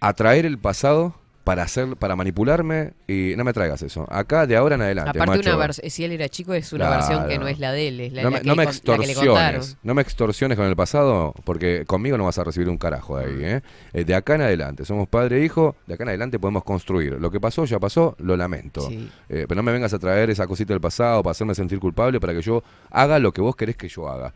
a 0.00 0.12
traer 0.14 0.46
el 0.46 0.58
pasado 0.58 1.14
para 1.48 1.62
hacer, 1.62 1.96
para 1.96 2.14
manipularme 2.14 2.92
y 3.06 3.32
no 3.34 3.42
me 3.42 3.54
traigas 3.54 3.80
eso. 3.80 4.06
Acá 4.10 4.46
de 4.46 4.54
ahora 4.54 4.74
en 4.74 4.82
adelante. 4.82 5.18
Aparte, 5.18 5.50
macho. 5.50 5.56
una 5.56 5.72
si 5.72 6.04
él 6.04 6.12
era 6.12 6.28
chico, 6.28 6.52
es 6.52 6.74
una 6.74 6.90
versión 6.90 7.26
que 7.26 7.38
no 7.38 7.48
es 7.48 7.58
la 7.58 7.72
de 7.72 7.88
él, 7.88 8.00
es 8.00 8.12
la, 8.12 8.22
no 8.24 8.28
la 8.28 8.36
me, 8.36 8.42
que, 8.42 8.48
no 8.48 8.54
me 8.54 8.64
la 8.66 8.70
que 8.70 8.76
le 9.06 9.14
contaron. 9.14 9.60
extorsiones, 9.62 9.76
no 9.82 9.94
me 9.94 10.02
extorsiones 10.02 10.58
con 10.58 10.66
el 10.66 10.76
pasado, 10.76 11.32
porque 11.44 11.84
conmigo 11.86 12.18
no 12.18 12.24
vas 12.26 12.36
a 12.36 12.44
recibir 12.44 12.68
un 12.68 12.76
carajo 12.76 13.16
de 13.16 13.24
ahí. 13.24 13.44
¿eh? 13.44 13.62
Eh, 13.94 14.04
de 14.04 14.14
acá 14.14 14.34
en 14.34 14.42
adelante, 14.42 14.84
somos 14.84 15.08
padre 15.08 15.40
e 15.40 15.44
hijo, 15.46 15.74
de 15.86 15.94
acá 15.94 16.02
en 16.02 16.10
adelante 16.10 16.38
podemos 16.38 16.64
construir. 16.64 17.14
Lo 17.14 17.30
que 17.30 17.40
pasó, 17.40 17.64
ya 17.64 17.78
pasó, 17.78 18.14
lo 18.18 18.36
lamento. 18.36 18.82
Sí. 18.82 19.08
Eh, 19.30 19.46
pero 19.48 19.56
no 19.56 19.62
me 19.62 19.72
vengas 19.72 19.94
a 19.94 19.98
traer 19.98 20.28
esa 20.28 20.46
cosita 20.46 20.74
del 20.74 20.82
pasado 20.82 21.22
para 21.22 21.30
hacerme 21.30 21.54
sentir 21.54 21.78
culpable, 21.78 22.20
para 22.20 22.34
que 22.34 22.42
yo 22.42 22.62
haga 22.90 23.18
lo 23.18 23.32
que 23.32 23.40
vos 23.40 23.56
querés 23.56 23.78
que 23.78 23.88
yo 23.88 24.06
haga. 24.06 24.34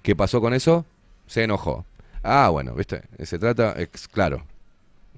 ¿Qué 0.00 0.16
pasó 0.16 0.40
con 0.40 0.54
eso? 0.54 0.86
Se 1.26 1.44
enojó. 1.44 1.84
Ah, 2.22 2.48
bueno, 2.48 2.72
¿viste? 2.72 3.02
Se 3.22 3.38
trata, 3.38 3.74
ex- 3.76 4.08
claro, 4.08 4.46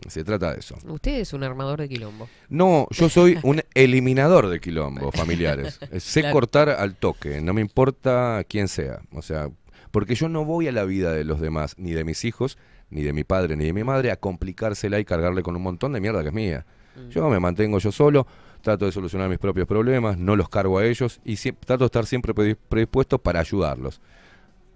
se 0.08 0.24
trata 0.24 0.52
de 0.52 0.60
eso. 0.60 0.76
Usted 0.86 1.20
es 1.20 1.32
un 1.32 1.42
armador 1.44 1.80
de 1.80 1.88
quilombo. 1.88 2.28
No, 2.48 2.86
yo 2.90 3.08
soy 3.08 3.38
un 3.42 3.62
eliminador 3.74 4.48
de 4.48 4.60
quilombos 4.60 5.14
familiares. 5.14 5.78
Sé 5.98 6.20
Claro. 6.20 6.32
cortar 6.34 6.68
al 6.70 6.96
toque, 6.96 7.40
no 7.40 7.54
me 7.54 7.60
importa 7.60 8.44
quién 8.48 8.68
sea. 8.68 9.00
O 9.12 9.22
sea, 9.22 9.50
porque 9.90 10.14
yo 10.14 10.28
no 10.28 10.44
voy 10.44 10.68
a 10.68 10.72
la 10.72 10.84
vida 10.84 11.12
de 11.12 11.24
los 11.24 11.40
demás, 11.40 11.74
ni 11.78 11.92
de 11.92 12.04
mis 12.04 12.24
hijos, 12.24 12.58
ni 12.90 13.02
de 13.02 13.12
mi 13.12 13.24
padre, 13.24 13.56
ni 13.56 13.64
de 13.64 13.72
mi 13.72 13.82
madre, 13.84 14.10
a 14.10 14.16
complicársela 14.16 14.98
y 15.00 15.04
cargarle 15.04 15.42
con 15.42 15.56
un 15.56 15.62
montón 15.62 15.92
de 15.92 16.00
mierda 16.00 16.22
que 16.22 16.28
es 16.28 16.34
mía. 16.34 16.66
Mm. 16.96 17.08
Yo 17.10 17.28
me 17.28 17.40
mantengo 17.40 17.78
yo 17.78 17.90
solo, 17.92 18.26
trato 18.60 18.84
de 18.86 18.92
solucionar 18.92 19.28
mis 19.28 19.38
propios 19.38 19.66
problemas, 19.66 20.18
no 20.18 20.36
los 20.36 20.48
cargo 20.48 20.78
a 20.78 20.84
ellos 20.86 21.20
y 21.24 21.36
trato 21.36 21.84
de 21.84 21.86
estar 21.86 22.06
siempre 22.06 22.34
predis- 22.34 22.56
predispuesto 22.68 23.18
para 23.18 23.40
ayudarlos. 23.40 24.00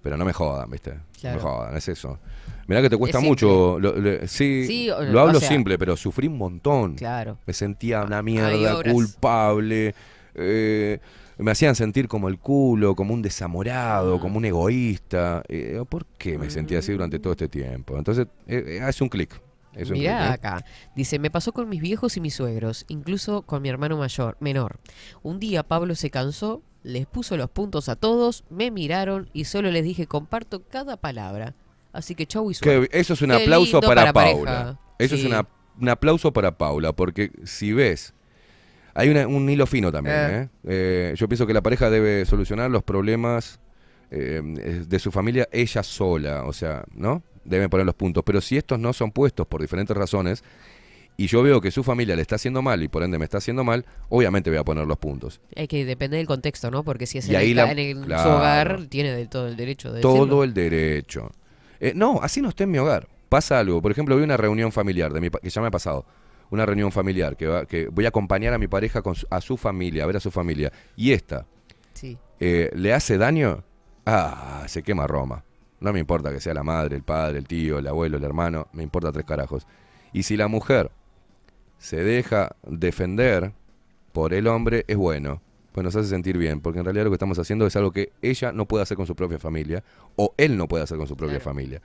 Pero 0.02 0.16
no 0.16 0.24
me 0.24 0.32
jodan, 0.32 0.70
¿viste? 0.70 0.94
Claro. 1.20 1.38
No 1.38 1.44
me 1.44 1.50
jodan, 1.50 1.76
es 1.76 1.88
eso. 1.88 2.18
Mirá 2.66 2.80
que 2.82 2.88
te 2.90 2.96
cuesta 2.96 3.18
Es 3.18 3.24
mucho. 3.24 3.78
lo- 3.78 3.96
lo- 3.96 4.26
sí, 4.28 4.64
Sí, 4.66 4.90
o- 4.90 5.02
lo 5.02 5.18
o 5.18 5.22
hablo 5.26 5.40
sea- 5.40 5.48
simple, 5.48 5.76
pero 5.78 5.96
sufrí 5.96 6.28
un 6.28 6.38
montón. 6.38 6.94
Claro. 6.94 7.36
Me 7.46 7.52
sentía 7.52 8.02
una 8.02 8.22
mierda, 8.22 8.82
culpable. 8.92 9.94
eh, 10.34 11.00
me 11.38 11.50
hacían 11.50 11.74
sentir 11.74 12.06
como 12.06 12.28
el 12.28 12.38
culo, 12.38 12.94
como 12.94 13.12
un 13.12 13.20
desamorado, 13.22 14.16
Mm. 14.16 14.20
como 14.20 14.38
un 14.38 14.44
egoísta. 14.44 15.42
Eh, 15.48 15.82
¿Por 15.88 16.06
qué 16.18 16.38
me 16.38 16.48
sentía 16.50 16.78
así 16.78 16.92
durante 16.92 17.18
todo 17.18 17.32
este 17.32 17.48
tiempo? 17.48 17.98
Entonces, 17.98 18.26
eh, 18.46 18.80
hace 18.82 19.02
un 19.02 19.10
clic. 19.10 19.40
Mirá 19.90 20.28
¿eh? 20.28 20.32
acá. 20.32 20.64
Dice, 20.96 21.18
me 21.18 21.30
pasó 21.30 21.52
con 21.52 21.68
mis 21.68 21.80
viejos 21.80 22.16
y 22.16 22.20
mis 22.20 22.34
suegros, 22.34 22.84
incluso 22.88 23.42
con 23.42 23.62
mi 23.62 23.68
hermano 23.68 23.96
mayor, 23.96 24.36
menor. 24.40 24.78
Un 25.22 25.38
día 25.40 25.62
Pablo 25.62 25.94
se 25.94 26.10
cansó, 26.10 26.62
les 26.82 27.06
puso 27.06 27.36
los 27.36 27.50
puntos 27.50 27.88
a 27.88 27.96
todos, 27.96 28.44
me 28.50 28.70
miraron 28.70 29.28
y 29.32 29.44
solo 29.44 29.70
les 29.70 29.84
dije, 29.84 30.06
comparto 30.06 30.62
cada 30.68 30.96
palabra. 30.96 31.54
Así 31.92 32.14
que 32.14 32.26
chau 32.26 32.50
y 32.50 32.54
suerte. 32.54 32.88
eso 32.98 33.14
es 33.14 33.22
un 33.22 33.30
Qué 33.30 33.36
aplauso 33.42 33.80
para, 33.80 34.12
para 34.12 34.12
Paula. 34.12 34.44
pareja. 34.54 34.80
Eso 34.98 35.14
es 35.16 35.24
una- 35.24 35.46
un 35.80 35.88
aplauso 35.88 36.32
para 36.32 36.56
Paula, 36.56 36.92
porque 36.92 37.32
si 37.44 37.72
ves, 37.72 38.14
hay 38.94 39.08
una- 39.08 39.26
un 39.26 39.48
hilo 39.50 39.66
fino 39.66 39.90
también. 39.90 40.16
Eh. 40.16 40.28
¿eh? 40.42 40.48
Eh, 40.64 41.14
yo 41.16 41.28
pienso 41.28 41.46
que 41.46 41.54
la 41.54 41.62
pareja 41.62 41.90
debe 41.90 42.24
solucionar 42.26 42.70
los 42.70 42.82
problemas 42.82 43.60
eh, 44.12 44.42
de 44.88 44.98
su 44.98 45.12
familia 45.12 45.48
ella 45.52 45.84
sola, 45.84 46.42
o 46.44 46.52
sea, 46.52 46.82
¿no? 46.94 47.22
Deben 47.44 47.70
poner 47.70 47.86
los 47.86 47.94
puntos. 47.94 48.24
Pero 48.26 48.40
si 48.40 48.56
estos 48.56 48.78
no 48.78 48.92
son 48.92 49.12
puestos 49.12 49.46
por 49.46 49.60
diferentes 49.60 49.96
razones, 49.96 50.42
y 51.22 51.26
yo 51.26 51.42
veo 51.42 51.60
que 51.60 51.70
su 51.70 51.82
familia 51.82 52.16
le 52.16 52.22
está 52.22 52.36
haciendo 52.36 52.62
mal 52.62 52.82
y 52.82 52.88
por 52.88 53.02
ende 53.02 53.18
me 53.18 53.24
está 53.24 53.38
haciendo 53.38 53.62
mal, 53.64 53.84
obviamente 54.08 54.48
voy 54.50 54.58
a 54.58 54.64
poner 54.64 54.86
los 54.86 54.96
puntos. 54.98 55.40
Hay 55.56 55.68
que 55.68 55.84
depender 55.84 56.18
del 56.18 56.26
contexto, 56.26 56.70
¿no? 56.70 56.82
Porque 56.84 57.06
si 57.06 57.18
es 57.18 57.28
en, 57.28 57.34
el, 57.36 57.56
la- 57.56 57.64
ca- 57.66 57.72
en 57.72 57.78
el- 57.78 58.04
su 58.04 58.28
hogar, 58.28 58.86
tiene 58.88 59.12
del 59.12 59.28
todo 59.28 59.46
el 59.48 59.56
derecho 59.56 59.92
de 59.92 60.00
todo 60.00 60.14
decirlo. 60.14 60.44
el 60.44 60.54
derecho. 60.54 61.30
Eh, 61.80 61.92
no, 61.94 62.20
así 62.22 62.40
no 62.40 62.48
esté 62.48 62.64
en 62.64 62.70
mi 62.70 62.78
hogar. 62.78 63.08
Pasa 63.28 63.58
algo. 63.58 63.80
Por 63.82 63.90
ejemplo, 63.92 64.16
vi 64.16 64.22
una 64.24 64.36
reunión 64.36 64.72
familiar 64.72 65.12
de 65.12 65.20
mi 65.20 65.30
que 65.30 65.50
ya 65.50 65.60
me 65.60 65.68
ha 65.68 65.70
pasado. 65.70 66.04
Una 66.50 66.66
reunión 66.66 66.90
familiar 66.90 67.36
que, 67.36 67.46
va- 67.46 67.64
que 67.66 67.88
voy 67.88 68.04
a 68.04 68.08
acompañar 68.08 68.52
a 68.54 68.58
mi 68.58 68.66
pareja 68.66 69.02
con 69.02 69.14
su- 69.14 69.26
a 69.30 69.40
su 69.40 69.56
familia, 69.56 70.04
a 70.04 70.06
ver 70.06 70.16
a 70.16 70.20
su 70.20 70.30
familia. 70.30 70.72
Y 70.96 71.12
esta 71.12 71.46
Sí. 71.92 72.16
eh, 72.40 72.70
le 72.74 72.92
hace 72.92 73.18
daño. 73.18 73.62
Ah, 74.06 74.64
se 74.66 74.82
quema 74.82 75.06
Roma. 75.06 75.44
No 75.80 75.92
me 75.92 76.00
importa 76.00 76.30
que 76.32 76.40
sea 76.40 76.54
la 76.54 76.62
madre, 76.62 76.96
el 76.96 77.02
padre, 77.02 77.38
el 77.38 77.46
tío, 77.46 77.78
el 77.78 77.86
abuelo, 77.86 78.16
el 78.16 78.24
hermano. 78.24 78.68
Me 78.72 78.82
importa 78.82 79.12
tres 79.12 79.24
carajos. 79.26 79.66
Y 80.12 80.24
si 80.24 80.36
la 80.36 80.48
mujer 80.48 80.90
se 81.80 81.96
deja 82.04 82.54
defender 82.64 83.52
por 84.12 84.34
el 84.34 84.46
hombre, 84.46 84.84
es 84.86 84.96
bueno. 84.96 85.42
Pues 85.72 85.84
nos 85.84 85.94
hace 85.96 86.08
sentir 86.08 86.36
bien, 86.36 86.60
porque 86.60 86.80
en 86.80 86.84
realidad 86.84 87.04
lo 87.04 87.10
que 87.10 87.14
estamos 87.14 87.38
haciendo 87.38 87.66
es 87.66 87.74
algo 87.76 87.90
que 87.92 88.12
ella 88.22 88.52
no 88.52 88.66
puede 88.66 88.82
hacer 88.82 88.96
con 88.96 89.06
su 89.06 89.14
propia 89.16 89.38
familia, 89.38 89.82
o 90.16 90.34
él 90.36 90.56
no 90.56 90.68
puede 90.68 90.84
hacer 90.84 90.98
con 90.98 91.06
su 91.06 91.16
propia 91.16 91.36
Claro. 91.38 91.44
familia. 91.50 91.82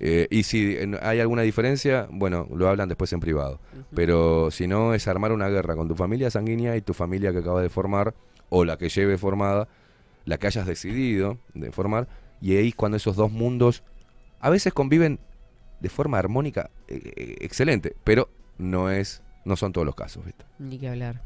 Eh, 0.00 0.26
y 0.30 0.42
si 0.42 0.76
hay 1.00 1.20
alguna 1.20 1.42
diferencia, 1.42 2.08
bueno, 2.10 2.48
lo 2.52 2.68
hablan 2.68 2.88
después 2.88 3.12
en 3.12 3.20
privado. 3.20 3.60
Pero 3.94 4.50
si 4.50 4.66
no, 4.66 4.94
es 4.94 5.06
armar 5.06 5.30
una 5.30 5.48
guerra 5.48 5.76
con 5.76 5.86
tu 5.88 5.94
familia 5.94 6.30
sanguínea 6.30 6.74
y 6.76 6.80
tu 6.80 6.94
familia 6.94 7.32
que 7.32 7.38
acaba 7.38 7.62
de 7.62 7.68
formar, 7.68 8.14
o 8.48 8.64
la 8.64 8.76
que 8.78 8.88
lleve 8.88 9.16
formada, 9.18 9.68
la 10.24 10.38
que 10.38 10.46
hayas 10.48 10.66
decidido 10.66 11.38
de 11.54 11.70
formar, 11.70 12.08
y 12.40 12.56
ahí 12.56 12.68
es 12.68 12.74
cuando 12.74 12.96
esos 12.96 13.14
dos 13.14 13.30
mundos 13.30 13.84
a 14.40 14.50
veces 14.50 14.72
conviven 14.72 15.20
de 15.80 15.88
forma 15.88 16.18
armónica 16.18 16.70
eh, 16.88 17.12
eh, 17.16 17.36
excelente, 17.40 17.94
pero 18.02 18.28
no 18.62 18.90
es 18.90 19.22
no 19.44 19.56
son 19.56 19.72
todos 19.72 19.84
los 19.84 19.94
casos, 19.94 20.24
¿viste? 20.24 20.44
Ni 20.58 20.78
que 20.78 20.88
hablar. 20.88 21.20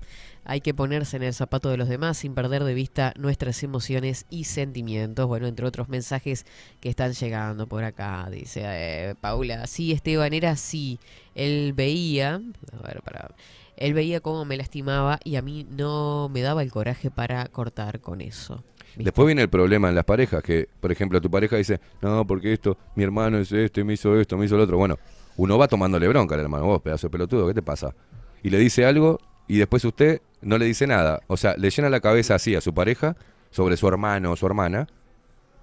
Hay 0.45 0.61
que 0.61 0.73
ponerse 0.73 1.17
en 1.17 1.25
el 1.25 1.35
zapato 1.35 1.71
de 1.71 1.77
los 1.77 1.89
demás 1.89 2.17
sin 2.17 2.35
perder 2.35 2.65
de 2.65 2.73
vista 2.73 3.13
nuestras 3.19 3.63
emociones 3.63 4.27
y 4.31 4.45
sentimientos. 4.45 5.27
Bueno, 5.27 5.47
entre 5.47 5.67
otros 5.67 5.89
mensajes 5.89 6.47
que 6.81 6.89
están 6.89 7.13
llegando 7.13 7.67
por 7.67 7.85
acá. 7.85 8.29
Dice 8.31 8.63
eh, 8.65 9.15
Paula, 9.21 9.67
sí, 9.67 9.93
Esteban 9.93 10.33
era 10.33 10.53
así. 10.53 10.99
Él 11.35 11.73
veía, 11.75 12.41
a 12.73 12.87
ver, 12.87 13.03
para, 13.03 13.35
él 13.77 13.93
veía 13.93 14.21
cómo 14.21 14.45
me 14.45 14.57
lastimaba 14.57 15.19
y 15.25 15.37
a 15.37 15.43
mí 15.43 15.67
no 15.69 16.31
me 16.33 16.43
daba 16.43 16.63
el 16.63 16.71
coraje 16.71 17.11
para 17.11 17.47
cortar 17.49 18.01
con 18.01 18.21
eso. 18.21 18.63
¿Viste? 18.95 19.05
Después 19.05 19.27
viene 19.27 19.43
el 19.43 19.51
problema 19.51 19.91
en 19.91 19.95
las 19.95 20.05
parejas, 20.05 20.43
que 20.43 20.69
por 20.81 20.91
ejemplo 20.91 21.21
tu 21.21 21.31
pareja 21.31 21.57
dice, 21.57 21.81
no, 22.01 22.27
porque 22.27 22.55
esto, 22.55 22.79
mi 22.95 23.05
hermano 23.05 23.37
es 23.39 23.53
esto, 23.53 23.81
y 23.81 23.85
me 23.85 23.93
hizo 23.93 24.19
esto, 24.19 24.39
me 24.39 24.47
hizo 24.47 24.57
lo 24.57 24.63
otro. 24.63 24.79
Bueno, 24.79 24.97
uno 25.37 25.59
va 25.59 25.69
tomándole 25.69 26.09
bronca 26.09 26.35
al 26.35 26.41
hermano, 26.43 26.65
vos, 26.67 26.83
pedazo 26.83 27.07
de 27.09 27.11
pelotudo, 27.11 27.47
¿qué 27.49 27.55
te 27.55 27.63
pasa? 27.63 27.95
Y 28.43 28.51
le 28.51 28.59
dice 28.59 28.85
algo, 28.87 29.19
y 29.49 29.59
después 29.59 29.85
usted 29.85 30.21
no 30.41 30.59
le 30.59 30.65
dice 30.67 30.87
nada. 30.87 31.21
O 31.27 31.37
sea, 31.37 31.55
le 31.57 31.71
llena 31.71 31.89
la 31.91 32.01
cabeza 32.01 32.35
así 32.35 32.55
a 32.55 32.61
su 32.61 32.73
pareja 32.75 33.17
sobre 33.51 33.77
su 33.77 33.87
hermano 33.89 34.33
o 34.33 34.37
su 34.37 34.47
hermana, 34.47 34.87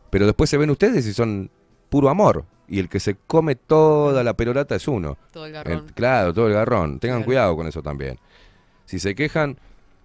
pero 0.10 0.26
después 0.26 0.50
se 0.50 0.58
ven 0.58 0.70
ustedes 0.70 1.06
y 1.08 1.14
son 1.14 1.50
puro 1.90 2.10
amor. 2.10 2.46
Y 2.68 2.80
el 2.80 2.88
que 2.90 3.00
se 3.00 3.16
come 3.28 3.56
toda 3.56 4.24
la 4.24 4.34
perorata 4.36 4.76
es 4.76 4.88
uno. 4.88 5.18
Todo 5.32 5.46
el 5.46 5.52
garrón. 5.52 5.86
Claro, 5.96 6.34
todo 6.34 6.48
el 6.48 6.54
garrón. 6.54 7.00
Tengan 7.00 7.18
Claro. 7.20 7.26
cuidado 7.26 7.56
con 7.56 7.68
eso 7.68 7.82
también. 7.84 8.18
Si 8.86 9.00
se 9.00 9.16
quejan, 9.16 9.58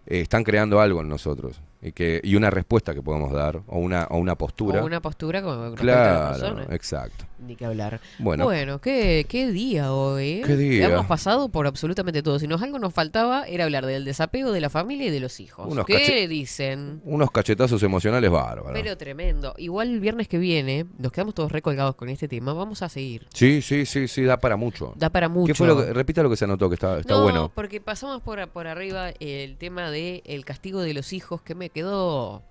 eh, 0.07 0.21
están 0.21 0.45
creando 0.45 0.81
algo 0.81 1.01
en 1.01 1.09
nosotros. 1.09 1.61
Y, 1.81 1.93
que, 1.93 2.21
y 2.25 2.35
una 2.35 2.51
respuesta 2.51 2.93
que 2.93 3.03
podemos 3.03 3.33
dar, 3.33 3.63
o 3.69 3.79
una, 3.79 4.05
o 4.11 4.19
una 4.19 4.37
postura. 4.37 4.83
O 4.83 4.87
una 4.87 5.01
postura 5.01 5.43
claro, 5.77 6.63
exacto. 6.73 7.25
Ni 7.39 7.55
que 7.55 7.67
hablar. 7.67 8.01
Bueno. 8.19 8.45
Bueno, 8.45 8.81
qué, 8.81 9.25
qué 9.29 9.49
día 9.53 9.93
hoy. 9.93 10.41
¿eh? 10.41 10.43
Qué 10.45 10.57
día. 10.57 10.89
Hemos 10.89 11.07
pasado 11.07 11.51
por 11.51 11.69
absolutamente 11.69 12.21
todo. 12.21 12.41
Si 12.41 12.49
nos 12.49 12.63
algo 12.63 12.81
nos 12.81 12.93
faltaba 12.93 13.47
era 13.47 13.63
hablar 13.63 13.87
del 13.87 14.05
desapego 14.05 14.51
de 14.51 14.61
la 14.61 14.71
familia 14.71 15.07
y 15.07 15.11
de 15.11 15.21
los 15.21 15.39
hijos. 15.39 15.71
Unos 15.71 15.87
¿Qué 15.87 16.27
dicen? 16.27 17.01
Unos 17.05 17.31
cachetazos 17.31 17.81
emocionales 17.85 18.29
bárbaros. 18.29 18.73
Pero 18.73 18.97
tremendo. 18.97 19.55
Igual 19.57 19.91
el 19.91 20.01
viernes 20.01 20.27
que 20.27 20.39
viene, 20.39 20.87
nos 20.99 21.13
quedamos 21.13 21.35
todos 21.35 21.53
recolgados 21.53 21.95
con 21.95 22.09
este 22.09 22.27
tema. 22.27 22.53
Vamos 22.55 22.83
a 22.83 22.89
seguir. 22.89 23.29
Sí, 23.33 23.63
sí, 23.63 23.87
sí, 23.87 24.09
sí, 24.09 24.25
da 24.25 24.39
para 24.39 24.57
mucho. 24.57 24.95
Da 24.97 25.11
para 25.11 25.29
mucho. 25.29 25.47
¿Qué 25.47 25.55
fue 25.55 25.69
lo 25.69 25.77
que, 25.77 25.93
repita 25.93 26.25
lo 26.25 26.31
que 26.31 26.37
se 26.37 26.45
anotó, 26.45 26.69
que 26.69 26.75
está, 26.75 26.99
está 26.99 27.15
no, 27.15 27.23
bueno. 27.23 27.53
porque 27.55 27.81
pasamos 27.81 28.21
por, 28.21 28.49
por 28.49 28.67
arriba 28.67 29.11
el 29.21 29.57
tema 29.59 29.93
de 29.93 30.23
el 30.27 30.45
castigo 30.45 30.81
de 30.81 30.93
los 30.93 31.13
hijos 31.13 31.41
que 31.41 31.55
me 31.55 31.68
quedó. 31.71 32.43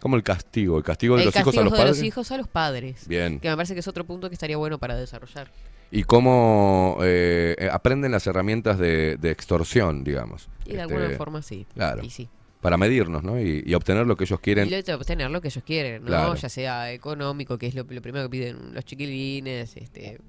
Como 0.00 0.16
el 0.16 0.22
castigo, 0.22 0.76
el 0.78 0.84
castigo 0.84 1.16
de 1.16 1.22
el 1.22 1.26
los 1.26 1.36
hijos 1.36 1.56
a 1.56 1.62
los 1.62 1.72
de 1.72 1.78
padres. 1.78 1.96
los 1.96 2.04
hijos 2.06 2.30
a 2.32 2.36
los 2.36 2.48
padres. 2.48 3.08
Bien. 3.08 3.40
Que 3.40 3.48
me 3.48 3.56
parece 3.56 3.74
que 3.74 3.80
es 3.80 3.88
otro 3.88 4.04
punto 4.04 4.28
que 4.28 4.34
estaría 4.34 4.56
bueno 4.56 4.78
para 4.78 4.96
desarrollar. 4.96 5.48
Y 5.90 6.02
cómo 6.02 6.98
eh, 7.02 7.54
eh, 7.58 7.68
aprenden 7.72 8.12
las 8.12 8.26
herramientas 8.26 8.78
de, 8.78 9.16
de 9.16 9.30
extorsión, 9.30 10.04
digamos. 10.04 10.48
Y 10.66 10.72
de 10.74 10.80
Este, 10.82 10.82
alguna 10.82 11.10
forma 11.16 11.40
sí. 11.42 11.66
Claro. 11.74 12.02
Y 12.04 12.10
sí. 12.10 12.28
Para 12.60 12.76
medirnos, 12.76 13.22
¿no? 13.22 13.38
Y, 13.40 13.62
y 13.64 13.74
obtener 13.74 14.06
lo 14.06 14.16
que 14.16 14.24
ellos 14.24 14.40
quieren. 14.40 14.68
Y 14.68 14.90
obtener 14.90 15.30
lo 15.30 15.40
que 15.40 15.48
ellos 15.48 15.62
quieren, 15.64 16.02
¿no? 16.02 16.08
Claro. 16.08 16.34
Ya 16.34 16.48
sea 16.48 16.90
económico, 16.92 17.56
que 17.58 17.66
es 17.68 17.74
lo, 17.74 17.84
lo 17.88 18.02
primero 18.02 18.24
que 18.24 18.30
piden 18.30 18.74
los 18.74 18.84
chiquilines, 18.84 19.76
este... 19.76 20.20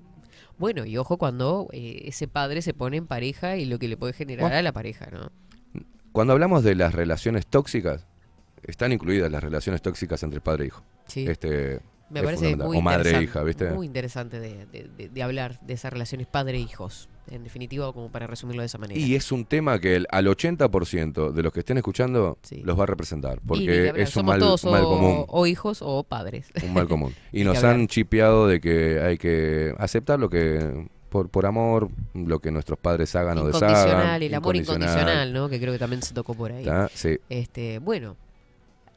Bueno, 0.57 0.85
y 0.85 0.95
ojo 0.97 1.17
cuando 1.17 1.67
eh, 1.73 2.03
ese 2.05 2.27
padre 2.29 2.61
se 2.61 2.73
pone 2.73 2.95
en 2.97 3.07
pareja 3.07 3.57
y 3.57 3.65
lo 3.65 3.77
que 3.77 3.89
le 3.89 3.97
puede 3.97 4.13
generar 4.13 4.43
Bueno. 4.43 4.55
a 4.57 4.61
la 4.61 4.71
pareja, 4.71 5.09
¿no? 5.11 5.31
Cuando 6.13 6.31
hablamos 6.31 6.63
de 6.63 6.75
las 6.75 6.93
relaciones 6.93 7.45
tóxicas, 7.47 8.05
están 8.67 8.91
incluidas 8.91 9.31
las 9.31 9.43
relaciones 9.43 9.81
tóxicas 9.81 10.21
entre 10.23 10.41
padre 10.41 10.65
e 10.65 10.67
hijo. 10.67 10.83
Sí. 11.07 11.25
Este, 11.27 11.79
Me 12.09 12.19
es 12.19 12.25
parece 12.25 12.55
muy 12.55 12.77
O 12.77 12.81
madre 12.81 13.17
e 13.17 13.23
hija, 13.23 13.41
¿viste? 13.43 13.69
Muy 13.71 13.87
interesante 13.87 14.39
de, 14.39 14.65
de- 14.67 14.89
de- 14.97 15.09
de 15.09 15.23
hablar 15.23 15.59
de 15.61 15.73
esas 15.73 15.91
relaciones 15.91 16.27
padre-hijos. 16.27 17.09
En 17.31 17.43
definitiva, 17.43 17.91
como 17.91 18.11
para 18.11 18.27
resumirlo 18.27 18.61
de 18.61 18.67
esa 18.67 18.77
manera. 18.77 18.99
Y 18.99 19.15
es 19.15 19.31
un 19.31 19.45
tema 19.45 19.79
que 19.79 19.95
el- 19.95 20.05
al 20.11 20.27
80% 20.27 21.31
de 21.31 21.41
los 21.43 21.51
que 21.51 21.61
estén 21.61 21.77
escuchando 21.77 22.37
los 22.63 22.77
va 22.79 22.83
a 22.83 22.85
representar. 22.85 23.39
Porque 23.45 23.91
es 23.95 24.15
un 24.15 24.25
mal, 24.27 24.39
todos 24.39 24.63
un 24.63 24.71
mal 24.71 24.83
o, 24.83 24.89
común. 24.89 25.25
o 25.27 25.47
hijos 25.47 25.79
o 25.81 26.03
padres. 26.03 26.47
Un 26.63 26.73
mal 26.73 26.87
común. 26.87 27.15
Y 27.31 27.43
nos 27.43 27.63
han 27.63 27.87
chipeado 27.87 28.47
de 28.47 28.61
que 28.61 28.99
hay 29.01 29.17
que 29.17 29.73
aceptar 29.79 30.19
lo 30.19 30.29
que, 30.29 30.87
por, 31.09 31.29
por 31.29 31.47
amor, 31.47 31.89
lo 32.13 32.37
que 32.39 32.51
nuestros 32.51 32.77
padres 32.77 33.15
hagan 33.15 33.39
o 33.39 33.47
deshagan. 33.47 33.69
Incondicional, 33.71 34.23
el 34.23 34.33
amor 34.35 34.55
incondicional, 34.55 35.33
¿no? 35.33 35.49
Que 35.49 35.59
creo 35.59 35.73
que 35.73 35.79
también 35.79 36.03
se 36.03 36.13
tocó 36.13 36.35
por 36.35 36.51
ahí. 36.51 36.63
¿Tá? 36.63 36.91
Sí. 36.93 37.17
Este, 37.29 37.79
bueno. 37.79 38.17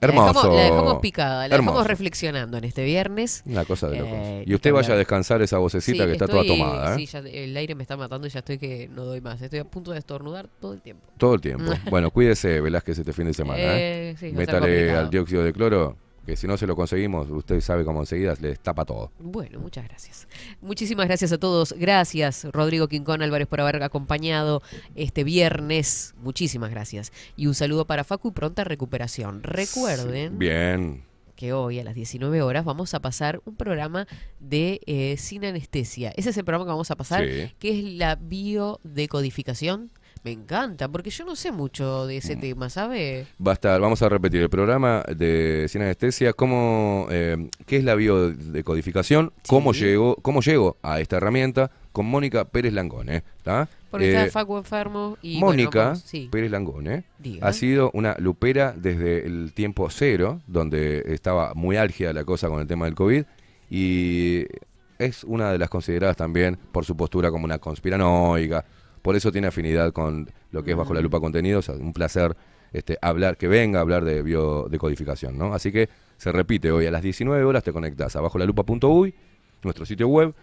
Hermoso. 0.00 0.26
La 0.26 0.32
dejamos, 0.32 0.56
la 0.56 0.62
dejamos 0.62 0.98
picada, 1.00 1.48
la 1.48 1.54
Hermoso. 1.56 1.72
dejamos 1.72 1.86
reflexionando 1.88 2.56
en 2.58 2.64
este 2.64 2.84
viernes. 2.84 3.42
Una 3.46 3.64
cosa 3.64 3.88
de 3.88 3.98
locos. 3.98 4.14
Eh, 4.14 4.44
y 4.46 4.54
usted 4.54 4.72
vaya 4.72 4.94
a 4.94 4.96
descansar 4.96 5.42
esa 5.42 5.58
vocecita 5.58 6.04
Sí, 6.04 6.06
que 6.06 6.12
está 6.12 6.26
estoy- 6.26 6.46
toda 6.46 6.56
tomada. 6.56 6.94
¿eh? 6.94 6.98
Sí, 6.98 7.06
ya 7.06 7.18
el 7.18 7.56
aire 7.56 7.74
me 7.74 7.82
está 7.82 7.96
matando 7.96 8.26
y 8.26 8.30
ya 8.30 8.38
estoy 8.38 8.58
que 8.58 8.88
no 8.94 9.04
doy 9.04 9.20
más. 9.20 9.42
Estoy 9.42 9.58
a 9.58 9.64
punto 9.64 9.90
de 9.92 9.98
estornudar 9.98 10.48
todo 10.60 10.72
el 10.72 10.80
tiempo. 10.80 11.04
Todo 11.18 11.34
el 11.34 11.40
tiempo. 11.40 11.64
bueno, 11.90 12.10
cuídese, 12.10 12.60
Velázquez, 12.60 12.98
este 12.98 13.12
fin 13.12 13.26
de 13.26 13.34
semana. 13.34 13.60
¿eh? 13.60 14.10
Eh, 14.10 14.16
sí, 14.18 14.32
Métale 14.32 14.92
al 14.92 15.10
dióxido 15.10 15.42
de 15.42 15.52
cloro, 15.52 15.96
que 16.28 16.36
si 16.36 16.46
no 16.46 16.58
se 16.58 16.66
lo 16.66 16.76
conseguimos, 16.76 17.30
usted 17.30 17.58
sabe 17.62 17.86
cómo 17.86 18.00
enseguida 18.00 18.34
le 18.38 18.54
tapa 18.56 18.84
todo. 18.84 19.10
Bueno, 19.18 19.60
muchas 19.60 19.88
gracias. 19.88 20.28
Muchísimas 20.60 21.06
gracias 21.06 21.32
a 21.32 21.38
todos. 21.38 21.72
Gracias, 21.72 22.46
Rodrigo 22.52 22.86
Quincón 22.86 23.22
Álvarez, 23.22 23.48
por 23.48 23.62
haber 23.62 23.82
acompañado 23.82 24.60
este 24.94 25.24
viernes. 25.24 26.14
Muchísimas 26.18 26.70
gracias. 26.70 27.12
Y 27.34 27.46
un 27.46 27.54
saludo 27.54 27.86
para 27.86 28.04
Facu 28.04 28.28
y 28.28 28.32
pronta 28.32 28.62
recuperación. 28.64 29.42
Recuerden 29.42 30.38
Bien. 30.38 31.02
que 31.34 31.54
hoy 31.54 31.78
a 31.80 31.84
las 31.84 31.94
19 31.94 32.42
horas 32.42 32.62
vamos 32.66 32.92
a 32.92 33.00
pasar 33.00 33.40
un 33.46 33.56
programa 33.56 34.06
de 34.38 34.82
eh, 34.84 35.16
sin 35.16 35.46
anestesia. 35.46 36.12
Ese 36.14 36.28
es 36.28 36.36
el 36.36 36.44
programa 36.44 36.66
que 36.66 36.72
vamos 36.72 36.90
a 36.90 36.96
pasar, 36.96 37.24
Sí. 37.24 37.54
que 37.58 37.70
es 37.78 37.84
la 37.94 38.16
biodecodificación. 38.16 39.90
Me 40.24 40.32
encanta, 40.32 40.88
porque 40.88 41.10
yo 41.10 41.24
no 41.24 41.36
sé 41.36 41.52
mucho 41.52 42.06
de 42.06 42.14
Mm. 42.14 42.18
ese 42.18 42.36
tema, 42.36 42.70
¿sabe? 42.70 43.26
Va 43.44 43.52
a 43.52 43.54
estar, 43.54 43.80
vamos 43.80 44.02
a 44.02 44.08
repetir 44.08 44.42
el 44.42 44.50
programa 44.50 45.02
de 45.16 45.66
Sin 45.68 45.82
Anestesia, 45.82 46.32
cómo, 46.32 47.06
eh, 47.10 47.48
qué 47.66 47.76
es 47.76 47.84
la 47.84 47.94
biodecodificación, 47.94 49.32
cómo 49.46 49.72
llegó, 49.72 50.16
cómo 50.16 50.40
llego 50.40 50.76
a 50.82 51.00
esta 51.00 51.16
herramienta 51.18 51.70
con 51.92 52.06
Mónica 52.06 52.44
Pérez 52.44 52.72
Langone. 52.72 53.22
¿tá? 53.42 53.68
Porque 53.90 54.12
Eh, 54.12 54.26
está 54.26 54.30
Facu 54.40 54.56
enfermo 54.58 55.16
y 55.22 55.38
Mónica 55.40 55.84
bueno, 55.90 55.96
sí. 56.04 56.28
Pérez 56.30 56.50
Langone 56.50 57.04
Diga. 57.18 57.46
ha 57.46 57.52
sido 57.52 57.90
una 57.94 58.14
lupera 58.18 58.74
desde 58.76 59.26
el 59.26 59.52
tiempo 59.54 59.88
cero, 59.90 60.40
donde 60.46 61.02
estaba 61.06 61.54
muy 61.54 61.76
álgida 61.76 62.12
la 62.12 62.24
cosa 62.24 62.48
con 62.48 62.60
el 62.60 62.66
tema 62.66 62.84
del 62.84 62.94
COVID, 62.94 63.24
y 63.70 64.44
es 64.98 65.24
una 65.24 65.52
de 65.52 65.58
las 65.58 65.68
consideradas 65.70 66.16
también 66.16 66.58
por 66.72 66.84
su 66.84 66.96
postura 66.96 67.30
como 67.30 67.44
una 67.44 67.58
conspiranoica. 67.58 68.64
Por 69.02 69.16
eso 69.16 69.32
tiene 69.32 69.46
afinidad 69.46 69.92
con 69.92 70.30
lo 70.50 70.62
que 70.62 70.72
es 70.72 70.76
Bajo 70.76 70.94
la 70.94 71.00
Lupa 71.00 71.20
Contenidos. 71.20 71.68
Un 71.68 71.92
placer 71.92 72.36
este, 72.72 72.98
hablar, 73.00 73.36
que 73.36 73.48
venga 73.48 73.78
a 73.78 73.82
hablar 73.82 74.04
de 74.04 74.22
biodecodificación. 74.22 75.38
¿no? 75.38 75.54
Así 75.54 75.72
que 75.72 75.88
se 76.16 76.32
repite 76.32 76.70
hoy 76.70 76.86
a 76.86 76.90
las 76.90 77.02
19 77.02 77.44
horas, 77.44 77.62
te 77.62 77.72
conectas 77.72 78.16
a 78.16 78.20
bajolalupa.uy, 78.20 79.14
nuestro 79.62 79.86
sitio 79.86 80.08
web, 80.08 80.34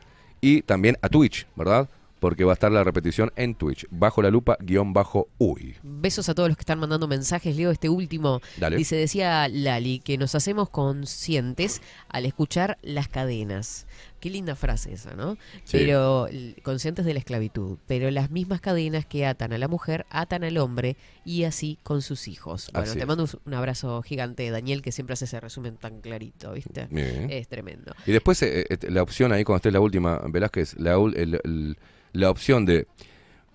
y 0.42 0.62
también 0.62 0.98
a 1.02 1.10
Twitch, 1.10 1.48
¿verdad? 1.56 1.90
Porque 2.20 2.44
va 2.44 2.54
a 2.54 2.56
estar 2.56 2.72
la 2.72 2.84
repetición 2.84 3.32
en 3.36 3.56
Twitch, 3.56 3.86
bajo 3.92 4.22
la 4.22 4.32
lupa 4.32 4.58
guion 4.60 4.94
bajo 4.94 5.28
uy. 5.38 5.76
Besos 5.84 6.30
a 6.30 6.34
todos 6.34 6.50
los 6.50 6.58
que 6.58 6.62
están 6.62 6.80
mandando 6.80 7.08
mensajes. 7.08 7.56
Leo 7.56 7.72
este 7.72 7.90
último. 7.90 8.42
Dale. 8.58 8.78
Dice, 8.78 8.96
decía 8.96 9.48
Lali, 9.50 10.00
que 10.00 10.18
nos 10.18 10.34
hacemos 10.34 10.70
conscientes 10.70 11.82
al 12.08 12.26
escuchar 12.26 12.78
las 12.82 13.10
cadenas. 13.10 13.86
Qué 14.26 14.32
linda 14.32 14.56
frase 14.56 14.92
esa, 14.92 15.14
¿no? 15.14 15.36
Sí. 15.66 15.78
Pero 15.78 16.28
conscientes 16.64 17.06
de 17.06 17.14
la 17.14 17.20
esclavitud. 17.20 17.78
Pero 17.86 18.10
las 18.10 18.32
mismas 18.32 18.60
cadenas 18.60 19.06
que 19.06 19.24
atan 19.24 19.54
a 19.54 19.60
la 19.60 19.68
mujer 19.68 20.08
atan 20.10 20.44
al 20.44 20.58
hombre 20.58 20.98
y 21.24 21.44
así 21.44 21.78
con 21.84 22.02
sus 22.02 22.28
hijos. 22.28 22.72
Bueno, 22.74 22.90
Así 22.90 22.98
te 22.98 23.06
mando 23.06 23.28
un- 23.46 23.54
abrazo 23.54 24.02
gigante, 24.02 24.50
Daniel, 24.50 24.82
que 24.82 24.92
siempre 24.92 25.14
hace 25.14 25.26
ese 25.26 25.40
resumen 25.40 25.78
tan 25.78 26.02
clarito, 26.02 26.54
¿viste? 26.54 26.88
Bien. 26.90 27.30
Es 27.30 27.48
tremendo. 27.48 27.94
Y 28.08 28.14
después 28.14 28.42
eh, 28.42 28.66
eh, 28.68 28.78
la 28.90 29.04
opción 29.04 29.32
ahí, 29.32 29.44
cuando 29.44 29.58
esté 29.58 29.70
la 29.72 29.80
última, 29.80 30.18
Velázquez, 30.28 30.74
la, 30.80 30.94
el- 30.96 31.40
el- 31.44 31.78
la 32.14 32.32
opción 32.32 32.66
de 32.66 32.88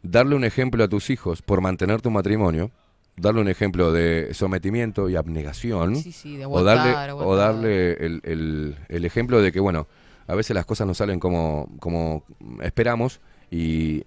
darle 0.05 0.37
un 0.37 0.45
ejemplo 0.45 0.85
a 0.85 0.89
tus 0.89 1.11
hijos 1.11 1.43
por 1.43 1.61
mantener 1.61 2.01
tu 2.01 2.13
matrimonio, 2.13 2.71
darle 3.17 3.41
un 3.41 3.49
ejemplo 3.49 3.91
de 3.93 4.33
sometimiento 4.35 5.11
y 5.11 5.17
abnegación, 5.17 5.97
Sí, 5.97 6.13
sí, 6.13 6.37
de 6.37 6.47
o 6.47 6.63
darle, 6.63 6.93
aguantar, 6.93 7.27
o 7.27 7.35
darle 7.35 7.93
el, 7.95 8.21
el- 8.23 8.77
el 8.89 9.05
ejemplo 9.05 9.43
de 9.43 9.51
que, 9.51 9.59
bueno, 9.59 9.89
a 10.31 10.35
veces 10.35 10.55
las 10.55 10.65
cosas 10.66 10.86
no 10.86 10.94
salen 10.94 11.19
como, 11.20 11.69
como 11.81 12.24
esperamos 12.62 13.20
y, 13.51 14.05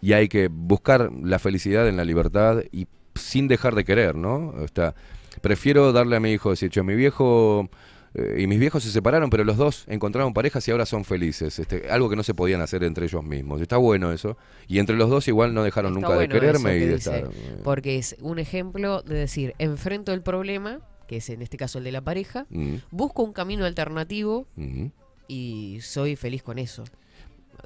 y 0.00 0.12
hay 0.12 0.28
que 0.28 0.48
buscar 0.48 1.10
la 1.22 1.38
felicidad 1.38 1.86
en 1.88 1.96
la 1.96 2.04
libertad 2.04 2.62
y 2.72 2.86
sin 3.14 3.46
dejar 3.48 3.74
de 3.74 3.84
querer, 3.84 4.16
¿no? 4.16 4.48
O 4.48 4.66
sea, 4.74 4.94
prefiero 5.40 5.92
darle 5.92 6.16
a 6.16 6.20
mi 6.20 6.32
hijo, 6.32 6.50
decir, 6.50 6.70
"Che, 6.70 6.82
mi 6.82 6.94
viejo 6.94 7.68
eh, 8.14 8.36
y 8.42 8.46
mis 8.46 8.58
viejos 8.60 8.82
se 8.84 8.90
separaron, 8.90 9.28
pero 9.28 9.42
los 9.44 9.56
dos 9.56 9.84
encontraron 9.88 10.32
parejas 10.34 10.66
y 10.68 10.70
ahora 10.70 10.86
son 10.86 11.04
felices. 11.04 11.58
Este, 11.58 11.90
algo 11.90 12.08
que 12.08 12.14
no 12.16 12.22
se 12.22 12.32
podían 12.32 12.60
hacer 12.60 12.84
entre 12.84 13.06
ellos 13.06 13.24
mismos. 13.24 13.60
Está 13.60 13.76
bueno 13.76 14.12
eso. 14.12 14.36
Y 14.68 14.78
entre 14.78 14.96
los 14.96 15.10
dos 15.10 15.26
igual 15.26 15.52
no 15.52 15.64
dejaron 15.64 15.90
Está 15.92 16.00
nunca 16.00 16.14
bueno 16.16 16.32
de 16.34 16.40
quererme 16.40 16.76
y 16.76 16.80
que 16.80 16.86
de 16.86 16.94
dice, 16.94 17.16
estar. 17.16 17.30
eh, 17.32 17.60
Porque 17.64 17.98
es 17.98 18.16
un 18.20 18.38
ejemplo 18.38 19.02
de 19.02 19.16
decir, 19.16 19.54
enfrento 19.58 20.12
el 20.12 20.22
problema, 20.22 20.78
que 21.08 21.16
es 21.16 21.28
en 21.28 21.42
este 21.42 21.56
caso 21.56 21.78
el 21.78 21.84
de 21.84 21.90
la 21.92 22.02
pareja, 22.02 22.46
mm, 22.50 22.74
busco 22.92 23.22
un 23.24 23.32
camino 23.32 23.64
alternativo 23.64 24.46
mm. 24.56 24.86
Y 25.28 25.78
soy 25.82 26.16
feliz 26.16 26.42
con 26.42 26.58
eso. 26.58 26.84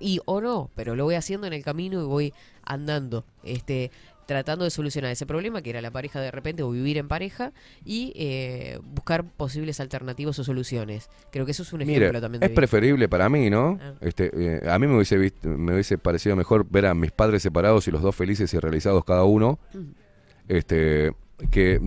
Y 0.01 0.21
o 0.27 0.41
no, 0.41 0.71
pero 0.77 0.95
lo 0.95 1.05
voy 1.05 1.15
haciendo 1.17 1.47
en 1.47 1.53
el 1.53 1.65
camino 1.65 2.01
y 2.01 2.05
voy 2.05 2.35
andando, 2.63 3.25
este, 3.43 3.91
tratando 4.27 4.65
de 4.65 4.71
solucionar 4.71 5.11
ese 5.11 5.25
problema 5.27 5.63
que 5.63 5.71
era 5.71 5.81
la 5.81 5.91
pareja 5.91 6.21
de 6.21 6.31
repente 6.31 6.63
o 6.63 6.71
vivir 6.71 6.99
en 6.99 7.09
pareja 7.09 7.53
y 7.85 8.13
eh, 8.15 8.79
buscar 8.85 9.25
posibles 9.25 9.81
alternativas 9.81 10.39
o 10.39 10.45
soluciones. 10.45 11.09
Creo 11.33 11.47
que 11.47 11.53
eso 11.53 11.63
es 11.63 11.73
un 11.73 11.81
ejemplo 11.81 12.07
Mire, 12.09 12.21
también. 12.21 12.41
de 12.41 12.47
es 12.47 12.51
vida. 12.51 12.55
preferible 12.57 13.09
para 13.09 13.29
mí, 13.31 13.49
¿no? 13.51 13.79
Ah. 13.81 13.95
Este, 14.03 14.31
eh, 14.35 14.69
a 14.71 14.79
mí 14.79 14.87
me 14.87 14.95
hubiese, 14.97 15.19
vist- 15.19 15.43
me 15.49 15.73
hubiese 15.73 15.97
parecido 15.99 16.37
mejor 16.37 16.67
ver 16.69 16.87
a 16.87 16.95
mis 16.95 17.11
padres 17.11 17.43
separados 17.43 17.89
y 17.89 17.91
los 17.91 18.03
dos 18.03 18.15
felices 18.15 18.53
y 18.55 18.59
realizados 18.59 19.05
cada 19.05 19.25
uno, 19.25 19.59
Mm. 19.73 19.79
este, 20.49 21.13
que, 21.51 21.81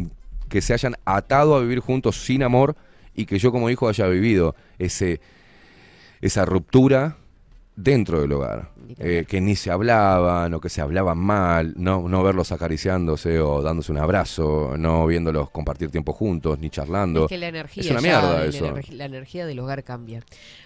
que 0.50 0.62
se 0.62 0.74
hayan 0.74 0.96
atado 1.06 1.56
a 1.56 1.62
vivir 1.62 1.80
juntos 1.80 2.26
sin 2.26 2.44
amor 2.44 2.76
y 3.16 3.26
que 3.26 3.38
yo 3.40 3.52
como 3.52 3.70
hijo 3.70 3.88
haya 3.88 4.08
vivido 4.08 4.56
ese, 4.80 5.22
esa 6.22 6.46
ruptura 6.46 7.18
dentro 7.76 8.22
del 8.22 8.32
hogar. 8.34 8.70
Eh, 9.00 9.26
que 9.28 9.40
ni 9.40 9.56
se 9.56 9.72
hablaban 9.72 10.54
o 10.54 10.60
que 10.60 10.70
se 10.70 10.82
hablaban 10.82 11.18
mal, 11.18 11.74
no, 11.78 12.08
no 12.10 12.24
verlos 12.24 12.52
acariciándose 12.52 13.40
o 13.40 13.62
dándose 13.62 13.92
un 13.92 13.98
abrazo, 13.98 14.76
no 14.78 15.08
viéndolos 15.08 15.50
compartir 15.50 15.90
tiempo 15.90 16.12
juntos, 16.14 16.60
ni 16.60 16.70
charlando. 16.70 17.24
Es 17.24 17.30
que 17.30 17.38
la 17.38 17.48
energía, 17.48 17.84
Es 17.84 17.92
una 17.92 18.02
mierda 18.02 18.46
eso. 18.46 18.74
La 18.92 19.06
energía 19.06 19.46
del 19.46 19.60
hogar 19.60 19.84
cambia. 19.84 20.24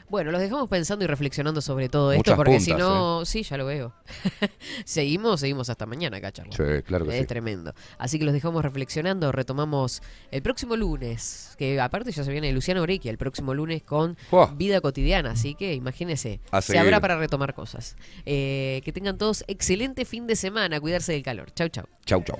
Bueno, 0.10 0.32
los 0.32 0.40
dejamos 0.40 0.70
pensando 0.70 1.04
y 1.04 1.08
reflexionando 1.08 1.62
sobre 1.62 1.90
todo 1.90 2.12
esto, 2.12 2.36
porque 2.36 2.60
si 2.60 2.74
no, 2.74 3.26
sí, 3.26 3.44
ya 3.44 3.58
lo 3.58 3.66
veo. 3.66 3.94
seguimos, 4.86 5.40
seguimos 5.40 5.70
hasta 5.70 5.86
mañana 5.86 6.18
acá. 6.18 6.32
Sí, 6.36 6.64
claro 6.86 7.06
que 7.06 7.14
es 7.16 7.22
sí. 7.22 7.28
tremendo. 7.28 7.74
Así 7.98 8.20
que 8.20 8.26
los 8.26 8.34
dejamos 8.34 8.64
reflexionando. 8.64 9.32
Retomamos 9.32 10.02
el 10.32 10.42
próximo 10.42 10.76
lunes, 10.76 11.56
que 11.58 11.80
aparte 11.80 12.12
ya 12.12 12.24
se 12.24 12.32
viene 12.32 12.52
Luciano 12.52 12.82
Orequia 12.82 13.12
el 13.12 13.18
próximo 13.18 13.54
lunes 13.54 13.84
con. 13.84 14.18
Vida 14.56 14.82
Cotidiana. 14.82 15.32
Así 15.32 15.56
que 15.56 15.74
imagínense, 15.74 16.40
A 16.52 16.62
se 16.62 16.68
seguir. 16.68 16.82
habrá 16.82 17.00
para 17.02 17.18
retomar 17.18 17.54
cosas. 17.54 17.96
Eh, 18.26 18.82
que 18.84 18.92
tengan 18.92 19.18
todos 19.18 19.44
excelente 19.48 20.06
fin 20.06 20.28
de 20.28 20.36
semana. 20.36 20.80
Cuidarse 20.80 21.14
del 21.14 21.24
calor. 21.24 21.52
Chau, 21.54 21.70
chau. 21.70 21.86
Chau, 22.06 22.24
chau. 22.24 22.40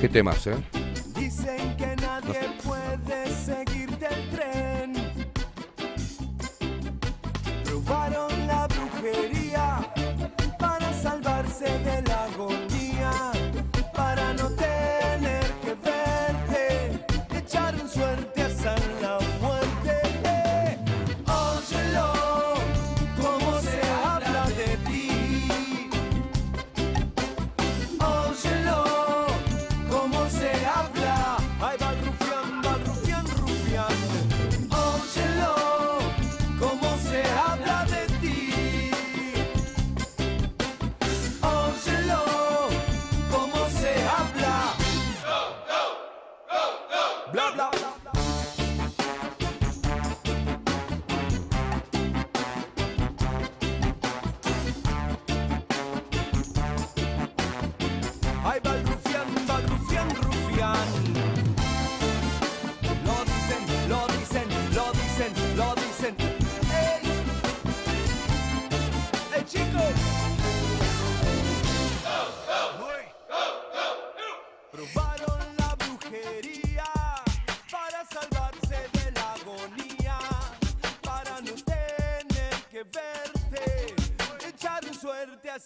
Qué 0.00 0.08
temas, 0.08 0.46
¿eh? 0.46 0.56
Dicen 1.14 1.76
que 1.76 1.94
nadie 1.96 2.40
puede 2.64 2.81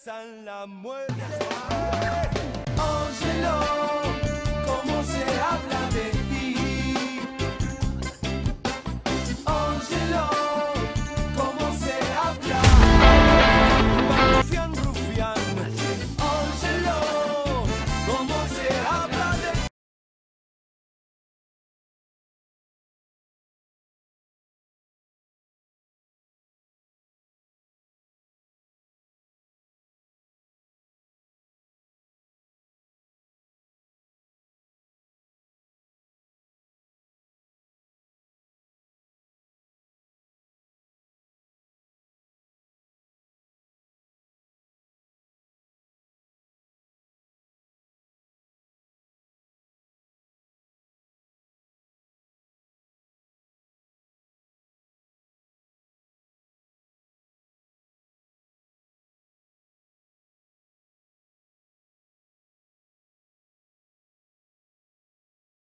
suerte 0.07 0.21
hasta 0.21 0.25
la 0.45 0.65
muerte. 0.67 0.96